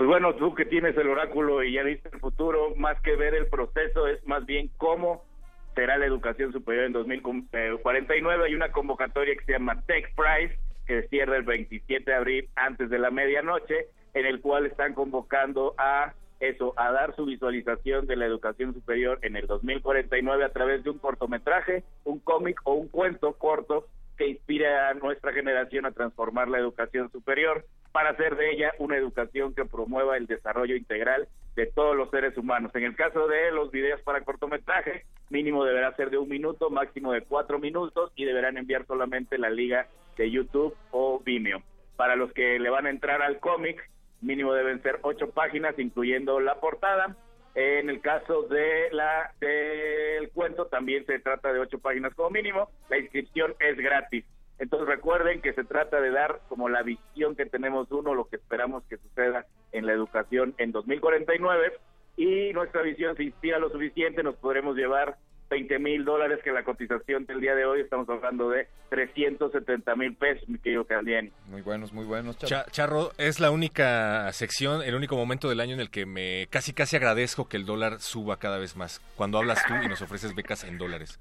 Pues 0.00 0.08
bueno, 0.08 0.34
tú 0.34 0.54
que 0.54 0.64
tienes 0.64 0.96
el 0.96 1.08
oráculo 1.08 1.62
y 1.62 1.74
ya 1.74 1.82
viste 1.82 2.08
el 2.10 2.20
futuro, 2.20 2.74
más 2.76 2.98
que 3.02 3.16
ver 3.16 3.34
el 3.34 3.48
proceso, 3.48 4.06
es 4.06 4.26
más 4.26 4.46
bien 4.46 4.70
cómo 4.78 5.26
será 5.74 5.98
la 5.98 6.06
educación 6.06 6.52
superior 6.52 6.86
en 6.86 6.94
2049. 6.94 8.44
Hay 8.46 8.54
una 8.54 8.72
convocatoria 8.72 9.34
que 9.36 9.44
se 9.44 9.52
llama 9.52 9.82
Tech 9.82 10.10
Prize, 10.14 10.58
que 10.86 11.02
cierra 11.08 11.36
el 11.36 11.42
27 11.42 12.10
de 12.10 12.16
abril 12.16 12.48
antes 12.56 12.88
de 12.88 12.98
la 12.98 13.10
medianoche, 13.10 13.88
en 14.14 14.24
el 14.24 14.40
cual 14.40 14.64
están 14.64 14.94
convocando 14.94 15.74
a 15.76 16.14
eso, 16.40 16.72
a 16.78 16.92
dar 16.92 17.14
su 17.14 17.26
visualización 17.26 18.06
de 18.06 18.16
la 18.16 18.24
educación 18.24 18.72
superior 18.72 19.18
en 19.20 19.36
el 19.36 19.46
2049 19.46 20.42
a 20.42 20.48
través 20.48 20.82
de 20.82 20.88
un 20.88 20.98
cortometraje, 20.98 21.84
un 22.04 22.20
cómic 22.20 22.58
o 22.64 22.72
un 22.72 22.88
cuento 22.88 23.34
corto 23.34 23.86
que 24.20 24.28
inspire 24.28 24.68
a 24.68 24.92
nuestra 24.92 25.32
generación 25.32 25.86
a 25.86 25.92
transformar 25.92 26.46
la 26.46 26.58
educación 26.58 27.10
superior 27.10 27.64
para 27.90 28.10
hacer 28.10 28.36
de 28.36 28.50
ella 28.50 28.70
una 28.78 28.98
educación 28.98 29.54
que 29.54 29.64
promueva 29.64 30.18
el 30.18 30.26
desarrollo 30.26 30.76
integral 30.76 31.26
de 31.56 31.64
todos 31.64 31.96
los 31.96 32.10
seres 32.10 32.36
humanos. 32.36 32.70
En 32.74 32.84
el 32.84 32.94
caso 32.94 33.26
de 33.28 33.50
los 33.50 33.70
videos 33.70 33.98
para 34.02 34.20
cortometraje, 34.20 35.06
mínimo 35.30 35.64
deberá 35.64 35.96
ser 35.96 36.10
de 36.10 36.18
un 36.18 36.28
minuto, 36.28 36.68
máximo 36.68 37.12
de 37.12 37.22
cuatro 37.22 37.58
minutos 37.58 38.12
y 38.14 38.26
deberán 38.26 38.58
enviar 38.58 38.84
solamente 38.84 39.38
la 39.38 39.48
liga 39.48 39.86
de 40.18 40.30
YouTube 40.30 40.76
o 40.90 41.20
Vimeo. 41.24 41.62
Para 41.96 42.14
los 42.14 42.30
que 42.34 42.58
le 42.58 42.68
van 42.68 42.84
a 42.84 42.90
entrar 42.90 43.22
al 43.22 43.40
cómic, 43.40 43.88
mínimo 44.20 44.52
deben 44.52 44.82
ser 44.82 44.98
ocho 45.00 45.30
páginas, 45.30 45.78
incluyendo 45.78 46.40
la 46.40 46.60
portada. 46.60 47.16
En 47.54 47.90
el 47.90 48.00
caso 48.00 48.42
de 48.42 48.90
la 48.92 49.32
del 49.40 50.30
cuento, 50.30 50.66
también 50.66 51.04
se 51.06 51.18
trata 51.18 51.52
de 51.52 51.58
ocho 51.58 51.78
páginas 51.78 52.14
como 52.14 52.30
mínimo. 52.30 52.70
La 52.88 52.98
inscripción 52.98 53.54
es 53.58 53.76
gratis. 53.76 54.24
Entonces 54.58 54.88
recuerden 54.88 55.40
que 55.40 55.54
se 55.54 55.64
trata 55.64 56.00
de 56.00 56.10
dar 56.10 56.40
como 56.48 56.68
la 56.68 56.82
visión 56.82 57.34
que 57.34 57.46
tenemos 57.46 57.90
uno, 57.90 58.14
lo 58.14 58.28
que 58.28 58.36
esperamos 58.36 58.84
que 58.84 58.98
suceda 58.98 59.46
en 59.72 59.86
la 59.86 59.92
educación 59.92 60.54
en 60.58 60.70
2049 60.70 61.72
y 62.16 62.52
nuestra 62.52 62.82
visión 62.82 63.16
se 63.16 63.24
inspira 63.24 63.58
lo 63.58 63.70
suficiente, 63.70 64.22
nos 64.22 64.36
podremos 64.36 64.76
llevar 64.76 65.16
20 65.50 65.78
mil 65.80 66.04
dólares, 66.04 66.38
que 66.42 66.52
la 66.52 66.62
cotización 66.62 67.26
del 67.26 67.40
día 67.40 67.54
de 67.54 67.66
hoy 67.66 67.80
estamos 67.80 68.08
hablando 68.08 68.48
de 68.48 68.68
370 68.88 69.96
mil 69.96 70.14
pesos, 70.14 70.48
mi 70.48 70.58
querido 70.58 70.84
Candiani. 70.84 71.30
Muy 71.48 71.60
buenos, 71.60 71.92
muy 71.92 72.06
buenos, 72.06 72.38
Charro. 72.38 72.70
Charro, 72.70 73.10
es 73.18 73.40
la 73.40 73.50
única 73.50 74.32
sección, 74.32 74.82
el 74.82 74.94
único 74.94 75.16
momento 75.16 75.48
del 75.48 75.60
año 75.60 75.74
en 75.74 75.80
el 75.80 75.90
que 75.90 76.06
me 76.06 76.46
casi 76.50 76.72
casi 76.72 76.96
agradezco 76.96 77.48
que 77.48 77.56
el 77.56 77.66
dólar 77.66 78.00
suba 78.00 78.38
cada 78.38 78.58
vez 78.58 78.76
más. 78.76 79.00
Cuando 79.16 79.38
hablas 79.38 79.62
tú 79.66 79.74
y 79.84 79.88
nos 79.88 80.00
ofreces 80.00 80.34
becas 80.34 80.64
en 80.64 80.78
dólares. 80.78 81.18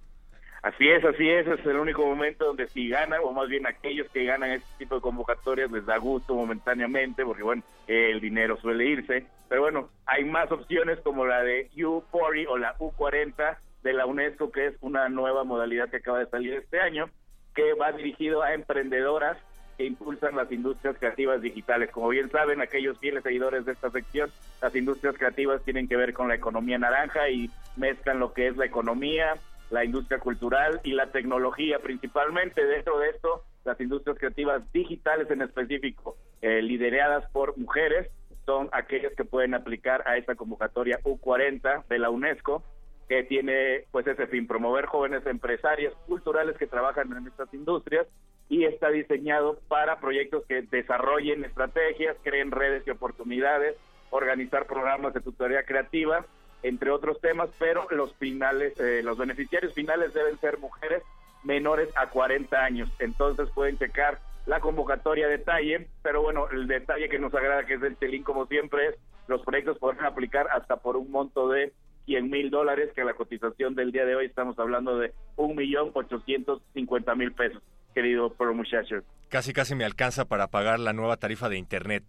Así 0.62 0.90
es, 0.90 1.04
así 1.06 1.28
es, 1.30 1.48
es 1.48 1.66
el 1.66 1.78
único 1.78 2.06
momento 2.06 2.46
donde 2.46 2.68
si 2.68 2.90
ganan, 2.90 3.22
o 3.24 3.32
más 3.32 3.48
bien 3.48 3.66
aquellos 3.66 4.10
que 4.10 4.26
ganan 4.26 4.52
este 4.52 4.68
tipo 4.78 4.96
de 4.96 5.02
convocatorias 5.02 5.72
les 5.72 5.86
da 5.86 5.98
gusto 5.98 6.36
momentáneamente, 6.36 7.24
porque 7.24 7.44
bueno, 7.44 7.64
el 7.88 8.20
dinero 8.20 8.58
suele 8.58 8.86
irse, 8.86 9.26
pero 9.48 9.62
bueno, 9.62 9.90
hay 10.06 10.26
más 10.26 10.52
opciones 10.52 11.00
como 11.00 11.26
la 11.26 11.42
de 11.44 11.70
U40 11.72 12.48
o 12.50 12.58
la 12.58 12.78
U40, 12.78 13.58
de 13.84 13.94
la 13.94 14.06
UNESCO, 14.06 14.52
que 14.52 14.68
es 14.68 14.76
una 14.82 15.10
nueva 15.10 15.44
modalidad 15.44 15.90
que 15.90 15.98
acaba 15.98 16.20
de 16.20 16.30
salir 16.30 16.54
este 16.54 16.80
año, 16.80 17.10
que 17.56 17.74
va 17.74 17.92
dirigido 17.92 18.44
a 18.44 18.54
emprendedoras 18.54 19.38
que 19.78 19.86
impulsan 19.86 20.36
las 20.36 20.52
industrias 20.52 20.98
creativas 20.98 21.42
digitales. 21.42 21.90
Como 21.92 22.10
bien 22.10 22.30
saben, 22.30 22.60
aquellos 22.60 23.00
fieles 23.00 23.24
seguidores 23.24 23.64
de 23.64 23.72
esta 23.72 23.90
sección, 23.90 24.30
las 24.62 24.76
industrias 24.76 25.16
creativas 25.18 25.64
tienen 25.64 25.88
que 25.88 25.96
ver 25.96 26.14
con 26.14 26.28
la 26.28 26.36
economía 26.36 26.78
naranja 26.78 27.30
y 27.30 27.50
mezclan 27.78 28.20
lo 28.20 28.34
que 28.34 28.48
es 28.48 28.58
la 28.58 28.66
economía, 28.66 29.36
la 29.70 29.86
industria 29.86 30.20
cultural 30.20 30.82
y 30.84 30.92
la 30.92 31.08
tecnología 31.12 31.80
principalmente. 31.80 32.66
Dentro 32.66 33.00
de 33.00 33.10
esto, 33.12 33.46
las 33.64 33.80
industrias 33.80 34.18
creativas 34.18 34.70
digitales 34.74 35.32
en 35.32 35.44
específico, 35.44 36.18
eh, 36.42 36.62
lideradas 36.62 37.30
por 37.32 37.58
mujeres, 37.58 38.10
son 38.46 38.68
aquellas 38.74 39.14
que 39.16 39.24
pueden 39.24 39.54
aplicar 39.54 40.04
a 40.06 40.18
esta 40.18 40.36
convocatoria 40.36 41.00
U40 41.04 41.86
de 41.88 42.00
la 42.00 42.10
UNESCO 42.10 42.64
que 43.10 43.24
tiene 43.24 43.86
pues 43.92 44.06
ese 44.06 44.28
fin, 44.28 44.48
promover 44.48 44.86
jóvenes 44.86 45.26
empresarias 45.26 45.94
culturales 46.08 46.56
que 46.58 46.68
trabajan 46.68 47.12
en 47.12 47.28
estas 47.28 47.52
industrias 47.56 48.08
y 48.50 48.66
está 48.66 48.90
diseñado 48.90 49.60
para 49.68 50.00
proyectos 50.00 50.46
que 50.48 50.62
desarrollen 50.62 51.44
estrategias, 51.44 52.16
creen 52.24 52.52
redes 52.52 52.84
y 52.86 52.92
oportunidades, 52.92 53.76
organizar 54.12 54.68
programas 54.68 55.16
de 55.16 55.22
tutoría 55.22 55.64
creativa, 55.64 56.24
entre 56.62 56.92
otros 56.92 57.20
temas, 57.20 57.50
pero 57.58 57.88
los 57.90 58.14
finales, 58.16 58.80
eh, 58.80 59.02
los 59.04 59.18
beneficiarios 59.18 59.74
finales 59.74 60.14
deben 60.14 60.40
ser 60.40 60.60
mujeres 60.60 61.02
menores 61.44 61.90
a 61.96 62.08
40 62.08 62.64
años. 62.64 62.90
Entonces 63.00 63.50
pueden 63.56 63.80
checar 63.80 64.20
la 64.46 64.60
convocatoria 64.60 65.28
de 65.28 65.38
detalle, 65.38 65.88
pero 66.04 66.22
bueno, 66.22 66.48
el 66.52 66.68
detalle 66.68 67.10
que 67.10 67.20
nos 67.20 67.34
agrada 67.34 67.66
que 67.66 67.76
es 67.76 67.82
del 67.82 67.98
Telín 67.98 68.24
como 68.24 68.46
siempre 68.46 68.90
es 68.90 68.96
los 69.28 69.42
proyectos 69.42 69.78
podrán 69.78 70.06
aplicar 70.06 70.48
hasta 70.52 70.78
por 70.78 70.98
un 70.98 71.12
monto 71.12 71.50
de 71.50 71.72
100 72.10 72.28
mil 72.28 72.50
dólares, 72.50 72.90
que 72.96 73.04
la 73.04 73.14
cotización 73.14 73.76
del 73.76 73.92
día 73.92 74.04
de 74.04 74.16
hoy 74.16 74.26
estamos 74.26 74.58
hablando 74.58 74.98
de 74.98 75.14
un 75.36 75.56
millón 75.56 75.92
ochocientos 75.94 76.60
cincuenta 76.74 77.14
mil 77.14 77.32
pesos, 77.34 77.62
querido 77.94 78.34
pro 78.34 78.52
muchacho. 78.56 78.96
Casi, 79.28 79.54
casi 79.54 79.76
me 79.76 79.86
alcanza 79.86 80.26
para 80.26 80.48
pagar 80.48 80.80
la 80.80 80.92
nueva 80.92 81.18
tarifa 81.18 81.50
de 81.50 81.60
Internet. 81.60 82.04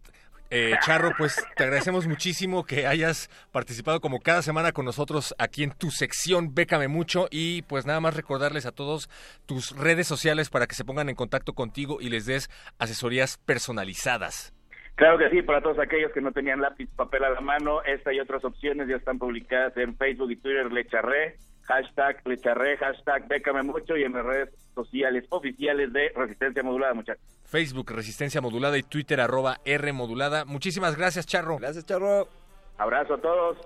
Eh, 0.48 0.72
Charro, 0.86 1.12
pues 1.18 1.44
te 1.55 1.64
agradecemos 1.64 2.07
muchísimo 2.07 2.64
que 2.64 2.86
hayas 2.86 3.28
participado 3.53 4.01
como 4.01 4.20
cada 4.20 4.40
semana 4.40 4.72
con 4.72 4.86
nosotros 4.86 5.34
aquí 5.36 5.64
en 5.64 5.72
tu 5.72 5.90
sección 5.90 6.55
Bécame 6.55 6.88
Mucho 6.88 7.28
y 7.30 7.61
pues 7.62 7.84
nada 7.84 8.01
más 8.01 8.16
recordarles 8.16 8.64
a 8.64 8.72
todos 8.72 9.11
tus 9.44 9.76
redes 9.76 10.07
sociales 10.07 10.48
para 10.48 10.66
que 10.66 10.76
se 10.76 10.86
pongan 10.86 11.11
en 11.11 11.14
contacto 11.14 11.53
contigo 11.53 11.98
y 12.01 12.09
les 12.09 12.24
des 12.24 12.48
asesorías 12.78 13.36
personalizadas. 13.44 14.55
Claro 14.95 15.18
que 15.18 15.30
sí, 15.30 15.43
para 15.43 15.62
todos 15.62 15.78
aquellos 15.78 16.12
que 16.12 16.20
no 16.20 16.32
tenían 16.32 16.61
lápiz, 16.61 16.88
papel 16.95 17.24
a 17.24 17.30
la 17.30 17.41
mano, 17.41 17.82
esta 17.84 18.12
y 18.12 18.20
otras 18.20 18.45
opciones 18.45 18.88
ya 18.88 18.97
están 18.97 19.18
publicadas 19.18 19.76
en 19.76 19.97
Facebook 19.97 20.30
y 20.30 20.36
Twitter, 20.36 20.70
Lecharré, 20.70 21.36
hashtag 21.62 22.20
Lecharré, 22.26 22.76
hashtag 22.76 23.26
Bécame 23.28 23.62
Mucho 23.62 23.97
y 23.97 24.05
en 24.05 24.12
las 24.12 24.24
redes 24.24 24.51
sociales 24.74 25.24
oficiales 25.30 25.93
de 25.93 26.12
Resistencia 26.14 26.62
Modulada, 26.62 26.95
muchachos. 26.95 27.24
Facebook 27.45 27.91
Resistencia 27.93 28.41
Modulada 28.41 28.76
y 28.76 28.82
Twitter 28.82 29.20
arroba 29.20 29.59
R 29.64 29.93
Modulada. 29.93 30.45
Muchísimas 30.45 30.97
gracias, 30.97 31.26
Charro. 31.26 31.57
Gracias, 31.59 31.86
Charro. 31.86 32.28
Abrazo 32.76 33.14
a 33.14 33.20
todos. 33.20 33.59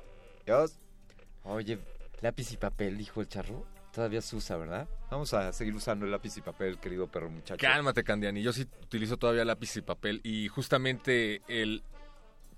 Dios. 0.46 0.78
Oye, 1.44 1.78
lápiz 2.20 2.52
y 2.52 2.56
papel, 2.56 2.96
dijo 2.96 3.20
el 3.20 3.28
Charro. 3.28 3.64
Todavía 3.94 4.20
se 4.20 4.34
usa, 4.34 4.56
¿verdad? 4.56 4.88
Vamos 5.08 5.32
a 5.34 5.52
seguir 5.52 5.72
usando 5.74 6.04
el 6.04 6.10
lápiz 6.10 6.36
y 6.36 6.40
papel, 6.40 6.78
querido 6.78 7.06
perro 7.06 7.30
muchacho. 7.30 7.60
Cálmate, 7.60 8.02
Candiani. 8.02 8.42
Yo 8.42 8.52
sí 8.52 8.66
utilizo 8.82 9.16
todavía 9.16 9.44
lápiz 9.44 9.76
y 9.76 9.82
papel. 9.82 10.20
Y 10.24 10.48
justamente 10.48 11.42
el 11.46 11.84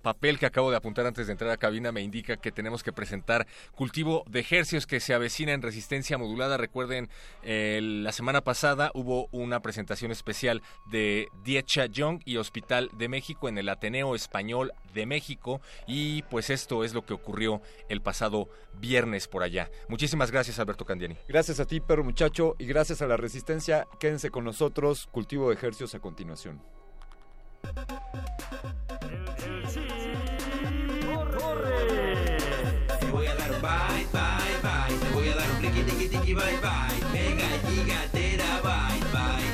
papel 0.06 0.38
que 0.38 0.46
acabo 0.46 0.70
de 0.70 0.76
apuntar 0.76 1.04
antes 1.04 1.26
de 1.26 1.32
entrar 1.32 1.50
a 1.50 1.56
cabina 1.56 1.90
me 1.90 2.00
indica 2.00 2.36
que 2.36 2.52
tenemos 2.52 2.84
que 2.84 2.92
presentar 2.92 3.44
cultivo 3.74 4.22
de 4.28 4.38
ejercios 4.38 4.86
que 4.86 5.00
se 5.00 5.14
avecina 5.14 5.52
en 5.52 5.62
resistencia 5.62 6.16
modulada. 6.16 6.56
Recuerden, 6.56 7.08
eh, 7.42 7.80
la 7.82 8.12
semana 8.12 8.42
pasada 8.42 8.92
hubo 8.94 9.26
una 9.32 9.58
presentación 9.62 10.12
especial 10.12 10.62
de 10.92 11.26
Diecha 11.42 11.86
Young 11.86 12.20
y 12.24 12.36
Hospital 12.36 12.88
de 12.96 13.08
México 13.08 13.48
en 13.48 13.58
el 13.58 13.68
Ateneo 13.68 14.14
Español 14.14 14.72
de 14.94 15.06
México 15.06 15.60
y 15.88 16.22
pues 16.30 16.50
esto 16.50 16.84
es 16.84 16.94
lo 16.94 17.04
que 17.04 17.14
ocurrió 17.14 17.60
el 17.88 18.00
pasado 18.00 18.48
viernes 18.78 19.26
por 19.26 19.42
allá. 19.42 19.72
Muchísimas 19.88 20.30
gracias 20.30 20.60
Alberto 20.60 20.84
Candiani. 20.84 21.16
Gracias 21.26 21.58
a 21.58 21.64
ti, 21.64 21.80
perro 21.80 22.04
muchacho, 22.04 22.54
y 22.60 22.66
gracias 22.66 23.02
a 23.02 23.08
la 23.08 23.16
resistencia. 23.16 23.88
Quédense 23.98 24.30
con 24.30 24.44
nosotros, 24.44 25.08
cultivo 25.10 25.48
de 25.48 25.56
ejercios 25.56 25.96
a 25.96 25.98
continuación. 25.98 26.62
Bye, 33.66 34.06
bye, 34.12 34.56
bye. 34.62 34.96
Te 34.98 35.08
voy 35.14 35.28
a 35.28 35.34
dar 35.34 35.50
un 35.50 35.56
pliqui, 35.58 35.82
tiqui, 35.82 36.08
tiqui, 36.08 36.34
bye, 36.34 36.58
bye. 36.62 36.98
Mega 37.12 37.48
gigatera, 37.68 38.60
bye, 38.62 39.00
bye. 39.12 39.46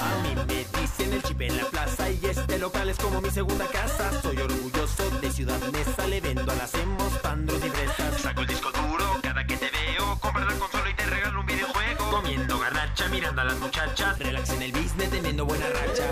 A 0.00 0.22
mí 0.22 0.34
me 0.46 0.80
dicen 0.80 1.12
el 1.12 1.22
chip 1.22 1.40
en 1.40 1.56
la 1.56 1.64
plaza 1.66 2.10
y 2.10 2.20
este 2.26 2.58
local 2.58 2.88
es 2.88 2.98
como 2.98 3.20
mi 3.20 3.30
segunda 3.30 3.66
casa. 3.66 4.10
Soy 4.22 4.38
orgulloso 4.38 5.10
de 5.20 5.30
Ciudad 5.30 5.60
Mesa, 5.72 6.06
le 6.06 6.20
vendo 6.20 6.50
a 6.50 6.54
las 6.54 6.74
hemos, 6.74 7.12
pandros 7.18 7.64
y 7.64 7.70
fresas. 7.70 8.20
Saco 8.20 8.40
el 8.40 8.46
disco 8.48 8.70
duro 8.72 9.04
cada 9.22 9.46
que 9.46 9.56
te 9.56 9.70
veo, 9.70 10.18
compra 10.20 10.44
la 10.44 10.54
consola 10.54 10.90
y 10.90 10.94
te 10.94 11.06
regalo 11.06 11.40
un 11.40 11.46
videojuego. 11.46 12.10
Comiendo 12.10 12.58
garnacha, 12.58 13.08
mirando 13.08 13.40
a 13.42 13.44
las 13.44 13.58
muchachas, 13.58 14.18
relax 14.18 14.50
en 14.50 14.62
el 14.62 14.72
business, 14.72 15.10
teniendo 15.10 15.44
buena 15.44 15.66
racha. 15.68 16.04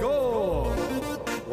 ¡Go! 0.00 0.73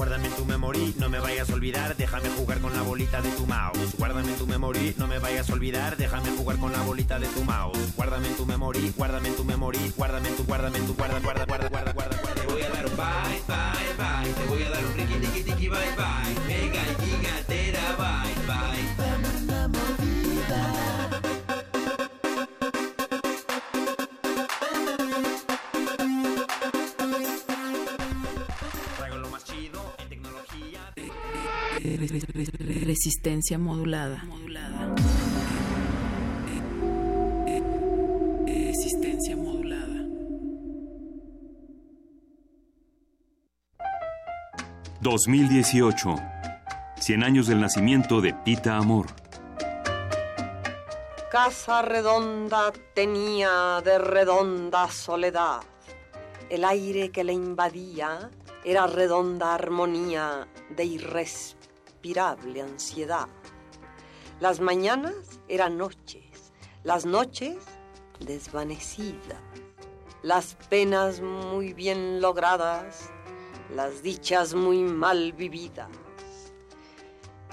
Guárdame 0.01 0.29
en 0.29 0.33
tu 0.33 0.45
memory, 0.45 0.95
no 0.97 1.09
me 1.09 1.19
vayas 1.19 1.47
a 1.51 1.53
olvidar, 1.53 1.95
déjame 1.95 2.27
jugar 2.29 2.59
con 2.59 2.73
la 2.73 2.81
bolita 2.81 3.21
de 3.21 3.29
tu 3.33 3.45
mouse. 3.45 3.95
Guárdame 3.99 4.31
en 4.31 4.35
tu 4.35 4.47
memory, 4.47 4.95
no 4.97 5.05
me 5.05 5.19
vayas 5.19 5.47
a 5.47 5.53
olvidar, 5.53 5.95
déjame 5.95 6.31
jugar 6.31 6.57
con 6.57 6.71
la 6.71 6.81
bolita 6.81 7.19
de 7.19 7.27
tu 7.27 7.43
mouse. 7.43 7.77
Guárdame 7.95 8.29
en 8.29 8.35
tu 8.35 8.47
memory, 8.47 8.93
guárdame 8.97 9.27
en 9.27 9.35
tu 9.35 9.43
memory, 9.43 9.93
guárdame 9.95 10.29
en 10.29 10.37
tu, 10.37 10.43
guárdame 10.43 10.79
en 10.79 10.87
tu, 10.87 10.95
guarda, 10.95 11.19
guarda, 11.19 11.45
guarda, 11.45 11.69
guarda, 11.69 11.93
guarda, 11.93 12.15
guarda. 12.17 12.41
Te 12.41 12.47
voy 12.47 12.63
a 12.63 12.69
dar 12.71 12.85
un 12.87 12.97
bye, 12.97 13.41
bye, 13.47 13.93
bye. 13.99 14.33
Te 14.33 14.45
voy 14.49 14.63
a 14.63 14.69
dar 14.71 14.85
un 14.85 14.91
pliqui, 14.93 15.19
tiqui, 15.19 15.43
tiqui, 15.43 15.69
bye, 15.69 15.95
bye. 15.95 16.47
Mega 16.47 16.81
gigatera, 17.05 17.95
bye, 17.99 18.47
bye. 18.47 18.90
Resistencia 32.01 33.59
modulada. 33.59 34.23
Resistencia 38.47 39.37
modulada. 39.37 40.07
...2018... 45.01 46.31
...100 46.97 47.23
años 47.23 47.47
del 47.47 47.61
nacimiento 47.61 48.19
de 48.21 48.33
Pita 48.33 48.77
Amor... 48.77 49.07
Casa 51.31 51.81
redonda 51.81 52.73
tenía 52.93 53.81
de 53.85 53.99
redonda 53.99 54.89
soledad. 54.89 55.61
El 56.49 56.65
aire 56.65 57.11
que 57.11 57.23
le 57.23 57.33
invadía 57.33 58.29
era 58.65 58.85
redonda 58.87 59.53
armonía 59.53 60.47
de 60.75 60.83
ansiedad. 62.61 63.27
Las 64.39 64.59
mañanas 64.59 65.39
eran 65.47 65.77
noches, 65.77 66.51
las 66.83 67.05
noches 67.05 67.57
desvanecidas, 68.19 69.39
las 70.23 70.55
penas 70.69 71.21
muy 71.21 71.73
bien 71.73 72.21
logradas, 72.21 73.09
las 73.75 74.01
dichas 74.01 74.53
muy 74.53 74.83
mal 74.83 75.33
vividas 75.33 75.89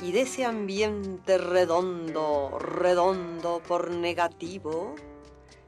y 0.01 0.13
de 0.13 0.23
ese 0.23 0.45
ambiente 0.45 1.39
redondo, 1.39 2.59
redondo 2.59 3.61
por 3.67 3.91
negativo, 3.91 4.95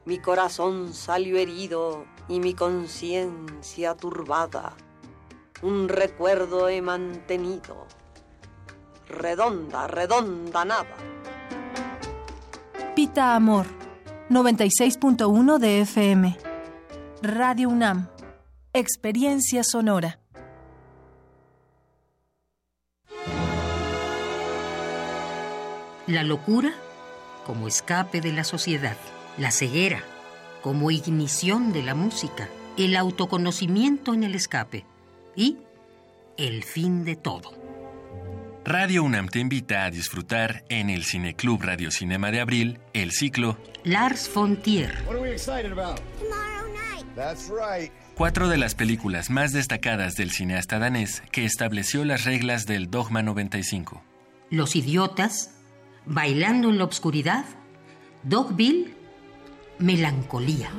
Mi 0.03 0.17
corazón 0.17 0.95
salió 0.95 1.37
herido 1.37 2.05
y 2.27 2.39
mi 2.39 2.55
conciencia 2.55 3.95
turbada. 3.95 4.75
Un 5.61 5.89
recuerdo 5.89 6.69
he 6.69 6.81
mantenido. 6.81 7.85
Redonda, 9.11 9.87
redonda 9.87 10.65
nada. 10.65 10.95
Pita 12.95 13.35
Amor, 13.35 13.67
96.1 14.29 15.59
de 15.59 15.81
FM. 15.81 16.37
Radio 17.21 17.69
UNAM, 17.69 18.07
Experiencia 18.73 19.63
Sonora. 19.63 20.19
La 26.07 26.23
locura 26.23 26.73
como 27.45 27.67
escape 27.67 28.21
de 28.21 28.31
la 28.31 28.43
sociedad, 28.43 28.97
la 29.37 29.51
ceguera 29.51 30.03
como 30.61 30.91
ignición 30.91 31.73
de 31.73 31.83
la 31.83 31.95
música, 31.95 32.49
el 32.77 32.95
autoconocimiento 32.95 34.13
en 34.13 34.23
el 34.23 34.35
escape 34.35 34.85
y 35.35 35.57
el 36.37 36.63
fin 36.63 37.03
de 37.03 37.15
todo. 37.15 37.60
Radio 38.63 39.03
UNAM 39.03 39.27
te 39.27 39.39
invita 39.39 39.85
a 39.85 39.89
disfrutar 39.89 40.63
en 40.69 40.91
el 40.91 41.03
Cineclub 41.03 41.63
Radio 41.63 41.89
Cinema 41.89 42.29
de 42.29 42.41
Abril 42.41 42.79
el 42.93 43.11
ciclo 43.11 43.57
Lars 43.83 44.29
von 44.33 44.61
Trier. 44.61 45.03
Cuatro 48.15 48.47
de 48.47 48.57
las 48.57 48.75
películas 48.75 49.31
más 49.31 49.51
destacadas 49.51 50.15
del 50.15 50.29
cineasta 50.29 50.77
danés 50.77 51.23
que 51.31 51.43
estableció 51.43 52.05
las 52.05 52.25
reglas 52.25 52.67
del 52.67 52.91
Dogma 52.91 53.23
95. 53.23 54.03
Los 54.51 54.75
idiotas, 54.75 55.55
Bailando 56.05 56.69
en 56.69 56.77
la 56.77 56.83
obscuridad, 56.83 57.45
Dogville, 58.23 58.93
Melancolía. 59.79 60.69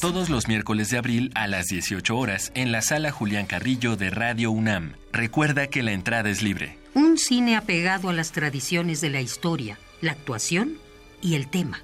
Todos 0.00 0.30
los 0.30 0.48
miércoles 0.48 0.90
de 0.90 0.98
abril 0.98 1.30
a 1.34 1.46
las 1.46 1.68
18 1.68 2.16
horas 2.16 2.50
en 2.54 2.72
la 2.72 2.82
sala 2.82 3.12
Julián 3.12 3.46
Carrillo 3.46 3.96
de 3.96 4.10
Radio 4.10 4.50
UNAM. 4.50 4.94
Recuerda 5.12 5.68
que 5.68 5.82
la 5.82 5.92
entrada 5.92 6.28
es 6.30 6.42
libre. 6.42 6.78
Un 6.94 7.18
cine 7.18 7.56
apegado 7.56 8.08
a 8.08 8.12
las 8.12 8.32
tradiciones 8.32 9.00
de 9.00 9.10
la 9.10 9.20
historia, 9.20 9.78
la 10.00 10.12
actuación 10.12 10.78
y 11.20 11.34
el 11.34 11.48
tema. 11.48 11.82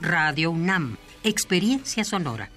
Radio 0.00 0.50
UNAM, 0.50 0.96
experiencia 1.24 2.04
sonora. 2.04 2.50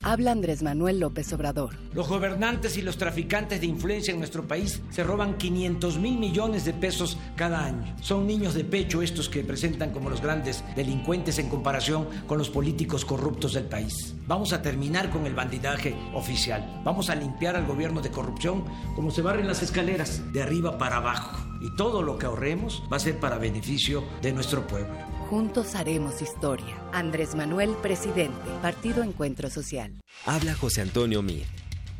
Habla 0.00 0.30
Andrés 0.30 0.62
Manuel 0.62 1.00
López 1.00 1.32
Obrador. 1.32 1.74
Los 1.92 2.08
gobernantes 2.08 2.78
y 2.78 2.82
los 2.82 2.98
traficantes 2.98 3.60
de 3.60 3.66
influencia 3.66 4.12
en 4.12 4.20
nuestro 4.20 4.46
país 4.46 4.80
se 4.90 5.02
roban 5.02 5.36
500 5.36 5.98
mil 5.98 6.18
millones 6.18 6.64
de 6.64 6.72
pesos 6.72 7.18
cada 7.34 7.64
año. 7.64 7.96
Son 8.00 8.24
niños 8.24 8.54
de 8.54 8.62
pecho 8.62 9.02
estos 9.02 9.28
que 9.28 9.42
presentan 9.42 9.90
como 9.90 10.08
los 10.08 10.22
grandes 10.22 10.62
delincuentes 10.76 11.40
en 11.40 11.48
comparación 11.48 12.06
con 12.28 12.38
los 12.38 12.48
políticos 12.48 13.04
corruptos 13.04 13.54
del 13.54 13.64
país. 13.64 14.14
Vamos 14.28 14.52
a 14.52 14.62
terminar 14.62 15.10
con 15.10 15.26
el 15.26 15.34
bandidaje 15.34 15.96
oficial. 16.14 16.80
Vamos 16.84 17.10
a 17.10 17.16
limpiar 17.16 17.56
al 17.56 17.66
gobierno 17.66 18.00
de 18.00 18.12
corrupción 18.12 18.64
como 18.94 19.10
se 19.10 19.22
barren 19.22 19.48
las 19.48 19.64
escaleras, 19.64 20.22
de 20.32 20.42
arriba 20.42 20.78
para 20.78 20.98
abajo. 20.98 21.44
Y 21.60 21.74
todo 21.74 22.02
lo 22.02 22.18
que 22.18 22.26
ahorremos 22.26 22.84
va 22.90 22.98
a 22.98 23.00
ser 23.00 23.18
para 23.18 23.36
beneficio 23.36 24.04
de 24.22 24.32
nuestro 24.32 24.64
pueblo. 24.64 25.17
Juntos 25.28 25.74
haremos 25.74 26.22
historia. 26.22 26.74
Andrés 26.90 27.34
Manuel, 27.34 27.76
presidente. 27.82 28.50
Partido 28.62 29.02
Encuentro 29.02 29.50
Social. 29.50 29.92
Habla 30.24 30.54
José 30.54 30.80
Antonio 30.80 31.20
Mir. 31.20 31.44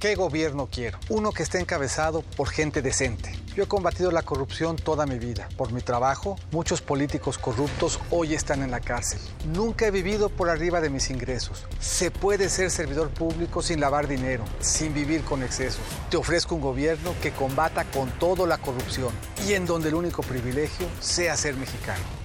¿Qué 0.01 0.15
gobierno 0.15 0.69
quiero? 0.73 0.99
Uno 1.11 1.33
que 1.33 1.43
esté 1.43 1.61
encabezado 1.61 2.23
por 2.23 2.49
gente 2.49 2.81
decente. 2.81 3.35
Yo 3.55 3.65
he 3.65 3.67
combatido 3.67 4.11
la 4.13 4.23
corrupción 4.23 4.77
toda 4.77 5.05
mi 5.05 5.19
vida. 5.19 5.47
Por 5.59 5.73
mi 5.73 5.83
trabajo, 5.83 6.37
muchos 6.53 6.81
políticos 6.81 7.37
corruptos 7.37 8.01
hoy 8.11 8.33
están 8.33 8.63
en 8.63 8.71
la 8.71 8.81
cárcel. 8.81 9.21
Nunca 9.53 9.87
he 9.87 9.91
vivido 9.91 10.31
por 10.31 10.49
arriba 10.49 10.81
de 10.81 10.89
mis 10.89 11.11
ingresos. 11.11 11.67
Se 11.81 12.11
puede 12.11 12.49
ser 12.49 12.71
servidor 12.71 13.11
público 13.11 13.61
sin 13.61 13.81
lavar 13.81 14.09
dinero, 14.09 14.45
sin 14.61 14.95
vivir 14.95 15.23
con 15.23 15.43
excesos. 15.43 15.83
Te 16.09 16.17
ofrezco 16.17 16.55
un 16.55 16.63
gobierno 16.63 17.13
que 17.21 17.33
combata 17.33 17.85
con 17.91 18.09
todo 18.13 18.47
la 18.47 18.57
corrupción 18.57 19.13
y 19.47 19.53
en 19.53 19.67
donde 19.67 19.91
el 19.91 19.97
único 19.97 20.23
privilegio 20.23 20.87
sea 21.01 21.37
ser 21.37 21.57
mexicano. 21.57 22.18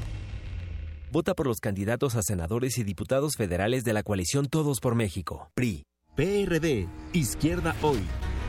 Vota 1.13 1.35
por 1.35 1.45
los 1.45 1.59
candidatos 1.59 2.15
a 2.15 2.23
senadores 2.23 2.79
y 2.79 2.83
diputados 2.83 3.35
federales 3.35 3.83
de 3.83 3.93
la 3.93 4.01
coalición 4.01 4.47
Todos 4.47 4.79
por 4.79 4.95
México. 4.95 5.51
PRI. 5.53 5.85
PRD, 6.15 6.87
Izquierda 7.13 7.75
Hoy. 7.83 7.99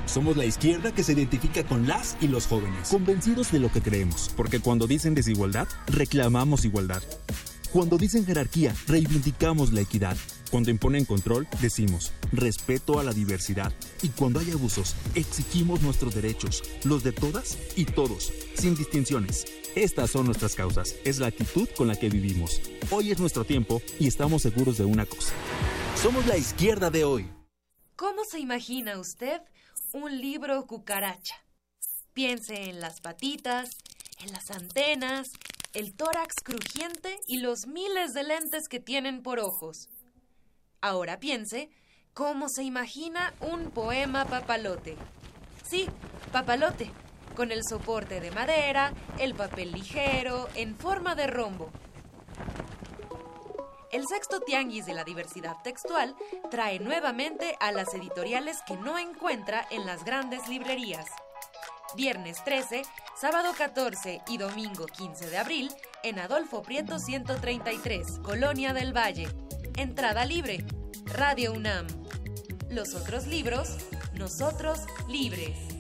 Somos 0.06 0.38
la 0.38 0.46
izquierda 0.46 0.90
que 0.90 1.02
se 1.02 1.12
identifica 1.12 1.62
con 1.64 1.86
las 1.86 2.16
y 2.22 2.28
los 2.28 2.46
jóvenes, 2.46 2.88
convencidos 2.88 3.52
de 3.52 3.58
lo 3.58 3.70
que 3.70 3.82
creemos, 3.82 4.30
porque 4.34 4.60
cuando 4.60 4.86
dicen 4.86 5.14
desigualdad, 5.14 5.68
reclamamos 5.88 6.64
igualdad. 6.64 7.02
Cuando 7.70 7.98
dicen 7.98 8.24
jerarquía, 8.24 8.74
reivindicamos 8.86 9.74
la 9.74 9.82
equidad. 9.82 10.16
Cuando 10.50 10.70
imponen 10.70 11.04
control, 11.04 11.46
decimos 11.60 12.14
respeto 12.32 12.98
a 12.98 13.04
la 13.04 13.12
diversidad. 13.12 13.74
Y 14.00 14.08
cuando 14.08 14.40
hay 14.40 14.50
abusos, 14.52 14.96
exigimos 15.14 15.82
nuestros 15.82 16.14
derechos, 16.14 16.62
los 16.84 17.04
de 17.04 17.12
todas 17.12 17.58
y 17.76 17.84
todos, 17.84 18.32
sin 18.54 18.74
distinciones. 18.74 19.63
Estas 19.74 20.12
son 20.12 20.26
nuestras 20.26 20.54
causas, 20.54 20.94
es 21.04 21.18
la 21.18 21.26
actitud 21.26 21.68
con 21.76 21.88
la 21.88 21.96
que 21.96 22.08
vivimos. 22.08 22.60
Hoy 22.92 23.10
es 23.10 23.18
nuestro 23.18 23.44
tiempo 23.44 23.82
y 23.98 24.06
estamos 24.06 24.42
seguros 24.42 24.78
de 24.78 24.84
una 24.84 25.04
cosa. 25.04 25.34
Somos 26.00 26.24
la 26.26 26.36
izquierda 26.36 26.90
de 26.90 27.02
hoy. 27.02 27.28
¿Cómo 27.96 28.24
se 28.24 28.38
imagina 28.38 29.00
usted 29.00 29.40
un 29.92 30.20
libro 30.20 30.64
cucaracha? 30.68 31.34
Piense 32.12 32.70
en 32.70 32.78
las 32.78 33.00
patitas, 33.00 33.76
en 34.20 34.30
las 34.30 34.52
antenas, 34.52 35.32
el 35.72 35.92
tórax 35.94 36.36
crujiente 36.44 37.18
y 37.26 37.38
los 37.38 37.66
miles 37.66 38.14
de 38.14 38.22
lentes 38.22 38.68
que 38.68 38.78
tienen 38.78 39.24
por 39.24 39.40
ojos. 39.40 39.88
Ahora 40.82 41.18
piense 41.18 41.68
cómo 42.12 42.48
se 42.48 42.62
imagina 42.62 43.34
un 43.40 43.72
poema 43.72 44.24
papalote. 44.24 44.96
Sí, 45.68 45.86
papalote, 46.30 46.92
con 47.34 47.52
el 47.52 47.64
soporte 47.64 48.20
de 48.20 48.30
madera, 48.30 48.92
el 49.18 49.34
papel 49.34 49.72
ligero, 49.72 50.48
en 50.54 50.76
forma 50.76 51.14
de 51.14 51.26
rombo. 51.26 51.70
El 53.92 54.06
sexto 54.08 54.40
tianguis 54.40 54.86
de 54.86 54.94
la 54.94 55.04
diversidad 55.04 55.56
textual 55.62 56.16
trae 56.50 56.80
nuevamente 56.80 57.56
a 57.60 57.70
las 57.70 57.94
editoriales 57.94 58.58
que 58.66 58.76
no 58.76 58.98
encuentra 58.98 59.66
en 59.70 59.86
las 59.86 60.04
grandes 60.04 60.48
librerías. 60.48 61.06
Viernes 61.94 62.42
13, 62.44 62.82
sábado 63.16 63.52
14 63.56 64.22
y 64.26 64.38
domingo 64.38 64.86
15 64.86 65.30
de 65.30 65.38
abril 65.38 65.70
en 66.02 66.18
Adolfo 66.18 66.62
Prieto 66.62 66.98
133, 66.98 68.18
Colonia 68.24 68.72
del 68.72 68.92
Valle. 68.92 69.28
Entrada 69.76 70.24
libre. 70.24 70.64
Radio 71.04 71.52
UNAM. 71.52 71.86
Los 72.70 72.94
otros 72.94 73.28
libros, 73.28 73.76
nosotros 74.14 74.80
libres. 75.06 75.73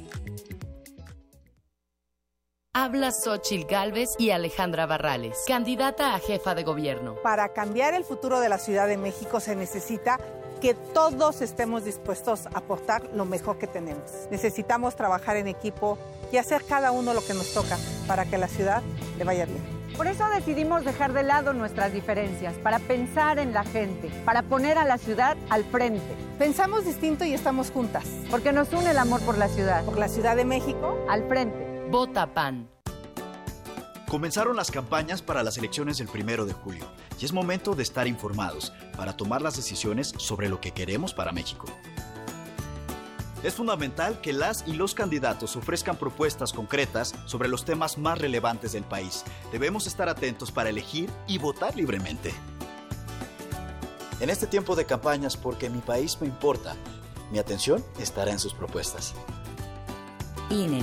Habla 2.76 3.12
Xochil 3.12 3.66
Gálvez 3.66 4.16
y 4.18 4.30
Alejandra 4.30 4.84
Barrales, 4.84 5.44
candidata 5.46 6.16
a 6.16 6.18
jefa 6.18 6.56
de 6.56 6.64
gobierno. 6.64 7.14
Para 7.22 7.50
cambiar 7.50 7.94
el 7.94 8.02
futuro 8.02 8.40
de 8.40 8.48
la 8.48 8.58
Ciudad 8.58 8.88
de 8.88 8.96
México 8.96 9.38
se 9.38 9.54
necesita 9.54 10.18
que 10.60 10.74
todos 10.74 11.40
estemos 11.40 11.84
dispuestos 11.84 12.46
a 12.46 12.58
aportar 12.58 13.10
lo 13.14 13.26
mejor 13.26 13.58
que 13.58 13.68
tenemos. 13.68 14.10
Necesitamos 14.28 14.96
trabajar 14.96 15.36
en 15.36 15.46
equipo 15.46 15.98
y 16.32 16.38
hacer 16.38 16.64
cada 16.64 16.90
uno 16.90 17.14
lo 17.14 17.24
que 17.24 17.34
nos 17.34 17.54
toca 17.54 17.78
para 18.08 18.24
que 18.24 18.38
la 18.38 18.48
ciudad 18.48 18.82
le 19.18 19.22
vaya 19.22 19.46
bien. 19.46 19.62
Por 19.96 20.08
eso 20.08 20.28
decidimos 20.28 20.84
dejar 20.84 21.12
de 21.12 21.22
lado 21.22 21.52
nuestras 21.52 21.92
diferencias, 21.92 22.54
para 22.54 22.80
pensar 22.80 23.38
en 23.38 23.52
la 23.52 23.62
gente, 23.62 24.10
para 24.24 24.42
poner 24.42 24.78
a 24.78 24.84
la 24.84 24.98
ciudad 24.98 25.36
al 25.48 25.62
frente. 25.62 26.02
Pensamos 26.40 26.84
distinto 26.84 27.24
y 27.24 27.34
estamos 27.34 27.70
juntas. 27.70 28.04
Porque 28.32 28.52
nos 28.52 28.72
une 28.72 28.90
el 28.90 28.98
amor 28.98 29.20
por 29.20 29.38
la 29.38 29.46
ciudad. 29.46 29.84
Por 29.84 29.96
la 29.96 30.08
Ciudad 30.08 30.34
de 30.34 30.44
México. 30.44 30.98
Al 31.08 31.28
frente. 31.28 31.63
Vota 31.90 32.32
PAN. 32.32 32.68
Comenzaron 34.08 34.56
las 34.56 34.70
campañas 34.70 35.22
para 35.22 35.42
las 35.42 35.58
elecciones 35.58 35.98
del 35.98 36.08
primero 36.08 36.46
de 36.46 36.52
julio 36.52 36.86
y 37.20 37.24
es 37.24 37.32
momento 37.32 37.74
de 37.74 37.82
estar 37.82 38.06
informados 38.06 38.72
para 38.96 39.16
tomar 39.16 39.42
las 39.42 39.56
decisiones 39.56 40.14
sobre 40.16 40.48
lo 40.48 40.60
que 40.60 40.72
queremos 40.72 41.14
para 41.14 41.32
México. 41.32 41.66
Es 43.42 43.54
fundamental 43.54 44.20
que 44.22 44.32
las 44.32 44.66
y 44.66 44.72
los 44.72 44.94
candidatos 44.94 45.56
ofrezcan 45.56 45.96
propuestas 45.96 46.52
concretas 46.52 47.14
sobre 47.26 47.48
los 47.48 47.64
temas 47.64 47.98
más 47.98 48.18
relevantes 48.18 48.72
del 48.72 48.84
país. 48.84 49.22
Debemos 49.52 49.86
estar 49.86 50.08
atentos 50.08 50.50
para 50.50 50.70
elegir 50.70 51.10
y 51.26 51.38
votar 51.38 51.76
libremente. 51.76 52.32
En 54.20 54.30
este 54.30 54.46
tiempo 54.46 54.74
de 54.74 54.86
campañas, 54.86 55.36
porque 55.36 55.68
mi 55.68 55.80
país 55.80 56.16
me 56.20 56.26
importa, 56.26 56.74
mi 57.30 57.38
atención 57.38 57.84
estará 57.98 58.30
en 58.32 58.38
sus 58.38 58.54
propuestas. 58.54 59.12
INE. 60.48 60.82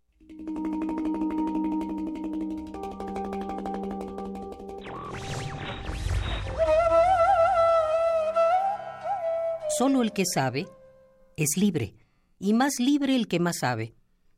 Solo 9.77 10.01
el 10.01 10.11
que 10.11 10.23
sabe 10.25 10.67
es 11.37 11.55
libre, 11.55 11.95
y 12.39 12.53
más 12.53 12.79
libre 12.79 13.15
el 13.15 13.27
que 13.27 13.39
más 13.39 13.59
sabe. 13.59 13.93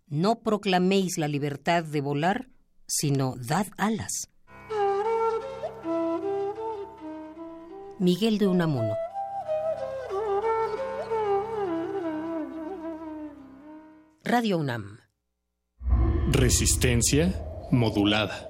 No 0.08 0.42
proclaméis 0.42 1.18
la 1.18 1.28
libertad 1.28 1.84
de 1.84 2.02
volar, 2.02 2.50
sino 2.88 3.36
dad 3.38 3.68
alas. 3.78 4.30
Miguel 8.00 8.38
de 8.38 8.48
Unamuno. 8.48 8.96
Radio 14.24 14.58
UNAM. 14.58 15.00
Resistencia 16.32 17.34
modulada. 17.72 18.50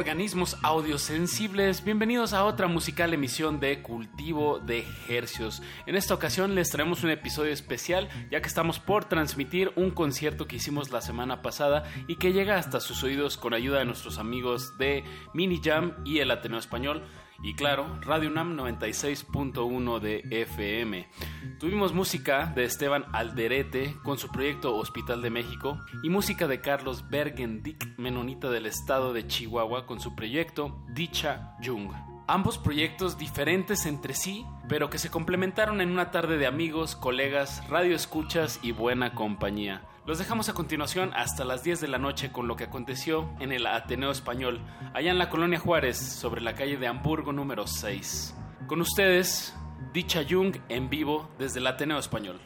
Organismos 0.00 0.56
audiosensibles, 0.62 1.84
bienvenidos 1.84 2.32
a 2.32 2.46
otra 2.46 2.68
musical 2.68 3.12
emisión 3.12 3.60
de 3.60 3.82
Cultivo 3.82 4.58
de 4.58 4.86
Hercios. 5.10 5.60
En 5.84 5.94
esta 5.94 6.14
ocasión 6.14 6.54
les 6.54 6.70
traemos 6.70 7.04
un 7.04 7.10
episodio 7.10 7.52
especial 7.52 8.08
ya 8.30 8.40
que 8.40 8.48
estamos 8.48 8.80
por 8.80 9.04
transmitir 9.04 9.72
un 9.76 9.90
concierto 9.90 10.46
que 10.46 10.56
hicimos 10.56 10.90
la 10.90 11.02
semana 11.02 11.42
pasada 11.42 11.84
y 12.08 12.16
que 12.16 12.32
llega 12.32 12.56
hasta 12.56 12.80
sus 12.80 13.02
oídos 13.02 13.36
con 13.36 13.52
ayuda 13.52 13.80
de 13.80 13.84
nuestros 13.84 14.16
amigos 14.16 14.78
de 14.78 15.04
Mini 15.34 15.60
Jam 15.62 15.94
y 16.06 16.20
el 16.20 16.30
Ateneo 16.30 16.58
Español 16.58 17.02
y 17.42 17.54
claro, 17.54 17.98
Radio 18.02 18.28
UNAM 18.28 18.56
96.1 18.56 19.98
de 20.00 20.22
FM. 20.30 21.08
Tuvimos 21.58 21.94
música 21.94 22.52
de 22.54 22.64
Esteban 22.64 23.06
Alderete 23.12 23.96
con 24.02 24.18
su 24.18 24.28
proyecto 24.28 24.76
Hospital 24.76 25.22
de 25.22 25.30
México 25.30 25.78
y 26.02 26.10
música 26.10 26.46
de 26.46 26.60
Carlos 26.60 27.08
Bergendick, 27.08 27.98
menonita 27.98 28.50
del 28.50 28.66
estado 28.66 29.12
de 29.12 29.26
Chihuahua, 29.26 29.86
con 29.86 30.00
su 30.00 30.14
proyecto 30.14 30.84
Dicha 30.92 31.56
Jung. 31.64 31.92
Ambos 32.26 32.58
proyectos 32.58 33.18
diferentes 33.18 33.86
entre 33.86 34.14
sí, 34.14 34.44
pero 34.68 34.90
que 34.90 34.98
se 34.98 35.10
complementaron 35.10 35.80
en 35.80 35.90
una 35.90 36.10
tarde 36.10 36.38
de 36.38 36.46
amigos, 36.46 36.94
colegas, 36.94 37.66
radioescuchas 37.68 38.60
y 38.62 38.72
buena 38.72 39.14
compañía. 39.14 39.89
Los 40.06 40.18
dejamos 40.18 40.48
a 40.48 40.54
continuación 40.54 41.12
hasta 41.14 41.44
las 41.44 41.62
10 41.62 41.82
de 41.82 41.88
la 41.88 41.98
noche 41.98 42.32
con 42.32 42.48
lo 42.48 42.56
que 42.56 42.64
aconteció 42.64 43.30
en 43.38 43.52
el 43.52 43.66
Ateneo 43.66 44.10
Español, 44.10 44.60
allá 44.94 45.10
en 45.10 45.18
la 45.18 45.28
colonia 45.28 45.58
Juárez, 45.58 45.98
sobre 45.98 46.40
la 46.40 46.54
calle 46.54 46.78
de 46.78 46.86
Hamburgo 46.86 47.32
número 47.32 47.66
6. 47.66 48.34
Con 48.66 48.80
ustedes, 48.80 49.54
Dicha 49.92 50.22
Jung 50.28 50.56
en 50.70 50.88
vivo 50.88 51.28
desde 51.38 51.58
el 51.58 51.66
Ateneo 51.66 51.98
Español. 51.98 52.40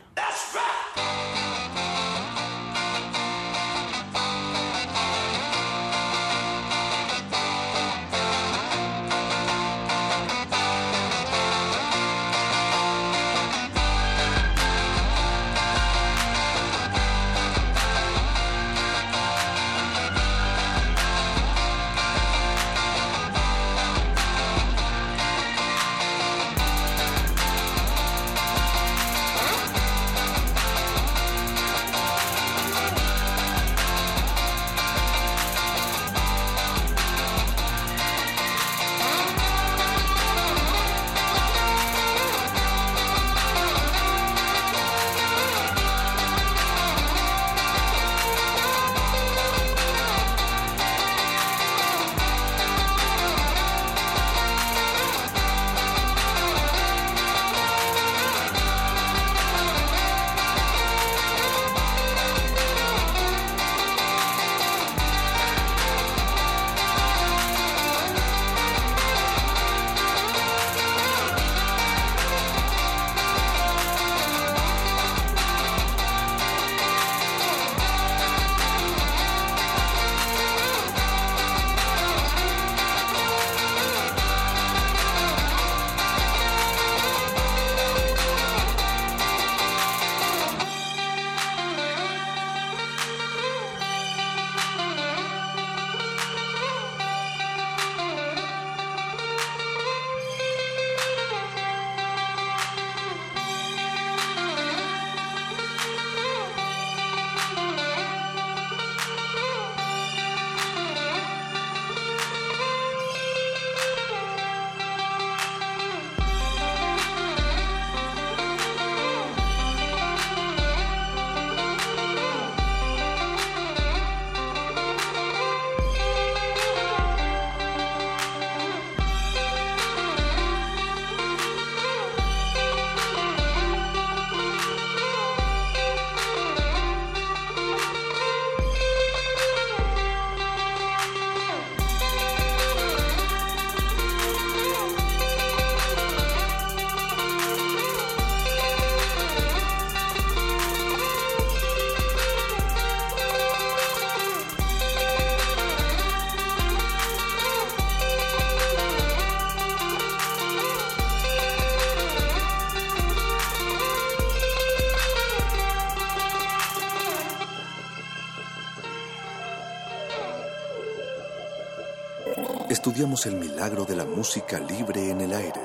El 173.15 173.37
milagro 173.37 173.85
de 173.85 173.95
la 173.95 174.05
música 174.05 174.59
libre 174.59 175.09
en 175.09 175.21
el 175.21 175.33
aire. 175.33 175.61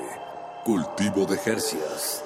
Cultivo 0.64 1.26
de 1.26 1.36
Jercias. 1.36 2.22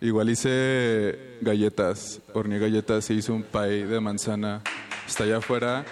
Igual 0.00 0.28
hice 0.28 1.38
galletas, 1.40 2.20
horneé 2.34 2.58
galletas 2.58 3.08
y 3.08 3.14
hice 3.14 3.32
un 3.32 3.42
pie 3.42 3.86
de 3.86 3.98
manzana. 3.98 4.62
Está 5.06 5.24
allá 5.24 5.38
afuera. 5.38 5.86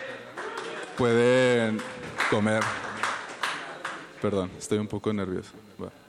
Pueden 0.99 1.79
comer. 2.31 2.63
Perdón, 4.21 4.51
estoy 4.59 4.79
un 4.79 4.89
poco 4.89 5.11
nervioso. 5.11 5.53
Va. 5.83 6.06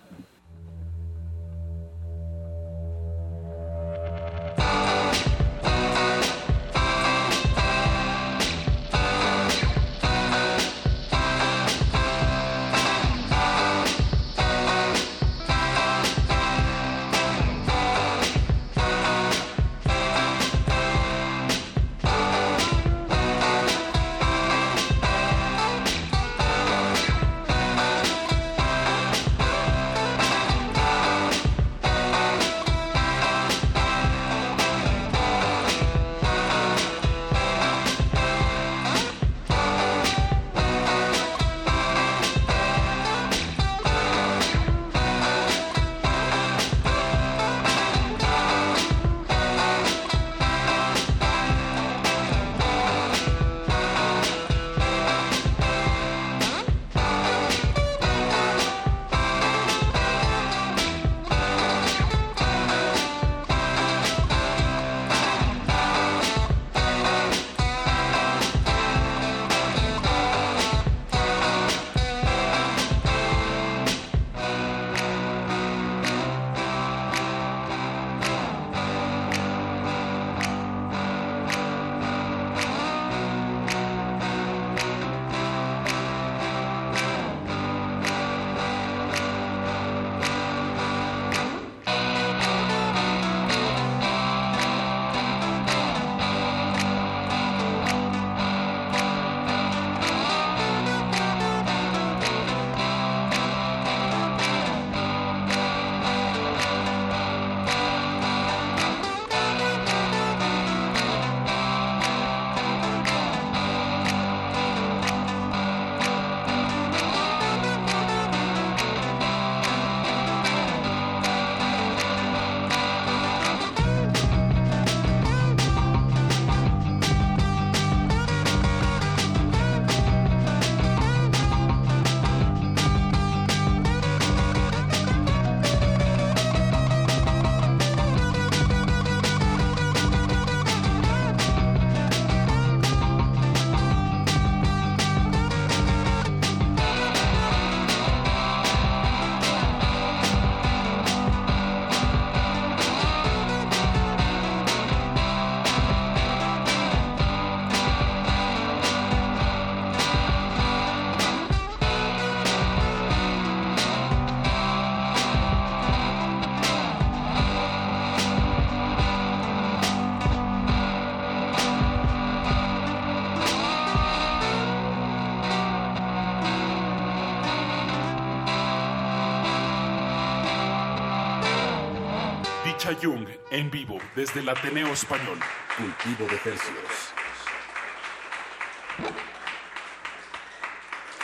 Desde 184.18 184.39
el 184.39 184.49
Ateneo 184.49 184.88
Español. 184.88 185.38
Cultivo 185.77 186.27
de 186.27 186.35
Hercios. 186.38 187.14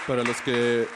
Para 0.07 0.23
los 0.23 0.39
que 0.41 0.87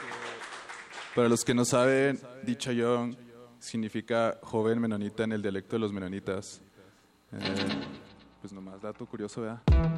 para 1.16 1.28
los 1.28 1.44
que 1.44 1.54
no 1.54 1.64
saben, 1.64 2.20
dicha 2.44 2.70
Young 2.70 3.16
significa 3.58 4.38
joven 4.44 4.80
menonita 4.80 5.24
en 5.24 5.32
el 5.32 5.42
dialecto 5.42 5.74
de 5.74 5.80
los 5.80 5.92
menonitas. 5.92 6.60
Eh, 7.32 7.38
pues 8.40 8.52
nomás 8.52 8.80
dato 8.80 9.04
curioso, 9.04 9.40
¿verdad? 9.40 9.97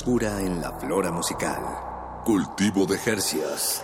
oscura 0.00 0.40
en 0.40 0.62
la 0.62 0.72
flora 0.72 1.12
musical. 1.12 1.60
Cultivo 2.24 2.86
de 2.86 2.98
Hercias. 3.04 3.82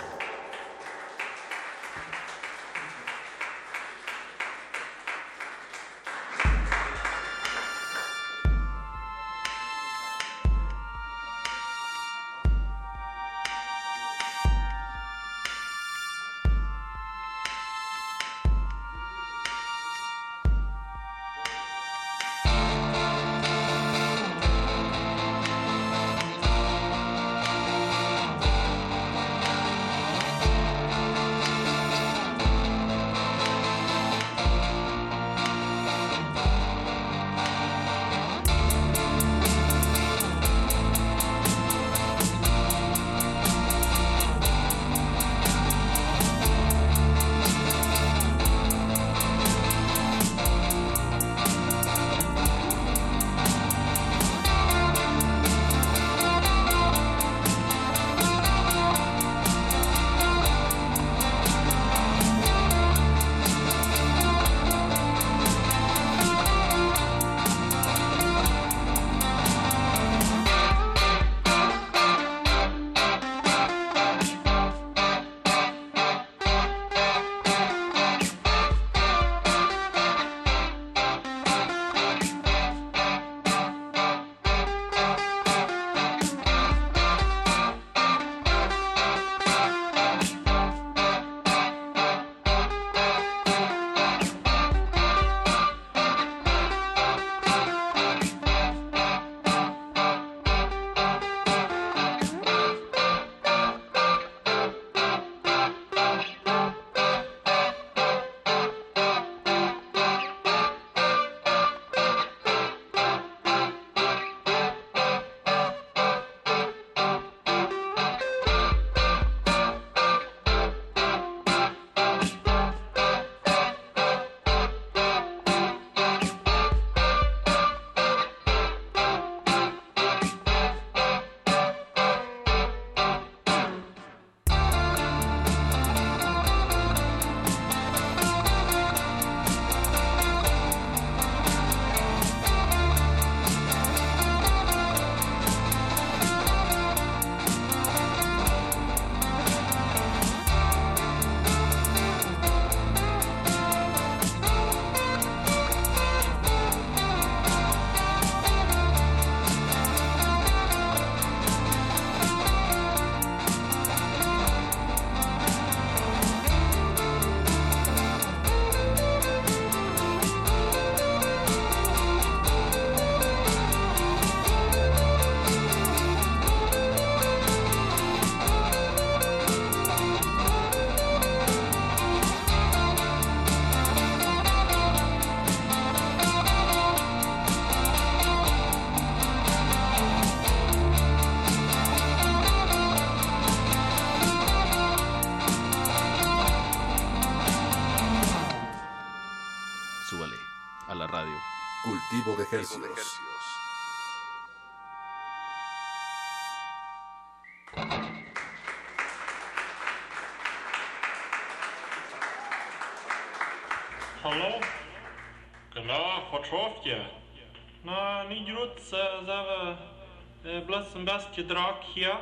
Sidrak 221.37 221.85
here. 221.95 222.17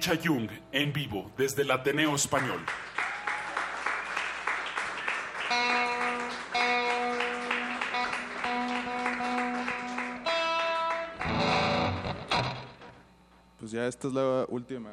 Licha 0.00 0.18
Jung 0.24 0.48
en 0.72 0.94
vivo 0.94 1.30
desde 1.36 1.60
el 1.60 1.70
Ateneo 1.70 2.14
Español. 2.14 2.58
Pues 13.58 13.72
ya 13.72 13.86
esta 13.86 14.08
es 14.08 14.14
la 14.14 14.46
última. 14.48 14.88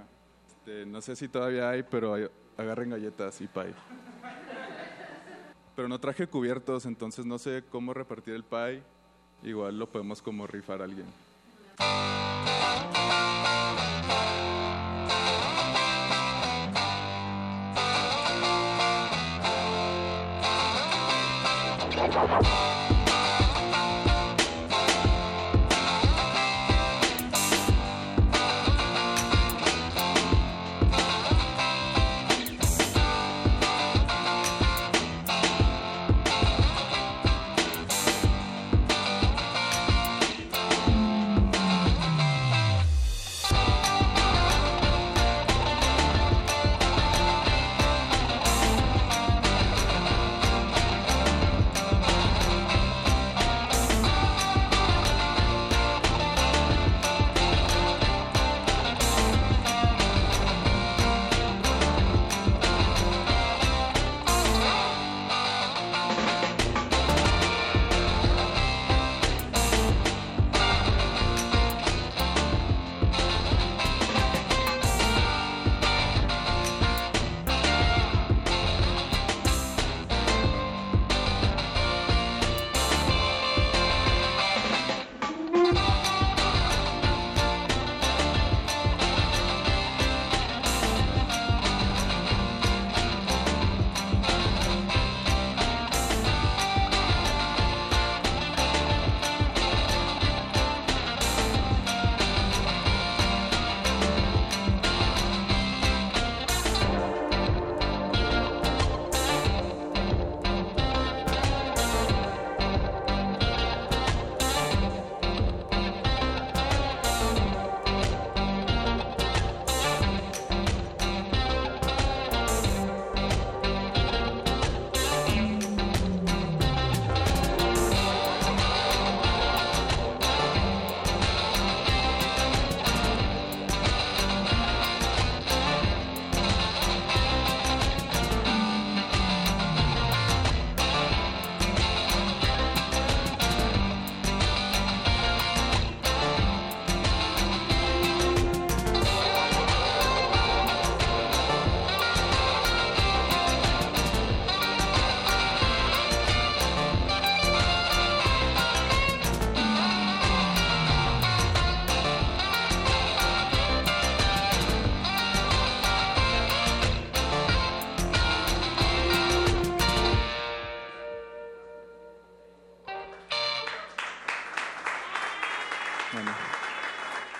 Este, 0.49 0.85
no 0.85 0.99
sé 0.99 1.15
si 1.15 1.29
todavía 1.29 1.69
hay, 1.69 1.83
pero 1.83 2.17
agarren 2.57 2.89
galletas 2.89 3.39
y 3.39 3.47
pie. 3.47 3.73
Pero 5.73 5.87
no 5.87 6.01
traje 6.01 6.27
cubiertos, 6.27 6.85
entonces 6.85 7.25
no 7.25 7.39
sé 7.39 7.63
cómo 7.71 7.93
repartir 7.93 8.33
el 8.33 8.43
pie. 8.43 8.83
Igual 9.41 9.79
lo 9.79 9.89
podemos 9.89 10.21
como 10.21 10.45
rifar 10.47 10.81
a 10.81 10.83
alguien. 10.83 11.07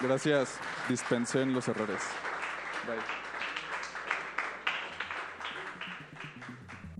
Gracias. 0.07 0.57
Dispensen 0.88 1.53
los 1.53 1.67
errores. 1.67 1.99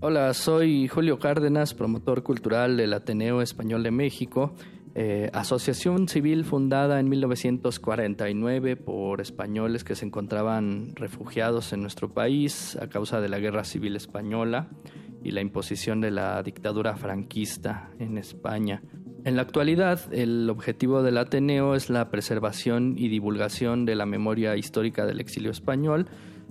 Hola, 0.02 0.34
soy 0.34 0.90
Julio 0.90 1.18
Cárdenas, 1.18 1.74
promotor 1.74 2.22
cultural 2.22 2.76
del 2.76 2.94
Ateneo 2.94 3.42
Español 3.42 3.84
de 3.84 3.92
México, 3.92 4.54
eh, 4.94 5.30
asociación 5.32 6.10
civil 6.10 6.44
fundada 6.44 7.00
en 7.00 7.08
1949 7.08 8.76
por 8.76 9.22
españoles 9.22 9.86
que 9.86 9.96
se 9.96 10.06
encontraban 10.06 10.94
refugiados 10.96 11.72
en 11.72 11.82
nuestro 11.82 12.10
país 12.10 12.78
a 12.82 12.90
causa 12.90 13.22
de 13.22 13.30
la 13.30 13.40
Guerra 13.40 13.64
Civil 13.64 13.96
Española 13.96 14.68
y 15.24 15.32
la 15.32 15.40
imposición 15.40 16.02
de 16.02 16.12
la 16.12 16.44
dictadura 16.44 16.98
franquista 16.98 17.90
en 18.00 18.18
España. 18.18 18.82
En 19.28 19.36
la 19.36 19.42
actualidad, 19.42 20.00
el 20.14 20.50
objetivo 20.50 21.04
del 21.04 21.18
Ateneo 21.18 21.76
es 21.76 21.90
la 21.90 22.10
preservación 22.10 22.96
y 22.98 23.10
divulgación 23.10 23.84
de 23.84 23.94
la 23.96 24.06
memoria 24.06 24.56
histórica 24.56 25.06
del 25.06 25.20
exilio 25.20 25.52
español, 25.52 26.08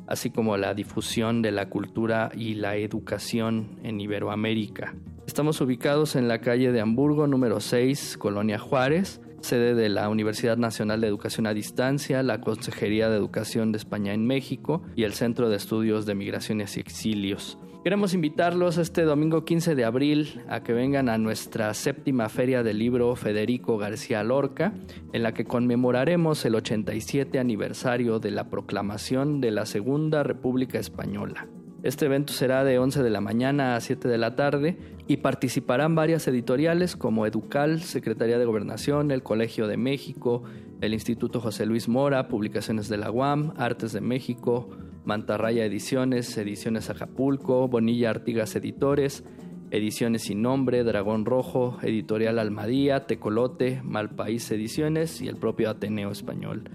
así 0.07 0.29
como 0.29 0.59
la 0.59 0.75
difusión 0.75 1.41
de 1.41 1.53
la 1.53 1.71
cultura 1.71 2.31
y 2.35 2.53
la 2.53 2.77
educación 2.77 3.79
en 3.83 3.99
Iberoamérica. 3.99 4.95
Estamos 5.27 5.59
ubicados 5.63 6.17
en 6.17 6.29
la 6.29 6.43
calle 6.43 6.71
de 6.71 6.83
Hamburgo 6.83 7.27
número 7.27 7.61
6, 7.61 8.19
Colonia 8.19 8.59
Juárez, 8.59 9.23
sede 9.41 9.75
de 9.75 9.89
la 9.89 10.11
Universidad 10.11 10.59
Nacional 10.59 11.01
de 11.01 11.07
Educación 11.07 11.47
a 11.47 11.55
Distancia, 11.55 12.23
la 12.23 12.43
Consejería 12.43 13.09
de 13.09 13.17
Educación 13.17 13.73
de 13.73 13.79
España 13.79 14.13
en 14.13 14.27
México 14.27 14.83
y 14.95 15.05
el 15.05 15.15
Centro 15.15 15.49
de 15.49 15.57
Estudios 15.57 16.05
de 16.05 16.15
Migraciones 16.15 16.77
y 16.77 16.81
Exilios. 16.81 17.59
Queremos 17.87 18.15
invitarlos 18.15 18.79
este 18.79 19.03
domingo 19.03 19.45
15 19.45 19.77
de 19.77 19.85
abril 19.85 20.43
a 20.49 20.65
que 20.65 20.73
vengan 20.73 21.09
a 21.09 21.19
nuestra 21.19 21.73
séptima 21.73 22.29
feria 22.29 22.65
del 22.65 22.81
libro 22.81 23.15
Federico 23.15 23.79
García 23.79 24.25
Lorca, 24.25 24.73
en 25.13 25.23
la 25.23 25.33
que 25.33 25.45
conmemoraremos 25.45 26.45
el 26.47 26.57
87 26.57 27.39
aniversario 27.39 28.19
de 28.19 28.33
la 28.33 28.51
proclamación 28.51 29.41
de 29.41 29.53
la 29.53 29.67
Segunda 29.67 30.25
República 30.25 30.81
Española. 30.81 31.47
Este 31.87 32.07
evento 32.07 32.33
será 32.33 32.65
de 32.65 32.81
11 32.81 33.05
de 33.05 33.11
la 33.11 33.21
mañana 33.21 33.77
a 33.77 33.81
7 33.81 34.09
de 34.09 34.19
la 34.19 34.35
tarde 34.35 34.77
y 35.07 35.19
participarán 35.19 35.95
varias 35.95 36.27
editoriales 36.27 36.97
como 36.97 37.27
Educal, 37.27 37.81
Secretaría 37.81 38.41
de 38.41 38.45
Gobernación, 38.45 39.13
el 39.13 39.23
Colegio 39.23 39.69
de 39.69 39.77
México, 39.77 40.43
el 40.81 40.95
Instituto 40.95 41.41
José 41.41 41.65
Luis 41.65 41.87
Mora, 41.87 42.27
Publicaciones 42.27 42.89
de 42.89 42.97
la 42.97 43.13
UAM, 43.13 43.55
Artes 43.57 43.93
de 43.93 44.01
México, 44.01 44.69
Mantarraya 45.05 45.65
Ediciones, 45.65 46.37
Ediciones 46.37 46.91
Acapulco, 46.91 47.69
Bonilla 47.69 48.11
Artigas 48.11 48.57
Editores, 48.57 49.23
Ediciones 49.71 50.23
Sin 50.23 50.43
Nombre, 50.43 50.83
Dragón 50.83 51.25
Rojo, 51.25 51.79
Editorial 51.83 52.41
Almadía, 52.41 53.07
Tecolote, 53.07 53.81
Malpaís 53.85 54.51
Ediciones 54.51 55.21
y 55.21 55.29
el 55.29 55.37
propio 55.37 55.71
Ateneo 55.71 56.11
Español. 56.11 56.69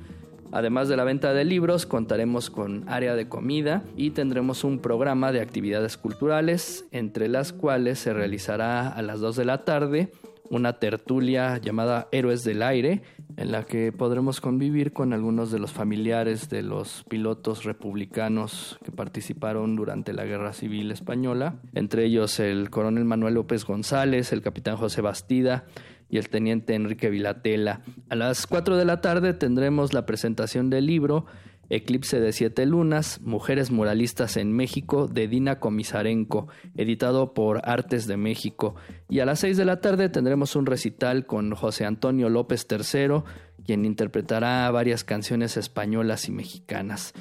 Además 0.52 0.90
de 0.90 0.98
la 0.98 1.04
venta 1.04 1.34
de 1.34 1.46
libros, 1.46 1.86
contaremos 1.86 2.50
con 2.50 2.88
área 2.88 3.16
de 3.16 3.30
comida 3.30 3.84
y 3.96 4.12
tendremos 4.12 4.64
un 4.64 4.80
programa 4.80 5.32
de 5.32 5.42
actividades 5.42 5.98
culturales, 5.98 6.86
entre 6.92 7.28
las 7.28 7.54
cuales 7.54 8.00
se 8.00 8.14
realizará 8.14 8.90
a 8.90 9.02
las 9.02 9.20
2 9.20 9.36
de 9.38 9.46
la 9.46 9.64
tarde 9.64 10.12
una 10.52 10.80
tertulia 10.80 11.58
llamada 11.60 12.10
Héroes 12.12 12.44
del 12.44 12.62
Aire, 12.62 13.02
en 13.38 13.54
la 13.54 13.64
que 13.64 13.94
podremos 13.94 14.42
convivir 14.42 14.92
con 14.92 15.14
algunos 15.14 15.50
de 15.50 15.60
los 15.60 15.72
familiares 15.72 16.50
de 16.50 16.62
los 16.62 17.06
pilotos 17.08 17.64
republicanos 17.64 18.78
que 18.84 18.92
participaron 18.92 19.78
durante 19.78 20.12
la 20.12 20.26
Guerra 20.26 20.52
Civil 20.52 20.92
Española, 20.92 21.56
entre 21.74 22.04
ellos 22.04 22.42
el 22.42 22.70
coronel 22.70 23.06
Manuel 23.06 23.36
López 23.36 23.64
González, 23.64 24.34
el 24.34 24.42
capitán 24.42 24.76
José 24.76 25.00
Bastida, 25.00 25.64
y 26.12 26.18
el 26.18 26.30
teniente 26.30 26.76
Enrique 26.76 27.10
Vilatela. 27.10 27.82
A 28.10 28.16
las 28.16 28.46
4 28.46 28.78
de 28.78 28.86
la 28.86 29.02
tarde 29.02 29.34
tendremos 29.34 29.94
la 29.94 30.06
presentación 30.06 30.70
del 30.70 30.86
libro 30.86 31.26
Eclipse 31.72 32.20
de 32.20 32.34
Siete 32.34 32.66
Lunas, 32.66 33.22
Mujeres 33.22 33.72
Muralistas 33.72 34.36
en 34.36 34.52
México, 34.52 35.08
de 35.08 35.30
Dina 35.30 35.62
Comisarenko, 35.62 36.50
editado 36.76 37.34
por 37.34 37.62
Artes 37.64 38.08
de 38.08 38.18
México. 38.18 38.76
Y 39.10 39.20
a 39.20 39.26
las 39.26 39.40
6 39.40 39.56
de 39.56 39.64
la 39.64 39.80
tarde 39.80 40.10
tendremos 40.10 40.58
un 40.58 40.66
recital 40.66 41.26
con 41.26 41.56
José 41.56 41.86
Antonio 41.86 42.30
López 42.30 42.68
III, 42.70 43.24
quien 43.66 43.86
interpretará 43.86 44.70
varias 44.70 45.06
canciones 45.06 45.56
españolas 45.56 46.28
y 46.28 46.34
mexicanas. 46.34 47.14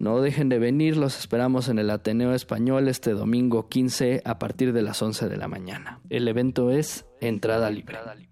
No 0.00 0.20
dejen 0.20 0.48
de 0.48 0.58
venir, 0.58 0.96
los 0.96 1.16
esperamos 1.16 1.68
en 1.68 1.78
el 1.78 1.88
Ateneo 1.88 2.34
Español 2.34 2.88
este 2.88 3.12
domingo 3.12 3.68
15 3.68 4.22
a 4.24 4.40
partir 4.40 4.72
de 4.72 4.82
las 4.82 5.00
11 5.00 5.28
de 5.28 5.36
la 5.36 5.46
mañana. 5.46 6.00
El 6.10 6.26
evento 6.26 6.72
es 6.72 7.06
entrada 7.20 7.70
libre. 7.70 8.31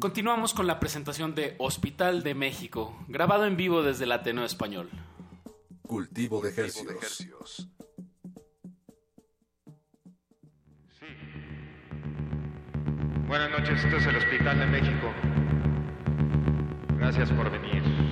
Continuamos 0.00 0.54
con 0.54 0.68
la 0.68 0.78
presentación 0.78 1.34
de 1.34 1.56
Hospital 1.58 2.22
de 2.22 2.36
México, 2.36 2.96
grabado 3.08 3.46
en 3.46 3.56
vivo 3.56 3.82
desde 3.82 4.04
el 4.04 4.12
Ateneo 4.12 4.44
Español. 4.44 4.88
Cultivo 5.82 6.40
de 6.40 6.50
ejercicios. 6.50 7.68
Buenas 13.26 13.50
noches, 13.50 13.84
esto 13.84 13.96
es 13.96 14.06
el 14.06 14.16
Hospital 14.16 14.58
de 14.60 14.66
México. 14.66 15.12
Gracias 16.96 17.32
por 17.32 17.50
venir. 17.50 18.07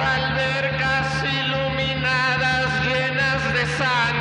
albercas 0.00 1.24
iluminadas 1.24 2.86
llenas 2.86 3.52
de 3.54 3.66
sangre. 3.78 4.19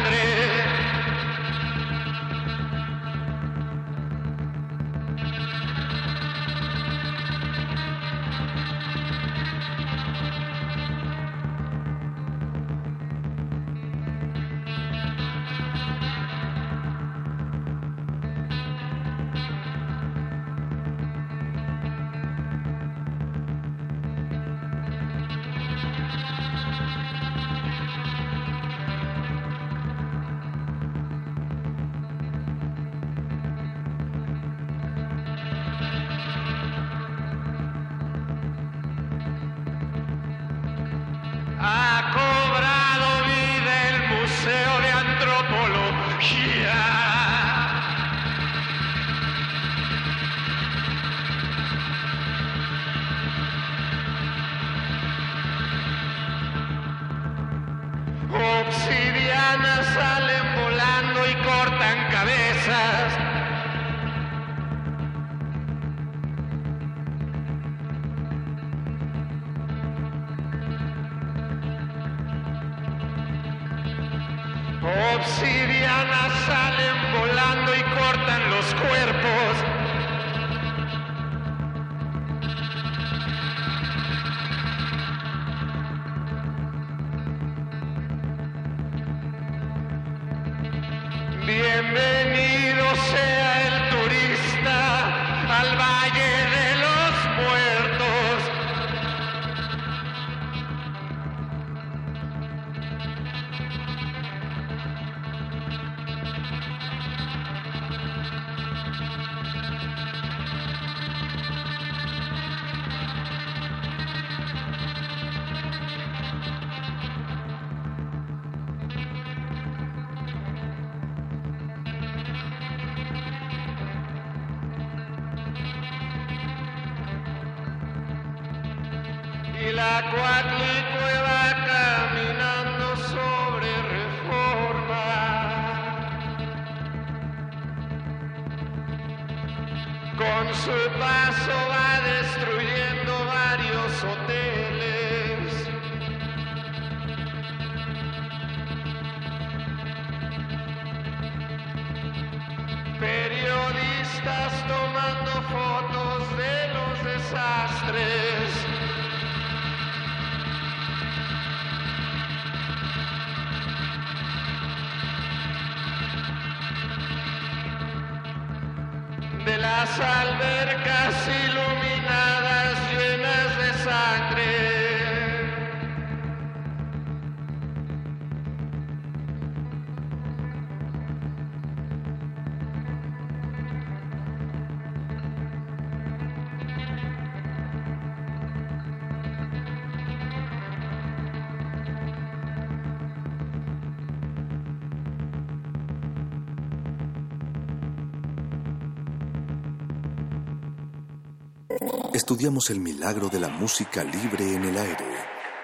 estudiamos 202.40 202.70
el 202.70 202.80
milagro 202.80 203.28
de 203.28 203.38
la 203.38 203.50
música 203.50 204.02
libre 204.02 204.56
en 204.56 204.64
el 204.64 204.78
aire. 204.78 205.06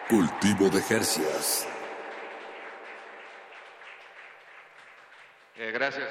Cultivo 0.10 0.70
de 0.70 0.82
Jercias. 0.82 1.66
Eh, 5.56 5.72
gracias. 5.72 6.10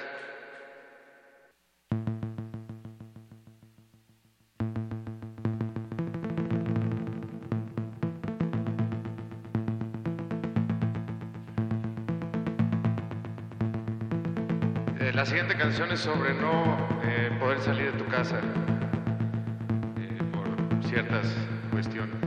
Eh, 14.99 15.13
la 15.13 15.27
siguiente 15.27 15.59
canción 15.59 15.93
es 15.93 16.01
sobre 16.01 16.33
no 16.33 16.79
eh, 17.03 17.37
poder 17.39 17.61
salir 17.61 17.93
de 17.93 17.99
tu 17.99 18.07
casa 18.11 18.41
ciertas 20.95 21.27
cuestiones. 21.73 22.24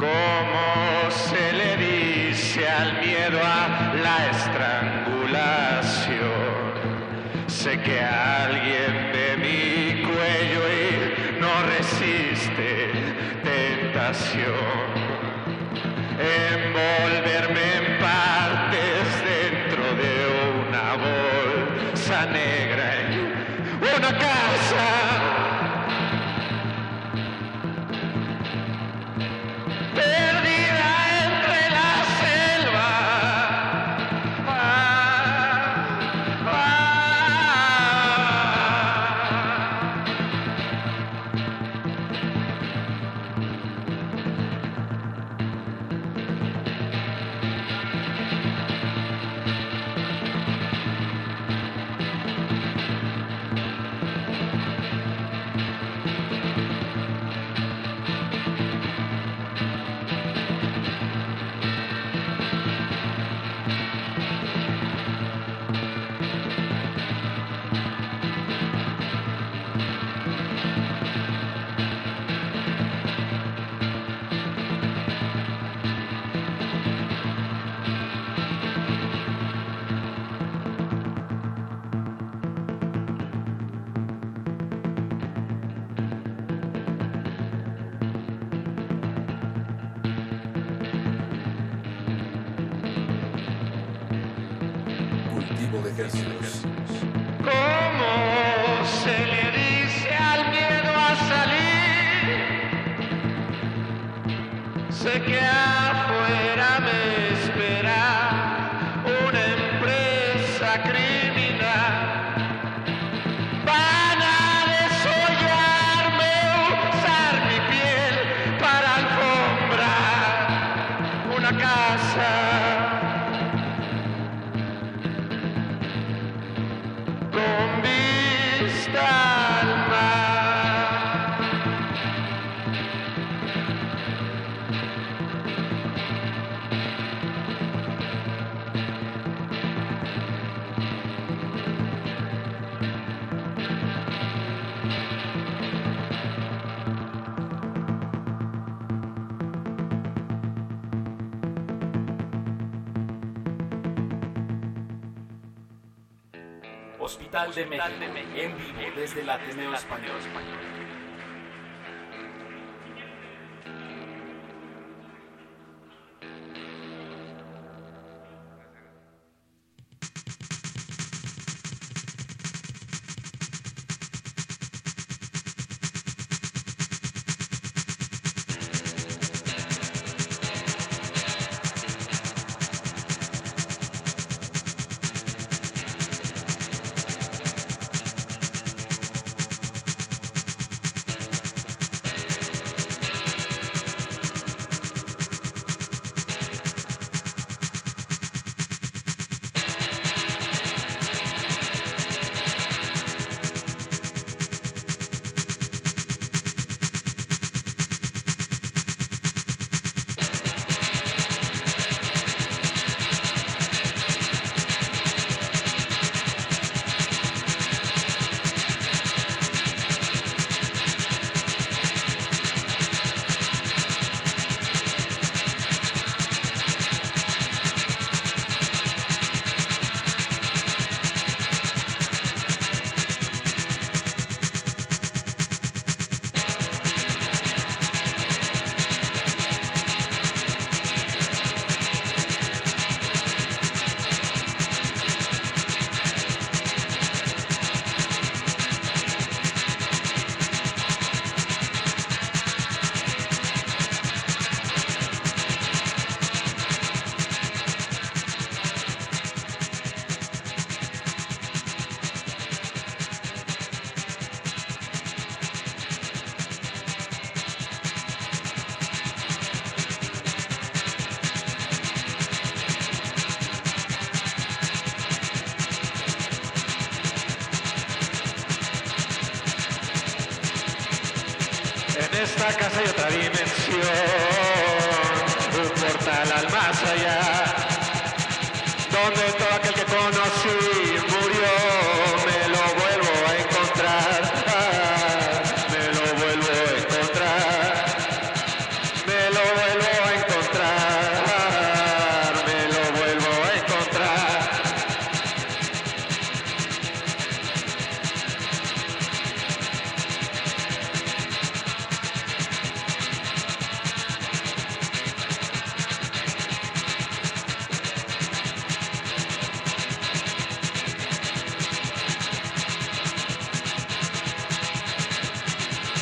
Cómo 0.00 1.10
se 1.10 1.52
le 1.52 1.76
dice 1.76 2.66
al 2.66 2.98
miedo 3.00 3.38
a 3.42 3.92
la 4.02 4.30
estrangulación, 4.30 6.72
se 7.48 7.78
que. 7.82 8.19
you. 14.34 14.59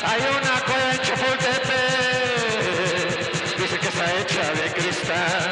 Hay 0.09 0.21
una 0.21 0.55
cueva 0.65 0.91
en 0.91 0.99
Chapultepec, 1.01 1.59
dicen 3.59 3.79
que 3.79 3.87
está 3.89 4.05
hecha 4.19 4.45
de 4.59 4.65
cristal. 4.73 5.51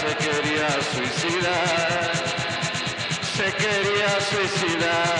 se 0.00 0.10
quería 0.24 0.70
suicidar, 0.92 2.12
se 3.34 3.46
quería 3.62 4.10
suicidar. 4.30 5.19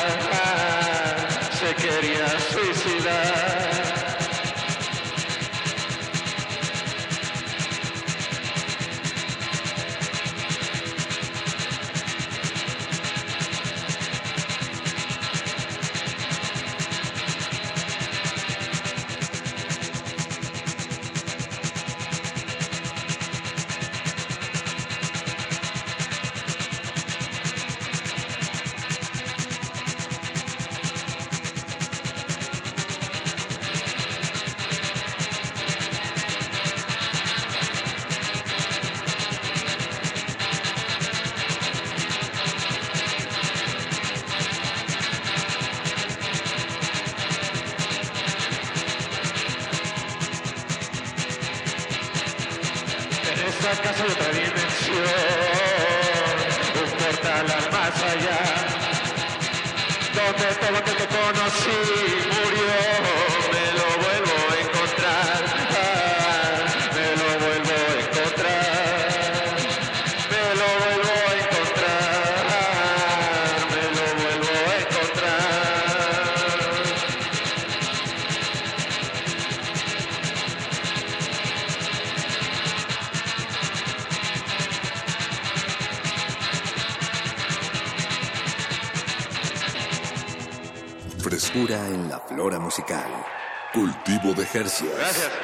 Gracias. 94.52 95.39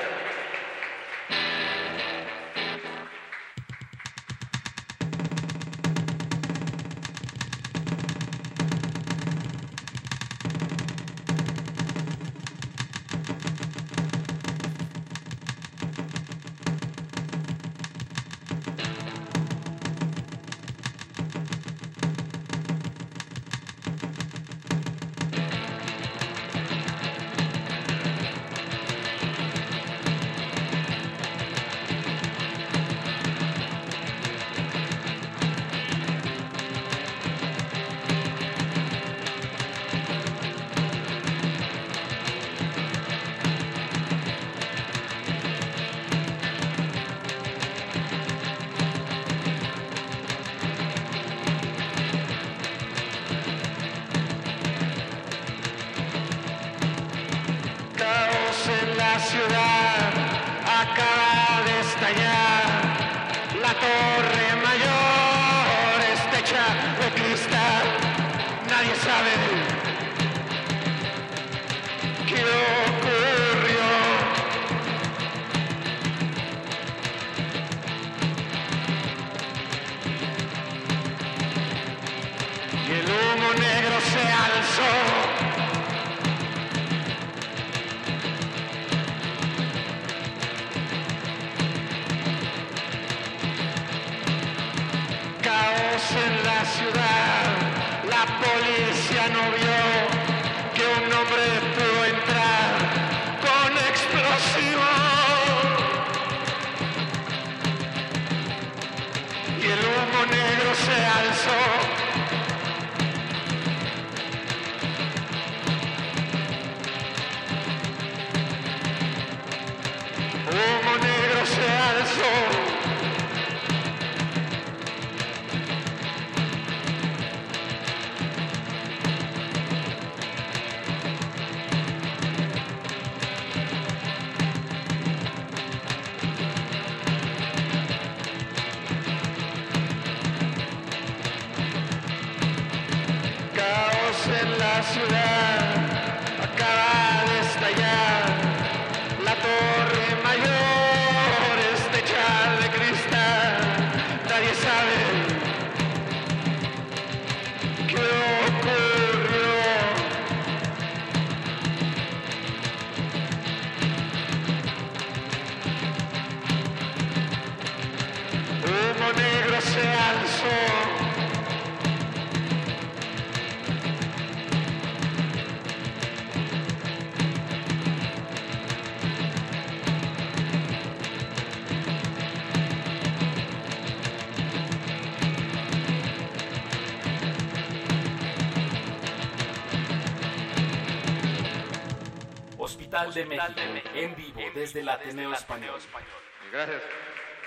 Hospital, 192.66 193.14
de, 193.14 193.24
México, 193.24 193.60
en 193.94 194.16
vivo, 194.16 194.40
desde 194.52 194.80
el 194.80 194.88
Ateneo, 194.88 195.32
Español. 195.32 195.80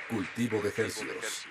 Cultivo 0.08 0.62
de 0.62 0.70
ejercicios. 0.70 1.46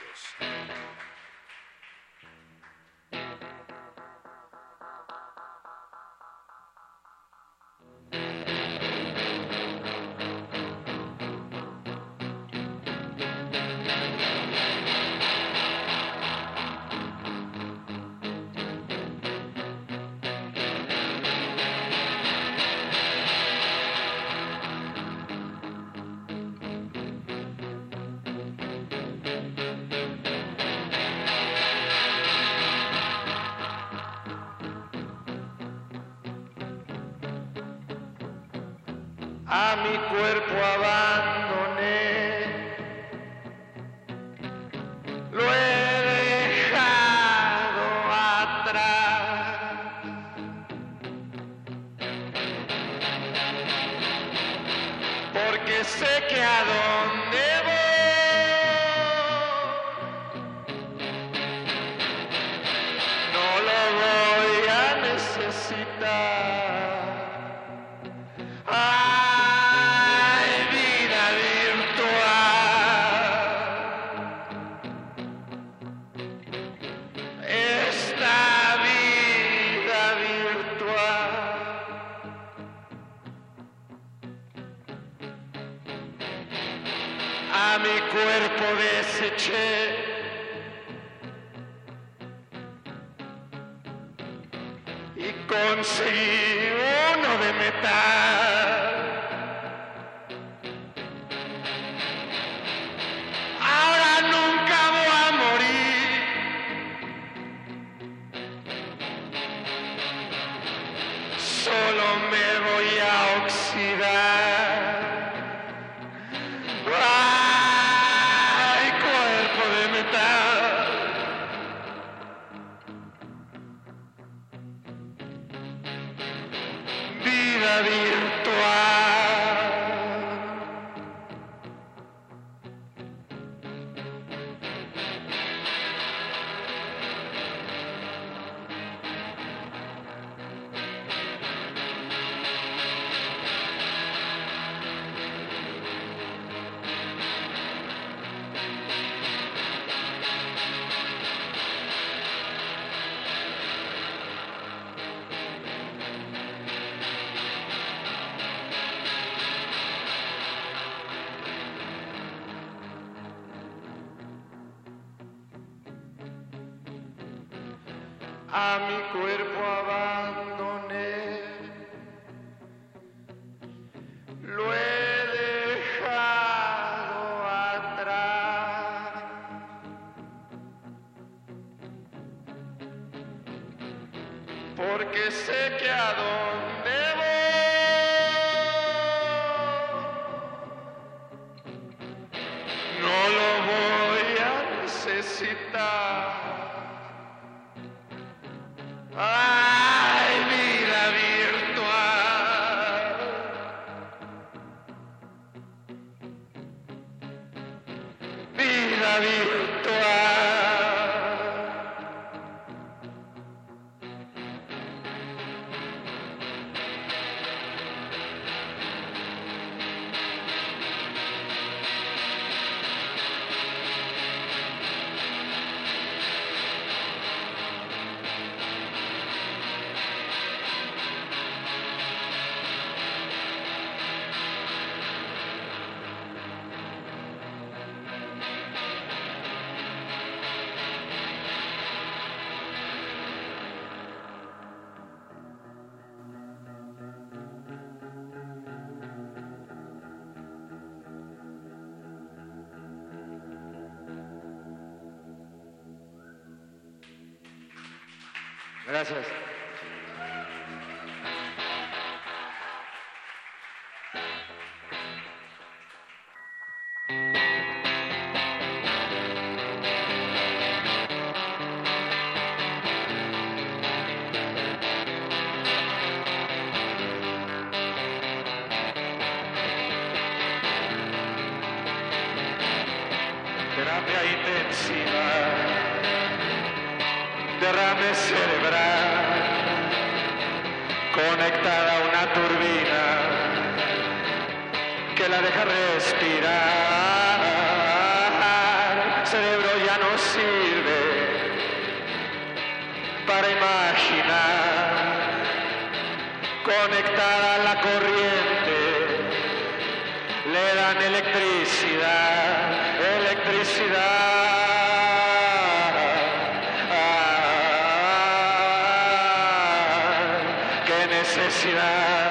necesidad. 321.09 322.31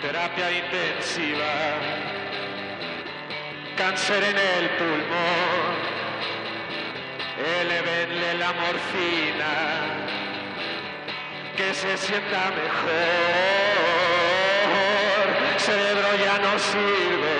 Terapia 0.00 0.50
intensiva, 0.50 1.54
cáncer 3.76 4.22
en 4.24 4.38
el 4.38 4.70
pulmón, 4.78 5.74
elevenle 7.60 8.34
la 8.34 8.52
morfina, 8.52 9.54
que 11.56 11.74
se 11.74 11.96
sienta 11.98 12.50
mejor, 12.62 13.00
cerebro 15.58 16.08
ya 16.24 16.38
no 16.38 16.58
sirve 16.58 17.39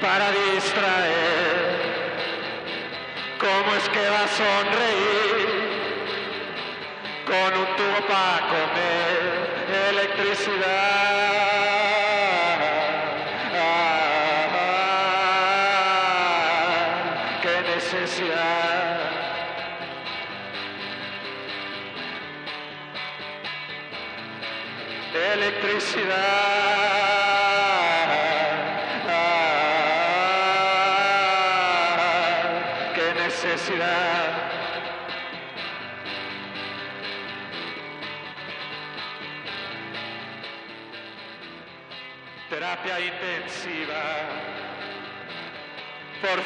para 0.00 0.30
distraer. 0.30 1.80
¿Cómo 3.38 3.74
es 3.76 3.88
que 3.88 4.08
va 4.10 4.24
a 4.24 4.28
sonreír 4.28 5.48
con 7.26 7.58
un 7.60 7.76
tubo 7.76 8.06
para 8.08 8.40
comer 8.48 9.20
electricidad? 9.90 11.20
electricidad. 25.32 26.49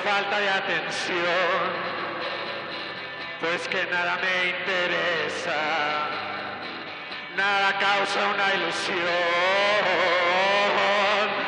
Falta 0.04 0.38
de 0.38 0.50
atención, 0.50 1.64
pues 3.40 3.66
que 3.68 3.86
nada 3.86 4.18
me 4.18 4.50
interesa, 4.50 5.62
nada 7.34 7.78
causa 7.78 8.28
una 8.34 8.54
ilusión, 8.54 8.98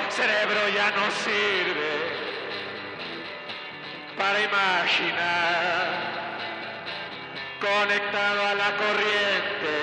cerebro 0.08 0.68
ya 0.74 0.90
no 0.90 1.10
sirve 1.24 1.92
para 4.16 4.40
imaginar, 4.40 5.86
conectado 7.60 8.40
a 8.46 8.54
la 8.54 8.70
corriente, 8.82 9.74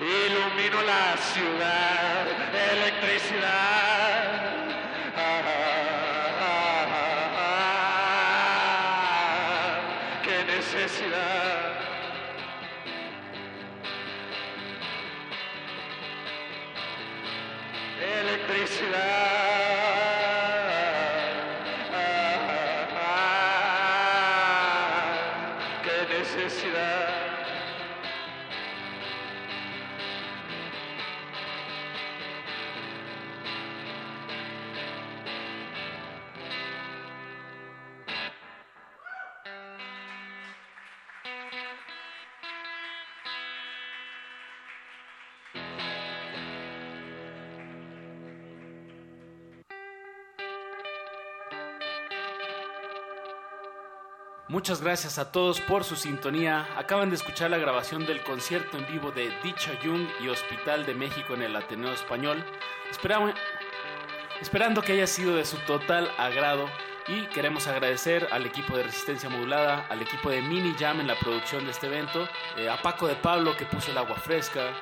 ilumino 0.00 0.82
la 0.82 1.16
ciudad, 1.18 2.26
electricidad. 2.72 3.89
Electricidad. 18.50 19.39
Muchas 54.60 54.82
gracias 54.82 55.18
a 55.18 55.32
todos 55.32 55.58
por 55.58 55.84
su 55.84 55.96
sintonía. 55.96 56.68
Acaban 56.76 57.08
de 57.08 57.16
escuchar 57.16 57.50
la 57.50 57.56
grabación 57.56 58.04
del 58.04 58.22
concierto 58.22 58.76
en 58.76 58.86
vivo 58.86 59.10
de 59.10 59.32
Dicha 59.42 59.72
Jung 59.82 60.06
y 60.20 60.28
Hospital 60.28 60.84
de 60.84 60.94
México 60.94 61.32
en 61.32 61.40
el 61.40 61.56
Ateneo 61.56 61.94
Español. 61.94 62.44
Esperamos, 62.90 63.32
esperando 64.38 64.82
que 64.82 64.92
haya 64.92 65.06
sido 65.06 65.34
de 65.34 65.46
su 65.46 65.56
total 65.60 66.10
agrado 66.18 66.68
y 67.08 67.24
queremos 67.28 67.68
agradecer 67.68 68.28
al 68.32 68.44
equipo 68.44 68.76
de 68.76 68.82
Resistencia 68.82 69.30
Modulada, 69.30 69.86
al 69.88 70.02
equipo 70.02 70.28
de 70.28 70.42
Mini 70.42 70.74
Jam 70.78 71.00
en 71.00 71.06
la 71.06 71.18
producción 71.18 71.64
de 71.64 71.70
este 71.70 71.86
evento, 71.86 72.28
eh, 72.58 72.68
a 72.68 72.82
Paco 72.82 73.06
de 73.06 73.14
Pablo 73.14 73.56
que 73.56 73.64
puso 73.64 73.92
el 73.92 73.96
agua 73.96 74.16
fresca. 74.16 74.74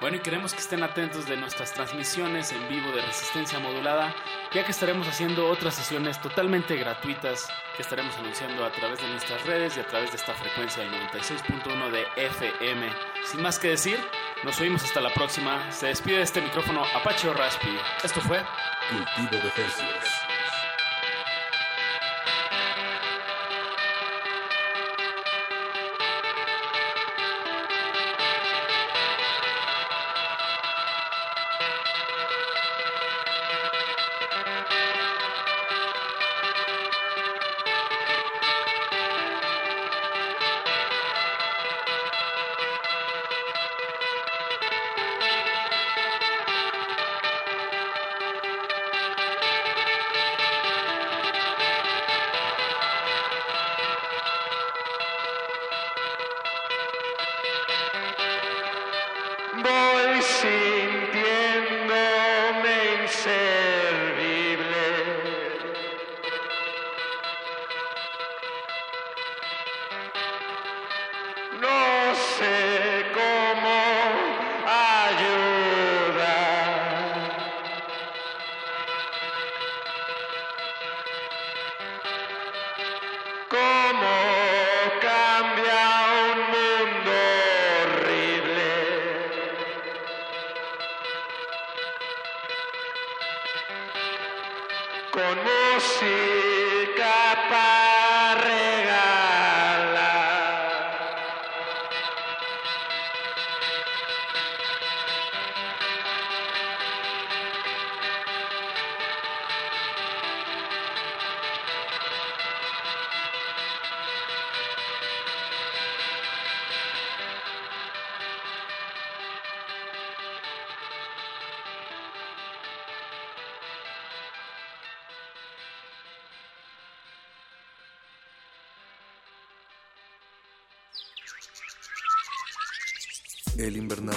Bueno, 0.00 0.16
y 0.16 0.20
queremos 0.20 0.54
que 0.54 0.60
estén 0.60 0.84
atentos 0.84 1.26
de 1.26 1.36
nuestras 1.36 1.72
transmisiones 1.74 2.52
en 2.52 2.68
vivo 2.68 2.92
de 2.92 3.02
Resistencia 3.02 3.58
Modulada, 3.58 4.14
ya 4.54 4.64
que 4.64 4.70
estaremos 4.70 5.08
haciendo 5.08 5.48
otras 5.48 5.74
sesiones 5.74 6.20
totalmente 6.20 6.76
gratuitas 6.76 7.48
que 7.74 7.82
estaremos 7.82 8.16
anunciando 8.16 8.64
a 8.64 8.70
través 8.70 9.00
de 9.00 9.08
nuestras 9.08 9.44
redes 9.44 9.76
y 9.76 9.80
a 9.80 9.86
través 9.88 10.12
de 10.12 10.18
esta 10.18 10.34
frecuencia 10.34 10.84
del 10.84 10.92
96.1 10.92 11.90
de 11.90 12.06
FM. 12.14 12.88
Sin 13.24 13.42
más 13.42 13.58
que 13.58 13.70
decir, 13.70 13.98
nos 14.44 14.60
oímos 14.60 14.84
hasta 14.84 15.00
la 15.00 15.12
próxima. 15.12 15.72
Se 15.72 15.86
despide 15.86 16.18
de 16.18 16.22
este 16.22 16.42
micrófono 16.42 16.84
Apache 16.94 17.32
Raspi. 17.32 17.76
Esto 18.04 18.20
fue 18.20 18.40
Cultivo 18.90 19.42
de 19.42 19.50
Tercios. 19.50 20.17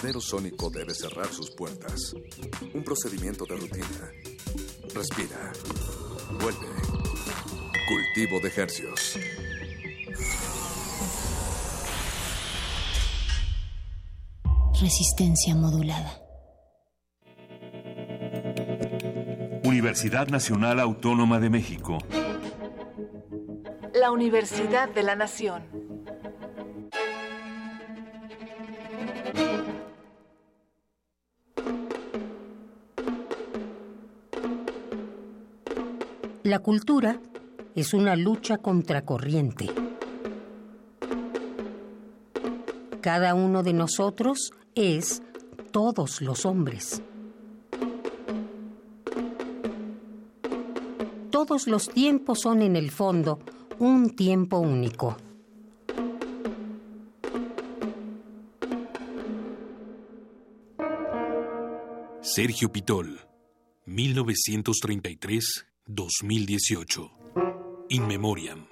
Invernadero 0.02 0.20
sónico 0.20 0.70
debe 0.72 0.96
cerrar 0.96 1.28
sus 1.28 1.52
puertas. 1.52 2.16
Un 2.74 2.84
procedimiento 2.84 3.46
de 3.46 3.56
rutina. 3.56 4.12
Respira. 4.96 5.54
Vuelve. 6.42 6.68
Cultivo 7.88 8.40
de 8.40 8.52
hercios. 8.56 9.20
Resistencia 14.82 15.54
modulada. 15.54 16.20
Universidad 19.64 20.30
Nacional 20.30 20.80
Autónoma 20.80 21.40
de 21.40 21.52
México. 21.52 22.00
La 23.94 24.10
Universidad 24.10 24.90
de 24.90 25.04
la 25.04 25.16
Nación. 25.16 25.81
La 36.52 36.60
cultura 36.60 37.18
es 37.76 37.94
una 37.94 38.18
lucha 38.18 38.58
contracorriente. 38.58 39.70
Cada 43.00 43.36
uno 43.36 43.64
de 43.64 43.72
nosotros 43.72 44.52
es 44.76 45.24
todos 45.72 46.22
los 46.22 46.46
hombres. 46.46 47.02
Todos 51.30 51.68
los 51.68 51.88
tiempos 51.88 52.42
son 52.42 52.62
en 52.64 52.76
el 52.76 52.92
fondo 52.92 53.40
un 53.80 54.10
tiempo 54.10 54.60
único. 54.60 55.16
Sergio 62.20 62.70
Pitol, 62.74 63.22
1933-2018. 65.96 67.12
In 67.90 68.08
Memoriam. 68.08 68.66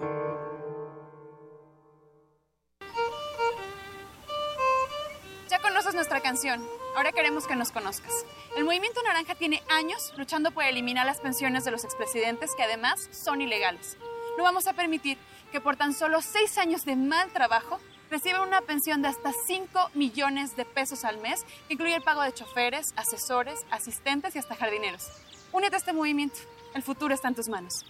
Ya 5.48 5.58
conoces 5.60 5.94
nuestra 5.94 6.20
canción. 6.20 6.64
Ahora 6.96 7.12
queremos 7.12 7.46
que 7.46 7.56
nos 7.56 7.70
conozcas. 7.72 8.24
El 8.56 8.64
Movimiento 8.64 9.02
Naranja 9.02 9.34
tiene 9.34 9.62
años 9.68 10.12
luchando 10.16 10.50
por 10.52 10.64
eliminar 10.64 11.04
las 11.06 11.20
pensiones 11.20 11.64
de 11.64 11.70
los 11.70 11.84
expresidentes 11.84 12.54
que 12.56 12.62
además 12.62 13.08
son 13.12 13.42
ilegales. 13.42 13.98
No 14.38 14.44
vamos 14.44 14.66
a 14.66 14.72
permitir 14.72 15.18
que 15.52 15.60
por 15.60 15.76
tan 15.76 15.92
solo 15.92 16.22
seis 16.22 16.56
años 16.56 16.84
de 16.84 16.96
mal 16.96 17.30
trabajo 17.32 17.80
reciban 18.10 18.48
una 18.48 18.62
pensión 18.62 19.02
de 19.02 19.08
hasta 19.08 19.32
5 19.32 19.90
millones 19.94 20.56
de 20.56 20.64
pesos 20.64 21.04
al 21.04 21.18
mes, 21.18 21.44
que 21.68 21.74
incluye 21.74 21.94
el 21.94 22.02
pago 22.02 22.22
de 22.22 22.32
choferes, 22.32 22.92
asesores, 22.96 23.60
asistentes 23.70 24.34
y 24.34 24.38
hasta 24.38 24.56
jardineros. 24.56 25.08
Únete 25.52 25.76
a 25.76 25.78
este 25.78 25.92
movimiento. 25.92 26.38
El 26.74 26.82
futuro 26.82 27.14
está 27.14 27.28
en 27.28 27.34
tus 27.34 27.48
manos. 27.48 27.84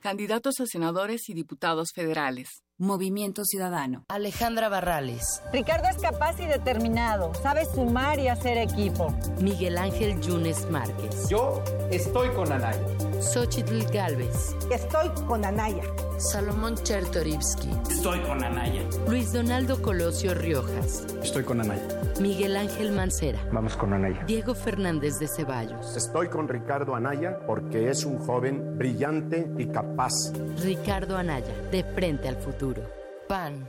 Candidatos 0.00 0.60
a 0.60 0.66
senadores 0.66 1.28
y 1.28 1.34
diputados 1.34 1.88
federales. 1.94 2.62
Movimiento 2.78 3.44
Ciudadano. 3.44 4.04
Alejandra 4.08 4.68
Barrales. 4.68 5.42
Ricardo 5.52 5.88
es 5.88 5.96
capaz 5.96 6.38
y 6.40 6.46
determinado. 6.46 7.32
Sabe 7.34 7.64
sumar 7.64 8.18
y 8.18 8.28
hacer 8.28 8.58
equipo. 8.58 9.14
Miguel 9.40 9.78
Ángel 9.78 10.20
Yunes 10.20 10.70
Márquez. 10.70 11.28
Yo 11.30 11.62
estoy 11.90 12.28
con 12.30 12.52
Anaya. 12.52 12.84
Xochitl 13.20 13.84
Galvez. 13.92 14.54
Estoy 14.70 15.08
con 15.26 15.44
Anaya. 15.44 15.82
Salomón 16.18 16.76
Chertorivsky. 16.76 17.70
Estoy 17.90 18.20
con 18.20 18.42
Anaya. 18.42 18.82
Luis 19.08 19.32
Donaldo 19.32 19.80
Colosio 19.80 20.34
Riojas. 20.34 21.06
Estoy 21.22 21.44
con 21.44 21.60
Anaya. 21.60 21.86
Miguel 22.20 22.56
Ángel 22.56 22.92
Mancera. 22.92 23.38
Vamos 23.52 23.76
con 23.76 23.92
Anaya. 23.92 24.22
Diego 24.26 24.54
Fernández 24.54 25.18
de 25.18 25.28
Ceballos. 25.28 25.96
Estoy 25.96 26.28
con 26.28 26.48
Ricardo 26.48 26.94
Anaya 26.94 27.38
porque 27.46 27.90
es 27.90 28.04
un 28.04 28.18
joven 28.18 28.78
brillante 28.78 29.50
y 29.58 29.66
capaz. 29.66 30.32
Ricardo 30.62 31.16
Anaya, 31.16 31.54
de 31.70 31.84
frente 31.84 32.28
al 32.28 32.36
futuro. 32.36 32.82
PAN. 33.28 33.68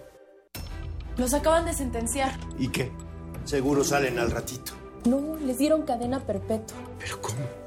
Los 1.17 1.33
acaban 1.33 1.65
de 1.65 1.73
sentenciar. 1.73 2.31
¿Y 2.59 2.69
qué? 2.69 2.91
Seguro 3.45 3.83
salen 3.83 4.19
al 4.19 4.31
ratito. 4.31 4.73
No, 5.05 5.35
les 5.37 5.57
dieron 5.57 5.83
cadena 5.83 6.19
perpetua. 6.19 6.77
¿Pero 6.99 7.21
cómo? 7.21 7.66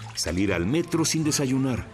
salir 0.15 0.53
al 0.53 0.65
metro 0.65 1.05
sin 1.05 1.23
desayunar, 1.23 1.87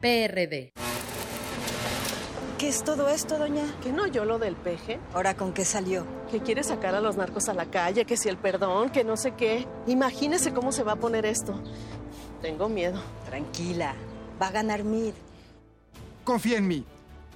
PRD. 0.00 0.72
¿Qué 2.58 2.68
es 2.68 2.82
todo 2.82 3.08
esto, 3.08 3.38
doña? 3.38 3.64
¿Que 3.82 3.92
no 3.92 4.06
yo 4.06 4.24
lo 4.24 4.38
del 4.38 4.56
peje? 4.56 4.98
¿Ahora 5.14 5.34
con 5.34 5.52
qué 5.52 5.64
salió? 5.64 6.06
Que 6.30 6.40
quiere 6.40 6.64
sacar 6.64 6.94
a 6.94 7.00
los 7.00 7.16
narcos 7.16 7.48
a 7.48 7.54
la 7.54 7.66
calle, 7.66 8.04
que 8.04 8.16
si 8.16 8.28
el 8.28 8.36
perdón, 8.36 8.90
que 8.90 9.04
no 9.04 9.16
sé 9.16 9.32
qué. 9.32 9.66
Imagínese 9.86 10.52
cómo 10.52 10.72
se 10.72 10.82
va 10.82 10.92
a 10.92 10.96
poner 10.96 11.24
esto. 11.24 11.60
Tengo 12.42 12.68
miedo. 12.68 13.00
Tranquila, 13.26 13.94
va 14.40 14.48
a 14.48 14.50
ganar 14.50 14.82
Mid. 14.82 15.14
Confía 16.24 16.58
en 16.58 16.66
mí. 16.66 16.84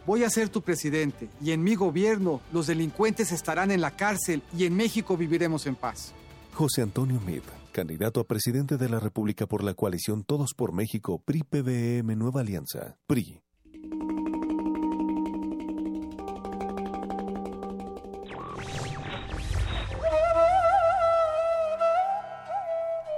Voy 0.04 0.24
a 0.24 0.30
ser 0.30 0.48
tu 0.48 0.62
presidente 0.62 1.28
y 1.40 1.52
en 1.52 1.62
mi 1.62 1.76
gobierno 1.76 2.40
los 2.52 2.66
delincuentes 2.66 3.30
estarán 3.30 3.70
en 3.70 3.80
la 3.80 3.92
cárcel 3.92 4.42
y 4.56 4.66
en 4.66 4.74
México 4.74 5.16
viviremos 5.16 5.66
en 5.66 5.76
paz. 5.76 6.12
José 6.52 6.82
Antonio 6.82 7.20
Meade, 7.24 7.42
candidato 7.72 8.20
a 8.20 8.24
presidente 8.24 8.76
de 8.76 8.88
la 8.88 9.00
República 9.00 9.46
por 9.46 9.64
la 9.64 9.74
coalición 9.74 10.22
Todos 10.22 10.54
por 10.54 10.72
México, 10.72 11.20
PRI-PBM 11.24 12.16
Nueva 12.16 12.42
Alianza, 12.42 12.96
PRI. 13.06 13.40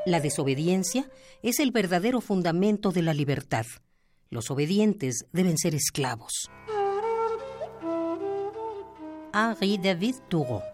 La 0.06 0.20
desobediencia 0.20 1.10
es 1.42 1.60
el 1.60 1.70
verdadero 1.70 2.20
fundamento 2.20 2.92
de 2.92 3.02
la 3.02 3.14
libertad. 3.14 3.66
Los 4.30 4.50
obedientes 4.50 5.26
deben 5.32 5.56
ser 5.58 5.74
esclavos. 5.74 6.50
Henri 9.32 9.78
David 9.78 10.16
Thoreau 10.28 10.73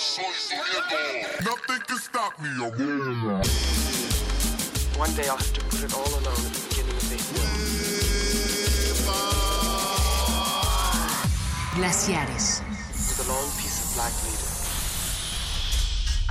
Nothing 0.00 1.80
can 1.86 1.98
stop 1.98 2.40
me, 2.40 2.48
abuela. 2.48 3.44
One 4.96 5.12
day 5.14 5.28
I'll 5.28 5.36
have 5.36 5.52
to 5.52 5.60
put 5.66 5.82
it 5.82 5.92
all 5.92 6.08
alone 6.08 6.24
at 6.24 6.52
the 6.54 6.68
beginning 6.70 6.96
of 6.96 7.10
the 7.10 7.16
Glaciares. 11.76 12.62
With 12.96 13.28
a 13.28 13.30
long 13.30 13.50
piece 13.60 13.78
of 13.84 13.94
black 13.94 14.14
leader. 14.24 14.50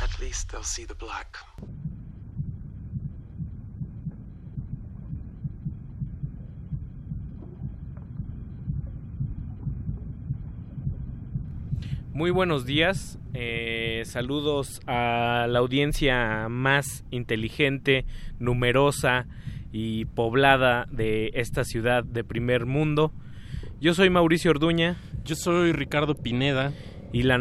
At 0.03 0.19
least 0.19 0.49
they'll 0.51 0.63
see 0.63 0.85
the 0.85 0.95
black. 0.95 1.37
Muy 12.19 12.31
buenos 12.31 12.65
días, 12.65 13.17
eh, 13.33 14.03
saludos 14.03 14.81
a 14.87 15.47
la 15.47 15.59
audiencia 15.59 16.49
más 16.49 17.05
inteligente, 17.11 18.03
numerosa 18.39 19.25
y 19.71 20.03
poblada 20.03 20.85
de 20.91 21.31
esta 21.35 21.63
ciudad 21.63 22.03
de 22.03 22.25
primer 22.25 22.65
mundo. 22.65 23.13
Yo 23.79 23.93
soy 23.93 24.09
Mauricio 24.09 24.51
Orduña. 24.51 24.97
Yo 25.23 25.35
soy 25.35 25.71
Ricardo 25.71 26.13
Pineda. 26.13 26.73
Y 27.13 27.23
la, 27.23 27.37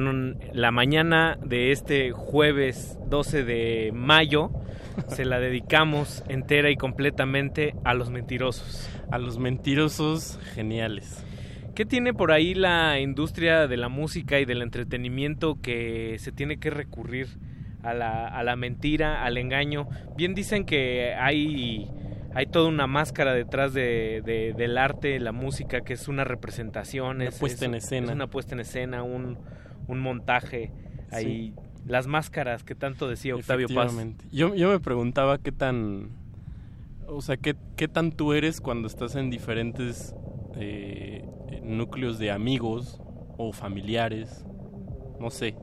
la 0.53 0.71
mañana 0.71 1.37
de 1.45 1.73
este 1.73 2.13
jueves 2.13 2.97
12 3.11 3.43
de 3.43 3.91
mayo 3.93 4.53
se 5.09 5.25
la 5.25 5.41
dedicamos 5.41 6.23
entera 6.29 6.71
y 6.71 6.77
completamente 6.77 7.75
a 7.83 7.95
los 7.95 8.11
mentirosos. 8.11 8.89
A 9.11 9.19
los 9.19 9.39
mentirosos 9.39 10.39
geniales. 10.55 11.25
¿Qué 11.79 11.87
tiene 11.87 12.13
por 12.13 12.33
ahí 12.33 12.55
la 12.57 12.99
industria 12.99 13.69
de 13.69 13.77
la 13.77 13.89
música 13.89 14.41
y 14.41 14.45
del 14.45 14.63
entretenimiento 14.63 15.61
que 15.63 16.17
se 16.19 16.33
tiene 16.33 16.57
que 16.59 16.71
recurrir 16.71 17.29
a 17.85 17.95
la, 17.95 18.27
a 18.27 18.43
la 18.43 18.57
mentira, 18.57 19.23
al 19.23 19.39
engaño? 19.39 19.87
Bien 20.17 20.35
dicen 20.35 20.65
que 20.65 21.15
hay, 21.15 21.89
hay 22.35 22.47
toda 22.47 22.69
una 22.69 22.89
máscara 22.89 23.33
detrás 23.33 23.75
de, 23.75 24.23
de, 24.27 24.55
del 24.55 24.77
arte, 24.77 25.21
la 25.21 25.31
música, 25.31 25.83
que 25.83 25.93
es 25.93 26.09
una 26.09 26.25
representación, 26.25 27.19
una 27.19 27.27
es, 27.27 27.39
puesta 27.39 27.67
es, 27.67 27.69
en 27.69 27.75
escena. 27.77 28.07
Es 28.09 28.13
una 28.13 28.27
puesta 28.27 28.57
en 28.57 28.61
escena, 28.61 29.05
un, 29.05 29.39
un 29.87 30.01
montaje 30.01 30.73
ahí. 31.13 31.55
Sí. 31.55 31.55
Las 31.87 32.09
máscaras 32.09 32.65
que 32.65 32.75
tanto 32.75 33.09
decía 33.09 33.37
Octavio 33.37 33.69
Paz. 33.73 33.95
Yo, 34.33 34.53
yo 34.57 34.69
me 34.69 34.81
preguntaba 34.81 35.39
qué 35.39 35.53
tan... 35.53 36.09
O 37.07 37.23
sea, 37.23 37.37
¿qué, 37.37 37.55
qué 37.77 37.87
tan 37.87 38.11
tú 38.11 38.33
eres 38.33 38.61
cuando 38.61 38.89
estás 38.89 39.15
en 39.15 39.31
diferentes 39.31 40.13
eh, 40.57 41.25
núcleos 41.69 42.19
de 42.19 42.31
amigos 42.31 43.01
o 43.37 43.53
familiares, 43.53 44.45
no 45.21 45.31
sé. 45.31 45.57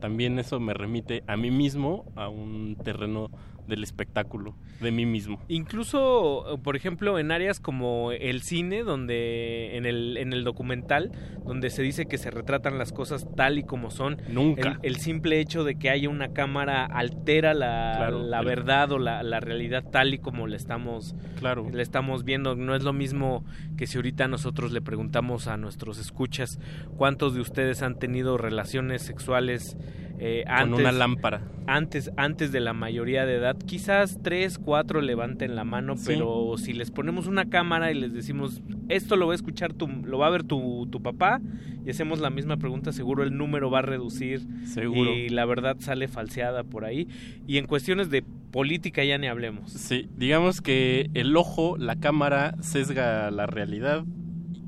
También 0.00 0.38
eso 0.38 0.60
me 0.60 0.74
remite 0.74 1.24
a 1.26 1.36
mí 1.36 1.50
mismo 1.50 2.04
a 2.14 2.28
un 2.28 2.76
terreno 2.76 3.30
del 3.68 3.82
espectáculo, 3.82 4.56
de 4.80 4.90
mí 4.90 5.06
mismo. 5.06 5.40
Incluso, 5.48 6.58
por 6.62 6.76
ejemplo, 6.76 7.18
en 7.18 7.30
áreas 7.30 7.60
como 7.60 8.12
el 8.12 8.42
cine, 8.42 8.82
donde 8.82 9.76
en 9.76 9.86
el, 9.86 10.16
en 10.16 10.32
el 10.32 10.44
documental, 10.44 11.12
donde 11.44 11.70
se 11.70 11.82
dice 11.82 12.06
que 12.06 12.18
se 12.18 12.30
retratan 12.30 12.78
las 12.78 12.92
cosas 12.92 13.26
tal 13.36 13.58
y 13.58 13.62
como 13.62 13.90
son. 13.90 14.18
Nunca. 14.28 14.78
El, 14.82 14.94
el 14.94 14.96
simple 14.96 15.40
hecho 15.40 15.64
de 15.64 15.76
que 15.76 15.90
haya 15.90 16.08
una 16.08 16.32
cámara 16.32 16.84
altera 16.84 17.54
la, 17.54 17.94
claro, 17.96 18.22
la 18.22 18.40
el... 18.40 18.46
verdad 18.46 18.92
o 18.92 18.98
la, 18.98 19.22
la, 19.22 19.40
realidad 19.40 19.84
tal 19.90 20.14
y 20.14 20.18
como 20.18 20.46
la 20.46 20.56
estamos, 20.56 21.14
claro. 21.38 21.68
la 21.72 21.82
estamos 21.82 22.24
viendo. 22.24 22.56
No 22.56 22.74
es 22.74 22.82
lo 22.82 22.92
mismo 22.92 23.44
que 23.76 23.86
si 23.86 23.98
ahorita 23.98 24.28
nosotros 24.28 24.72
le 24.72 24.80
preguntamos 24.80 25.46
a 25.46 25.56
nuestros 25.56 25.98
escuchas 25.98 26.58
cuántos 26.96 27.34
de 27.34 27.40
ustedes 27.40 27.82
han 27.82 27.98
tenido 27.98 28.38
relaciones 28.38 29.02
sexuales 29.02 29.76
eh, 30.18 30.44
antes, 30.46 30.72
con 30.72 30.80
una 30.80 30.92
lámpara. 30.92 31.42
Antes, 31.66 32.10
antes 32.16 32.52
de 32.52 32.60
la 32.60 32.72
mayoría 32.72 33.26
de 33.26 33.36
edad, 33.36 33.56
quizás 33.56 34.18
tres, 34.22 34.58
cuatro 34.58 35.00
levanten 35.00 35.54
la 35.54 35.64
mano, 35.64 35.96
sí. 35.96 36.04
pero 36.06 36.54
si 36.56 36.72
les 36.72 36.90
ponemos 36.90 37.26
una 37.26 37.48
cámara 37.48 37.90
y 37.90 37.94
les 37.94 38.12
decimos 38.12 38.62
esto 38.88 39.16
lo 39.16 39.26
va 39.26 39.32
a 39.32 39.36
escuchar 39.36 39.72
tu, 39.74 39.86
lo 39.86 40.18
va 40.18 40.28
a 40.28 40.30
ver 40.30 40.44
tu, 40.44 40.88
tu 40.90 41.02
papá 41.02 41.40
y 41.84 41.90
hacemos 41.90 42.20
la 42.20 42.30
misma 42.30 42.56
pregunta, 42.56 42.92
seguro 42.92 43.22
el 43.22 43.36
número 43.36 43.70
va 43.70 43.80
a 43.80 43.82
reducir 43.82 44.42
seguro. 44.64 45.12
y 45.12 45.28
la 45.28 45.44
verdad 45.44 45.76
sale 45.78 46.08
falseada 46.08 46.64
por 46.64 46.84
ahí. 46.84 47.08
Y 47.46 47.58
en 47.58 47.66
cuestiones 47.66 48.10
de 48.10 48.22
política 48.22 49.04
ya 49.04 49.18
ni 49.18 49.26
hablemos. 49.26 49.72
Sí, 49.72 50.08
digamos 50.16 50.60
que 50.60 51.10
el 51.14 51.36
ojo, 51.36 51.76
la 51.78 51.96
cámara 51.96 52.56
sesga 52.60 53.30
la 53.30 53.46
realidad 53.46 54.04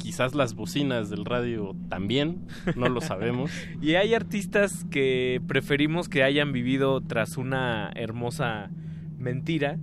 quizás 0.01 0.35
las 0.35 0.55
bocinas 0.55 1.11
del 1.11 1.25
radio 1.25 1.77
también, 1.89 2.47
no 2.75 2.89
lo 2.89 3.01
sabemos. 3.01 3.51
y 3.83 3.95
hay 3.95 4.15
artistas 4.15 4.85
que 4.91 5.41
preferimos 5.47 6.09
que 6.09 6.25
hayan 6.25 6.53
vivido 6.53 7.01
tras 7.03 7.37
una 7.37 7.93
hermosa 7.95 8.71
mentira, 9.19 9.79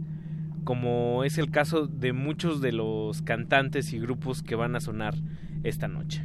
como 0.63 1.23
es 1.23 1.37
el 1.37 1.51
caso 1.51 1.87
de 1.87 2.11
muchos 2.11 2.59
de 2.59 2.73
los 2.73 3.21
cantantes 3.21 3.93
y 3.93 3.99
grupos 3.99 4.43
que 4.43 4.55
van 4.55 4.75
a 4.75 4.81
sonar 4.81 5.13
esta 5.63 5.87
noche. 5.87 6.23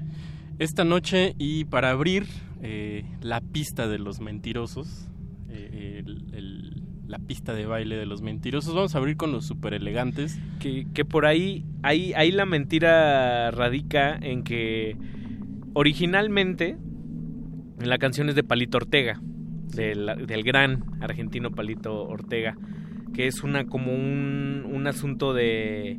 Esta 0.58 0.84
noche 0.84 1.34
y 1.38 1.66
para 1.66 1.90
abrir 1.90 2.26
eh, 2.62 3.04
la 3.20 3.40
pista 3.40 3.86
de 3.86 3.98
los 3.98 4.20
mentirosos, 4.20 5.08
eh, 5.48 6.02
el, 6.04 6.34
el 6.34 6.81
la 7.12 7.18
pista 7.18 7.52
de 7.52 7.66
baile 7.66 7.96
de 7.96 8.06
los 8.06 8.22
mentirosos. 8.22 8.74
Vamos 8.74 8.94
a 8.94 8.98
abrir 8.98 9.18
con 9.18 9.32
los 9.32 9.44
super 9.44 9.74
elegantes. 9.74 10.40
Que, 10.58 10.86
que 10.94 11.04
por 11.04 11.26
ahí, 11.26 11.66
ahí, 11.82 12.14
ahí 12.16 12.32
la 12.32 12.46
mentira 12.46 13.50
radica 13.50 14.16
en 14.16 14.42
que 14.42 14.96
originalmente 15.74 16.78
en 17.80 17.88
la 17.90 17.98
canción 17.98 18.30
es 18.30 18.34
de 18.34 18.42
Palito 18.42 18.78
Ortega, 18.78 19.20
del, 19.22 20.26
del 20.26 20.42
gran 20.42 20.84
argentino 21.02 21.50
Palito 21.50 22.02
Ortega, 22.02 22.56
que 23.12 23.26
es 23.26 23.42
una 23.42 23.66
como 23.66 23.92
un, 23.92 24.66
un 24.72 24.86
asunto 24.86 25.34
de 25.34 25.98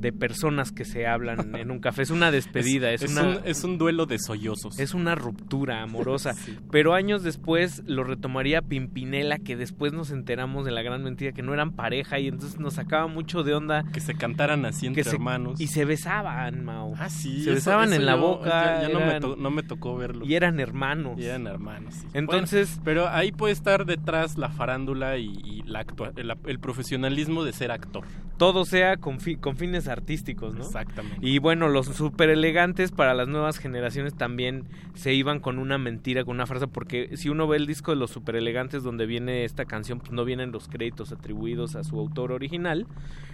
de 0.00 0.12
personas 0.12 0.72
que 0.72 0.84
se 0.84 1.06
hablan 1.06 1.54
en 1.56 1.70
un 1.70 1.80
café. 1.80 2.02
Es 2.02 2.10
una 2.10 2.30
despedida, 2.30 2.92
es, 2.92 3.02
es, 3.02 3.12
una, 3.12 3.22
un, 3.22 3.38
es 3.44 3.64
un 3.64 3.78
duelo 3.78 4.06
de 4.06 4.18
sollozos. 4.18 4.78
Es 4.78 4.94
una 4.94 5.14
ruptura 5.14 5.82
amorosa. 5.82 6.32
sí. 6.34 6.56
Pero 6.70 6.94
años 6.94 7.22
después 7.22 7.82
lo 7.86 8.04
retomaría 8.04 8.62
Pimpinela, 8.62 9.38
que 9.38 9.56
después 9.56 9.92
nos 9.92 10.10
enteramos 10.10 10.64
de 10.64 10.72
la 10.72 10.82
gran 10.82 11.02
mentira 11.02 11.32
que 11.32 11.42
no 11.42 11.54
eran 11.54 11.72
pareja 11.72 12.18
y 12.18 12.28
entonces 12.28 12.58
nos 12.58 12.74
sacaba 12.74 13.06
mucho 13.06 13.42
de 13.42 13.54
onda. 13.54 13.84
Que 13.92 14.00
se 14.00 14.14
cantaran 14.14 14.64
así 14.64 14.86
entre 14.86 15.04
se, 15.04 15.10
hermanos. 15.10 15.60
Y 15.60 15.68
se 15.68 15.84
besaban, 15.84 16.64
Mao. 16.64 16.94
Ah, 16.98 17.10
sí. 17.10 17.42
Se 17.42 17.52
besaban 17.52 17.88
eso, 17.88 18.00
en 18.00 18.06
la 18.06 18.14
boca. 18.14 18.48
Ya, 18.48 18.82
ya 18.82 18.88
eran, 18.88 18.92
no, 18.92 19.06
me 19.06 19.20
to, 19.20 19.36
no, 19.36 19.50
me 19.50 19.62
tocó 19.62 19.96
verlo. 19.96 20.24
Y 20.24 20.34
eran 20.34 20.60
hermanos. 20.60 21.18
Y 21.18 21.24
eran 21.24 21.46
hermanos. 21.46 21.94
Sí. 21.94 22.06
Entonces. 22.14 22.68
Bueno, 22.68 22.82
pero 22.84 23.08
ahí 23.08 23.32
puede 23.32 23.52
estar 23.52 23.84
detrás 23.84 24.38
la 24.38 24.48
farándula 24.48 25.18
y, 25.18 25.26
y 25.44 25.62
la 25.62 25.80
actua 25.80 26.12
el, 26.16 26.34
el 26.46 26.58
profesionalismo 26.58 27.44
de 27.44 27.52
ser 27.52 27.70
actor. 27.70 28.04
Todo 28.36 28.64
sea 28.64 28.96
con, 28.96 29.20
fi 29.20 29.36
con 29.36 29.56
fines 29.56 29.87
artísticos, 29.88 30.54
¿no? 30.54 30.64
Exactamente. 30.64 31.18
Y 31.26 31.38
bueno, 31.38 31.68
los 31.68 31.86
super 31.86 32.30
elegantes 32.30 32.92
para 32.92 33.14
las 33.14 33.28
nuevas 33.28 33.58
generaciones 33.58 34.14
también 34.14 34.64
se 34.94 35.14
iban 35.14 35.40
con 35.40 35.58
una 35.58 35.78
mentira, 35.78 36.24
con 36.24 36.36
una 36.36 36.46
frase, 36.46 36.68
porque 36.68 37.16
si 37.16 37.28
uno 37.28 37.46
ve 37.48 37.56
el 37.56 37.66
disco 37.66 37.90
de 37.90 37.96
los 37.96 38.10
super 38.10 38.36
elegantes 38.36 38.82
donde 38.82 39.06
viene 39.06 39.44
esta 39.44 39.64
canción, 39.64 40.00
pues 40.00 40.12
no 40.12 40.24
vienen 40.24 40.52
los 40.52 40.68
créditos 40.68 41.12
atribuidos 41.12 41.74
a 41.74 41.84
su 41.84 41.98
autor 41.98 42.32
original. 42.32 42.86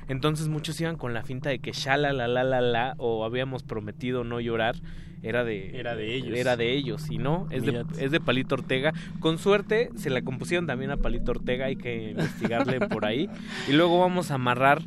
Entonces 0.08 0.48
muchos 0.48 0.80
iban 0.80 0.96
con 0.96 1.14
la 1.14 1.22
finta 1.22 1.50
de 1.50 1.58
que 1.58 1.72
shala 1.72 2.12
la 2.12 2.28
la 2.28 2.44
la 2.44 2.60
la 2.60 2.94
o 2.98 3.24
habíamos 3.24 3.62
prometido 3.62 4.24
no 4.24 4.40
llorar 4.40 4.76
era 5.24 5.42
de 5.42 5.78
era 5.78 5.96
de 5.96 6.14
ellos 6.14 6.36
era 6.36 6.56
de 6.56 6.72
ellos 6.74 7.10
y 7.10 7.16
no 7.16 7.48
es 7.50 7.64
de, 7.64 7.84
es 7.98 8.10
de 8.10 8.20
Palito 8.20 8.56
Ortega 8.56 8.92
con 9.20 9.38
suerte 9.38 9.90
se 9.96 10.10
la 10.10 10.22
compusieron 10.22 10.66
también 10.66 10.90
a 10.90 10.98
Palito 10.98 11.30
Ortega 11.30 11.66
hay 11.66 11.76
que 11.76 12.10
investigarle 12.10 12.80
por 12.88 13.06
ahí 13.06 13.30
y 13.66 13.72
luego 13.72 13.98
vamos 13.98 14.30
a 14.30 14.34
amarrar 14.34 14.82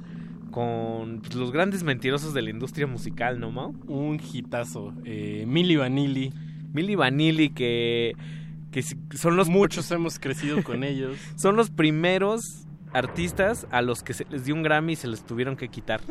con 0.57 1.19
pues, 1.19 1.35
los 1.35 1.51
grandes 1.51 1.84
mentirosos 1.84 2.34
de 2.34 2.41
la 2.41 2.49
industria 2.49 2.88
musical, 2.88 3.39
¿no, 3.39 3.51
Mau? 3.51 3.75
Un 3.85 4.19
hitazo. 4.19 4.91
Eh, 5.05 5.43
Milli 5.45 5.75
Vanilli. 5.75 6.34
Milli 6.73 6.95
Vanilli, 6.95 7.49
que, 7.49 8.15
que 8.71 8.81
son 8.81 9.35
los... 9.35 9.49
Muchos 9.49 9.91
hemos 9.91 10.17
crecido 10.17 10.63
con 10.63 10.84
ellos. 10.84 11.15
Son 11.35 11.55
los 11.57 11.69
primeros 11.69 12.66
artistas 12.98 13.68
a 13.72 13.82
los 13.82 14.03
que 14.03 14.14
se 14.14 14.26
les 14.30 14.45
dio 14.45 14.56
un 14.56 14.64
Grammy 14.64 14.94
y 14.94 14.95
se 14.95 15.07
les 15.07 15.24
tuvieron 15.24 15.56
que 15.56 15.69
quitar. 15.69 16.02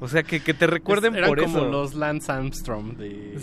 O 0.00 0.08
sea, 0.08 0.22
que, 0.22 0.40
que 0.40 0.54
te 0.54 0.66
recuerden 0.66 1.14
Eran 1.14 1.28
por 1.28 1.40
como 1.42 1.58
eso. 1.58 1.68
los 1.68 1.94
Lance 1.94 2.30
Armstrong 2.30 2.96
de... 2.96 3.38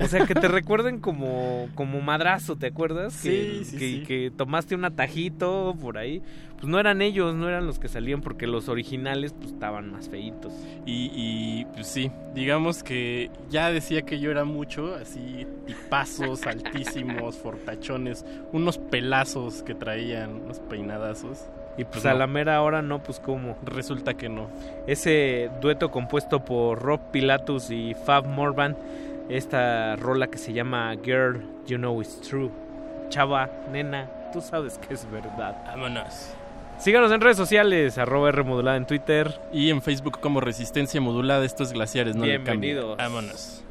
O 0.00 0.06
sea, 0.08 0.26
que 0.26 0.34
te 0.34 0.48
recuerden 0.48 1.00
como, 1.00 1.68
como 1.74 2.00
madrazo, 2.00 2.56
¿te 2.56 2.66
acuerdas? 2.66 3.20
que, 3.22 3.62
sí, 3.64 3.76
que, 3.76 3.78
sí. 3.78 4.02
que 4.06 4.32
tomaste 4.34 4.74
un 4.74 4.84
atajito 4.84 5.76
por 5.80 5.98
ahí. 5.98 6.22
Pues 6.56 6.70
no 6.70 6.78
eran 6.78 7.02
ellos, 7.02 7.34
no 7.34 7.48
eran 7.48 7.66
los 7.66 7.80
que 7.80 7.88
salían 7.88 8.20
porque 8.20 8.46
los 8.46 8.68
originales 8.68 9.32
pues 9.32 9.50
estaban 9.52 9.90
más 9.90 10.08
feitos. 10.08 10.52
Y, 10.86 11.10
y, 11.12 11.64
pues 11.72 11.88
sí, 11.88 12.12
digamos 12.34 12.84
que 12.84 13.30
ya 13.50 13.70
decía 13.70 14.02
que 14.02 14.20
yo 14.20 14.30
era 14.30 14.44
mucho, 14.44 14.94
así 14.94 15.46
tipazos 15.66 16.46
altísimos, 16.46 17.36
fortachones, 17.36 18.24
unos 18.52 18.78
pelazos 18.78 19.62
que 19.62 19.74
traían, 19.74 20.42
unos 20.42 20.60
peinadazos. 20.60 21.46
Y 21.76 21.84
Pues 21.84 22.04
a 22.04 22.14
la 22.14 22.26
mera 22.26 22.60
hora 22.62 22.82
no, 22.82 23.02
pues 23.02 23.18
cómo. 23.18 23.56
Resulta 23.64 24.14
que 24.14 24.28
no. 24.28 24.48
Ese 24.86 25.50
dueto 25.60 25.90
compuesto 25.90 26.44
por 26.44 26.80
Rob 26.80 27.00
Pilatus 27.10 27.70
y 27.70 27.94
Fab 27.94 28.26
Morvan, 28.26 28.76
esta 29.28 29.96
rola 29.96 30.26
que 30.26 30.38
se 30.38 30.52
llama 30.52 30.94
Girl, 31.02 31.42
You 31.66 31.78
Know 31.78 32.00
It's 32.02 32.20
True. 32.20 32.50
Chava, 33.08 33.50
nena, 33.70 34.10
tú 34.32 34.40
sabes 34.40 34.78
que 34.78 34.94
es 34.94 35.10
verdad. 35.10 35.56
Vámonos. 35.66 36.34
Síganos 36.78 37.12
en 37.12 37.20
redes 37.20 37.36
sociales, 37.36 37.96
arroba 37.96 38.30
R 38.30 38.42
modulada 38.42 38.76
en 38.76 38.86
Twitter. 38.86 39.40
Y 39.52 39.70
en 39.70 39.82
Facebook 39.82 40.18
como 40.20 40.40
Resistencia 40.40 41.00
Modulada, 41.00 41.44
estos 41.44 41.72
glaciares, 41.72 42.16
no. 42.16 42.24
Bienvenidos. 42.24 42.96
Vámonos. 42.96 43.62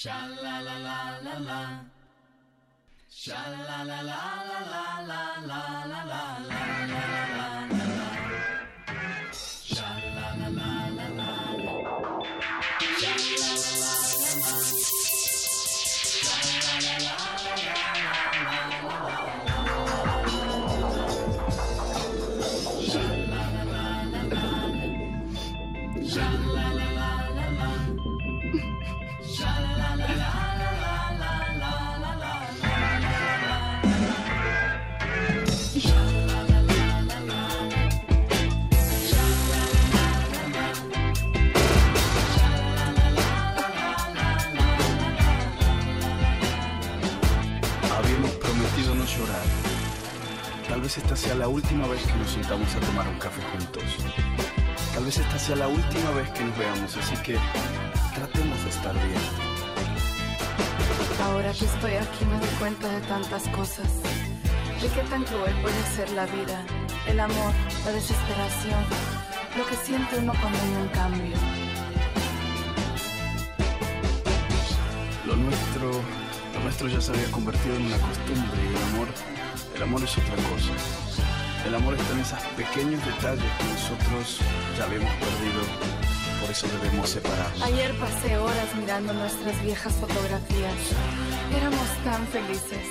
Sha 0.00 0.14
la 0.42 0.60
la 0.60 0.76
la 0.78 0.98
la 1.24 1.38
la. 1.46 1.60
Sha 3.10 3.40
la 3.66 3.78
la 3.82 3.98
la 4.08 4.20
la 4.70 4.84
la 5.08 5.22
la 5.48 5.62
la 5.90 6.22
la 6.48 6.57
vez 50.88 50.96
esta 50.96 51.16
sea 51.16 51.34
la 51.34 51.48
última 51.48 51.86
vez 51.86 52.00
que 52.00 52.14
nos 52.14 52.30
sentamos 52.30 52.74
a 52.74 52.80
tomar 52.80 53.06
un 53.08 53.18
café 53.18 53.42
juntos. 53.52 53.82
Tal 54.94 55.04
vez 55.04 55.18
esta 55.18 55.38
sea 55.38 55.56
la 55.56 55.68
última 55.68 56.10
vez 56.12 56.30
que 56.30 56.42
nos 56.42 56.56
veamos, 56.56 56.96
así 56.96 57.14
que 57.22 57.36
tratemos 58.14 58.64
de 58.64 58.70
estar 58.70 58.94
bien. 58.94 59.20
Ahora 61.22 61.52
que 61.52 61.66
estoy 61.66 61.92
aquí 61.92 62.24
me 62.24 62.38
doy 62.38 62.48
cuenta 62.58 62.88
de 62.88 63.00
tantas 63.02 63.46
cosas. 63.48 63.86
De 64.80 64.88
qué 64.88 65.02
tan 65.10 65.24
cruel 65.24 65.54
puede 65.60 65.82
ser 65.94 66.08
la 66.12 66.24
vida, 66.24 66.64
el 67.06 67.20
amor, 67.20 67.52
la 67.84 67.92
desesperación, 67.92 68.82
lo 69.58 69.66
que 69.66 69.76
siente 69.84 70.16
uno 70.16 70.32
cuando 70.40 70.58
hay 70.58 70.74
un 70.84 70.88
cambio. 70.88 71.36
Lo 75.26 75.36
nuestro, 75.36 75.90
lo 76.54 76.60
nuestro 76.60 76.88
ya 76.88 77.00
se 77.02 77.12
había 77.12 77.30
convertido 77.30 77.76
en 77.76 77.84
una 77.84 77.98
costumbre 77.98 78.58
y 78.64 78.68
el 78.68 78.82
amor, 78.94 79.08
el 79.78 79.84
amor 79.84 80.02
es 80.02 80.18
otra 80.18 80.34
cosa. 80.50 80.72
El 81.64 81.72
amor 81.72 81.94
está 81.94 82.12
en 82.12 82.20
esos 82.20 82.40
pequeños 82.56 83.04
detalles 83.06 83.44
que 83.58 83.64
nosotros 83.64 84.40
ya 84.76 84.84
habíamos 84.84 85.14
perdido, 85.14 85.62
por 86.40 86.50
eso 86.50 86.66
debemos 86.66 87.08
separarnos. 87.08 87.62
Ayer 87.62 87.96
pasé 87.96 88.38
horas 88.38 88.74
mirando 88.76 89.12
nuestras 89.12 89.62
viejas 89.62 89.92
fotografías. 89.94 90.74
Éramos 91.56 91.88
tan 92.02 92.26
felices. 92.26 92.90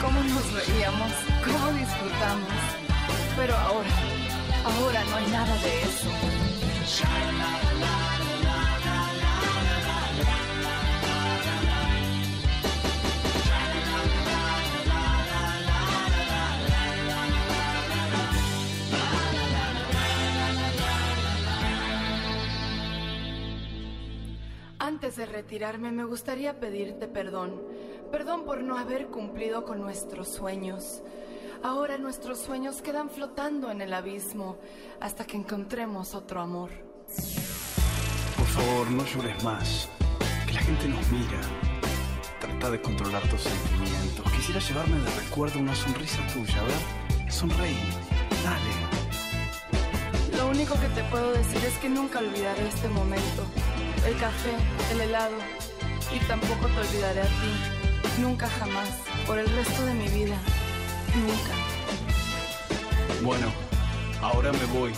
Cómo 0.00 0.22
nos 0.22 0.52
reíamos, 0.52 1.10
cómo 1.44 1.72
disfrutamos. 1.72 2.48
Pero 3.36 3.56
ahora, 3.56 3.90
ahora 4.64 5.04
no 5.06 5.16
hay 5.16 5.26
nada 5.32 5.56
de 5.56 5.82
eso. 5.82 6.08
Antes 25.10 25.26
de 25.26 25.32
retirarme 25.34 25.90
me 25.90 26.04
gustaría 26.04 26.60
pedirte 26.60 27.08
perdón. 27.08 27.60
Perdón 28.12 28.44
por 28.44 28.62
no 28.62 28.78
haber 28.78 29.08
cumplido 29.08 29.64
con 29.64 29.80
nuestros 29.80 30.28
sueños. 30.28 31.02
Ahora 31.64 31.98
nuestros 31.98 32.38
sueños 32.38 32.80
quedan 32.80 33.10
flotando 33.10 33.72
en 33.72 33.80
el 33.80 33.92
abismo 33.92 34.60
hasta 35.00 35.24
que 35.24 35.36
encontremos 35.36 36.14
otro 36.14 36.40
amor. 36.40 36.70
Por 38.36 38.46
favor, 38.46 38.88
no 38.92 39.04
llores 39.04 39.42
más. 39.42 39.88
Que 40.46 40.52
la 40.52 40.60
gente 40.60 40.86
nos 40.86 41.10
mira. 41.10 41.40
Trata 42.40 42.70
de 42.70 42.80
controlar 42.80 43.28
tus 43.30 43.40
sentimientos. 43.40 44.30
Quisiera 44.30 44.60
llevarme 44.60 44.96
de 45.00 45.10
recuerdo 45.22 45.58
una 45.58 45.74
sonrisa 45.74 46.24
tuya, 46.32 46.60
a 46.60 46.64
ver. 46.66 47.32
Sonreí. 47.32 47.76
Dale. 48.44 50.36
Lo 50.36 50.50
único 50.50 50.74
que 50.74 50.88
te 50.90 51.02
puedo 51.10 51.32
decir 51.32 51.64
es 51.64 51.76
que 51.78 51.88
nunca 51.88 52.20
olvidaré 52.20 52.68
este 52.68 52.88
momento. 52.90 53.44
El 54.10 54.16
café, 54.16 54.50
el 54.90 55.00
helado. 55.02 55.36
Y 56.12 56.18
tampoco 56.26 56.66
te 56.66 56.80
olvidaré 56.80 57.20
a 57.20 57.26
ti. 57.26 58.20
Nunca 58.20 58.48
jamás. 58.48 58.88
Por 59.24 59.38
el 59.38 59.48
resto 59.54 59.86
de 59.86 59.94
mi 59.94 60.08
vida. 60.08 60.36
Nunca. 61.14 61.54
Bueno, 63.22 63.52
ahora 64.20 64.50
me 64.50 64.64
voy. 64.76 64.92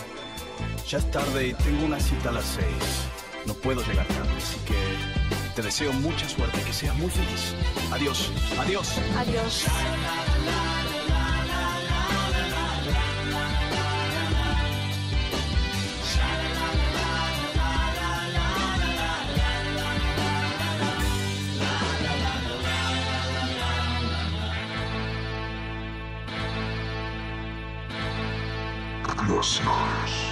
Ya 0.89 0.97
es 0.97 1.11
tarde 1.11 1.49
y 1.49 1.53
tengo 1.53 1.85
una 1.85 1.99
cita 1.99 2.29
a 2.29 2.31
las 2.31 2.45
seis. 2.45 3.05
No 3.45 3.53
puedo 3.53 3.83
llegar 3.83 4.07
tarde, 4.07 4.31
así 4.35 4.57
que 4.65 5.53
te 5.55 5.61
deseo 5.61 5.93
mucha 5.93 6.27
suerte, 6.27 6.59
que 6.63 6.73
seas 6.73 6.95
muy 6.95 7.11
feliz. 7.11 7.53
Adiós, 7.91 8.31
adiós. 8.57 8.97
Adiós. 9.15 9.65
scars. 29.43 30.22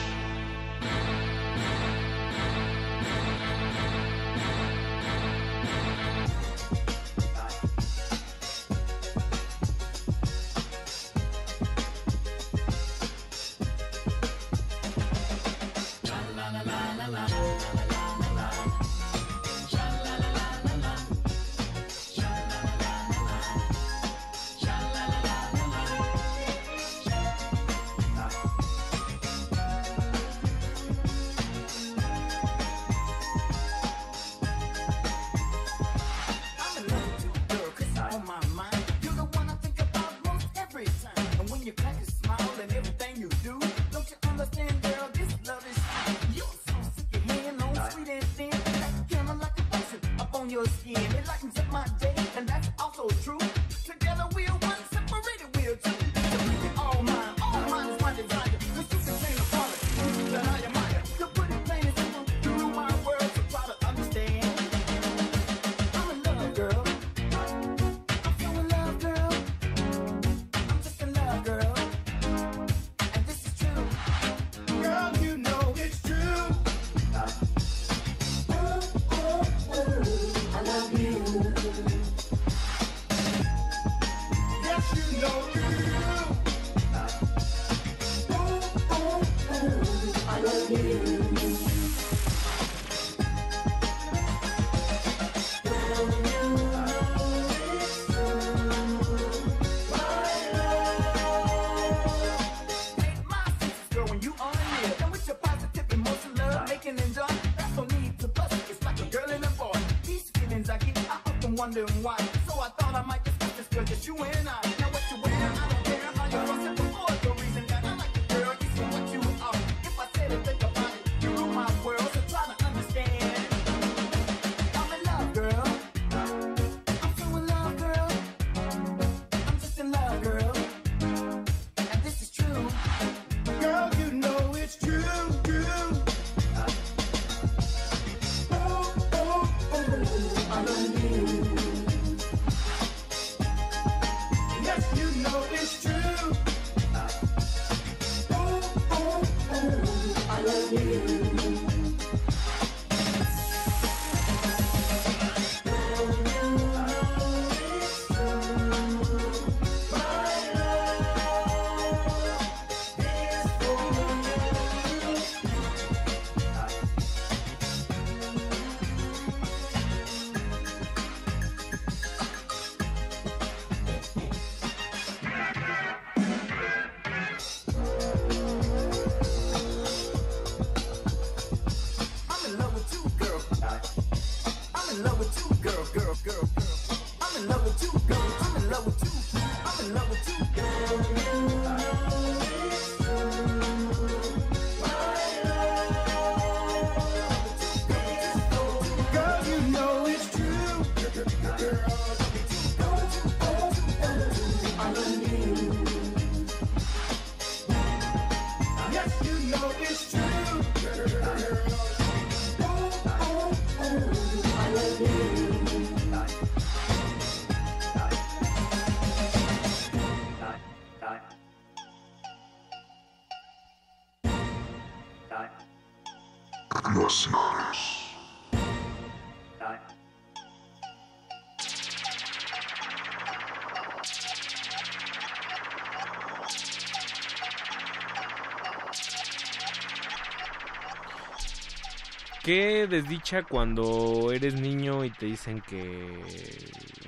Qué 242.54 242.86
desdicha 242.86 243.44
cuando 243.44 244.34
eres 244.34 244.56
niño 244.56 245.06
y 245.06 245.10
te 245.10 245.26
dicen 245.26 245.62
que 245.62 246.20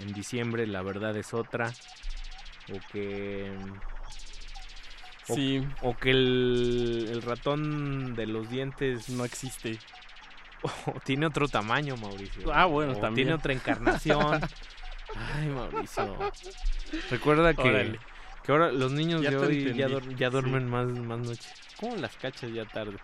en 0.01 0.13
diciembre 0.13 0.65
la 0.65 0.81
verdad 0.81 1.17
es 1.17 1.33
otra. 1.33 1.73
O 2.73 2.79
que. 2.93 3.51
o- 5.27 5.35
Sí. 5.35 5.61
O, 5.81 5.97
que 5.97 6.11
el, 6.11 7.09
el 7.11 7.21
ratón 7.23 8.15
de 8.15 8.25
los 8.25 8.49
dientes 8.49 9.09
no 9.09 9.25
existe. 9.25 9.79
O 10.85 10.93
tiene 11.03 11.25
otro 11.25 11.49
tamaño, 11.49 11.97
Mauricio. 11.97 12.49
Ah, 12.53 12.63
bueno, 12.63 12.93
O 12.93 12.95
también. 12.95 13.27
Tiene 13.27 13.33
otra 13.33 13.51
encarnación. 13.51 14.39
Ay, 15.35 15.47
Mauricio. 15.49 16.17
Recuerda 17.11 17.53
que, 17.53 17.61
Órale. 17.67 17.99
que 18.45 18.51
ahora 18.53 18.71
los 18.71 18.93
niños 18.93 19.21
Ya 19.21 19.31
de 19.31 19.37
hoy 19.39 19.73
ya, 19.75 19.87
ya 20.15 20.29
duermen 20.29 20.63
sí. 20.63 20.69
más, 20.69 20.87
más 20.87 21.19
noche. 21.19 21.49
¿Cómo 21.81 21.97
las 21.97 22.15
cachas 22.15 22.49
ya 22.53 22.63
tarde? 22.63 22.97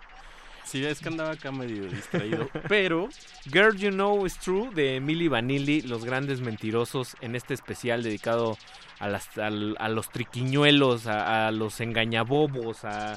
Sí, 0.70 0.84
es 0.86 1.00
que 1.00 1.08
andaba 1.08 1.32
acá 1.32 1.50
medio 1.50 1.84
distraído. 1.88 2.48
Pero 2.68 3.08
Girl 3.52 3.76
You 3.76 3.90
Know 3.90 4.24
Is 4.24 4.38
True 4.38 4.70
de 4.72 4.96
Emily 4.96 5.26
Vanilli, 5.26 5.82
Los 5.82 6.04
Grandes 6.04 6.40
Mentirosos, 6.40 7.16
en 7.20 7.34
este 7.34 7.54
especial 7.54 8.02
dedicado 8.04 8.56
a, 9.00 9.08
las, 9.08 9.36
al- 9.38 9.76
a 9.80 9.88
los 9.88 10.10
triquiñuelos, 10.10 11.06
a, 11.08 11.48
a 11.48 11.50
los 11.50 11.80
engañabobos, 11.80 12.84
a, 12.84 13.14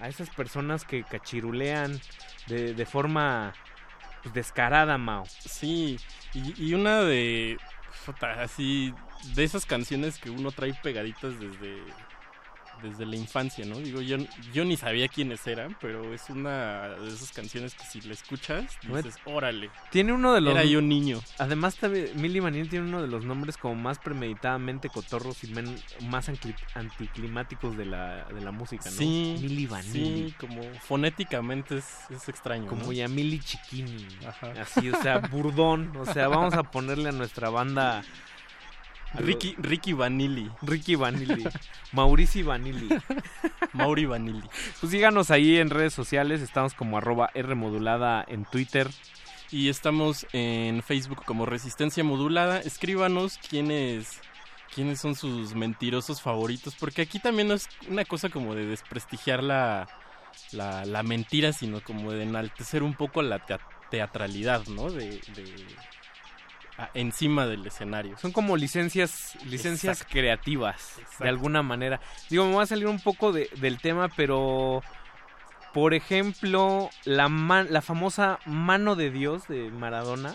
a 0.00 0.08
esas 0.08 0.30
personas 0.30 0.84
que 0.84 1.04
cachirulean 1.04 2.00
de, 2.46 2.72
de 2.72 2.86
forma 2.86 3.52
pues, 4.22 4.34
descarada, 4.34 4.96
Mao. 4.96 5.24
Sí, 5.40 5.98
y, 6.32 6.68
y 6.68 6.74
una 6.74 7.02
de. 7.02 7.58
así. 8.38 8.94
De 9.34 9.42
esas 9.42 9.66
canciones 9.66 10.16
que 10.18 10.30
uno 10.30 10.52
trae 10.52 10.72
pegaditas 10.74 11.38
desde. 11.40 11.82
Desde 12.82 13.06
la 13.06 13.16
infancia, 13.16 13.64
¿no? 13.66 13.76
Digo, 13.78 14.00
yo, 14.00 14.16
yo 14.52 14.64
ni 14.64 14.76
sabía 14.76 15.08
quiénes 15.08 15.46
eran, 15.46 15.76
pero 15.80 16.14
es 16.14 16.28
una 16.30 16.88
de 16.88 17.08
esas 17.08 17.32
canciones 17.32 17.74
que 17.74 17.84
si 17.84 18.00
la 18.02 18.12
escuchas, 18.12 18.64
dices, 18.82 19.16
órale. 19.24 19.70
Tiene 19.90 20.12
uno 20.12 20.32
de 20.32 20.40
los... 20.40 20.52
Era 20.54 20.64
yo 20.64 20.80
niño. 20.80 21.20
Además, 21.38 21.76
también, 21.76 22.10
Milli 22.14 22.40
Vanilli 22.40 22.68
tiene 22.68 22.86
uno 22.86 23.02
de 23.02 23.08
los 23.08 23.24
nombres 23.24 23.56
como 23.56 23.74
más 23.74 23.98
premeditadamente 23.98 24.88
cotorros 24.88 25.42
y 25.44 25.48
men- 25.48 25.80
más 26.04 26.28
anticlimáticos 26.74 27.76
de 27.76 27.84
la, 27.86 28.24
de 28.24 28.40
la 28.40 28.50
música, 28.50 28.84
¿no? 28.90 28.96
Sí, 28.96 29.36
Milli 29.40 29.66
Vanilli. 29.66 30.28
sí, 30.28 30.34
como 30.38 30.62
fonéticamente 30.80 31.78
es, 31.78 31.86
es 32.10 32.28
extraño. 32.28 32.66
Como 32.68 32.84
¿no? 32.86 32.92
Yamili 32.92 33.38
Chiquini. 33.40 34.06
Ajá. 34.26 34.52
Así, 34.62 34.88
o 34.90 35.02
sea, 35.02 35.18
burdón. 35.18 35.96
O 35.96 36.06
sea, 36.06 36.28
vamos 36.28 36.54
a 36.54 36.62
ponerle 36.64 37.08
a 37.08 37.12
nuestra 37.12 37.50
banda. 37.50 38.02
Ricky, 39.14 39.54
Ricky 39.58 39.92
Vanilli. 39.92 40.50
Ricky 40.62 40.94
Vanilli. 40.94 41.44
Maurici 41.92 42.42
Vanilli. 42.42 42.88
Mauri 43.72 44.04
Vanilli. 44.06 44.48
Pues 44.80 44.90
síganos 44.92 45.30
ahí 45.30 45.56
en 45.58 45.70
redes 45.70 45.94
sociales. 45.94 46.40
Estamos 46.42 46.74
como 46.74 46.98
arroba 46.98 47.30
R 47.34 47.54
modulada 47.54 48.24
en 48.28 48.44
Twitter. 48.44 48.88
Y 49.50 49.70
estamos 49.70 50.26
en 50.32 50.82
Facebook 50.82 51.24
como 51.24 51.46
Resistencia 51.46 52.04
Modulada. 52.04 52.60
Escríbanos 52.60 53.38
quiénes, 53.48 54.20
quiénes 54.74 55.00
son 55.00 55.14
sus 55.14 55.54
mentirosos 55.54 56.20
favoritos. 56.20 56.74
Porque 56.78 57.02
aquí 57.02 57.18
también 57.18 57.48
no 57.48 57.54
es 57.54 57.66
una 57.88 58.04
cosa 58.04 58.28
como 58.28 58.54
de 58.54 58.66
desprestigiar 58.66 59.42
la, 59.42 59.88
la, 60.52 60.84
la 60.84 61.02
mentira, 61.02 61.54
sino 61.54 61.80
como 61.82 62.12
de 62.12 62.24
enaltecer 62.24 62.82
un 62.82 62.92
poco 62.94 63.22
la 63.22 63.38
tea- 63.46 63.60
teatralidad, 63.90 64.66
¿no? 64.66 64.90
De, 64.90 65.18
encima 66.94 67.46
del 67.46 67.66
escenario. 67.66 68.16
Son 68.18 68.32
como 68.32 68.56
licencias, 68.56 69.36
licencias 69.46 69.98
Exacto. 69.98 70.12
creativas, 70.12 70.98
Exacto. 70.98 71.24
de 71.24 71.28
alguna 71.30 71.62
manera. 71.62 72.00
Digo, 72.30 72.44
me 72.46 72.52
voy 72.54 72.62
a 72.62 72.66
salir 72.66 72.86
un 72.86 73.00
poco 73.00 73.32
de- 73.32 73.50
del 73.56 73.78
tema, 73.78 74.08
pero 74.08 74.82
por 75.74 75.92
ejemplo, 75.94 76.88
la, 77.04 77.28
man- 77.28 77.68
la 77.70 77.82
famosa 77.82 78.38
mano 78.46 78.96
de 78.96 79.10
Dios 79.10 79.46
de 79.48 79.70
Maradona 79.70 80.34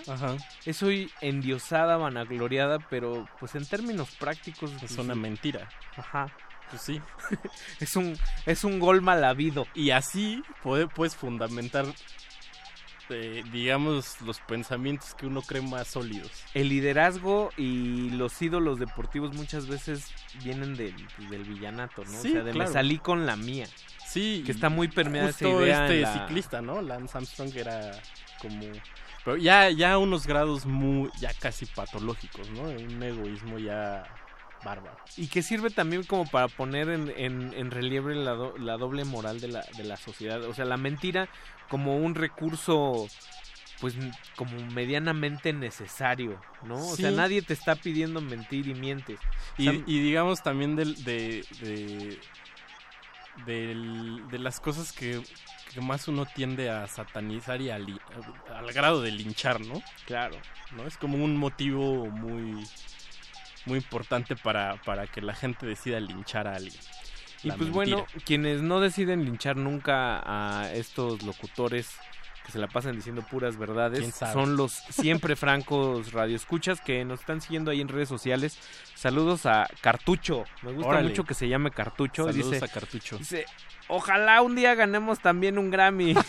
es 0.66 0.84
hoy 0.84 1.12
endiosada, 1.22 1.98
vanagloriada, 1.98 2.80
pero 2.90 3.28
pues 3.40 3.56
en 3.56 3.66
términos 3.66 4.16
prácticos 4.20 4.72
Es 4.74 4.80
pues, 4.80 4.98
una 4.98 5.16
mentira. 5.16 5.68
Ajá. 5.98 6.28
Pues 6.70 6.82
sí. 6.84 7.02
es 7.80 7.96
un 7.96 8.18
es 8.46 8.64
un 8.64 8.80
gol 8.80 9.02
mal 9.02 9.24
habido. 9.24 9.68
Y 9.74 9.90
así 9.92 10.44
puede, 10.62 10.88
puedes 10.88 11.16
fundamentar, 11.16 11.86
eh, 13.10 13.44
digamos, 13.52 14.20
los 14.22 14.40
pensamientos 14.40 15.14
que 15.16 15.26
uno 15.26 15.42
cree 15.42 15.62
más 15.62 15.88
sólidos. 15.88 16.32
El 16.54 16.70
liderazgo 16.70 17.52
y 17.58 18.10
los 18.12 18.42
ídolos 18.42 18.80
deportivos 18.80 19.34
muchas 19.36 19.68
veces 19.68 20.12
vienen 20.44 20.76
del, 20.76 20.96
pues, 21.18 21.30
del 21.30 21.44
villanato, 21.44 22.04
¿no? 22.06 22.22
Sí, 22.22 22.30
o 22.30 22.32
sea, 22.34 22.44
de 22.44 22.52
claro. 22.52 22.70
me 22.70 22.74
salí 22.74 22.98
con 22.98 23.26
la 23.26 23.36
mía. 23.36 23.68
Sí, 24.08 24.44
que 24.46 24.52
está 24.52 24.70
muy 24.70 24.88
permeada 24.90 25.30
esa 25.30 25.46
justo 25.46 25.64
idea. 25.64 25.78
en 25.78 25.84
este 25.84 26.02
la- 26.02 26.14
ciclista, 26.14 26.62
¿no? 26.62 26.82
Lance 26.82 27.18
Armstrong 27.18 27.56
era 27.56 27.92
como... 28.42 28.66
Pero 29.26 29.38
ya, 29.38 29.70
ya 29.70 29.98
unos 29.98 30.28
grados 30.28 30.66
muy, 30.66 31.10
ya 31.20 31.34
casi 31.34 31.66
patológicos, 31.66 32.50
¿no? 32.52 32.64
Un 32.64 33.02
egoísmo 33.02 33.58
ya 33.58 34.04
bárbaro. 34.66 34.98
Y 35.18 35.28
que 35.28 35.42
sirve 35.42 35.70
también 35.70 36.04
como 36.04 36.26
para 36.30 36.48
poner 36.50 36.90
en, 36.90 37.12
en- 37.16 37.54
en 37.54 37.72
relieve 37.72 38.16
la, 38.16 38.32
do- 38.32 38.58
la 38.58 38.78
doble 38.78 39.04
moral 39.06 39.40
de 39.40 39.48
la, 39.48 39.66
de 39.78 39.84
la 39.86 39.96
sociedad. 39.98 40.44
O 40.44 40.54
sea, 40.54 40.66
la 40.66 40.78
mentira 40.78 41.28
como 41.74 41.98
un 41.98 42.14
recurso, 42.14 43.10
pues, 43.82 43.96
como 44.36 44.64
medianamente 44.74 45.54
necesario, 45.54 46.38
¿no? 46.62 46.76
O 46.76 46.96
sea, 46.96 47.10
nadie 47.10 47.42
te 47.42 47.54
está 47.54 47.76
pidiendo 47.76 48.22
mentir 48.22 48.68
y 48.68 48.76
mientes. 48.76 49.18
O 49.58 49.62
Y, 49.62 49.64
sea, 49.64 49.74
y 49.74 50.00
digamos 50.04 50.44
también 50.44 50.76
del- 50.76 51.04
de, 51.04 51.44
de, 51.62 52.20
del- 53.48 54.30
de 54.30 54.38
las 54.38 54.60
cosas 54.60 54.94
que, 54.94 55.20
que 55.74 55.82
más 55.82 56.08
uno 56.08 56.28
tiende 56.28 56.70
a 56.70 56.88
satanizar 56.88 57.60
y 57.60 57.72
a 57.72 57.80
li- 57.80 58.00
al 58.56 58.72
grado 58.72 59.02
de 59.02 59.12
linchar, 59.12 59.60
¿no? 59.60 59.82
Claro. 60.06 60.38
¿no? 60.78 60.86
Es 60.86 60.98
como 60.98 61.18
un 61.24 61.36
motivo 61.36 62.06
muy, 62.12 62.68
muy 63.66 63.78
importante 63.80 64.36
para, 64.36 64.76
para 64.84 65.08
que 65.08 65.22
la 65.22 65.34
gente 65.34 65.66
decida 65.66 66.00
linchar 66.00 66.46
a 66.48 66.56
alguien. 66.58 66.80
Y 67.44 67.48
pues 67.50 67.60
mentira. 67.60 67.74
bueno, 67.74 68.06
quienes 68.26 68.62
no 68.62 68.80
deciden 68.80 69.26
linchar 69.26 69.58
nunca 69.58 70.22
a 70.26 70.72
estos 70.74 71.24
locutores 71.24 71.96
que 72.46 72.52
se 72.52 72.60
la 72.60 72.68
pasan 72.68 72.96
diciendo 72.96 73.22
puras 73.30 73.56
¿Quién 73.56 73.68
verdades 73.68 74.16
son 74.16 74.58
los 74.58 74.74
siempre 74.74 75.36
francos 75.36 76.12
radioescuchas 76.12 76.82
que 76.82 77.06
nos 77.06 77.22
están 77.22 77.40
siguiendo 77.42 77.72
ahí 77.72 77.80
en 77.80 77.88
redes 77.88 78.10
sociales. 78.10 78.60
Saludos 78.96 79.46
a 79.46 79.68
Cartucho. 79.82 80.44
Me 80.62 80.74
gusta 80.74 80.90
Órale. 80.90 81.10
mucho 81.10 81.24
que 81.24 81.34
se 81.34 81.48
llame 81.48 81.72
Cartucho. 81.72 82.26
Saludos 82.26 82.52
dice, 82.52 82.66
a 82.66 82.68
Cartucho. 82.68 83.18
dice, 83.18 83.46
ojalá 83.96 84.42
un 84.42 84.56
día 84.56 84.76
ganemos 84.76 85.20
también 85.20 85.58
un 85.58 85.70
Grammy. 85.72 86.16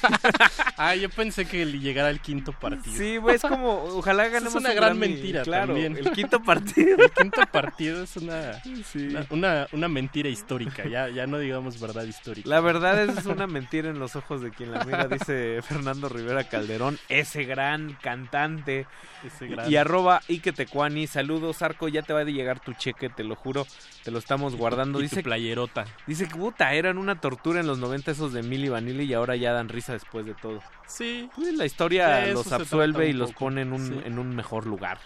Ah, 0.77 0.97
yo 0.97 1.09
pensé 1.09 1.45
que 1.47 1.65
le 1.65 1.79
llegara 1.79 2.11
el 2.11 2.19
quinto 2.21 2.51
partido. 2.53 2.97
sí, 2.97 3.17
güey, 3.19 3.37
es 3.37 3.43
como, 3.43 3.85
ojalá 3.97 4.25
ganemos 4.25 4.57
Es 4.57 4.61
una 4.61 4.71
un 4.71 4.75
gran 4.77 4.99
Grammy. 4.99 5.09
mentira 5.15 5.43
Claro, 5.43 5.67
también. 5.69 5.97
el 5.97 6.11
quinto 6.11 6.41
partido. 6.45 6.99
El 6.99 7.11
quinto 7.13 7.41
partido 7.53 8.03
es 8.03 8.17
una, 8.17 8.61
una, 8.93 9.27
una, 9.31 9.67
una 9.71 9.89
mentira 9.89 10.29
histórica. 10.29 10.85
Ya, 10.89 11.09
ya 11.11 11.29
no 11.29 11.39
digamos 11.39 11.81
verdad 11.81 12.03
histórica. 12.03 12.49
La 12.49 12.59
verdad 12.61 13.01
es 13.05 13.25
una 13.25 13.47
mentira 13.47 13.89
en 13.89 14.01
los 14.01 14.17
ojos 14.17 14.41
de 14.43 14.51
quien 14.51 14.73
la 14.73 14.85
mira, 14.85 15.07
dice 15.07 15.61
Fernando 15.63 16.09
Rivera 16.09 16.43
Calderón, 16.43 16.99
ese 17.09 17.45
gran 17.45 17.97
cantante. 18.03 18.87
Ese 19.25 19.47
gran- 19.47 19.71
Y 19.71 19.77
arroba 19.77 20.23
Iketecuani, 20.27 21.07
saludos, 21.07 21.63
Arco, 21.63 21.87
ya 21.87 22.03
te 22.03 22.13
va 22.13 22.21
a 22.21 22.25
llegar 22.25 22.59
tu 22.59 22.73
cheque, 22.73 23.09
te 23.11 23.23
lo 23.23 23.37
juro, 23.37 23.65
te 24.03 24.11
lo 24.11 24.19
estamos 24.19 24.57
guardando. 24.57 24.99
y 24.99 25.05
dice 25.05 25.17
tu 25.19 25.23
playerota. 25.23 25.85
Dice 26.09 26.27
puta, 26.27 26.75
eran 26.75 26.99
una 26.99 27.21
tortura 27.21 27.54
en 27.61 27.67
los 27.67 27.79
90 27.79 28.11
esos 28.11 28.33
de 28.33 28.43
Milli 28.43 28.69
Vanilli 28.69 29.05
y 29.05 29.15
ahora 29.15 29.37
ya 29.37 29.53
dan 29.53 29.69
risa 29.69 29.93
después 29.93 30.27
de 30.27 30.35
todo. 30.35 30.61
Sí. 30.87 31.29
Pues 31.35 31.55
la 31.55 31.65
historia 31.67 32.27
los 32.29 32.53
absuelve 32.53 33.09
y 33.09 33.13
los 33.13 33.33
pone 33.33 33.63
en 33.63 33.73
un, 33.73 33.87
Sí. 33.87 34.01
en 34.05 34.19
un 34.19 34.35
mejor 34.35 34.67
lugar. 34.67 34.99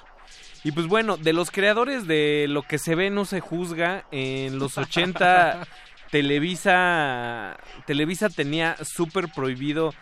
Y 0.64 0.72
pues 0.72 0.86
bueno, 0.86 1.16
de 1.16 1.32
los 1.32 1.50
creadores 1.50 2.06
de 2.06 2.46
Lo 2.48 2.62
que 2.62 2.78
se 2.78 2.94
ve 2.94 3.10
no 3.10 3.24
se 3.24 3.40
juzga, 3.40 4.04
en 4.10 4.58
los 4.58 4.76
80 4.76 5.66
Televisa 6.10 7.56
Televisa 7.86 8.28
tenía 8.28 8.76
súper 8.84 9.28
prohibido 9.28 9.94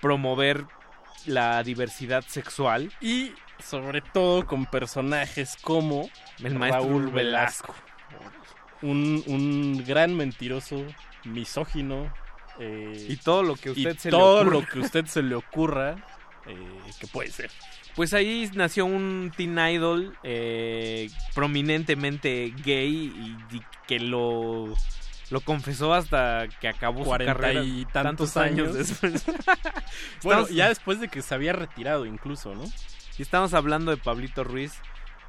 promover 0.00 0.64
la 1.26 1.62
diversidad 1.62 2.24
sexual. 2.26 2.92
Y 3.00 3.32
sobre 3.58 4.00
todo 4.02 4.46
con 4.46 4.66
personajes 4.66 5.56
como 5.62 6.10
El 6.42 6.58
maestro 6.58 6.84
Raúl 6.84 7.10
Velasco. 7.10 7.74
Un, 8.82 9.22
un 9.26 9.82
gran 9.86 10.14
mentiroso, 10.14 10.84
misógino. 11.24 12.12
eh, 12.58 13.06
Y 13.08 13.16
todo 13.16 13.42
lo 13.42 13.56
que 13.56 13.70
y 13.70 13.72
usted 13.72 13.98
se 13.98 14.10
le 14.10 14.16
todo 14.16 14.40
ocurra. 14.42 14.50
lo 14.60 14.66
que 14.66 14.78
a 14.78 14.82
used 14.82 15.06
se 15.06 15.22
le 15.22 15.34
ocurra 15.34 15.96
eh, 16.46 16.56
que 17.00 17.06
puede 17.06 17.30
ser. 17.30 17.50
Pues 17.96 18.12
ahí 18.12 18.50
nació 18.54 18.86
un 18.86 19.32
teen 19.36 19.56
idol 19.58 20.16
eh, 20.24 21.08
prominentemente 21.34 22.52
gay 22.64 23.12
y, 23.50 23.56
y 23.56 23.62
que 23.86 24.00
lo, 24.00 24.74
lo 25.30 25.40
confesó 25.42 25.94
hasta 25.94 26.48
que 26.60 26.68
acabó 26.68 27.00
su 27.00 27.04
Cuarenta 27.06 27.34
carrera 27.34 27.62
y 27.62 27.84
tantos 27.86 28.36
años. 28.36 28.74
después. 28.74 29.24
Bueno, 30.24 30.40
Estamos- 30.42 30.50
ya 30.50 30.68
después 30.68 31.00
de 31.00 31.08
que 31.08 31.22
se 31.22 31.34
había 31.34 31.52
retirado 31.52 32.04
incluso, 32.06 32.54
¿no? 32.54 32.64
Y 33.16 33.22
estamos 33.22 33.54
hablando 33.54 33.90
de 33.92 33.96
Pablito 33.96 34.42
Ruiz, 34.42 34.72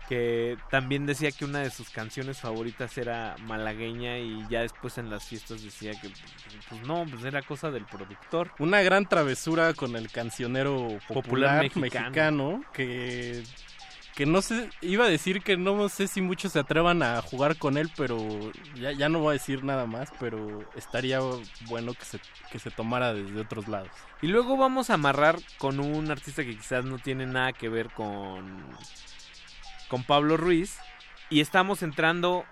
que 0.07 0.57
también 0.69 1.05
decía 1.05 1.31
que 1.31 1.45
una 1.45 1.59
de 1.59 1.69
sus 1.69 1.89
canciones 1.89 2.39
favoritas 2.39 2.97
era 2.97 3.35
malagueña 3.41 4.19
y 4.19 4.45
ya 4.49 4.61
después 4.61 4.97
en 4.97 5.09
las 5.09 5.25
fiestas 5.25 5.63
decía 5.63 5.91
que 5.99 6.09
pues 6.69 6.81
no, 6.85 7.05
pues 7.09 7.23
era 7.23 7.41
cosa 7.41 7.71
del 7.71 7.85
productor. 7.85 8.51
Una 8.59 8.81
gran 8.81 9.07
travesura 9.07 9.73
con 9.73 9.95
el 9.95 10.11
cancionero 10.11 10.97
popular, 11.07 11.23
Popular 11.23 11.63
mexicano. 11.63 11.79
mexicano. 11.79 12.63
que 12.73 13.43
que 14.15 14.25
no 14.25 14.41
sé, 14.41 14.69
iba 14.79 15.03
a 15.05 15.09
decir 15.09 15.41
que 15.41 15.57
no 15.57 15.89
sé 15.89 16.07
si 16.07 16.21
muchos 16.21 16.53
se 16.53 16.59
atrevan 16.59 17.03
a 17.03 17.21
jugar 17.21 17.57
con 17.57 17.77
él, 17.77 17.91
pero 17.97 18.17
ya, 18.75 18.93
ya 18.93 19.09
no 19.09 19.19
voy 19.19 19.31
a 19.31 19.33
decir 19.33 19.65
nada 19.65 19.85
más, 19.87 20.09
pero 20.21 20.63
estaría 20.75 21.19
bueno 21.67 21.93
que 21.93 22.05
se, 22.05 22.19
que 22.49 22.57
se 22.57 22.71
tomara 22.71 23.13
desde 23.13 23.41
otros 23.41 23.67
lados. 23.67 23.89
Y 24.21 24.27
luego 24.27 24.55
vamos 24.55 24.89
a 24.89 24.93
amarrar 24.93 25.37
con 25.57 25.81
un 25.81 26.09
artista 26.09 26.45
que 26.45 26.55
quizás 26.55 26.85
no 26.85 26.97
tiene 26.97 27.25
nada 27.25 27.51
que 27.51 27.67
ver 27.67 27.89
con, 27.91 28.63
con 29.87 30.03
Pablo 30.03 30.37
Ruiz. 30.37 30.77
Y 31.29 31.41
estamos 31.41 31.81
entrando 31.83 32.45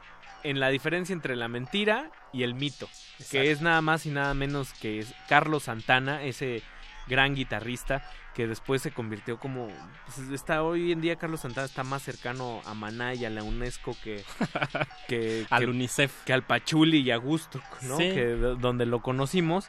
en 0.44 0.60
la 0.60 0.70
diferencia 0.70 1.14
entre 1.14 1.36
la 1.36 1.48
mentira 1.48 2.10
y 2.32 2.44
el 2.44 2.54
mito. 2.54 2.90
Que 3.32 3.52
es 3.52 3.62
nada 3.62 3.82
más 3.82 4.06
y 4.06 4.10
nada 4.10 4.34
menos 4.34 4.74
que 4.74 5.00
es 5.00 5.14
Carlos 5.30 5.64
Santana, 5.64 6.24
ese 6.24 6.62
gran 7.08 7.36
guitarrista 7.36 8.04
que 8.34 8.48
después 8.48 8.82
se 8.82 8.92
convirtió 8.92 9.38
como 9.38 9.68
pues, 10.06 10.30
está 10.30 10.64
hoy 10.64 10.92
en 10.92 11.02
día 11.02 11.18
Carlos 11.18 11.42
Santana 11.42 11.66
está 11.68 11.84
más 11.84 12.02
cercano 12.02 12.62
a 12.66 12.74
Maná 12.74 13.14
y 13.14 13.26
a 13.26 13.30
la 13.30 13.44
UNESCO 13.44 13.96
que 14.04 14.24
que 15.08 15.46
Al 15.52 15.64
que- 15.66 15.70
UNICEF. 15.70 16.24
que 16.24 16.34
al 16.34 16.44
Pachuli 16.44 17.02
y 17.02 17.12
a 17.12 17.18
Gusto, 17.18 17.62
¿no? 17.84 17.98
Sí. 17.98 18.06
Que 18.10 18.26
de- 18.26 18.56
donde 18.56 18.86
lo 18.88 19.02
conocimos. 19.04 19.68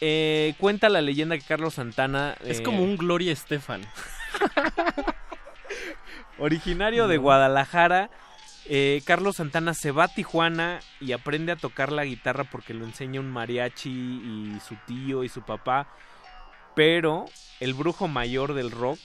Eh, 0.00 0.54
cuenta 0.58 0.88
la 0.88 1.02
leyenda 1.02 1.36
que 1.36 1.44
Carlos 1.44 1.74
Santana 1.74 2.34
Es 2.44 2.60
eh, 2.60 2.62
como 2.62 2.82
un 2.82 2.96
Gloria 2.96 3.32
Estefan. 3.32 3.82
originario 6.38 7.08
de. 7.08 7.16
Guadalajara. 7.16 8.10
eh, 8.66 9.02
Carlos 9.04 9.36
Santana 9.36 9.74
se 9.74 9.90
va 9.90 10.04
a 10.04 10.08
Tijuana 10.08 10.80
y 11.00 11.12
aprende 11.12 11.52
a 11.52 11.56
tocar 11.56 11.92
la 11.92 12.04
guitarra 12.04 12.44
porque 12.44 12.74
lo 12.74 12.84
enseña 12.84 13.20
un 13.20 13.30
mariachi 13.30 13.90
y 13.90 14.58
su 14.66 14.76
tío 14.86 15.24
y 15.24 15.28
su 15.28 15.42
papá. 15.42 15.86
Pero 16.74 17.26
el 17.60 17.74
brujo 17.74 18.08
mayor 18.08 18.54
del 18.54 18.70
rock, 18.70 18.98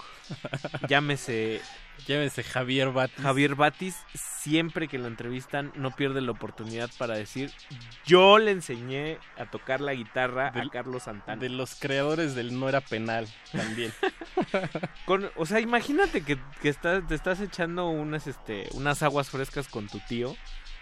llámese 0.88 1.62
Llévese 2.08 2.44
Javier 2.44 2.92
Batis. 2.92 3.22
Javier 3.22 3.56
Batis, 3.56 3.96
siempre 4.14 4.88
que 4.88 4.98
lo 4.98 5.08
entrevistan, 5.08 5.72
no 5.76 5.92
pierde 5.92 6.22
la 6.22 6.32
oportunidad 6.32 6.90
para 6.98 7.16
decir: 7.16 7.52
Yo 8.06 8.38
le 8.40 8.52
enseñé 8.52 9.18
a 9.38 9.46
tocar 9.46 9.82
la 9.82 9.94
guitarra 9.94 10.52
a 10.54 10.70
Carlos 10.70 11.04
Santana. 11.04 11.40
De 11.42 11.50
los 11.50 11.76
creadores 11.76 12.36
del 12.36 12.60
No 12.60 12.70
Era 12.70 12.82
Penal 12.82 13.28
también. 13.52 13.92
Con- 15.06 15.30
o 15.36 15.46
sea, 15.46 15.60
imagínate 15.60 16.22
que, 16.22 16.38
te 16.62 17.16
estás 17.16 17.40
echando 17.42 17.88
unas, 17.90 18.28
este, 18.28 18.70
unas 18.74 19.04
aguas 19.04 19.30
frescas 19.30 19.68
con 19.68 19.88
tu 19.88 20.00
tío 20.00 20.36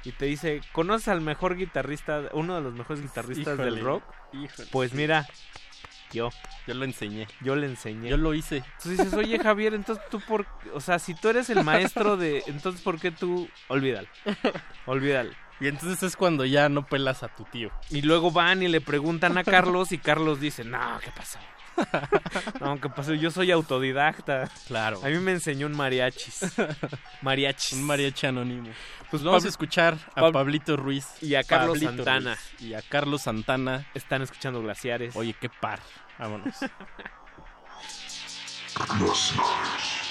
y 0.04 0.12
te 0.12 0.26
dice, 0.26 0.62
¿conoces 0.72 1.08
al 1.10 1.22
mejor 1.22 1.58
guitarrista, 1.58 2.22
uno 2.34 2.56
de 2.56 2.62
los 2.62 2.74
mejores 2.74 3.02
guitarristas 3.02 3.58
del 3.58 3.82
rock? 3.82 4.04
híjole, 4.34 4.68
Pues 4.72 4.94
mira, 4.94 5.28
yo, 6.12 6.30
Yo 6.66 6.74
lo 6.74 6.86
enseñé. 6.86 7.28
yo 7.42 7.56
le 7.56 7.68
enseñé. 7.68 8.10
Yo 8.10 8.18
lo 8.18 8.34
hice. 8.34 8.58
Entonces 8.58 8.98
dices, 8.98 9.14
oye 9.14 9.40
Javier, 9.40 9.74
entonces 9.74 10.04
tú 10.10 10.20
por, 10.22 10.46
o 10.74 10.80
sea, 10.82 11.00
si 11.00 11.14
tú 11.16 11.30
eres 11.30 11.50
el 11.50 11.64
maestro 11.64 12.18
de, 12.18 12.44
entonces 12.48 12.82
¿por 12.82 13.00
qué 13.00 13.12
tú, 13.12 13.50
olvídalo, 13.68 14.08
olvídalo. 14.86 15.32
Y 15.60 15.68
entonces 15.68 16.04
es 16.04 16.16
cuando 16.16 16.46
ya 16.46 16.70
no 16.70 16.86
pelas 16.86 17.24
a 17.24 17.30
tu 17.30 17.44
tío. 17.46 17.72
Y 17.90 18.04
luego 18.04 18.30
van 18.32 18.62
y 18.62 18.68
le 18.68 18.80
preguntan 18.80 19.38
a 19.40 19.44
Carlos 19.44 19.92
y 19.92 19.98
Carlos 19.98 20.40
dice, 20.40 20.64
no, 20.64 21.00
¿qué 21.04 21.10
pasó? 21.12 21.40
No, 22.60 22.80
¿qué 22.82 22.90
pasó? 22.90 23.14
Yo 23.14 23.32
soy 23.32 23.52
autodidacta. 23.52 24.50
Claro. 24.68 25.00
A 25.04 25.08
mí 25.10 25.18
me 25.20 25.32
enseñó 25.32 25.68
un 25.68 25.76
mariachis. 25.76 26.40
Mariachis. 27.22 27.74
Un 27.74 27.84
mariachi 27.84 28.28
anónimo. 28.28 28.70
Pues 29.12 29.24
Vamos 29.24 29.46
a 29.46 29.48
escuchar 29.48 29.98
a 30.16 30.22
Pab- 30.22 30.34
Pablito 30.34 30.76
Ruiz. 30.76 31.08
Y 31.22 31.36
a 31.36 31.44
Carlos 31.44 31.80
Pablito 31.80 32.04
Santana. 32.04 32.36
Ruiz. 32.36 32.62
Y 32.62 32.74
a 32.74 32.82
Carlos 32.82 33.22
Santana. 33.22 33.86
Están 33.94 34.22
escuchando 34.22 34.62
Glaciares. 34.62 35.16
Oye, 35.16 35.34
qué 35.40 35.50
par. 35.50 35.80
Vámonos. 36.20 36.56
Qué 36.60 36.68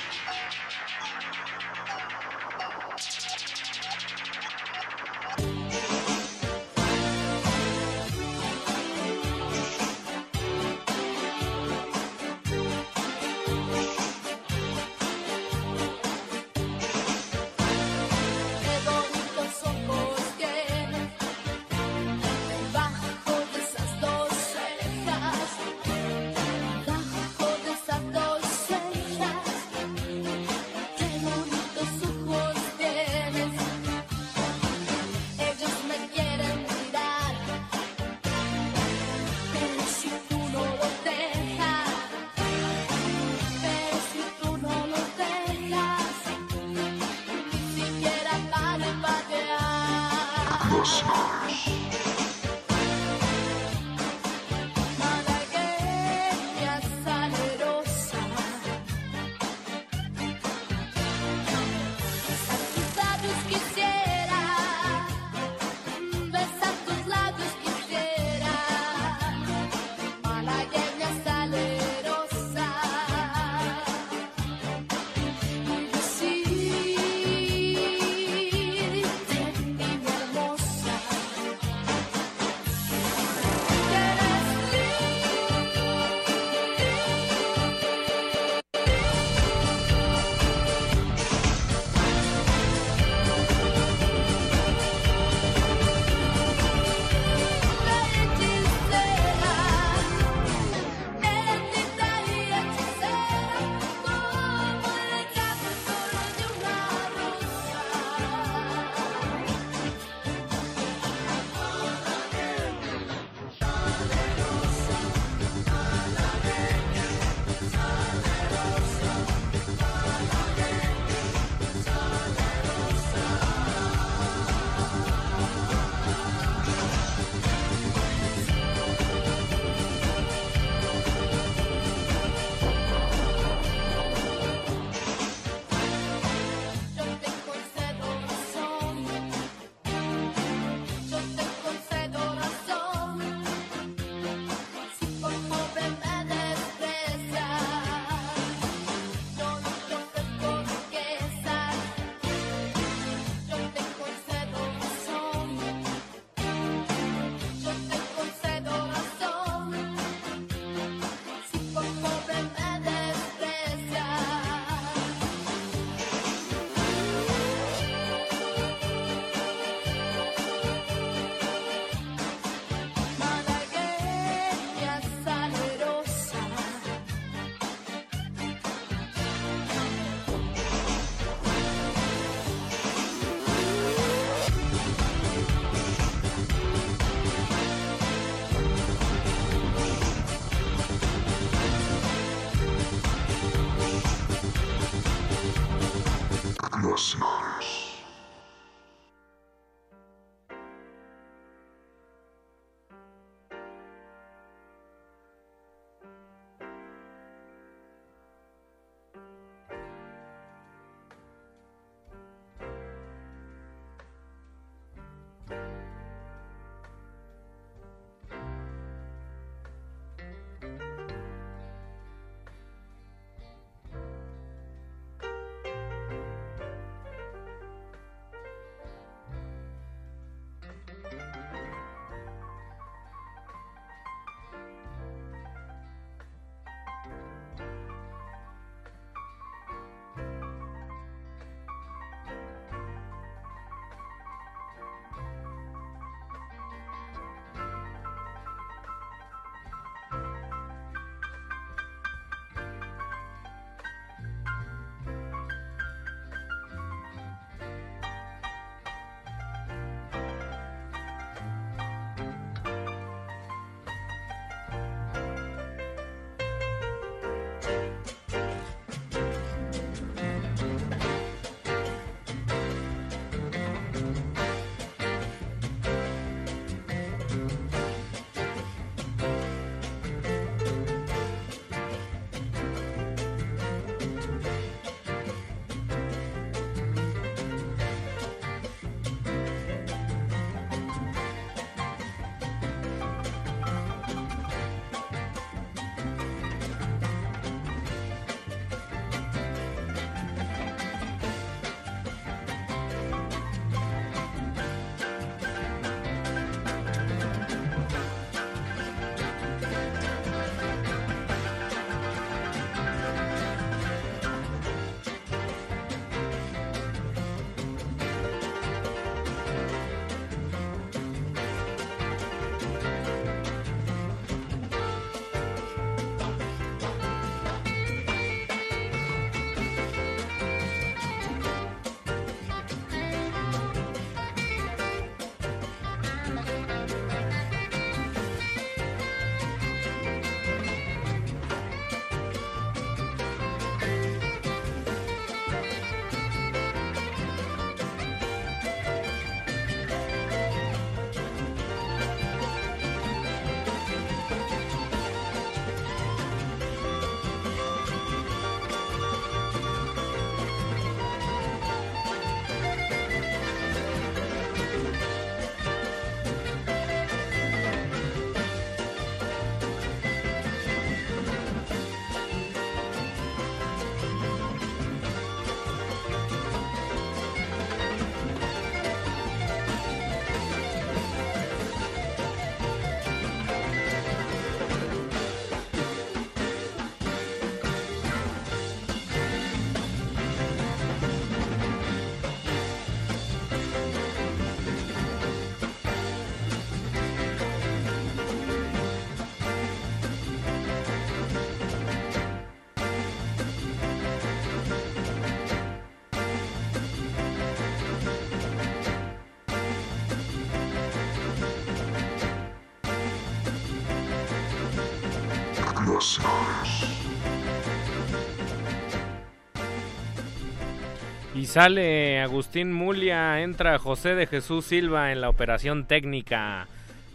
sale 421.57 422.21
Agustín 422.21 422.71
Mulia, 422.71 423.41
entra 423.41 423.79
José 423.79 424.15
de 424.15 424.27
Jesús 424.27 424.67
Silva 424.67 425.11
en 425.11 425.23
la 425.23 425.31
operación 425.31 425.87
técnica. 425.87 426.69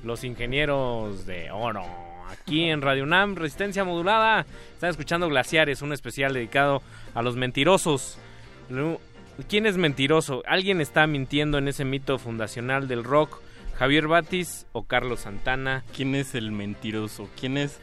Los 0.04 0.24
ingenieros 0.24 1.28
de 1.28 1.52
oro. 1.52 1.86
Aquí 2.28 2.64
en 2.64 2.82
Radio 2.82 3.04
UNAM, 3.04 3.36
Resistencia 3.36 3.84
Modulada. 3.84 4.48
Están 4.74 4.90
escuchando 4.90 5.30
Glaciares, 5.30 5.84
un 5.84 5.94
especial 5.94 6.34
dedicado 6.34 6.82
a 7.14 7.22
los 7.22 7.36
mentirosos. 7.36 8.18
¿Quién 9.48 9.68
es 9.68 9.78
mentiroso? 9.78 10.42
¿Alguien 10.48 10.82
está 10.82 11.06
mintiendo 11.06 11.60
en 11.60 11.68
ese 11.68 11.86
mito 11.86 12.18
fundacional 12.18 12.88
del 12.88 13.04
rock? 13.04 13.44
¿Javier 13.78 14.08
Batis 14.08 14.66
o 14.72 14.86
Carlos 14.86 15.20
Santana? 15.20 15.84
¿Quién 15.96 16.16
es 16.16 16.34
el 16.34 16.52
mentiroso? 16.52 17.30
¿Quién 17.40 17.58
es, 17.58 17.80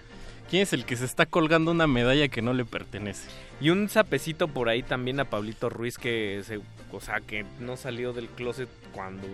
¿Quién 0.51 0.62
es 0.62 0.73
el 0.73 0.85
que 0.86 0.97
se 0.97 1.05
está 1.05 1.27
colgando 1.27 1.70
una 1.70 1.86
medalla 1.86 2.28
que 2.28 2.41
no 2.43 2.52
le 2.55 2.65
pertenece? 2.65 3.28
Y 3.60 3.70
un 3.70 3.89
sapecito 3.89 4.49
por 4.49 4.68
ahí 4.68 4.83
también 4.83 5.20
a 5.20 5.25
Pablito 5.27 5.68
Ruiz 5.68 5.99
que 5.99 6.43
se, 6.44 6.59
o 6.93 7.01
sea, 7.01 7.20
que 7.20 7.44
no 7.60 7.77
salió 7.77 8.12
del 8.12 8.28
closet 8.28 8.68
cuando 8.93 9.27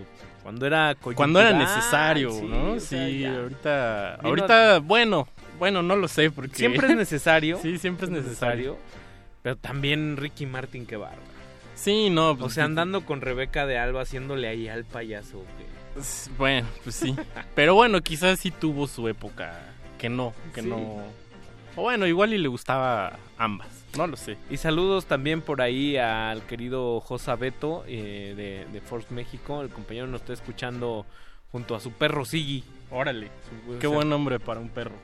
cuando 0.43 0.65
era 0.67 0.95
Cuando 1.01 1.39
era 1.39 1.53
necesario, 1.53 2.29
sí, 2.31 2.41
¿no? 2.45 2.73
o 2.73 2.79
sea, 2.79 3.07
Sí, 3.07 3.19
ya. 3.21 3.35
ahorita, 3.35 4.17
Vino- 4.17 4.29
ahorita, 4.29 4.79
bueno, 4.79 5.27
bueno, 5.57 5.81
no 5.81 5.95
lo 5.95 6.07
sé 6.07 6.29
porque 6.31 6.55
Siempre 6.55 6.87
es 6.89 6.95
necesario. 6.97 7.59
sí, 7.61 7.77
siempre 7.79 8.05
es 8.07 8.11
necesario. 8.11 8.77
Pero 9.41 9.55
también 9.55 10.17
Ricky 10.17 10.45
Martin, 10.45 10.85
qué 10.85 10.97
bárbaro. 10.97 11.21
Sí, 11.75 12.09
no, 12.09 12.31
O 12.31 12.37
pues, 12.37 12.53
sea, 12.53 12.65
andando 12.65 13.05
con 13.05 13.21
Rebeca 13.21 13.65
de 13.65 13.77
Alba 13.77 14.01
haciéndole 14.01 14.47
ahí 14.47 14.67
al 14.67 14.85
payaso. 14.85 15.43
que- 15.57 16.01
bueno, 16.37 16.67
pues 16.83 16.95
sí. 16.95 17.15
Pero 17.55 17.73
bueno, 17.75 18.01
quizás 18.01 18.39
sí 18.39 18.51
tuvo 18.51 18.85
su 18.87 19.07
época 19.07 19.59
que 20.05 20.09
no, 20.09 20.33
que 20.53 20.61
Sí. 20.61 20.67
no. 20.67 21.03
O 21.77 21.81
bueno, 21.81 22.07
igual 22.07 22.33
y 22.33 22.37
le 22.37 22.47
gustaba 22.47 23.17
ambas, 23.37 23.67
no 23.97 24.07
lo 24.07 24.15
sé. 24.15 24.37
Y 24.49 24.57
saludos 24.57 25.07
también 25.07 25.41
por 25.41 25.61
ahí 25.61 25.97
al 25.97 26.41
querido 26.43 27.01
Josa 27.01 27.35
Beto 27.35 27.83
eh, 27.87 28.33
de, 28.37 28.65
de 28.71 28.81
Force 28.81 29.13
México. 29.13 29.61
El 29.61 29.69
compañero 29.69 30.07
nos 30.07 30.21
está 30.21 30.31
escuchando 30.33 31.05
junto 31.51 31.75
a 31.75 31.79
su 31.81 31.91
perro 31.91 32.23
Siggy. 32.23 32.63
Órale, 32.91 33.27
Su- 33.27 33.79
qué 33.79 33.87
o 33.87 33.89
sea, 33.89 33.97
buen 33.97 34.09
nombre 34.09 34.39
para 34.39 34.59
un 34.61 34.69
perro. 34.69 34.95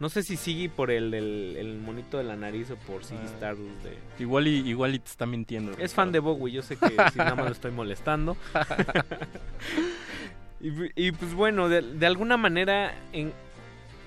No 0.00 0.08
sé 0.08 0.22
si 0.22 0.36
Siggy 0.36 0.68
por 0.68 0.90
el, 0.90 1.12
el, 1.14 1.56
el 1.58 1.78
monito 1.78 2.16
de 2.18 2.24
la 2.24 2.34
nariz 2.34 2.70
o 2.72 2.76
por 2.76 3.04
Siggy 3.04 3.20
Ah. 3.22 3.30
Stardust. 3.34 3.82
De... 3.84 3.98
Igual 4.18 4.48
y, 4.48 4.68
igual 4.68 4.94
y 4.94 4.98
te 4.98 5.10
está 5.10 5.26
mintiendo. 5.26 5.72
Es 5.78 5.94
fan 5.94 6.10
de 6.10 6.18
Bowie, 6.18 6.52
yo 6.54 6.62
sé 6.62 6.76
que 6.76 6.88
si 7.12 7.18
nada 7.18 7.34
más 7.36 7.44
lo 7.46 7.52
estoy 7.52 7.70
molestando. 7.70 8.36
y, 10.60 11.06
y, 11.08 11.12
pues 11.12 11.34
bueno, 11.34 11.68
de, 11.68 11.82
de 11.82 12.06
alguna 12.06 12.36
manera, 12.36 12.94
en, 13.12 13.32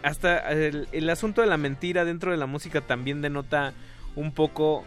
hasta 0.04 0.52
el, 0.52 0.88
el 0.92 1.10
asunto 1.10 1.42
de 1.42 1.48
la 1.48 1.58
mentira 1.58 2.06
dentro 2.06 2.32
de 2.32 2.38
la 2.38 2.46
música 2.46 2.82
también 2.82 3.22
denota 3.22 3.74
un 4.16 4.32
poco, 4.34 4.84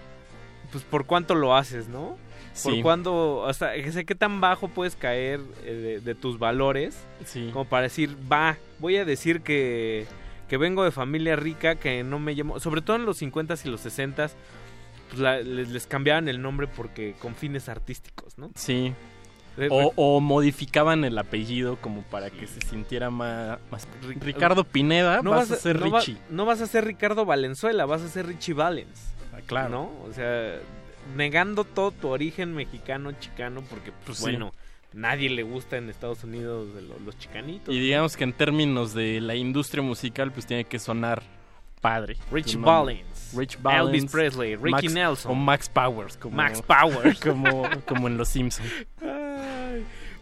pues 0.72 0.84
por 0.84 1.06
cuánto 1.06 1.34
lo 1.34 1.56
haces, 1.56 1.88
¿no? 1.88 2.16
Por 2.62 2.72
Sí. 2.74 2.80
cuándo, 2.82 3.44
hasta 3.48 3.72
sé 3.92 4.04
qué 4.06 4.14
tan 4.14 4.40
bajo 4.40 4.68
puedes 4.68 4.96
caer 4.96 5.40
eh, 5.64 5.72
de, 5.72 6.00
de 6.00 6.14
tus 6.14 6.38
valores, 6.38 6.96
Sí. 7.24 7.50
como 7.52 7.66
para 7.66 7.82
decir, 7.82 8.16
va, 8.32 8.56
voy 8.78 8.96
a 8.96 9.04
decir 9.04 9.42
que, 9.42 10.06
que 10.48 10.56
vengo 10.56 10.82
de 10.84 10.90
familia 10.90 11.36
rica, 11.36 11.74
que 11.74 12.02
no 12.02 12.18
me 12.18 12.34
llamo, 12.34 12.58
sobre 12.60 12.80
todo 12.80 12.96
en 12.96 13.04
los 13.04 13.20
50s 13.20 13.66
y 13.66 13.68
los 13.68 13.84
60s, 13.84 14.32
pues 15.08 15.20
la- 15.20 15.40
les, 15.40 15.68
les 15.68 15.86
cambiaban 15.86 16.28
el 16.28 16.40
nombre 16.40 16.66
porque 16.66 17.14
con 17.20 17.34
fines 17.34 17.68
artísticos, 17.68 18.38
¿no? 18.38 18.50
Sí. 18.54 18.94
Eh, 19.58 19.68
O, 19.70 19.92
o 19.96 20.20
modificaban 20.20 21.04
el 21.04 21.16
apellido 21.18 21.76
como 21.76 22.02
para 22.02 22.28
que 22.30 22.46
se 22.46 22.60
sintiera 22.60 23.08
más... 23.10 23.58
más- 23.70 23.88
Ric- 24.02 24.20
Ricardo 24.22 24.64
Pineda, 24.64 25.22
no 25.22 25.30
vas, 25.30 25.50
a 25.50 25.56
ser 25.56 25.80
no 25.80 25.90
va- 25.90 26.00
Richie. 26.00 26.18
no 26.30 26.44
vas 26.44 26.60
a 26.60 26.66
ser 26.66 26.84
Ricardo 26.84 27.24
Valenzuela, 27.24 27.86
vas 27.86 28.02
a 28.02 28.08
ser 28.08 28.26
Richie 28.26 28.52
Valens. 28.54 29.14
Ah, 29.32 29.38
claro. 29.46 29.70
¿No? 29.70 29.82
O 30.08 30.12
sea, 30.12 30.56
negando 31.16 31.64
todo 31.64 31.90
tu 31.90 32.08
origen 32.08 32.54
mexicano, 32.54 33.12
chicano, 33.12 33.62
porque, 33.62 33.92
pues, 33.92 34.04
Pues 34.06 34.18
sí. 34.18 34.24
bueno, 34.24 34.52
nadie 34.92 35.30
le 35.30 35.42
gusta 35.42 35.76
en 35.78 35.88
Estados 35.88 36.22
Unidos 36.24 36.74
de 36.74 36.82
lo- 36.82 36.98
los 36.98 37.16
chicanitos. 37.18 37.74
Y 37.74 37.78
digamos 37.80 38.16
que 38.16 38.24
en 38.24 38.32
términos 38.34 38.92
de 38.92 39.20
la 39.22 39.34
industria 39.36 39.82
musical, 39.82 40.32
pues 40.32 40.44
tiene 40.46 40.64
que 40.64 40.78
sonar 40.78 41.22
padre. 41.80 42.16
Rich 42.32 42.52
Tu 42.52 42.58
nombre. 42.60 42.72
Valens, 42.72 43.32
Rich 43.34 43.58
Valens. 43.62 43.94
Elvis 43.94 44.10
Presley, 44.12 44.56
Ricky 44.56 44.70
Max- 44.70 44.92
Nelson. 44.92 45.32
O 45.32 45.34
Max 45.34 45.68
Powers. 45.68 46.16
Como, 46.16 46.36
Max 46.36 46.60
Powers. 46.62 47.20
como, 47.24 47.68
como 47.86 48.08
en 48.08 48.16
Los 48.16 48.28
Simpsons. 48.28 48.68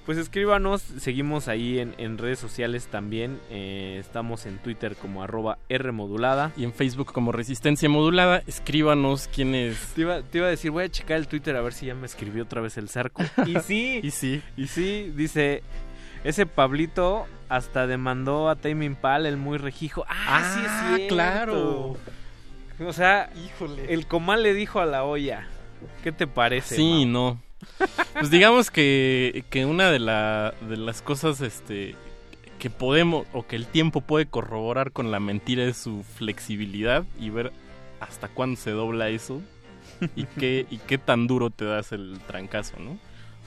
Pues 0.06 0.18
escríbanos, 0.18 0.82
seguimos 0.82 1.48
ahí 1.48 1.78
en, 1.78 1.94
en 1.96 2.18
redes 2.18 2.38
sociales 2.38 2.88
también. 2.88 3.40
eh, 3.50 3.96
estamos 3.98 4.44
en 4.44 4.58
Twitter 4.58 4.96
como 4.96 5.22
arroba 5.22 5.56
Rmodulada. 5.70 6.52
Y 6.58 6.64
en 6.64 6.74
Facebook 6.74 7.10
como 7.12 7.32
Resistencia 7.32 7.88
Modulada. 7.88 8.42
Escríbanos 8.46 9.28
quién 9.34 9.54
es. 9.54 9.78
Te 9.94 10.02
iba, 10.02 10.20
te 10.22 10.38
iba 10.38 10.46
a 10.46 10.50
decir, 10.50 10.70
voy 10.72 10.84
a 10.84 10.88
checar 10.90 11.16
el 11.16 11.26
Twitter 11.26 11.56
a 11.56 11.62
ver 11.62 11.72
si 11.72 11.86
ya 11.86 11.94
me 11.94 12.04
escribió 12.04 12.42
otra 12.42 12.60
vez 12.60 12.76
el 12.76 12.90
cerco. 12.90 13.22
Y 13.46 13.58
sí, 13.60 14.00
Y 14.02 14.10
sí. 14.10 14.42
y 14.58 14.66
sí, 14.66 15.10
dice, 15.16 15.62
ese 16.22 16.44
Pablito 16.44 17.24
hasta 17.48 17.86
demandó 17.86 18.50
a 18.50 18.56
Tame 18.56 18.84
Impala, 18.84 19.28
el 19.30 19.38
muy 19.38 19.56
rejijo. 19.56 20.04
Ah, 20.06 20.52
sí 20.54 20.60
Ah, 20.66 20.90
es 20.90 20.96
cierto. 20.96 21.14
claro. 21.14 21.96
O 22.86 22.92
sea, 22.92 23.30
Híjole. 23.46 23.92
el 23.94 24.06
comal 24.06 24.42
le 24.42 24.52
dijo 24.52 24.80
a 24.80 24.86
la 24.86 25.04
olla. 25.04 25.46
¿Qué 26.02 26.12
te 26.12 26.26
parece? 26.26 26.76
Sí, 26.76 27.06
no. 27.06 27.40
Pues 28.14 28.30
digamos 28.30 28.70
que, 28.70 29.44
que 29.50 29.66
una 29.66 29.90
de, 29.90 29.98
la, 29.98 30.54
de 30.68 30.76
las 30.76 31.02
cosas 31.02 31.40
este, 31.40 31.94
que 32.58 32.70
podemos 32.70 33.26
o 33.32 33.46
que 33.46 33.56
el 33.56 33.66
tiempo 33.66 34.00
puede 34.00 34.26
corroborar 34.26 34.92
con 34.92 35.10
la 35.10 35.20
mentira 35.20 35.64
es 35.64 35.76
su 35.76 36.02
flexibilidad 36.02 37.04
y 37.20 37.30
ver 37.30 37.52
hasta 38.00 38.28
cuándo 38.28 38.60
se 38.60 38.70
dobla 38.70 39.08
eso 39.08 39.42
y 40.16 40.24
qué, 40.24 40.66
y 40.70 40.78
qué 40.78 40.98
tan 40.98 41.26
duro 41.26 41.50
te 41.50 41.64
das 41.64 41.92
el 41.92 42.18
trancazo, 42.26 42.78
¿no? 42.78 42.98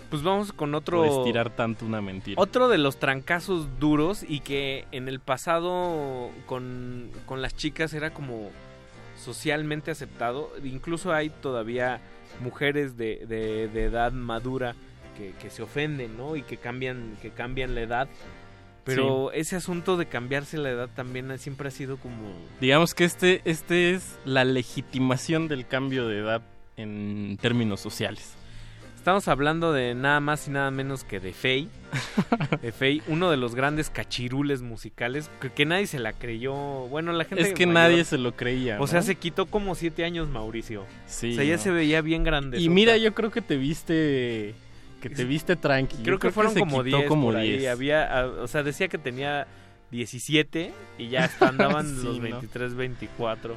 Pues 0.10 0.24
vamos 0.24 0.54
con 0.54 0.74
otro... 0.74 1.02
O 1.02 1.20
estirar 1.20 1.50
tanto 1.50 1.86
una 1.86 2.02
mentira. 2.02 2.42
Otro 2.42 2.70
de 2.70 2.78
los 2.78 2.98
trancazos 2.98 3.80
duros 3.80 4.24
y 4.28 4.40
que 4.40 4.86
en 4.92 5.08
el 5.10 5.20
pasado 5.20 6.30
con, 6.46 7.12
con 7.26 7.42
las 7.42 7.56
chicas 7.56 7.94
era 7.94 8.14
como 8.14 8.50
socialmente 9.28 9.92
aceptado. 9.92 10.50
Incluso 10.64 11.12
hay 11.14 11.30
todavía 11.30 12.00
mujeres 12.40 12.96
de, 12.98 13.26
de- 13.28 13.68
de 13.68 13.84
edad 13.84 14.12
madura 14.14 14.74
que, 15.18 15.34
que 15.42 15.50
se 15.50 15.62
ofenden, 15.64 16.16
¿no? 16.18 16.36
Y 16.38 16.44
que 16.44 16.56
cambian, 16.58 17.18
que 17.22 17.32
cambian 17.32 17.76
la 17.76 17.82
edad. 17.82 18.08
Pero 18.86 19.34
ese 19.34 19.58
asunto 19.58 19.98
de 19.98 20.06
cambiarse 20.06 20.58
la 20.58 20.70
edad 20.70 20.90
también 20.96 21.38
siempre 21.40 21.68
ha 21.68 21.72
sido 21.72 21.98
como... 21.98 22.32
Digamos 22.62 22.94
que 22.94 23.04
este, 23.04 23.42
este 23.44 23.92
es 23.92 24.18
la 24.24 24.46
legitimación 24.46 25.50
del 25.50 25.68
cambio 25.68 26.08
de 26.08 26.20
edad 26.20 26.42
en 26.78 27.38
términos 27.42 27.82
sociales. 27.82 28.34
Estamos 29.08 29.30
hablando 29.30 29.72
de 29.72 29.96
nada 29.96 30.20
más 30.20 30.50
y 30.50 30.52
nada 30.52 30.70
menos 30.70 31.06
que 31.06 31.22
de 31.22 31.32
Fey. 31.32 31.70
De 32.62 32.74
Fey, 32.74 33.02
uno 33.08 33.32
de 33.32 33.38
los 33.38 33.56
grandes 33.56 33.90
cachirules 33.90 34.62
musicales 34.62 35.32
que, 35.40 35.50
que 35.50 35.66
nadie 35.66 35.88
se 35.88 35.98
la 35.98 36.12
creyó. 36.12 36.54
Bueno, 36.90 37.14
la 37.14 37.24
gente 37.24 37.42
Es 37.42 37.54
que 37.54 37.66
mayor- 37.66 37.92
nadie 37.92 38.04
se 38.04 38.18
lo 38.18 38.36
creía. 38.36 38.82
O 38.82 38.86
sea, 38.86 39.00
¿no? 39.00 39.06
se 39.06 39.16
quitó 39.16 39.46
como 39.46 39.76
siete 39.76 40.04
años 40.04 40.28
Mauricio. 40.28 40.84
Sí, 41.06 41.32
o 41.32 41.36
sea, 41.36 41.46
ya 41.46 41.56
¿no? 41.56 41.62
se 41.62 41.72
veía 41.72 42.02
bien 42.02 42.26
grande. 42.26 42.60
Y 42.60 42.68
mira, 42.68 42.98
yo 42.98 43.14
creo 43.14 43.32
que 43.32 43.42
te 43.42 43.56
viste 43.56 44.54
que 45.02 45.10
te 45.10 45.24
viste 45.24 45.56
tranqui. 45.56 46.04
creo 46.04 46.20
que 46.20 46.30
fueron 46.30 46.54
se 46.54 46.60
como 46.60 46.84
quitó 46.84 46.98
10 46.98 47.08
como 47.08 47.28
por 47.28 47.38
ahí. 47.38 47.60
10. 47.60 47.72
Había, 47.72 48.28
o 48.42 48.48
sea, 48.50 48.62
decía 48.62 48.90
que 48.90 48.98
tenía 48.98 49.48
17 49.90 50.74
y 50.98 51.08
ya 51.08 51.32
andaban 51.40 51.88
Sí, 51.96 52.04
los 52.04 52.16
¿no? 52.18 52.24
23, 52.24 52.76
24. 52.76 53.56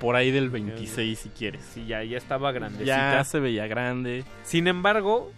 Por 0.00 0.16
ahí 0.16 0.30
del 0.30 0.50
26 0.50 1.18
si 1.18 1.28
quieres. 1.28 1.62
Sí, 1.74 1.86
ya, 1.86 2.02
ya 2.02 2.16
estaba 2.16 2.50
grandecita. 2.52 3.12
Ya 3.12 3.24
se 3.24 3.38
veía 3.38 3.66
grande. 3.66 4.24
Sin 4.42 4.66
embargo, 4.66 5.30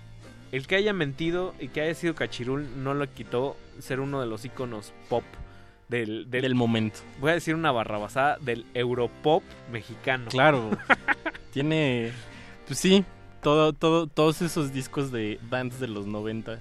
el 0.52 0.66
que 0.66 0.76
haya 0.76 0.92
mentido 0.92 1.55
y 1.58 1.68
que 1.68 1.81
haya 1.81 1.94
sido 1.94 2.15
cachirul 2.15 2.82
no 2.82 2.94
lo 2.94 3.12
quitó 3.12 3.57
ser 3.81 4.00
uno 4.00 4.20
de 4.20 4.26
los 4.26 4.44
iconos 4.44 4.92
pop 5.08 5.24
del, 5.89 6.31
del, 6.31 6.42
Del 6.42 6.55
momento. 6.55 7.00
Voy 7.20 7.32
a 7.32 7.34
decir 7.34 7.55
una 7.55 7.70
barrabasada 7.73 8.39
del 8.41 8.65
Europop 8.73 9.42
mexicano. 9.70 10.31
Claro. 10.31 10.70
Tiene 11.52 12.12
pues 12.66 12.78
sí, 12.78 13.05
todo 13.42 13.73
todo 13.74 14.07
todos 14.07 14.41
esos 14.41 14.73
discos 14.73 15.12
de 15.12 15.39
bands 15.50 15.81
de 15.81 15.89
los 15.89 16.07
90. 16.07 16.58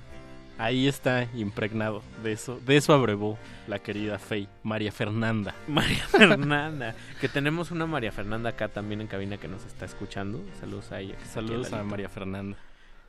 Ahí 0.62 0.88
está 0.88 1.28
impregnado 1.34 2.04
de 2.22 2.34
eso. 2.34 2.60
De 2.64 2.78
eso 2.78 2.94
abrevó 2.94 3.40
la 3.68 3.80
querida 3.80 4.20
Faye, 4.20 4.48
María 4.62 4.92
Fernanda. 4.92 5.56
María 5.68 6.06
Fernanda. 6.06 6.94
Que 7.20 7.28
tenemos 7.28 7.72
una 7.72 7.88
María 7.88 8.12
Fernanda 8.12 8.52
acá 8.52 8.68
también 8.68 9.02
en 9.02 9.08
cabina 9.08 9.38
que 9.38 9.48
nos 9.48 9.66
está 9.66 9.86
escuchando. 9.86 10.40
Saludos 10.60 10.92
a 10.92 11.00
ella. 11.00 11.16
Saludos 11.34 11.74
al 11.74 11.80
a. 11.80 11.84
María 11.84 12.10
Fernanda. 12.10 12.60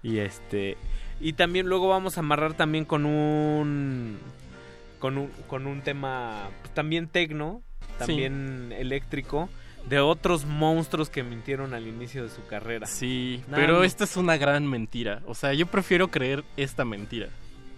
Y 0.02 0.20
este. 0.20 0.78
Y 1.20 1.34
también 1.34 1.66
luego 1.66 1.88
vamos 1.88 2.16
a 2.16 2.20
amarrar 2.20 2.54
también 2.54 2.86
con 2.86 3.04
un. 3.04 4.18
Con 4.98 5.18
un, 5.18 5.28
con 5.46 5.66
un 5.66 5.82
tema 5.82 6.48
pues, 6.62 6.72
también 6.72 7.06
tecno, 7.06 7.60
también 7.98 8.72
eléctrico, 8.72 9.50
de 9.90 10.00
otros 10.00 10.46
monstruos 10.46 11.10
que 11.10 11.22
mintieron 11.22 11.74
al 11.74 11.86
inicio 11.86 12.22
de 12.22 12.30
su 12.30 12.46
carrera. 12.46 12.86
Sí, 12.86 13.42
Nada 13.46 13.56
pero 13.56 13.84
esta 13.84 14.04
es 14.04 14.16
una 14.16 14.38
gran 14.38 14.66
mentira. 14.66 15.20
O 15.26 15.34
sea, 15.34 15.52
yo 15.52 15.66
prefiero 15.66 16.08
creer 16.08 16.44
esta 16.56 16.86
mentira. 16.86 17.28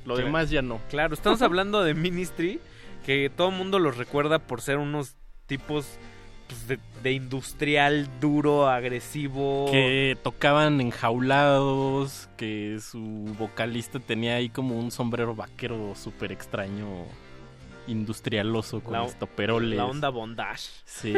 Lo 0.04 0.14
Claro. 0.14 0.26
demás 0.26 0.50
ya 0.50 0.62
no. 0.62 0.80
Claro, 0.90 1.14
estamos 1.14 1.40
hablando 1.42 1.82
de 1.82 1.94
Ministry, 1.94 2.60
que 3.06 3.30
todo 3.34 3.48
el 3.50 3.56
mundo 3.56 3.78
los 3.78 3.96
recuerda 3.96 4.38
por 4.38 4.60
ser 4.60 4.76
unos 4.78 5.16
tipos 5.46 5.86
pues, 6.46 6.68
de, 6.68 6.78
de 7.02 7.12
industrial 7.12 8.08
duro, 8.20 8.68
agresivo. 8.68 9.66
Que 9.70 10.16
tocaban 10.22 10.80
enjaulados, 10.80 12.28
que 12.36 12.78
su 12.80 13.00
vocalista 13.38 13.98
tenía 13.98 14.36
ahí 14.36 14.50
como 14.50 14.78
un 14.78 14.90
sombrero 14.90 15.34
vaquero 15.34 15.94
súper 15.94 16.32
extraño, 16.32 17.06
industrialoso, 17.86 18.80
con 18.82 18.92
La- 18.94 19.04
estoperoles. 19.06 19.76
La 19.78 19.86
onda 19.86 20.08
bondage. 20.10 20.68
Sí. 20.84 21.14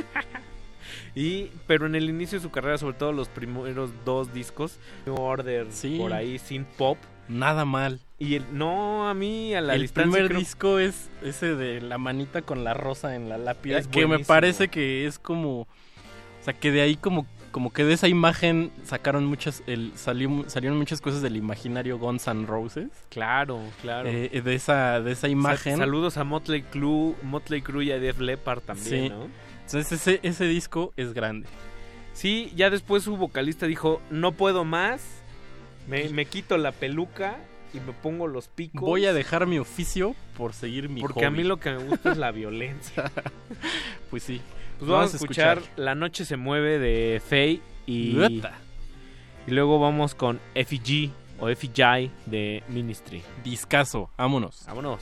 y, 1.15 1.51
pero 1.67 1.87
en 1.87 1.95
el 1.95 2.09
inicio 2.09 2.39
de 2.39 2.43
su 2.43 2.51
carrera, 2.51 2.79
sobre 2.79 2.97
todo 2.97 3.13
los 3.13 3.29
primeros 3.29 3.91
dos 4.05 4.33
discos, 4.33 4.79
New 5.07 5.17
Order, 5.21 5.67
Sí. 5.71 5.97
por 5.99 6.13
ahí, 6.13 6.39
sin 6.39 6.65
pop. 6.65 6.99
Nada 7.29 7.65
mal. 7.65 8.01
Y 8.19 8.35
el, 8.37 8.45
no, 8.57 9.09
a 9.09 9.15
mí 9.15 9.55
a 9.55 9.61
la 9.61 9.75
el 9.75 9.83
distancia 9.83 10.11
primer 10.13 10.29
creo- 10.29 10.39
disco 10.41 10.79
es 10.79 11.11
ese 11.23 11.55
de 11.55 11.81
la 11.83 11.99
manita 11.99 12.43
con 12.43 12.65
la 12.65 12.73
rosa 12.75 13.15
en 13.15 13.29
la 13.29 13.37
lápida, 13.37 13.79
Es 13.79 13.89
que 13.89 14.07
me 14.07 14.21
parece 14.21 14.69
que 14.69 15.07
es 15.07 15.19
como, 15.19 15.61
o 15.63 15.67
sea, 16.43 16.55
que 16.55 16.71
de 16.73 16.81
ahí 16.83 16.97
como 16.97 17.27
como 17.53 17.73
que 17.73 17.85
de 17.85 17.95
esa 17.95 18.07
imagen 18.07 18.71
sacaron 18.85 19.25
muchas 19.25 19.63
el 19.67 19.93
salió, 19.97 20.45
salieron 20.47 20.77
muchas 20.77 21.01
cosas 21.01 21.23
del 21.23 21.37
imaginario 21.37 21.99
Guns 21.99 22.27
N' 22.27 22.45
Roses. 22.47 22.91
Claro, 23.09 23.61
claro. 23.81 24.11
Eh, 24.11 24.43
de 24.45 24.55
esa 24.55 25.01
de 25.01 25.13
esa 25.13 25.23
Sa- 25.23 25.29
imagen. 25.29 25.79
saludos 25.79 26.19
a 26.19 26.25
Motley 26.25 26.61
Crue, 26.63 27.15
Motley 27.23 27.63
Crue 27.63 27.87
y 27.87 27.93
a 27.93 27.99
Def 27.99 28.19
Leppard 28.21 28.61
también, 28.61 29.05
Sí. 29.05 29.09
¿no? 29.09 29.29
Entonces 29.65 29.91
ese 29.93 30.21
ese 30.23 30.45
disco 30.45 30.93
es 30.99 31.15
grande. 31.15 31.49
Sí, 32.13 32.53
ya 32.57 32.69
después 32.69 33.03
su 33.05 33.17
vocalista 33.17 33.65
dijo, 33.67 34.03
no 34.11 34.33
puedo 34.33 34.65
más, 34.67 35.03
me, 35.87 36.09
me 36.09 36.27
quito 36.27 36.57
la 36.59 36.73
peluca 36.73 37.39
y 37.75 37.81
me 37.81 37.93
pongo 37.93 38.27
los 38.27 38.49
picos. 38.49 38.81
Voy 38.81 39.07
a 39.07 39.13
dejar 39.13 39.47
mi 39.47 39.59
oficio 39.59 40.15
por 40.37 40.53
seguir 40.53 40.89
mi 40.89 41.01
Porque 41.01 41.25
a 41.25 41.31
mí 41.31 41.45
lo 41.45 41.59
que 41.59 41.71
me 41.71 41.85
gusta 41.85 42.13
es 42.13 42.19
la 42.19 42.33
violencia. 42.33 43.11
Pues 44.11 44.23
sí. 44.23 44.41
Pues 44.79 44.89
vamos, 44.89 45.15
a 45.15 45.17
escuchar, 45.17 45.63
La 45.75 45.95
Noche 45.95 46.25
se 46.25 46.37
mueve 46.37 46.79
de 46.79 47.21
Faye 47.21 47.61
y, 47.87 48.17
y 49.47 49.51
luego 49.51 49.81
vamos 49.81 50.15
con 50.15 50.39
FG 50.55 51.11
o 51.41 51.49
FJ 51.49 52.11
de 52.27 52.63
Ministry. 52.69 53.23
Discaso, 53.43 54.11
vámonos. 54.17 54.65
Vámonos. 54.67 55.01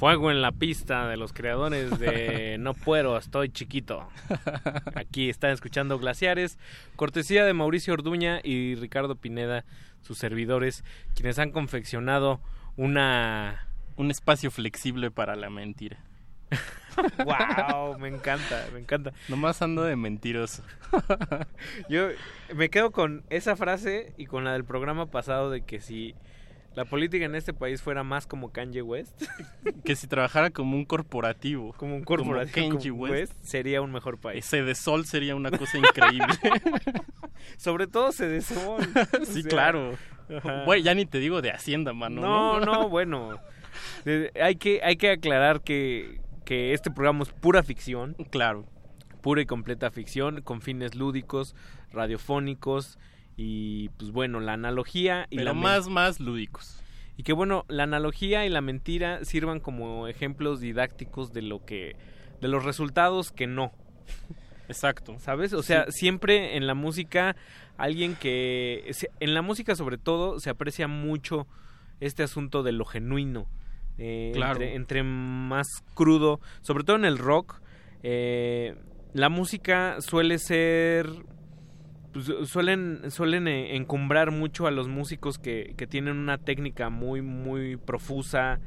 Fuego 0.00 0.30
en 0.30 0.40
la 0.40 0.52
pista 0.52 1.06
de 1.08 1.18
los 1.18 1.34
creadores 1.34 1.98
de 1.98 2.56
No 2.58 2.72
Puedo, 2.72 3.18
Estoy 3.18 3.50
Chiquito. 3.50 4.08
Aquí 4.94 5.28
están 5.28 5.50
escuchando 5.50 5.98
Glaciares, 5.98 6.58
cortesía 6.96 7.44
de 7.44 7.52
Mauricio 7.52 7.92
Orduña 7.92 8.40
y 8.42 8.76
Ricardo 8.76 9.16
Pineda, 9.16 9.66
sus 10.00 10.16
servidores, 10.16 10.84
quienes 11.14 11.38
han 11.38 11.50
confeccionado 11.50 12.40
una... 12.78 13.68
Un 13.96 14.10
espacio 14.10 14.50
flexible 14.50 15.10
para 15.10 15.36
la 15.36 15.50
mentira. 15.50 15.98
¡Wow! 17.18 17.98
Me 17.98 18.08
encanta, 18.08 18.68
me 18.72 18.78
encanta. 18.78 19.12
Nomás 19.28 19.60
ando 19.60 19.82
de 19.82 19.96
mentiroso. 19.96 20.62
Yo 21.90 22.08
me 22.54 22.70
quedo 22.70 22.90
con 22.90 23.22
esa 23.28 23.54
frase 23.54 24.14
y 24.16 24.24
con 24.24 24.44
la 24.44 24.54
del 24.54 24.64
programa 24.64 25.10
pasado 25.10 25.50
de 25.50 25.60
que 25.60 25.82
si 25.82 26.14
la 26.74 26.84
política 26.84 27.24
en 27.24 27.34
este 27.34 27.52
país 27.52 27.82
fuera 27.82 28.04
más 28.04 28.26
como 28.26 28.52
Kanye 28.52 28.82
West, 28.82 29.22
que 29.84 29.96
si 29.96 30.06
trabajara 30.06 30.50
como 30.50 30.76
un 30.76 30.84
corporativo. 30.84 31.72
como 31.76 31.96
un 31.96 32.04
corporativo 32.04 32.52
Como 32.54 32.78
Kanye 32.78 32.90
como 32.90 33.02
West. 33.02 33.32
West, 33.32 33.44
sería 33.44 33.82
un 33.82 33.92
mejor 33.92 34.18
país. 34.18 34.44
Ese 34.44 34.62
de 34.62 34.74
sol 34.74 35.04
sería 35.04 35.34
una 35.34 35.50
cosa 35.50 35.78
increíble. 35.78 36.34
Sobre 37.56 37.86
todo 37.86 38.12
sol. 38.12 38.30
sí, 38.42 39.20
O 39.20 39.24
sea, 39.24 39.42
claro. 39.48 39.96
ajá. 40.36 40.64
Güey, 40.64 40.82
ya 40.82 40.94
ni 40.94 41.06
te 41.06 41.18
digo 41.18 41.42
de 41.42 41.50
Hacienda, 41.50 41.92
mano. 41.92 42.20
No, 42.20 42.60
no, 42.60 42.88
bueno. 42.88 43.40
Eh, 44.04 44.30
hay, 44.40 44.56
que, 44.56 44.80
hay 44.82 44.96
que 44.96 45.10
aclarar 45.10 45.62
que, 45.62 46.20
que 46.44 46.72
este 46.72 46.90
programa 46.90 47.24
es 47.24 47.30
pura 47.30 47.62
ficción. 47.62 48.14
Claro. 48.30 48.66
Pura 49.22 49.42
y 49.42 49.46
completa 49.46 49.90
ficción, 49.90 50.40
con 50.42 50.62
fines 50.62 50.94
lúdicos, 50.94 51.54
radiofónicos 51.92 52.98
y 53.42 53.88
pues 53.96 54.10
bueno, 54.10 54.38
la 54.40 54.52
analogía 54.52 55.26
y 55.30 55.36
Pero 55.36 55.54
la 55.54 55.54
más, 55.54 55.88
más 55.88 56.20
lúdicos. 56.20 56.82
y 57.16 57.22
que 57.22 57.32
bueno, 57.32 57.64
la 57.68 57.84
analogía 57.84 58.44
y 58.44 58.50
la 58.50 58.60
mentira 58.60 59.24
sirvan 59.24 59.60
como 59.60 60.08
ejemplos 60.08 60.60
didácticos 60.60 61.32
de 61.32 61.40
lo 61.40 61.64
que 61.64 61.96
de 62.42 62.48
los 62.48 62.64
resultados 62.64 63.32
que 63.32 63.46
no. 63.46 63.72
Exacto. 64.68 65.16
¿Sabes? 65.20 65.52
O 65.54 65.62
sea, 65.62 65.86
Sí. 65.88 65.92
siempre 66.00 66.56
en 66.58 66.66
la 66.66 66.74
música 66.74 67.34
alguien 67.78 68.14
que 68.14 68.90
en 69.20 69.32
la 69.34 69.40
música 69.42 69.74
sobre 69.74 69.96
todo 69.96 70.38
se 70.38 70.50
aprecia 70.50 70.86
mucho 70.86 71.46
este 72.00 72.22
asunto 72.22 72.62
de 72.62 72.72
lo 72.72 72.84
genuino. 72.84 73.46
Eh, 73.98 74.32
Claro. 74.34 74.52
entre, 74.60 74.74
entre 74.74 75.02
más 75.02 75.66
crudo, 75.94 76.40
sobre 76.62 76.84
todo 76.84 76.96
en 76.96 77.04
el 77.06 77.16
rock, 77.18 77.60
eh, 78.02 78.74
la 79.14 79.28
música 79.30 79.96
suele 80.00 80.38
ser 80.38 81.06
pues, 82.12 82.30
suelen 82.48 83.10
suelen 83.10 83.48
eh, 83.48 83.76
encumbrar 83.76 84.30
mucho 84.30 84.66
a 84.66 84.70
los 84.70 84.88
músicos 84.88 85.38
que, 85.38 85.74
que 85.76 85.86
tienen 85.86 86.16
una 86.16 86.38
técnica 86.38 86.90
muy 86.90 87.22
muy 87.22 87.76
profusa 87.76 88.60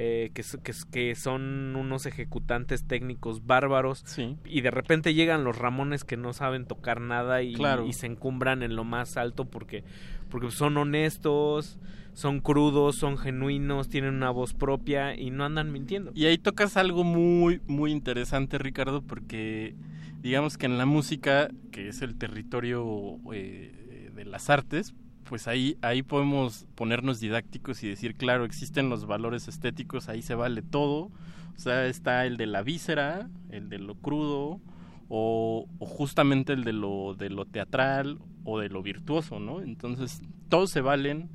eh, 0.00 0.30
que, 0.32 0.42
que, 0.62 0.72
que 0.92 1.14
son 1.16 1.74
unos 1.74 2.06
ejecutantes 2.06 2.86
técnicos 2.86 3.44
bárbaros 3.46 4.04
y 4.44 4.60
de 4.60 4.70
repente 4.70 5.12
llegan 5.12 5.42
los 5.42 5.58
Ramones 5.58 6.04
que 6.04 6.16
no 6.16 6.32
saben 6.32 6.66
tocar 6.66 7.00
nada 7.00 7.42
y, 7.42 7.54
Claro. 7.54 7.84
y 7.84 7.92
se 7.92 8.06
encumbran 8.06 8.62
en 8.62 8.76
lo 8.76 8.84
más 8.84 9.16
alto 9.16 9.44
porque 9.46 9.82
porque 10.30 10.50
son 10.52 10.76
honestos 10.76 11.78
son 12.12 12.40
crudos 12.40 12.94
son 12.96 13.16
genuinos 13.18 13.88
tienen 13.88 14.14
una 14.14 14.30
voz 14.30 14.54
propia 14.54 15.14
y 15.16 15.30
no 15.30 15.44
andan 15.44 15.72
mintiendo 15.72 16.12
Y 16.14 16.26
ahí 16.26 16.38
tocas 16.38 16.76
algo 16.76 17.02
muy, 17.02 17.60
muy 17.66 17.90
interesante, 17.90 18.58
Ricardo, 18.58 19.02
porque 19.02 19.74
digamos 20.20 20.58
que 20.58 20.66
en 20.66 20.78
la 20.78 20.86
música, 20.86 21.48
que 21.70 21.88
es 21.88 22.02
el 22.02 22.16
territorio 22.16 23.18
eh, 23.32 24.10
de 24.14 24.24
las 24.24 24.50
artes, 24.50 24.94
pues 25.24 25.46
ahí, 25.46 25.76
ahí 25.82 26.02
podemos 26.02 26.66
ponernos 26.74 27.20
didácticos 27.20 27.82
y 27.82 27.88
decir, 27.88 28.14
claro, 28.14 28.44
existen 28.44 28.88
los 28.88 29.06
valores 29.06 29.46
estéticos, 29.46 30.08
ahí 30.08 30.22
se 30.22 30.34
vale 30.34 30.62
todo. 30.62 31.10
O 31.56 31.60
sea, 31.60 31.86
está 31.86 32.24
el 32.24 32.36
de 32.36 32.46
la 32.46 32.62
víscera, 32.62 33.28
el 33.50 33.68
de 33.68 33.78
lo 33.78 33.94
crudo, 33.96 34.60
o, 35.08 35.68
justamente 35.80 36.52
el 36.52 36.64
de 36.64 36.72
lo, 36.72 37.14
de 37.14 37.30
lo 37.30 37.44
teatral 37.44 38.18
o 38.44 38.58
de 38.58 38.68
lo 38.68 38.82
virtuoso, 38.82 39.38
¿no? 39.38 39.60
Entonces, 39.60 40.22
todos 40.48 40.70
se 40.70 40.80
valen. 40.80 41.28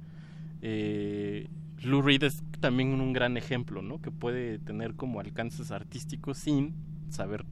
Eh, 0.61 1.49
Lou 1.83 2.01
Reed 2.01 2.23
es 2.23 2.41
también 2.59 2.99
un 2.99 3.13
gran 3.13 3.37
ejemplo, 3.37 3.81
¿no? 3.81 4.01
Que 4.01 4.11
puede 4.11 4.59
tener 4.59 4.95
como 4.95 5.19
alcances 5.19 5.71
artísticos 5.71 6.37
sin 6.37 6.73
saber 7.09 7.45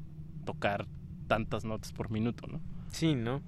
tocar 0.45 0.87
tantas 1.31 1.63
notas 1.63 1.93
por 1.93 2.11
minuto, 2.11 2.45
¿no? 2.47 2.59
sí 2.91 3.15
no 3.15 3.41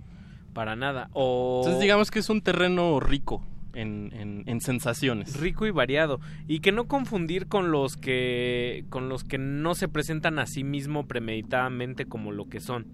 para 0.53 0.75
nada 0.77 1.09
o 1.11 1.59
Entonces 1.63 1.81
digamos 1.81 2.11
que 2.11 2.19
es 2.19 2.29
un 2.29 2.41
terreno 2.41 2.99
rico 3.01 3.43
en, 3.73 4.11
en, 4.13 4.43
en 4.45 4.61
sensaciones. 4.61 5.37
rico 5.39 5.65
y 5.65 5.71
variado 5.71 6.19
y 6.47 6.59
que 6.59 6.71
no 6.71 6.85
confundir 6.87 7.47
con 7.47 7.71
los 7.71 7.97
que 7.97 8.85
con 8.89 9.09
los 9.09 9.23
que 9.25 9.37
no 9.37 9.73
se 9.75 9.87
presentan 9.89 10.39
a 10.39 10.45
sí 10.45 10.63
mismo 10.63 11.07
premeditadamente 11.07 12.05
como 12.05 12.31
lo 12.31 12.45
que 12.47 12.59
son 12.61 12.85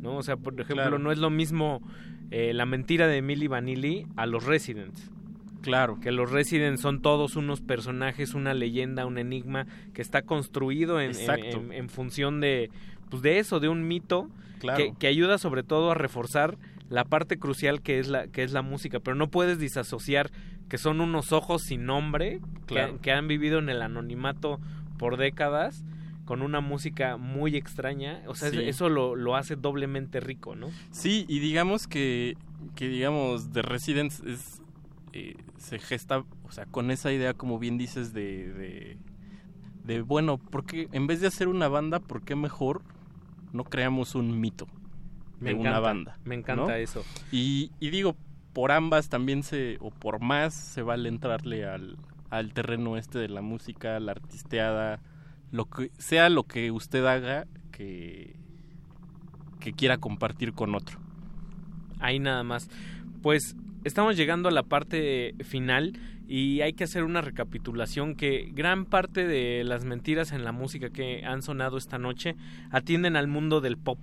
no 0.00 0.16
o 0.16 0.22
sea 0.22 0.36
por 0.36 0.54
ejemplo 0.54 0.76
Claro. 0.84 0.98
no 0.98 1.12
es 1.12 1.18
lo 1.18 1.28
mismo 1.28 1.82
eh, 2.30 2.52
la 2.54 2.64
mentira 2.66 3.06
de 3.06 3.20
Milli 3.20 3.48
Vanilli 3.48 4.06
a 4.16 4.24
los 4.26 4.44
Residents 4.44 5.10
Claro. 5.60 5.98
que 6.00 6.12
los 6.12 6.30
Residents 6.30 6.80
son 6.80 7.02
todos 7.02 7.34
unos 7.36 7.60
personajes 7.60 8.32
una 8.34 8.54
leyenda 8.54 9.04
un 9.06 9.18
enigma 9.18 9.66
que 9.92 10.00
está 10.02 10.22
construido 10.22 11.00
en, 11.00 11.10
en- 11.10 11.16
Exacto. 11.16 11.58
en- 11.60 11.72
en 11.72 11.88
función 11.88 12.40
de 12.40 12.70
pues 13.10 13.22
de 13.22 13.38
eso 13.38 13.60
de 13.60 13.68
un 13.68 13.86
mito 13.86 14.28
Claro. 14.58 14.78
que, 14.78 14.94
que 14.98 15.06
ayuda 15.06 15.38
sobre 15.38 15.62
todo 15.62 15.92
a 15.92 15.94
reforzar 15.94 16.58
la 16.90 17.04
parte 17.04 17.38
crucial 17.38 17.80
que 17.80 17.98
es 18.00 18.08
la 18.08 18.26
que 18.28 18.42
es 18.42 18.52
la 18.52 18.62
música. 18.62 18.98
Pero 19.00 19.14
no 19.14 19.30
puedes 19.30 19.58
disasociar 19.58 20.30
que 20.68 20.78
son 20.78 21.00
unos 21.00 21.32
ojos 21.32 21.62
sin 21.62 21.86
nombre 21.86 22.40
que- 22.66 23.10
han 23.12 23.28
vivido 23.28 23.58
en 23.60 23.68
el 23.68 23.80
anonimato 23.82 24.58
por 24.98 25.16
décadas 25.16 25.84
con 26.24 26.42
una 26.42 26.60
música 26.60 27.16
muy 27.16 27.56
extraña. 27.56 28.22
O 28.26 28.34
sea 28.34 28.50
Sí. 28.50 28.58
eso 28.64 28.88
lo, 28.88 29.14
lo 29.16 29.36
hace 29.36 29.54
doblemente 29.56 30.18
rico 30.20 30.56
no 30.56 30.68
Sí, 30.90 31.24
y 31.28 31.38
digamos 31.38 31.86
que, 31.86 32.36
que 32.74 32.88
digamos, 32.88 33.52
The 33.52 33.62
Residents 33.62 34.20
es, 34.26 34.60
eh, 35.12 35.36
se 35.56 35.78
gesta, 35.78 36.24
o 36.44 36.50
sea, 36.50 36.66
con 36.66 36.90
esa 36.90 37.12
idea, 37.12 37.32
como 37.32 37.58
bien 37.58 37.78
dices, 37.78 38.12
de, 38.12 38.52
de, 38.52 38.98
de, 39.84 40.02
bueno, 40.02 40.36
porque 40.38 40.88
en 40.92 41.06
vez 41.06 41.20
de 41.20 41.28
hacer 41.28 41.48
una 41.48 41.68
banda, 41.68 42.00
¿por 42.00 42.22
qué 42.22 42.34
mejor 42.36 42.82
no 43.52 43.64
creamos 43.64 44.14
un 44.14 44.40
mito 44.40 44.66
Me 45.40 45.50
de 45.50 45.54
una 45.56 45.70
encanta, 45.70 45.80
banda? 45.80 46.18
me 46.24 46.34
encanta 46.34 46.66
¿no? 46.66 46.70
eso. 46.74 47.04
Y, 47.32 47.70
y 47.80 47.90
digo, 47.90 48.16
por 48.52 48.72
ambas 48.72 49.08
también 49.08 49.42
se, 49.42 49.76
o 49.80 49.90
por 49.90 50.20
más, 50.20 50.54
se 50.54 50.82
vale 50.82 51.08
entrarle 51.08 51.64
al, 51.66 51.96
al 52.30 52.52
terreno 52.52 52.96
este 52.96 53.18
de 53.18 53.28
la 53.28 53.40
música, 53.42 53.98
la 54.00 54.12
artisteada, 54.12 55.00
lo 55.50 55.66
que 55.66 55.90
sea 55.98 56.28
lo 56.28 56.44
que 56.44 56.70
usted 56.70 57.04
haga 57.06 57.46
que, 57.72 58.36
que 59.60 59.72
quiera 59.72 59.98
compartir 59.98 60.52
con 60.52 60.74
otro. 60.74 60.98
Ahí 62.00 62.18
nada 62.18 62.42
más. 62.44 62.68
Pues 63.22 63.56
estamos 63.84 64.16
llegando 64.16 64.48
a 64.48 64.52
la 64.52 64.62
parte 64.62 65.34
final 65.44 65.98
y 66.28 66.60
hay 66.60 66.74
que 66.74 66.84
hacer 66.84 67.04
una 67.04 67.22
recapitulación 67.22 68.14
que 68.14 68.50
gran 68.52 68.84
parte 68.84 69.26
de 69.26 69.64
las 69.64 69.86
mentiras 69.86 70.32
en 70.32 70.44
la 70.44 70.52
música 70.52 70.90
que 70.90 71.24
han 71.24 71.40
sonado 71.40 71.78
esta 71.78 71.98
noche 71.98 72.36
atienden 72.70 73.16
al 73.16 73.28
mundo 73.28 73.62
del 73.62 73.78
pop, 73.78 73.98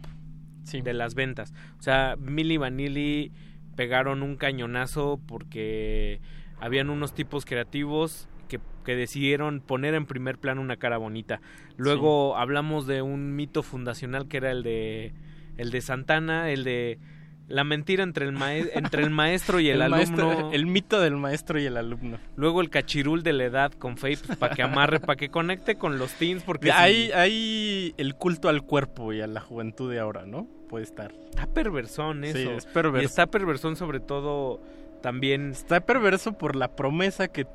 de 0.72 0.94
las 0.94 1.14
ventas. 1.14 1.54
O 1.80 1.84
sea, 1.84 2.16
Milli 2.20 2.58
Vanilli 2.58 3.32
pegaron 3.76 4.24
un 4.24 4.38
cañonazo 4.38 5.20
porque 5.28 6.20
habían 6.60 6.90
unos 6.90 7.14
tipos 7.14 7.46
creativos 7.46 8.28
que, 8.48 8.60
que 8.84 8.96
decidieron 8.96 9.62
poner 9.62 9.94
en 9.94 10.08
primer 10.08 10.40
plano 10.40 10.62
una 10.62 10.78
cara 10.78 10.98
bonita. 10.98 11.42
Luego 11.78 12.38
hablamos 12.38 12.88
de 12.88 13.04
un 13.04 13.36
mito 13.36 13.62
fundacional 13.62 14.28
que 14.28 14.38
era 14.38 14.50
el 14.50 14.64
de 14.64 15.14
el 15.58 15.72
de 15.72 15.82
Santana, 15.82 16.50
el 16.50 16.64
de 16.64 17.00
la 17.48 17.64
mentira 17.64 18.04
entre 18.04 18.28
el 18.28 18.36
entre 18.74 19.04
el 19.04 19.10
maestro 19.10 19.60
y 19.60 19.70
el, 19.70 19.82
alumno. 19.82 20.52
el 20.52 20.66
mito 20.66 21.00
del 21.00 21.16
maestro 21.16 21.60
y 21.60 21.66
el 21.66 21.78
alumno. 21.78 22.18
Luego 22.36 22.62
el 22.62 22.70
cachirul 22.70 23.24
de 23.24 23.34
la 23.34 23.46
edad 23.46 23.72
con 23.74 23.98
Faith 23.98 24.36
para 24.38 24.56
que 24.56 24.64
amarre, 24.64 25.00
para 25.00 25.18
que 25.18 25.30
conecte 25.30 25.76
con 25.76 25.98
los 25.98 26.14
teens 26.14 26.44
porque 26.44 26.72
Hay, 26.72 27.12
hay 27.12 27.94
el 27.98 28.16
culto 28.16 28.50
al 28.50 28.64
cuerpo 28.64 29.14
y 29.14 29.22
a 29.22 29.28
la 29.28 29.42
juventud 29.42 29.92
de 29.92 30.00
ahora, 30.00 30.26
¿no? 30.26 30.48
Puede 30.70 30.84
estar. 30.84 31.14
Está 31.30 31.48
perversón 31.48 32.24
eso. 32.24 32.38
Sí, 32.38 32.48
es 32.48 32.66
perverso. 32.66 33.02
Y 33.02 33.06
está 33.06 33.28
perversón 33.28 33.76
sobre 33.76 34.00
todo 34.00 34.62
También 35.02 35.52
Está 35.52 35.82
perverso 35.82 36.34
por 36.34 36.56
la 36.56 36.76
promesa 36.76 37.28
que, 37.28 37.46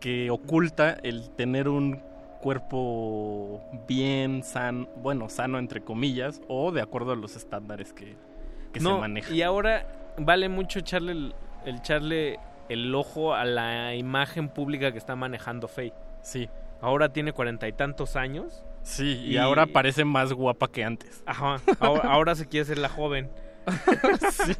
que 0.00 0.30
oculta 0.30 0.98
el 1.02 1.30
tener 1.30 1.68
un 1.68 2.02
cuerpo 2.40 3.60
bien 3.86 4.42
sano, 4.42 4.88
bueno, 4.96 5.28
sano 5.28 5.58
entre 5.58 5.82
comillas, 5.82 6.40
o 6.48 6.72
de 6.72 6.80
acuerdo 6.80 7.12
a 7.12 7.16
los 7.16 7.36
estándares 7.36 7.92
que, 7.92 8.16
que 8.72 8.80
no, 8.80 8.96
se 8.96 9.00
manejan. 9.00 9.34
Y 9.34 9.42
ahora 9.42 9.86
vale 10.18 10.48
mucho 10.48 10.78
echarle 10.78 11.12
el, 11.12 11.34
el 11.64 11.76
echarle 11.76 12.38
el 12.68 12.94
ojo 12.94 13.34
a 13.34 13.44
la 13.44 13.94
imagen 13.96 14.48
pública 14.48 14.92
que 14.92 14.98
está 14.98 15.16
manejando 15.16 15.68
Faye. 15.68 15.92
Sí. 16.22 16.48
Ahora 16.80 17.12
tiene 17.12 17.32
cuarenta 17.32 17.68
y 17.68 17.72
tantos 17.72 18.16
años. 18.16 18.64
Sí, 18.82 19.24
y, 19.26 19.36
ahora 19.36 19.66
parece 19.66 20.04
más 20.04 20.32
guapa 20.32 20.68
que 20.68 20.84
antes. 20.84 21.22
Ajá. 21.26 21.60
Ahora, 21.80 22.08
ahora 22.10 22.34
se 22.34 22.48
quiere 22.48 22.64
ser 22.64 22.78
la 22.78 22.88
joven. 22.88 23.28
sí. 24.32 24.54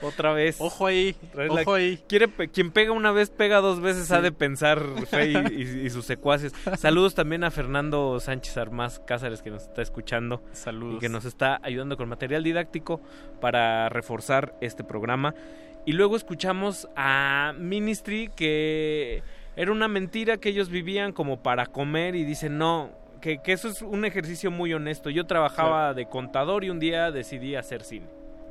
Otra 0.00 0.32
vez. 0.32 0.56
Ojo 0.60 0.86
ahí, 0.86 1.16
la- 1.34 1.46
ojo 1.52 1.74
ahí. 1.74 2.00
Quiere, 2.08 2.28
quien 2.52 2.70
pega 2.70 2.92
una 2.92 3.10
vez, 3.10 3.30
pega 3.30 3.60
dos 3.60 3.80
veces, 3.80 4.06
Sí. 4.06 4.14
ha 4.14 4.20
de 4.20 4.30
pensar 4.32 4.80
Fey 5.08 5.34
y, 5.52 5.86
y 5.86 5.90
sus 5.90 6.04
secuaces. 6.04 6.52
Saludos 6.78 7.14
también 7.14 7.42
a 7.44 7.50
Fernando 7.50 8.18
Sánchez 8.20 8.56
Armás 8.58 9.00
Cázares, 9.06 9.42
que 9.42 9.50
nos 9.50 9.64
está 9.64 9.82
escuchando. 9.82 10.40
Saludos. 10.52 10.96
Y 10.96 10.98
que 11.00 11.08
nos 11.08 11.24
está 11.24 11.58
ayudando 11.62 11.96
con 11.96 12.08
material 12.08 12.44
didáctico 12.44 13.00
para 13.40 13.88
reforzar 13.88 14.54
este 14.60 14.84
programa. 14.84 15.34
Y 15.84 15.92
luego 15.92 16.14
escuchamos 16.16 16.88
a 16.94 17.52
Ministry, 17.58 18.30
que 18.36 19.24
era 19.56 19.72
una 19.72 19.88
mentira 19.88 20.36
que 20.36 20.48
ellos 20.50 20.68
vivían 20.68 21.10
como 21.12 21.42
para 21.42 21.66
comer 21.66 22.14
y 22.14 22.24
dicen, 22.24 22.56
no, 22.56 22.92
que, 23.22 23.38
que 23.38 23.52
eso 23.52 23.68
es 23.68 23.80
un 23.80 24.04
ejercicio 24.04 24.50
muy 24.50 24.74
honesto. 24.74 25.08
Yo 25.08 25.24
trabajaba 25.24 25.94
de 25.94 26.04
contador 26.06 26.64
y 26.64 26.68
un 26.70 26.78
día 26.78 27.10
decidí 27.10 27.54
hacer 27.54 27.82
cine. 27.82 28.06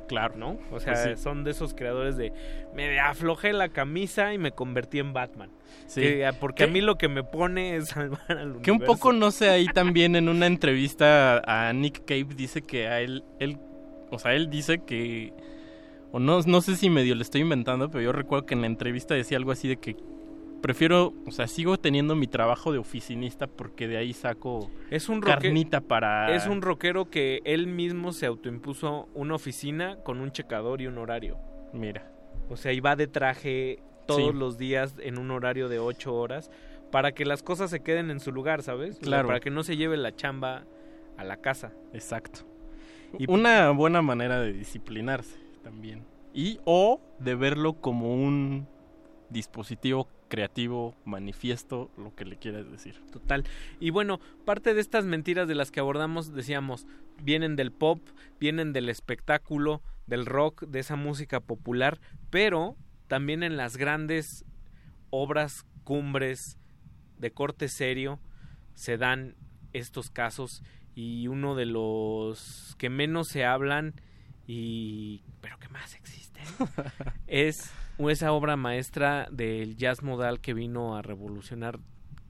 Claro. 0.08 0.34
¿no? 0.36 0.58
O 0.72 0.80
sea, 0.80 0.94
Pues 0.94 1.16
sí. 1.18 1.22
son 1.22 1.44
de 1.44 1.52
esos 1.52 1.72
creadores 1.74 2.16
de 2.16 2.32
me 2.74 2.98
aflojé 3.00 3.52
la 3.52 3.68
camisa 3.68 4.34
y 4.34 4.38
me 4.38 4.50
convertí 4.52 4.98
en 4.98 5.12
Batman. 5.12 5.50
Sí. 5.86 6.00
Que, 6.00 6.26
ah, 6.26 6.32
porque 6.32 6.64
a 6.64 6.66
mí 6.66 6.80
lo 6.80 6.98
que 6.98 7.08
me 7.08 7.22
pone 7.22 7.76
es 7.76 7.88
salvar 7.90 8.20
al 8.28 8.60
Que 8.60 8.72
un 8.72 8.78
universo. 8.78 8.94
poco 8.94 9.12
no 9.12 9.30
sé 9.30 9.48
ahí 9.48 9.66
también 9.74 10.16
en 10.16 10.28
una 10.28 10.46
entrevista 10.46 11.38
a 11.46 11.72
Nick 11.72 12.04
Cave 12.04 12.26
dice 12.36 12.62
que 12.62 12.88
a 12.88 13.00
él, 13.00 13.24
él 13.38 13.58
o 14.10 14.18
sea, 14.18 14.34
él 14.34 14.50
dice 14.50 14.80
que, 14.84 15.32
o 16.10 16.18
no, 16.18 16.40
no 16.42 16.60
sé 16.60 16.76
si 16.76 16.90
medio 16.90 17.14
le 17.14 17.22
estoy 17.22 17.40
inventando, 17.40 17.88
pero 17.90 18.02
yo 18.02 18.12
recuerdo 18.12 18.44
que 18.44 18.54
en 18.54 18.60
la 18.62 18.66
entrevista 18.66 19.14
decía 19.14 19.38
algo 19.38 19.52
así 19.52 19.68
de 19.68 19.76
que 19.78 19.96
prefiero, 20.62 21.12
o 21.26 21.30
sea, 21.30 21.46
sigo 21.48 21.76
teniendo 21.78 22.14
mi 22.16 22.26
trabajo 22.26 22.72
de 22.72 22.78
oficinista 22.78 23.46
porque 23.46 23.86
de 23.88 23.98
ahí 23.98 24.12
saco 24.14 24.70
Es 24.90 25.08
un 25.10 25.20
carnita 25.20 25.80
para... 25.82 26.34
Es 26.34 26.46
un 26.46 26.62
rockero 26.62 27.10
que 27.10 27.40
él 27.44 27.66
mismo 27.66 28.12
se 28.12 28.24
autoimpuso 28.26 29.08
una 29.14 29.34
oficina 29.34 29.96
con 30.04 30.20
un 30.20 30.30
checador 30.32 30.80
y 30.80 30.86
un 30.86 30.96
horario. 30.98 31.36
Mira. 31.74 32.10
O 32.48 32.56
sea, 32.56 32.72
iba 32.72 32.96
de 32.96 33.06
traje 33.08 33.82
todos 34.06 34.32
Sí. 34.32 34.38
los 34.38 34.56
días 34.56 34.94
en 35.00 35.18
un 35.18 35.30
horario 35.30 35.68
de 35.68 35.78
ocho 35.78 36.14
horas 36.14 36.50
para 36.90 37.12
que 37.12 37.24
las 37.24 37.42
cosas 37.42 37.70
se 37.70 37.80
queden 37.80 38.10
en 38.10 38.20
su 38.20 38.32
lugar, 38.32 38.62
¿sabes? 38.62 38.96
O 38.96 38.98
sea, 39.00 39.06
Claro. 39.06 39.28
para 39.28 39.40
que 39.40 39.50
no 39.50 39.62
se 39.62 39.76
lleve 39.76 39.96
la 39.96 40.14
chamba 40.14 40.64
a 41.16 41.24
la 41.24 41.36
casa. 41.38 41.72
Exacto. 41.92 42.40
Y- 43.18 43.30
Una 43.30 43.70
buena 43.70 44.00
manera 44.02 44.40
de 44.40 44.52
disciplinarse 44.52 45.36
también. 45.62 46.04
Y 46.34 46.60
o 46.64 47.00
de 47.18 47.34
verlo 47.34 47.74
como 47.74 48.14
un 48.14 48.66
dispositivo 49.30 50.08
creativo, 50.32 50.94
manifiesto, 51.04 51.90
lo 51.98 52.14
que 52.14 52.24
le 52.24 52.38
quieras 52.38 52.70
decir. 52.72 52.98
Total. 53.12 53.44
Y 53.80 53.90
bueno, 53.90 54.18
parte 54.46 54.72
de 54.72 54.80
estas 54.80 55.04
mentiras 55.04 55.46
de 55.46 55.54
las 55.54 55.70
que 55.70 55.80
abordamos, 55.80 56.32
decíamos, 56.32 56.86
vienen 57.22 57.54
del 57.54 57.70
pop, 57.70 58.00
vienen 58.40 58.72
del 58.72 58.88
espectáculo, 58.88 59.82
del 60.06 60.24
rock, 60.24 60.62
de 60.62 60.78
esa 60.78 60.96
música 60.96 61.40
popular, 61.40 62.00
pero 62.30 62.76
también 63.08 63.42
en 63.42 63.58
las 63.58 63.76
grandes 63.76 64.46
obras 65.10 65.66
cumbres 65.84 66.56
de 67.18 67.30
corte 67.30 67.68
serio 67.68 68.18
se 68.72 68.96
dan 68.96 69.34
estos 69.74 70.08
casos 70.08 70.62
y 70.94 71.28
uno 71.28 71.54
de 71.56 71.66
los 71.66 72.74
que 72.78 72.88
menos 72.88 73.28
se 73.28 73.44
hablan 73.44 74.00
y 74.46 75.24
pero 75.42 75.58
que 75.58 75.68
más 75.68 75.94
existen 75.94 76.44
es 77.26 77.70
esa 78.08 78.32
obra 78.32 78.56
maestra 78.56 79.28
del 79.30 79.76
jazz 79.76 80.02
modal 80.02 80.40
que 80.40 80.54
vino 80.54 80.96
a 80.96 81.02
revolucionar 81.02 81.78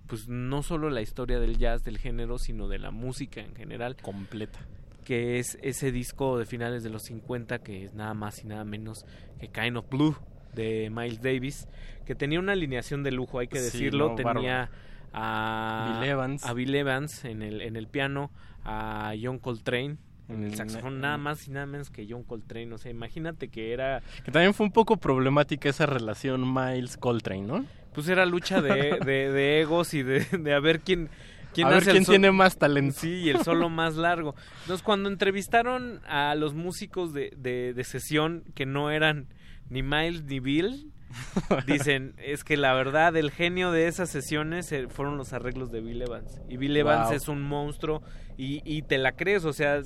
pues 0.06 0.28
no 0.28 0.62
solo 0.62 0.90
la 0.90 1.00
historia 1.00 1.38
del 1.40 1.56
jazz 1.56 1.84
del 1.84 1.98
género 1.98 2.38
sino 2.38 2.68
de 2.68 2.78
la 2.78 2.90
música 2.90 3.40
en 3.40 3.54
general. 3.54 3.96
Completa. 4.02 4.58
Que 5.04 5.38
es 5.38 5.58
ese 5.62 5.90
disco 5.90 6.38
de 6.38 6.44
finales 6.46 6.82
de 6.82 6.90
los 6.90 7.02
50 7.04 7.60
que 7.60 7.84
es 7.84 7.94
nada 7.94 8.12
más 8.14 8.44
y 8.44 8.46
nada 8.46 8.64
menos 8.64 9.06
que 9.40 9.48
Kind 9.48 9.76
of 9.76 9.88
Blue 9.88 10.16
de 10.54 10.90
Miles 10.90 11.22
Davis 11.22 11.66
que 12.04 12.14
tenía 12.14 12.38
una 12.38 12.52
alineación 12.52 13.02
de 13.02 13.10
lujo 13.12 13.38
hay 13.38 13.48
que 13.48 13.58
Sí, 13.58 13.64
decirlo. 13.64 14.10
no, 14.10 14.14
tenía 14.16 14.70
a 15.14 15.98
Bill 16.00 16.10
Evans. 16.10 16.44
a 16.44 16.52
Bill 16.52 16.74
Evans 16.74 17.24
en 17.24 17.42
el 17.42 17.60
en 17.62 17.76
el 17.76 17.88
piano 17.88 18.30
a 18.64 19.14
John 19.20 19.38
Coltrane 19.38 19.96
en 20.28 20.44
el 20.44 20.54
saxofón 20.54 21.00
nada 21.00 21.18
más 21.18 21.46
y 21.48 21.50
nada 21.50 21.66
menos 21.66 21.90
que 21.90 22.06
John 22.08 22.22
Coltrane 22.22 22.72
o 22.72 22.78
sea 22.78 22.90
imagínate 22.90 23.48
que 23.48 23.72
era 23.72 24.02
Que 24.24 24.30
también 24.30 24.54
fue 24.54 24.66
un 24.66 24.72
poco 24.72 24.96
problemática 24.96 25.68
esa 25.68 25.86
relación 25.86 26.52
Miles-Coltrane, 26.52 27.42
¿no? 27.42 27.64
pues 27.92 28.08
era 28.08 28.24
lucha 28.24 28.60
de, 28.60 28.98
de, 29.04 29.30
de 29.30 29.60
egos 29.60 29.94
y 29.94 30.02
de, 30.02 30.24
de 30.38 30.54
a 30.54 30.60
ver 30.60 30.80
quién 30.80 31.10
quién 31.52 31.66
A 31.66 31.70
ver 31.70 31.84
quién 31.84 32.04
tiene 32.04 32.30
más 32.30 32.56
talento. 32.56 32.98
Sí, 33.00 33.10
y 33.10 33.30
el 33.30 33.42
solo 33.44 33.68
más 33.68 33.96
largo. 33.96 34.34
Entonces, 34.62 34.82
cuando 34.82 35.08
entrevistaron 35.08 36.00
a 36.06 36.34
los 36.34 36.54
músicos 36.54 37.12
de, 37.12 37.32
de, 37.36 37.74
de 37.74 37.84
sesión 37.84 38.44
que 38.54 38.66
no 38.66 38.90
eran 38.90 39.26
ni 39.68 39.82
Miles 39.82 40.24
ni 40.24 40.40
Bill, 40.40 40.92
dicen, 41.66 42.14
es 42.18 42.44
que 42.44 42.56
la 42.56 42.72
verdad, 42.74 43.16
el 43.16 43.30
genio 43.30 43.70
de 43.72 43.86
esas 43.88 44.10
sesiones 44.10 44.70
eh, 44.72 44.86
fueron 44.88 45.16
los 45.16 45.32
arreglos 45.32 45.70
de 45.70 45.80
Bill 45.80 46.02
Evans. 46.02 46.40
Y 46.48 46.56
Bill 46.56 46.76
Evans 46.76 47.08
Wow. 47.08 47.16
es 47.16 47.28
un 47.28 47.42
monstruo 47.42 48.02
y, 48.36 48.60
y 48.64 48.82
te 48.82 48.98
la 48.98 49.12
crees, 49.12 49.44
o 49.44 49.52
sea, 49.52 49.80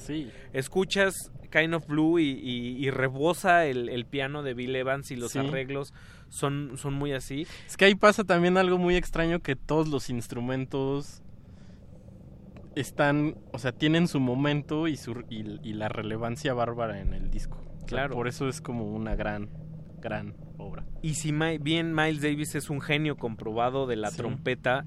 escuchas 0.53 1.31
Kind 1.51 1.75
of 1.75 1.87
Blue 1.87 2.19
y, 2.19 2.31
y- 2.31 2.77
y 2.85 2.91
rebosa 2.91 3.67
el, 3.67 3.89
el 3.89 4.05
piano 4.05 4.43
de 4.43 4.55
Bill 4.55 4.75
Evans 4.77 5.11
y 5.11 5.17
los 5.17 5.33
Sí. 5.33 5.39
arreglos 5.39 5.93
son, 6.29 6.73
son 6.77 6.95
muy 6.95 7.13
así. 7.13 7.47
Es 7.67 7.77
que 7.77 7.85
ahí 7.87 7.95
pasa 7.95 8.25
también 8.25 8.57
algo 8.57 8.79
muy 8.79 8.97
extraño 8.97 9.41
que 9.41 9.57
todos 9.57 9.89
los 9.89 10.11
instrumentos 10.11 11.23
están, 12.75 13.37
o 13.53 13.59
sea, 13.59 13.73
tienen 13.73 14.07
su 14.09 14.21
momento 14.21 14.87
y, 14.89 14.97
su, 14.97 15.25
y, 15.31 15.59
y 15.63 15.73
la 15.73 15.89
relevancia 15.89 16.53
bárbara 16.53 17.01
en 17.01 17.15
el 17.15 17.31
disco. 17.31 17.59
O 17.59 17.79
sea, 17.79 17.87
Claro. 17.87 18.15
por 18.15 18.29
eso 18.29 18.49
es 18.49 18.61
como 18.61 18.85
una 18.85 19.15
gran, 19.15 19.49
gran 20.01 20.35
obra. 20.59 20.85
Y 21.03 21.15
si 21.15 21.33
bien 21.61 21.95
Miles 21.95 22.23
Davis 22.23 22.55
es 22.55 22.71
un 22.71 22.81
genio 22.81 23.17
comprobado 23.17 23.87
de 23.87 23.97
la 23.97 24.11
Sí. 24.11 24.17
trompeta, 24.19 24.85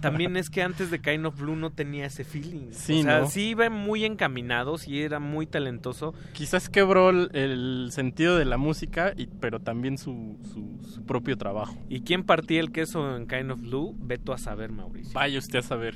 también 0.00 0.36
es 0.38 0.48
que 0.48 0.62
antes 0.62 0.90
de 0.90 1.00
Kind 1.00 1.26
of 1.26 1.38
Blue 1.38 1.54
no 1.56 1.70
tenía 1.70 2.06
ese 2.06 2.24
feeling. 2.24 2.68
Sí, 2.70 3.00
o 3.00 3.02
sea, 3.02 3.20
¿no? 3.20 3.26
sí 3.28 3.48
iba 3.50 3.68
muy 3.68 4.04
encaminado, 4.06 4.78
sí 4.78 5.02
era 5.02 5.18
muy 5.20 5.46
talentoso. 5.46 6.14
Quizás 6.32 6.70
quebró 6.70 7.10
el, 7.10 7.28
el 7.34 7.88
sentido 7.92 8.38
de 8.38 8.46
la 8.46 8.56
música, 8.56 9.12
y, 9.16 9.26
pero 9.26 9.60
también 9.60 9.98
su, 9.98 10.38
su, 10.50 10.80
su 10.88 11.04
propio 11.04 11.36
trabajo. 11.36 11.76
¿Y 11.90 12.00
quién 12.00 12.24
partía 12.24 12.60
el 12.60 12.72
queso 12.72 13.16
en 13.16 13.26
Kind 13.26 13.50
of 13.50 13.60
Blue? 13.60 13.94
Veto 13.98 14.32
a 14.32 14.38
saber, 14.38 14.72
Mauricio. 14.72 15.12
Vaya 15.12 15.38
usted 15.38 15.58
a 15.58 15.62
saber. 15.62 15.94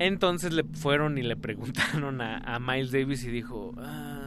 Entonces 0.00 0.52
le 0.52 0.64
fueron 0.64 1.18
y 1.18 1.22
le 1.22 1.36
preguntaron 1.36 2.20
a, 2.20 2.38
a 2.38 2.58
Miles 2.60 2.92
Davis 2.92 3.24
y 3.24 3.30
dijo, 3.30 3.74
ah, 3.78 4.17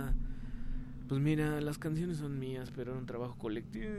pues 1.12 1.20
mira, 1.20 1.60
las 1.60 1.78
canciones 1.78 2.20
son 2.20 2.40
mías, 2.40 2.72
pero 2.74 2.92
era 2.92 3.00
un 3.02 3.06
trabajo 3.06 3.36
colectivo. 3.38 3.92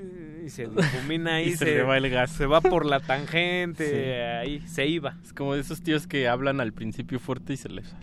Y 0.43 0.49
se 0.49 0.67
difumina 0.75 1.35
ahí, 1.35 1.49
Y 1.51 1.57
se 1.57 1.67
le 1.67 1.83
va 1.83 1.99
el 1.99 2.09
gas. 2.09 2.31
se 2.31 2.47
va 2.47 2.63
por 2.63 2.87
la 2.87 3.01
tangente, 3.01 3.87
Sí. 3.87 4.49
ahí 4.49 4.61
se 4.67 4.87
iba. 4.87 5.19
Es 5.23 5.35
como 5.35 5.53
de 5.53 5.61
esos 5.61 5.83
tíos 5.83 6.07
que 6.07 6.27
hablan 6.27 6.59
al 6.63 6.73
principio 6.73 7.21
fuerte 7.21 7.53
y 7.53 7.59
se 7.59 7.69
les, 7.69 7.95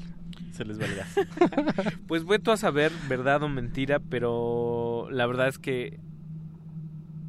se 0.51 0.63
les 0.63 0.79
va 0.79 0.85
el 0.85 0.95
gas. 0.95 1.15
Pues 2.07 2.23
veto 2.23 2.51
a 2.51 2.57
saber 2.57 2.91
verdad 3.07 3.41
o 3.41 3.49
mentira, 3.49 3.97
pero 3.99 5.07
la 5.09 5.25
verdad 5.25 5.47
es 5.47 5.57
que 5.57 5.99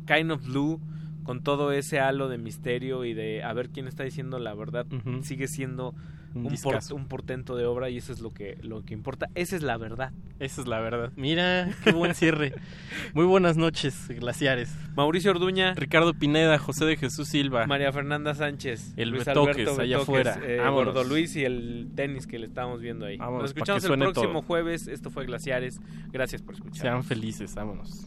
Kind 0.07 0.33
of 0.33 0.45
Blue, 0.45 0.83
con 1.23 1.43
todo 1.43 1.73
ese 1.73 1.99
halo 1.99 2.29
de 2.29 2.37
misterio 2.37 3.07
y 3.07 3.15
de 3.15 3.43
a 3.43 3.55
ver 3.55 3.71
quién 3.71 3.89
está 3.89 4.03
diciendo 4.05 4.39
la 4.39 4.53
verdad, 4.53 4.85
sigue 5.23 5.49
siendo 5.49 5.95
Un 6.33 6.39
un, 6.39 6.43
por- 6.45 6.53
discazo. 6.53 6.95
un 6.95 7.09
portento 7.09 7.57
de 7.57 7.65
obra 7.67 7.91
y 7.91 7.97
eso 7.97 8.13
es 8.13 8.21
lo 8.21 8.31
que, 8.31 8.57
lo 8.63 8.85
que 8.85 8.95
importa. 8.95 9.29
Esa 9.35 9.57
es 9.57 9.63
la 9.63 9.77
verdad. 9.77 10.13
Esa 10.39 10.61
es 10.61 10.67
la 10.69 10.79
verdad. 10.79 11.11
Mira, 11.17 11.69
qué 11.83 11.91
buen 11.93 12.15
cierre. 12.15 12.55
Muy 13.15 13.25
buenas 13.25 13.57
noches, 13.57 14.07
glaciares. 14.09 14.73
Mauricio 14.95 15.33
Orduña, 15.33 15.75
Ricardo 15.75 16.15
Pineda, 16.15 16.59
José 16.59 16.85
de 16.85 16.97
Jesús 16.97 17.29
Silva. 17.29 17.67
María 17.67 17.93
Fernanda 17.93 18.35
Sánchez, 18.35 18.95
El 18.97 19.11
Luis 19.11 19.25
Betoques, 19.25 19.57
Alberto 19.57 19.81
allá 19.83 19.99
afuera. 19.99 20.39
eh. 20.45 20.61
Gordo 20.71 21.03
Luis 21.05 21.35
y 21.37 21.45
el 21.45 21.89
tenis 21.97 22.27
que 22.27 22.39
le 22.39 22.47
estábamos 22.47 22.81
viendo 22.81 23.07
ahí. 23.07 23.17
Vámonos, 23.17 23.43
Nos 23.43 23.51
escuchamos 23.51 23.85
el 23.85 23.99
próximo 23.99 24.33
todo. 24.33 24.43
jueves. 24.43 24.87
Esto 24.89 25.11
fue 25.11 25.27
Glaciares. 25.27 25.81
Gracias 26.13 26.43
por 26.43 26.55
escuchar. 26.55 26.81
Sean 26.83 27.03
felices, 27.05 27.55
vámonos. 27.55 28.07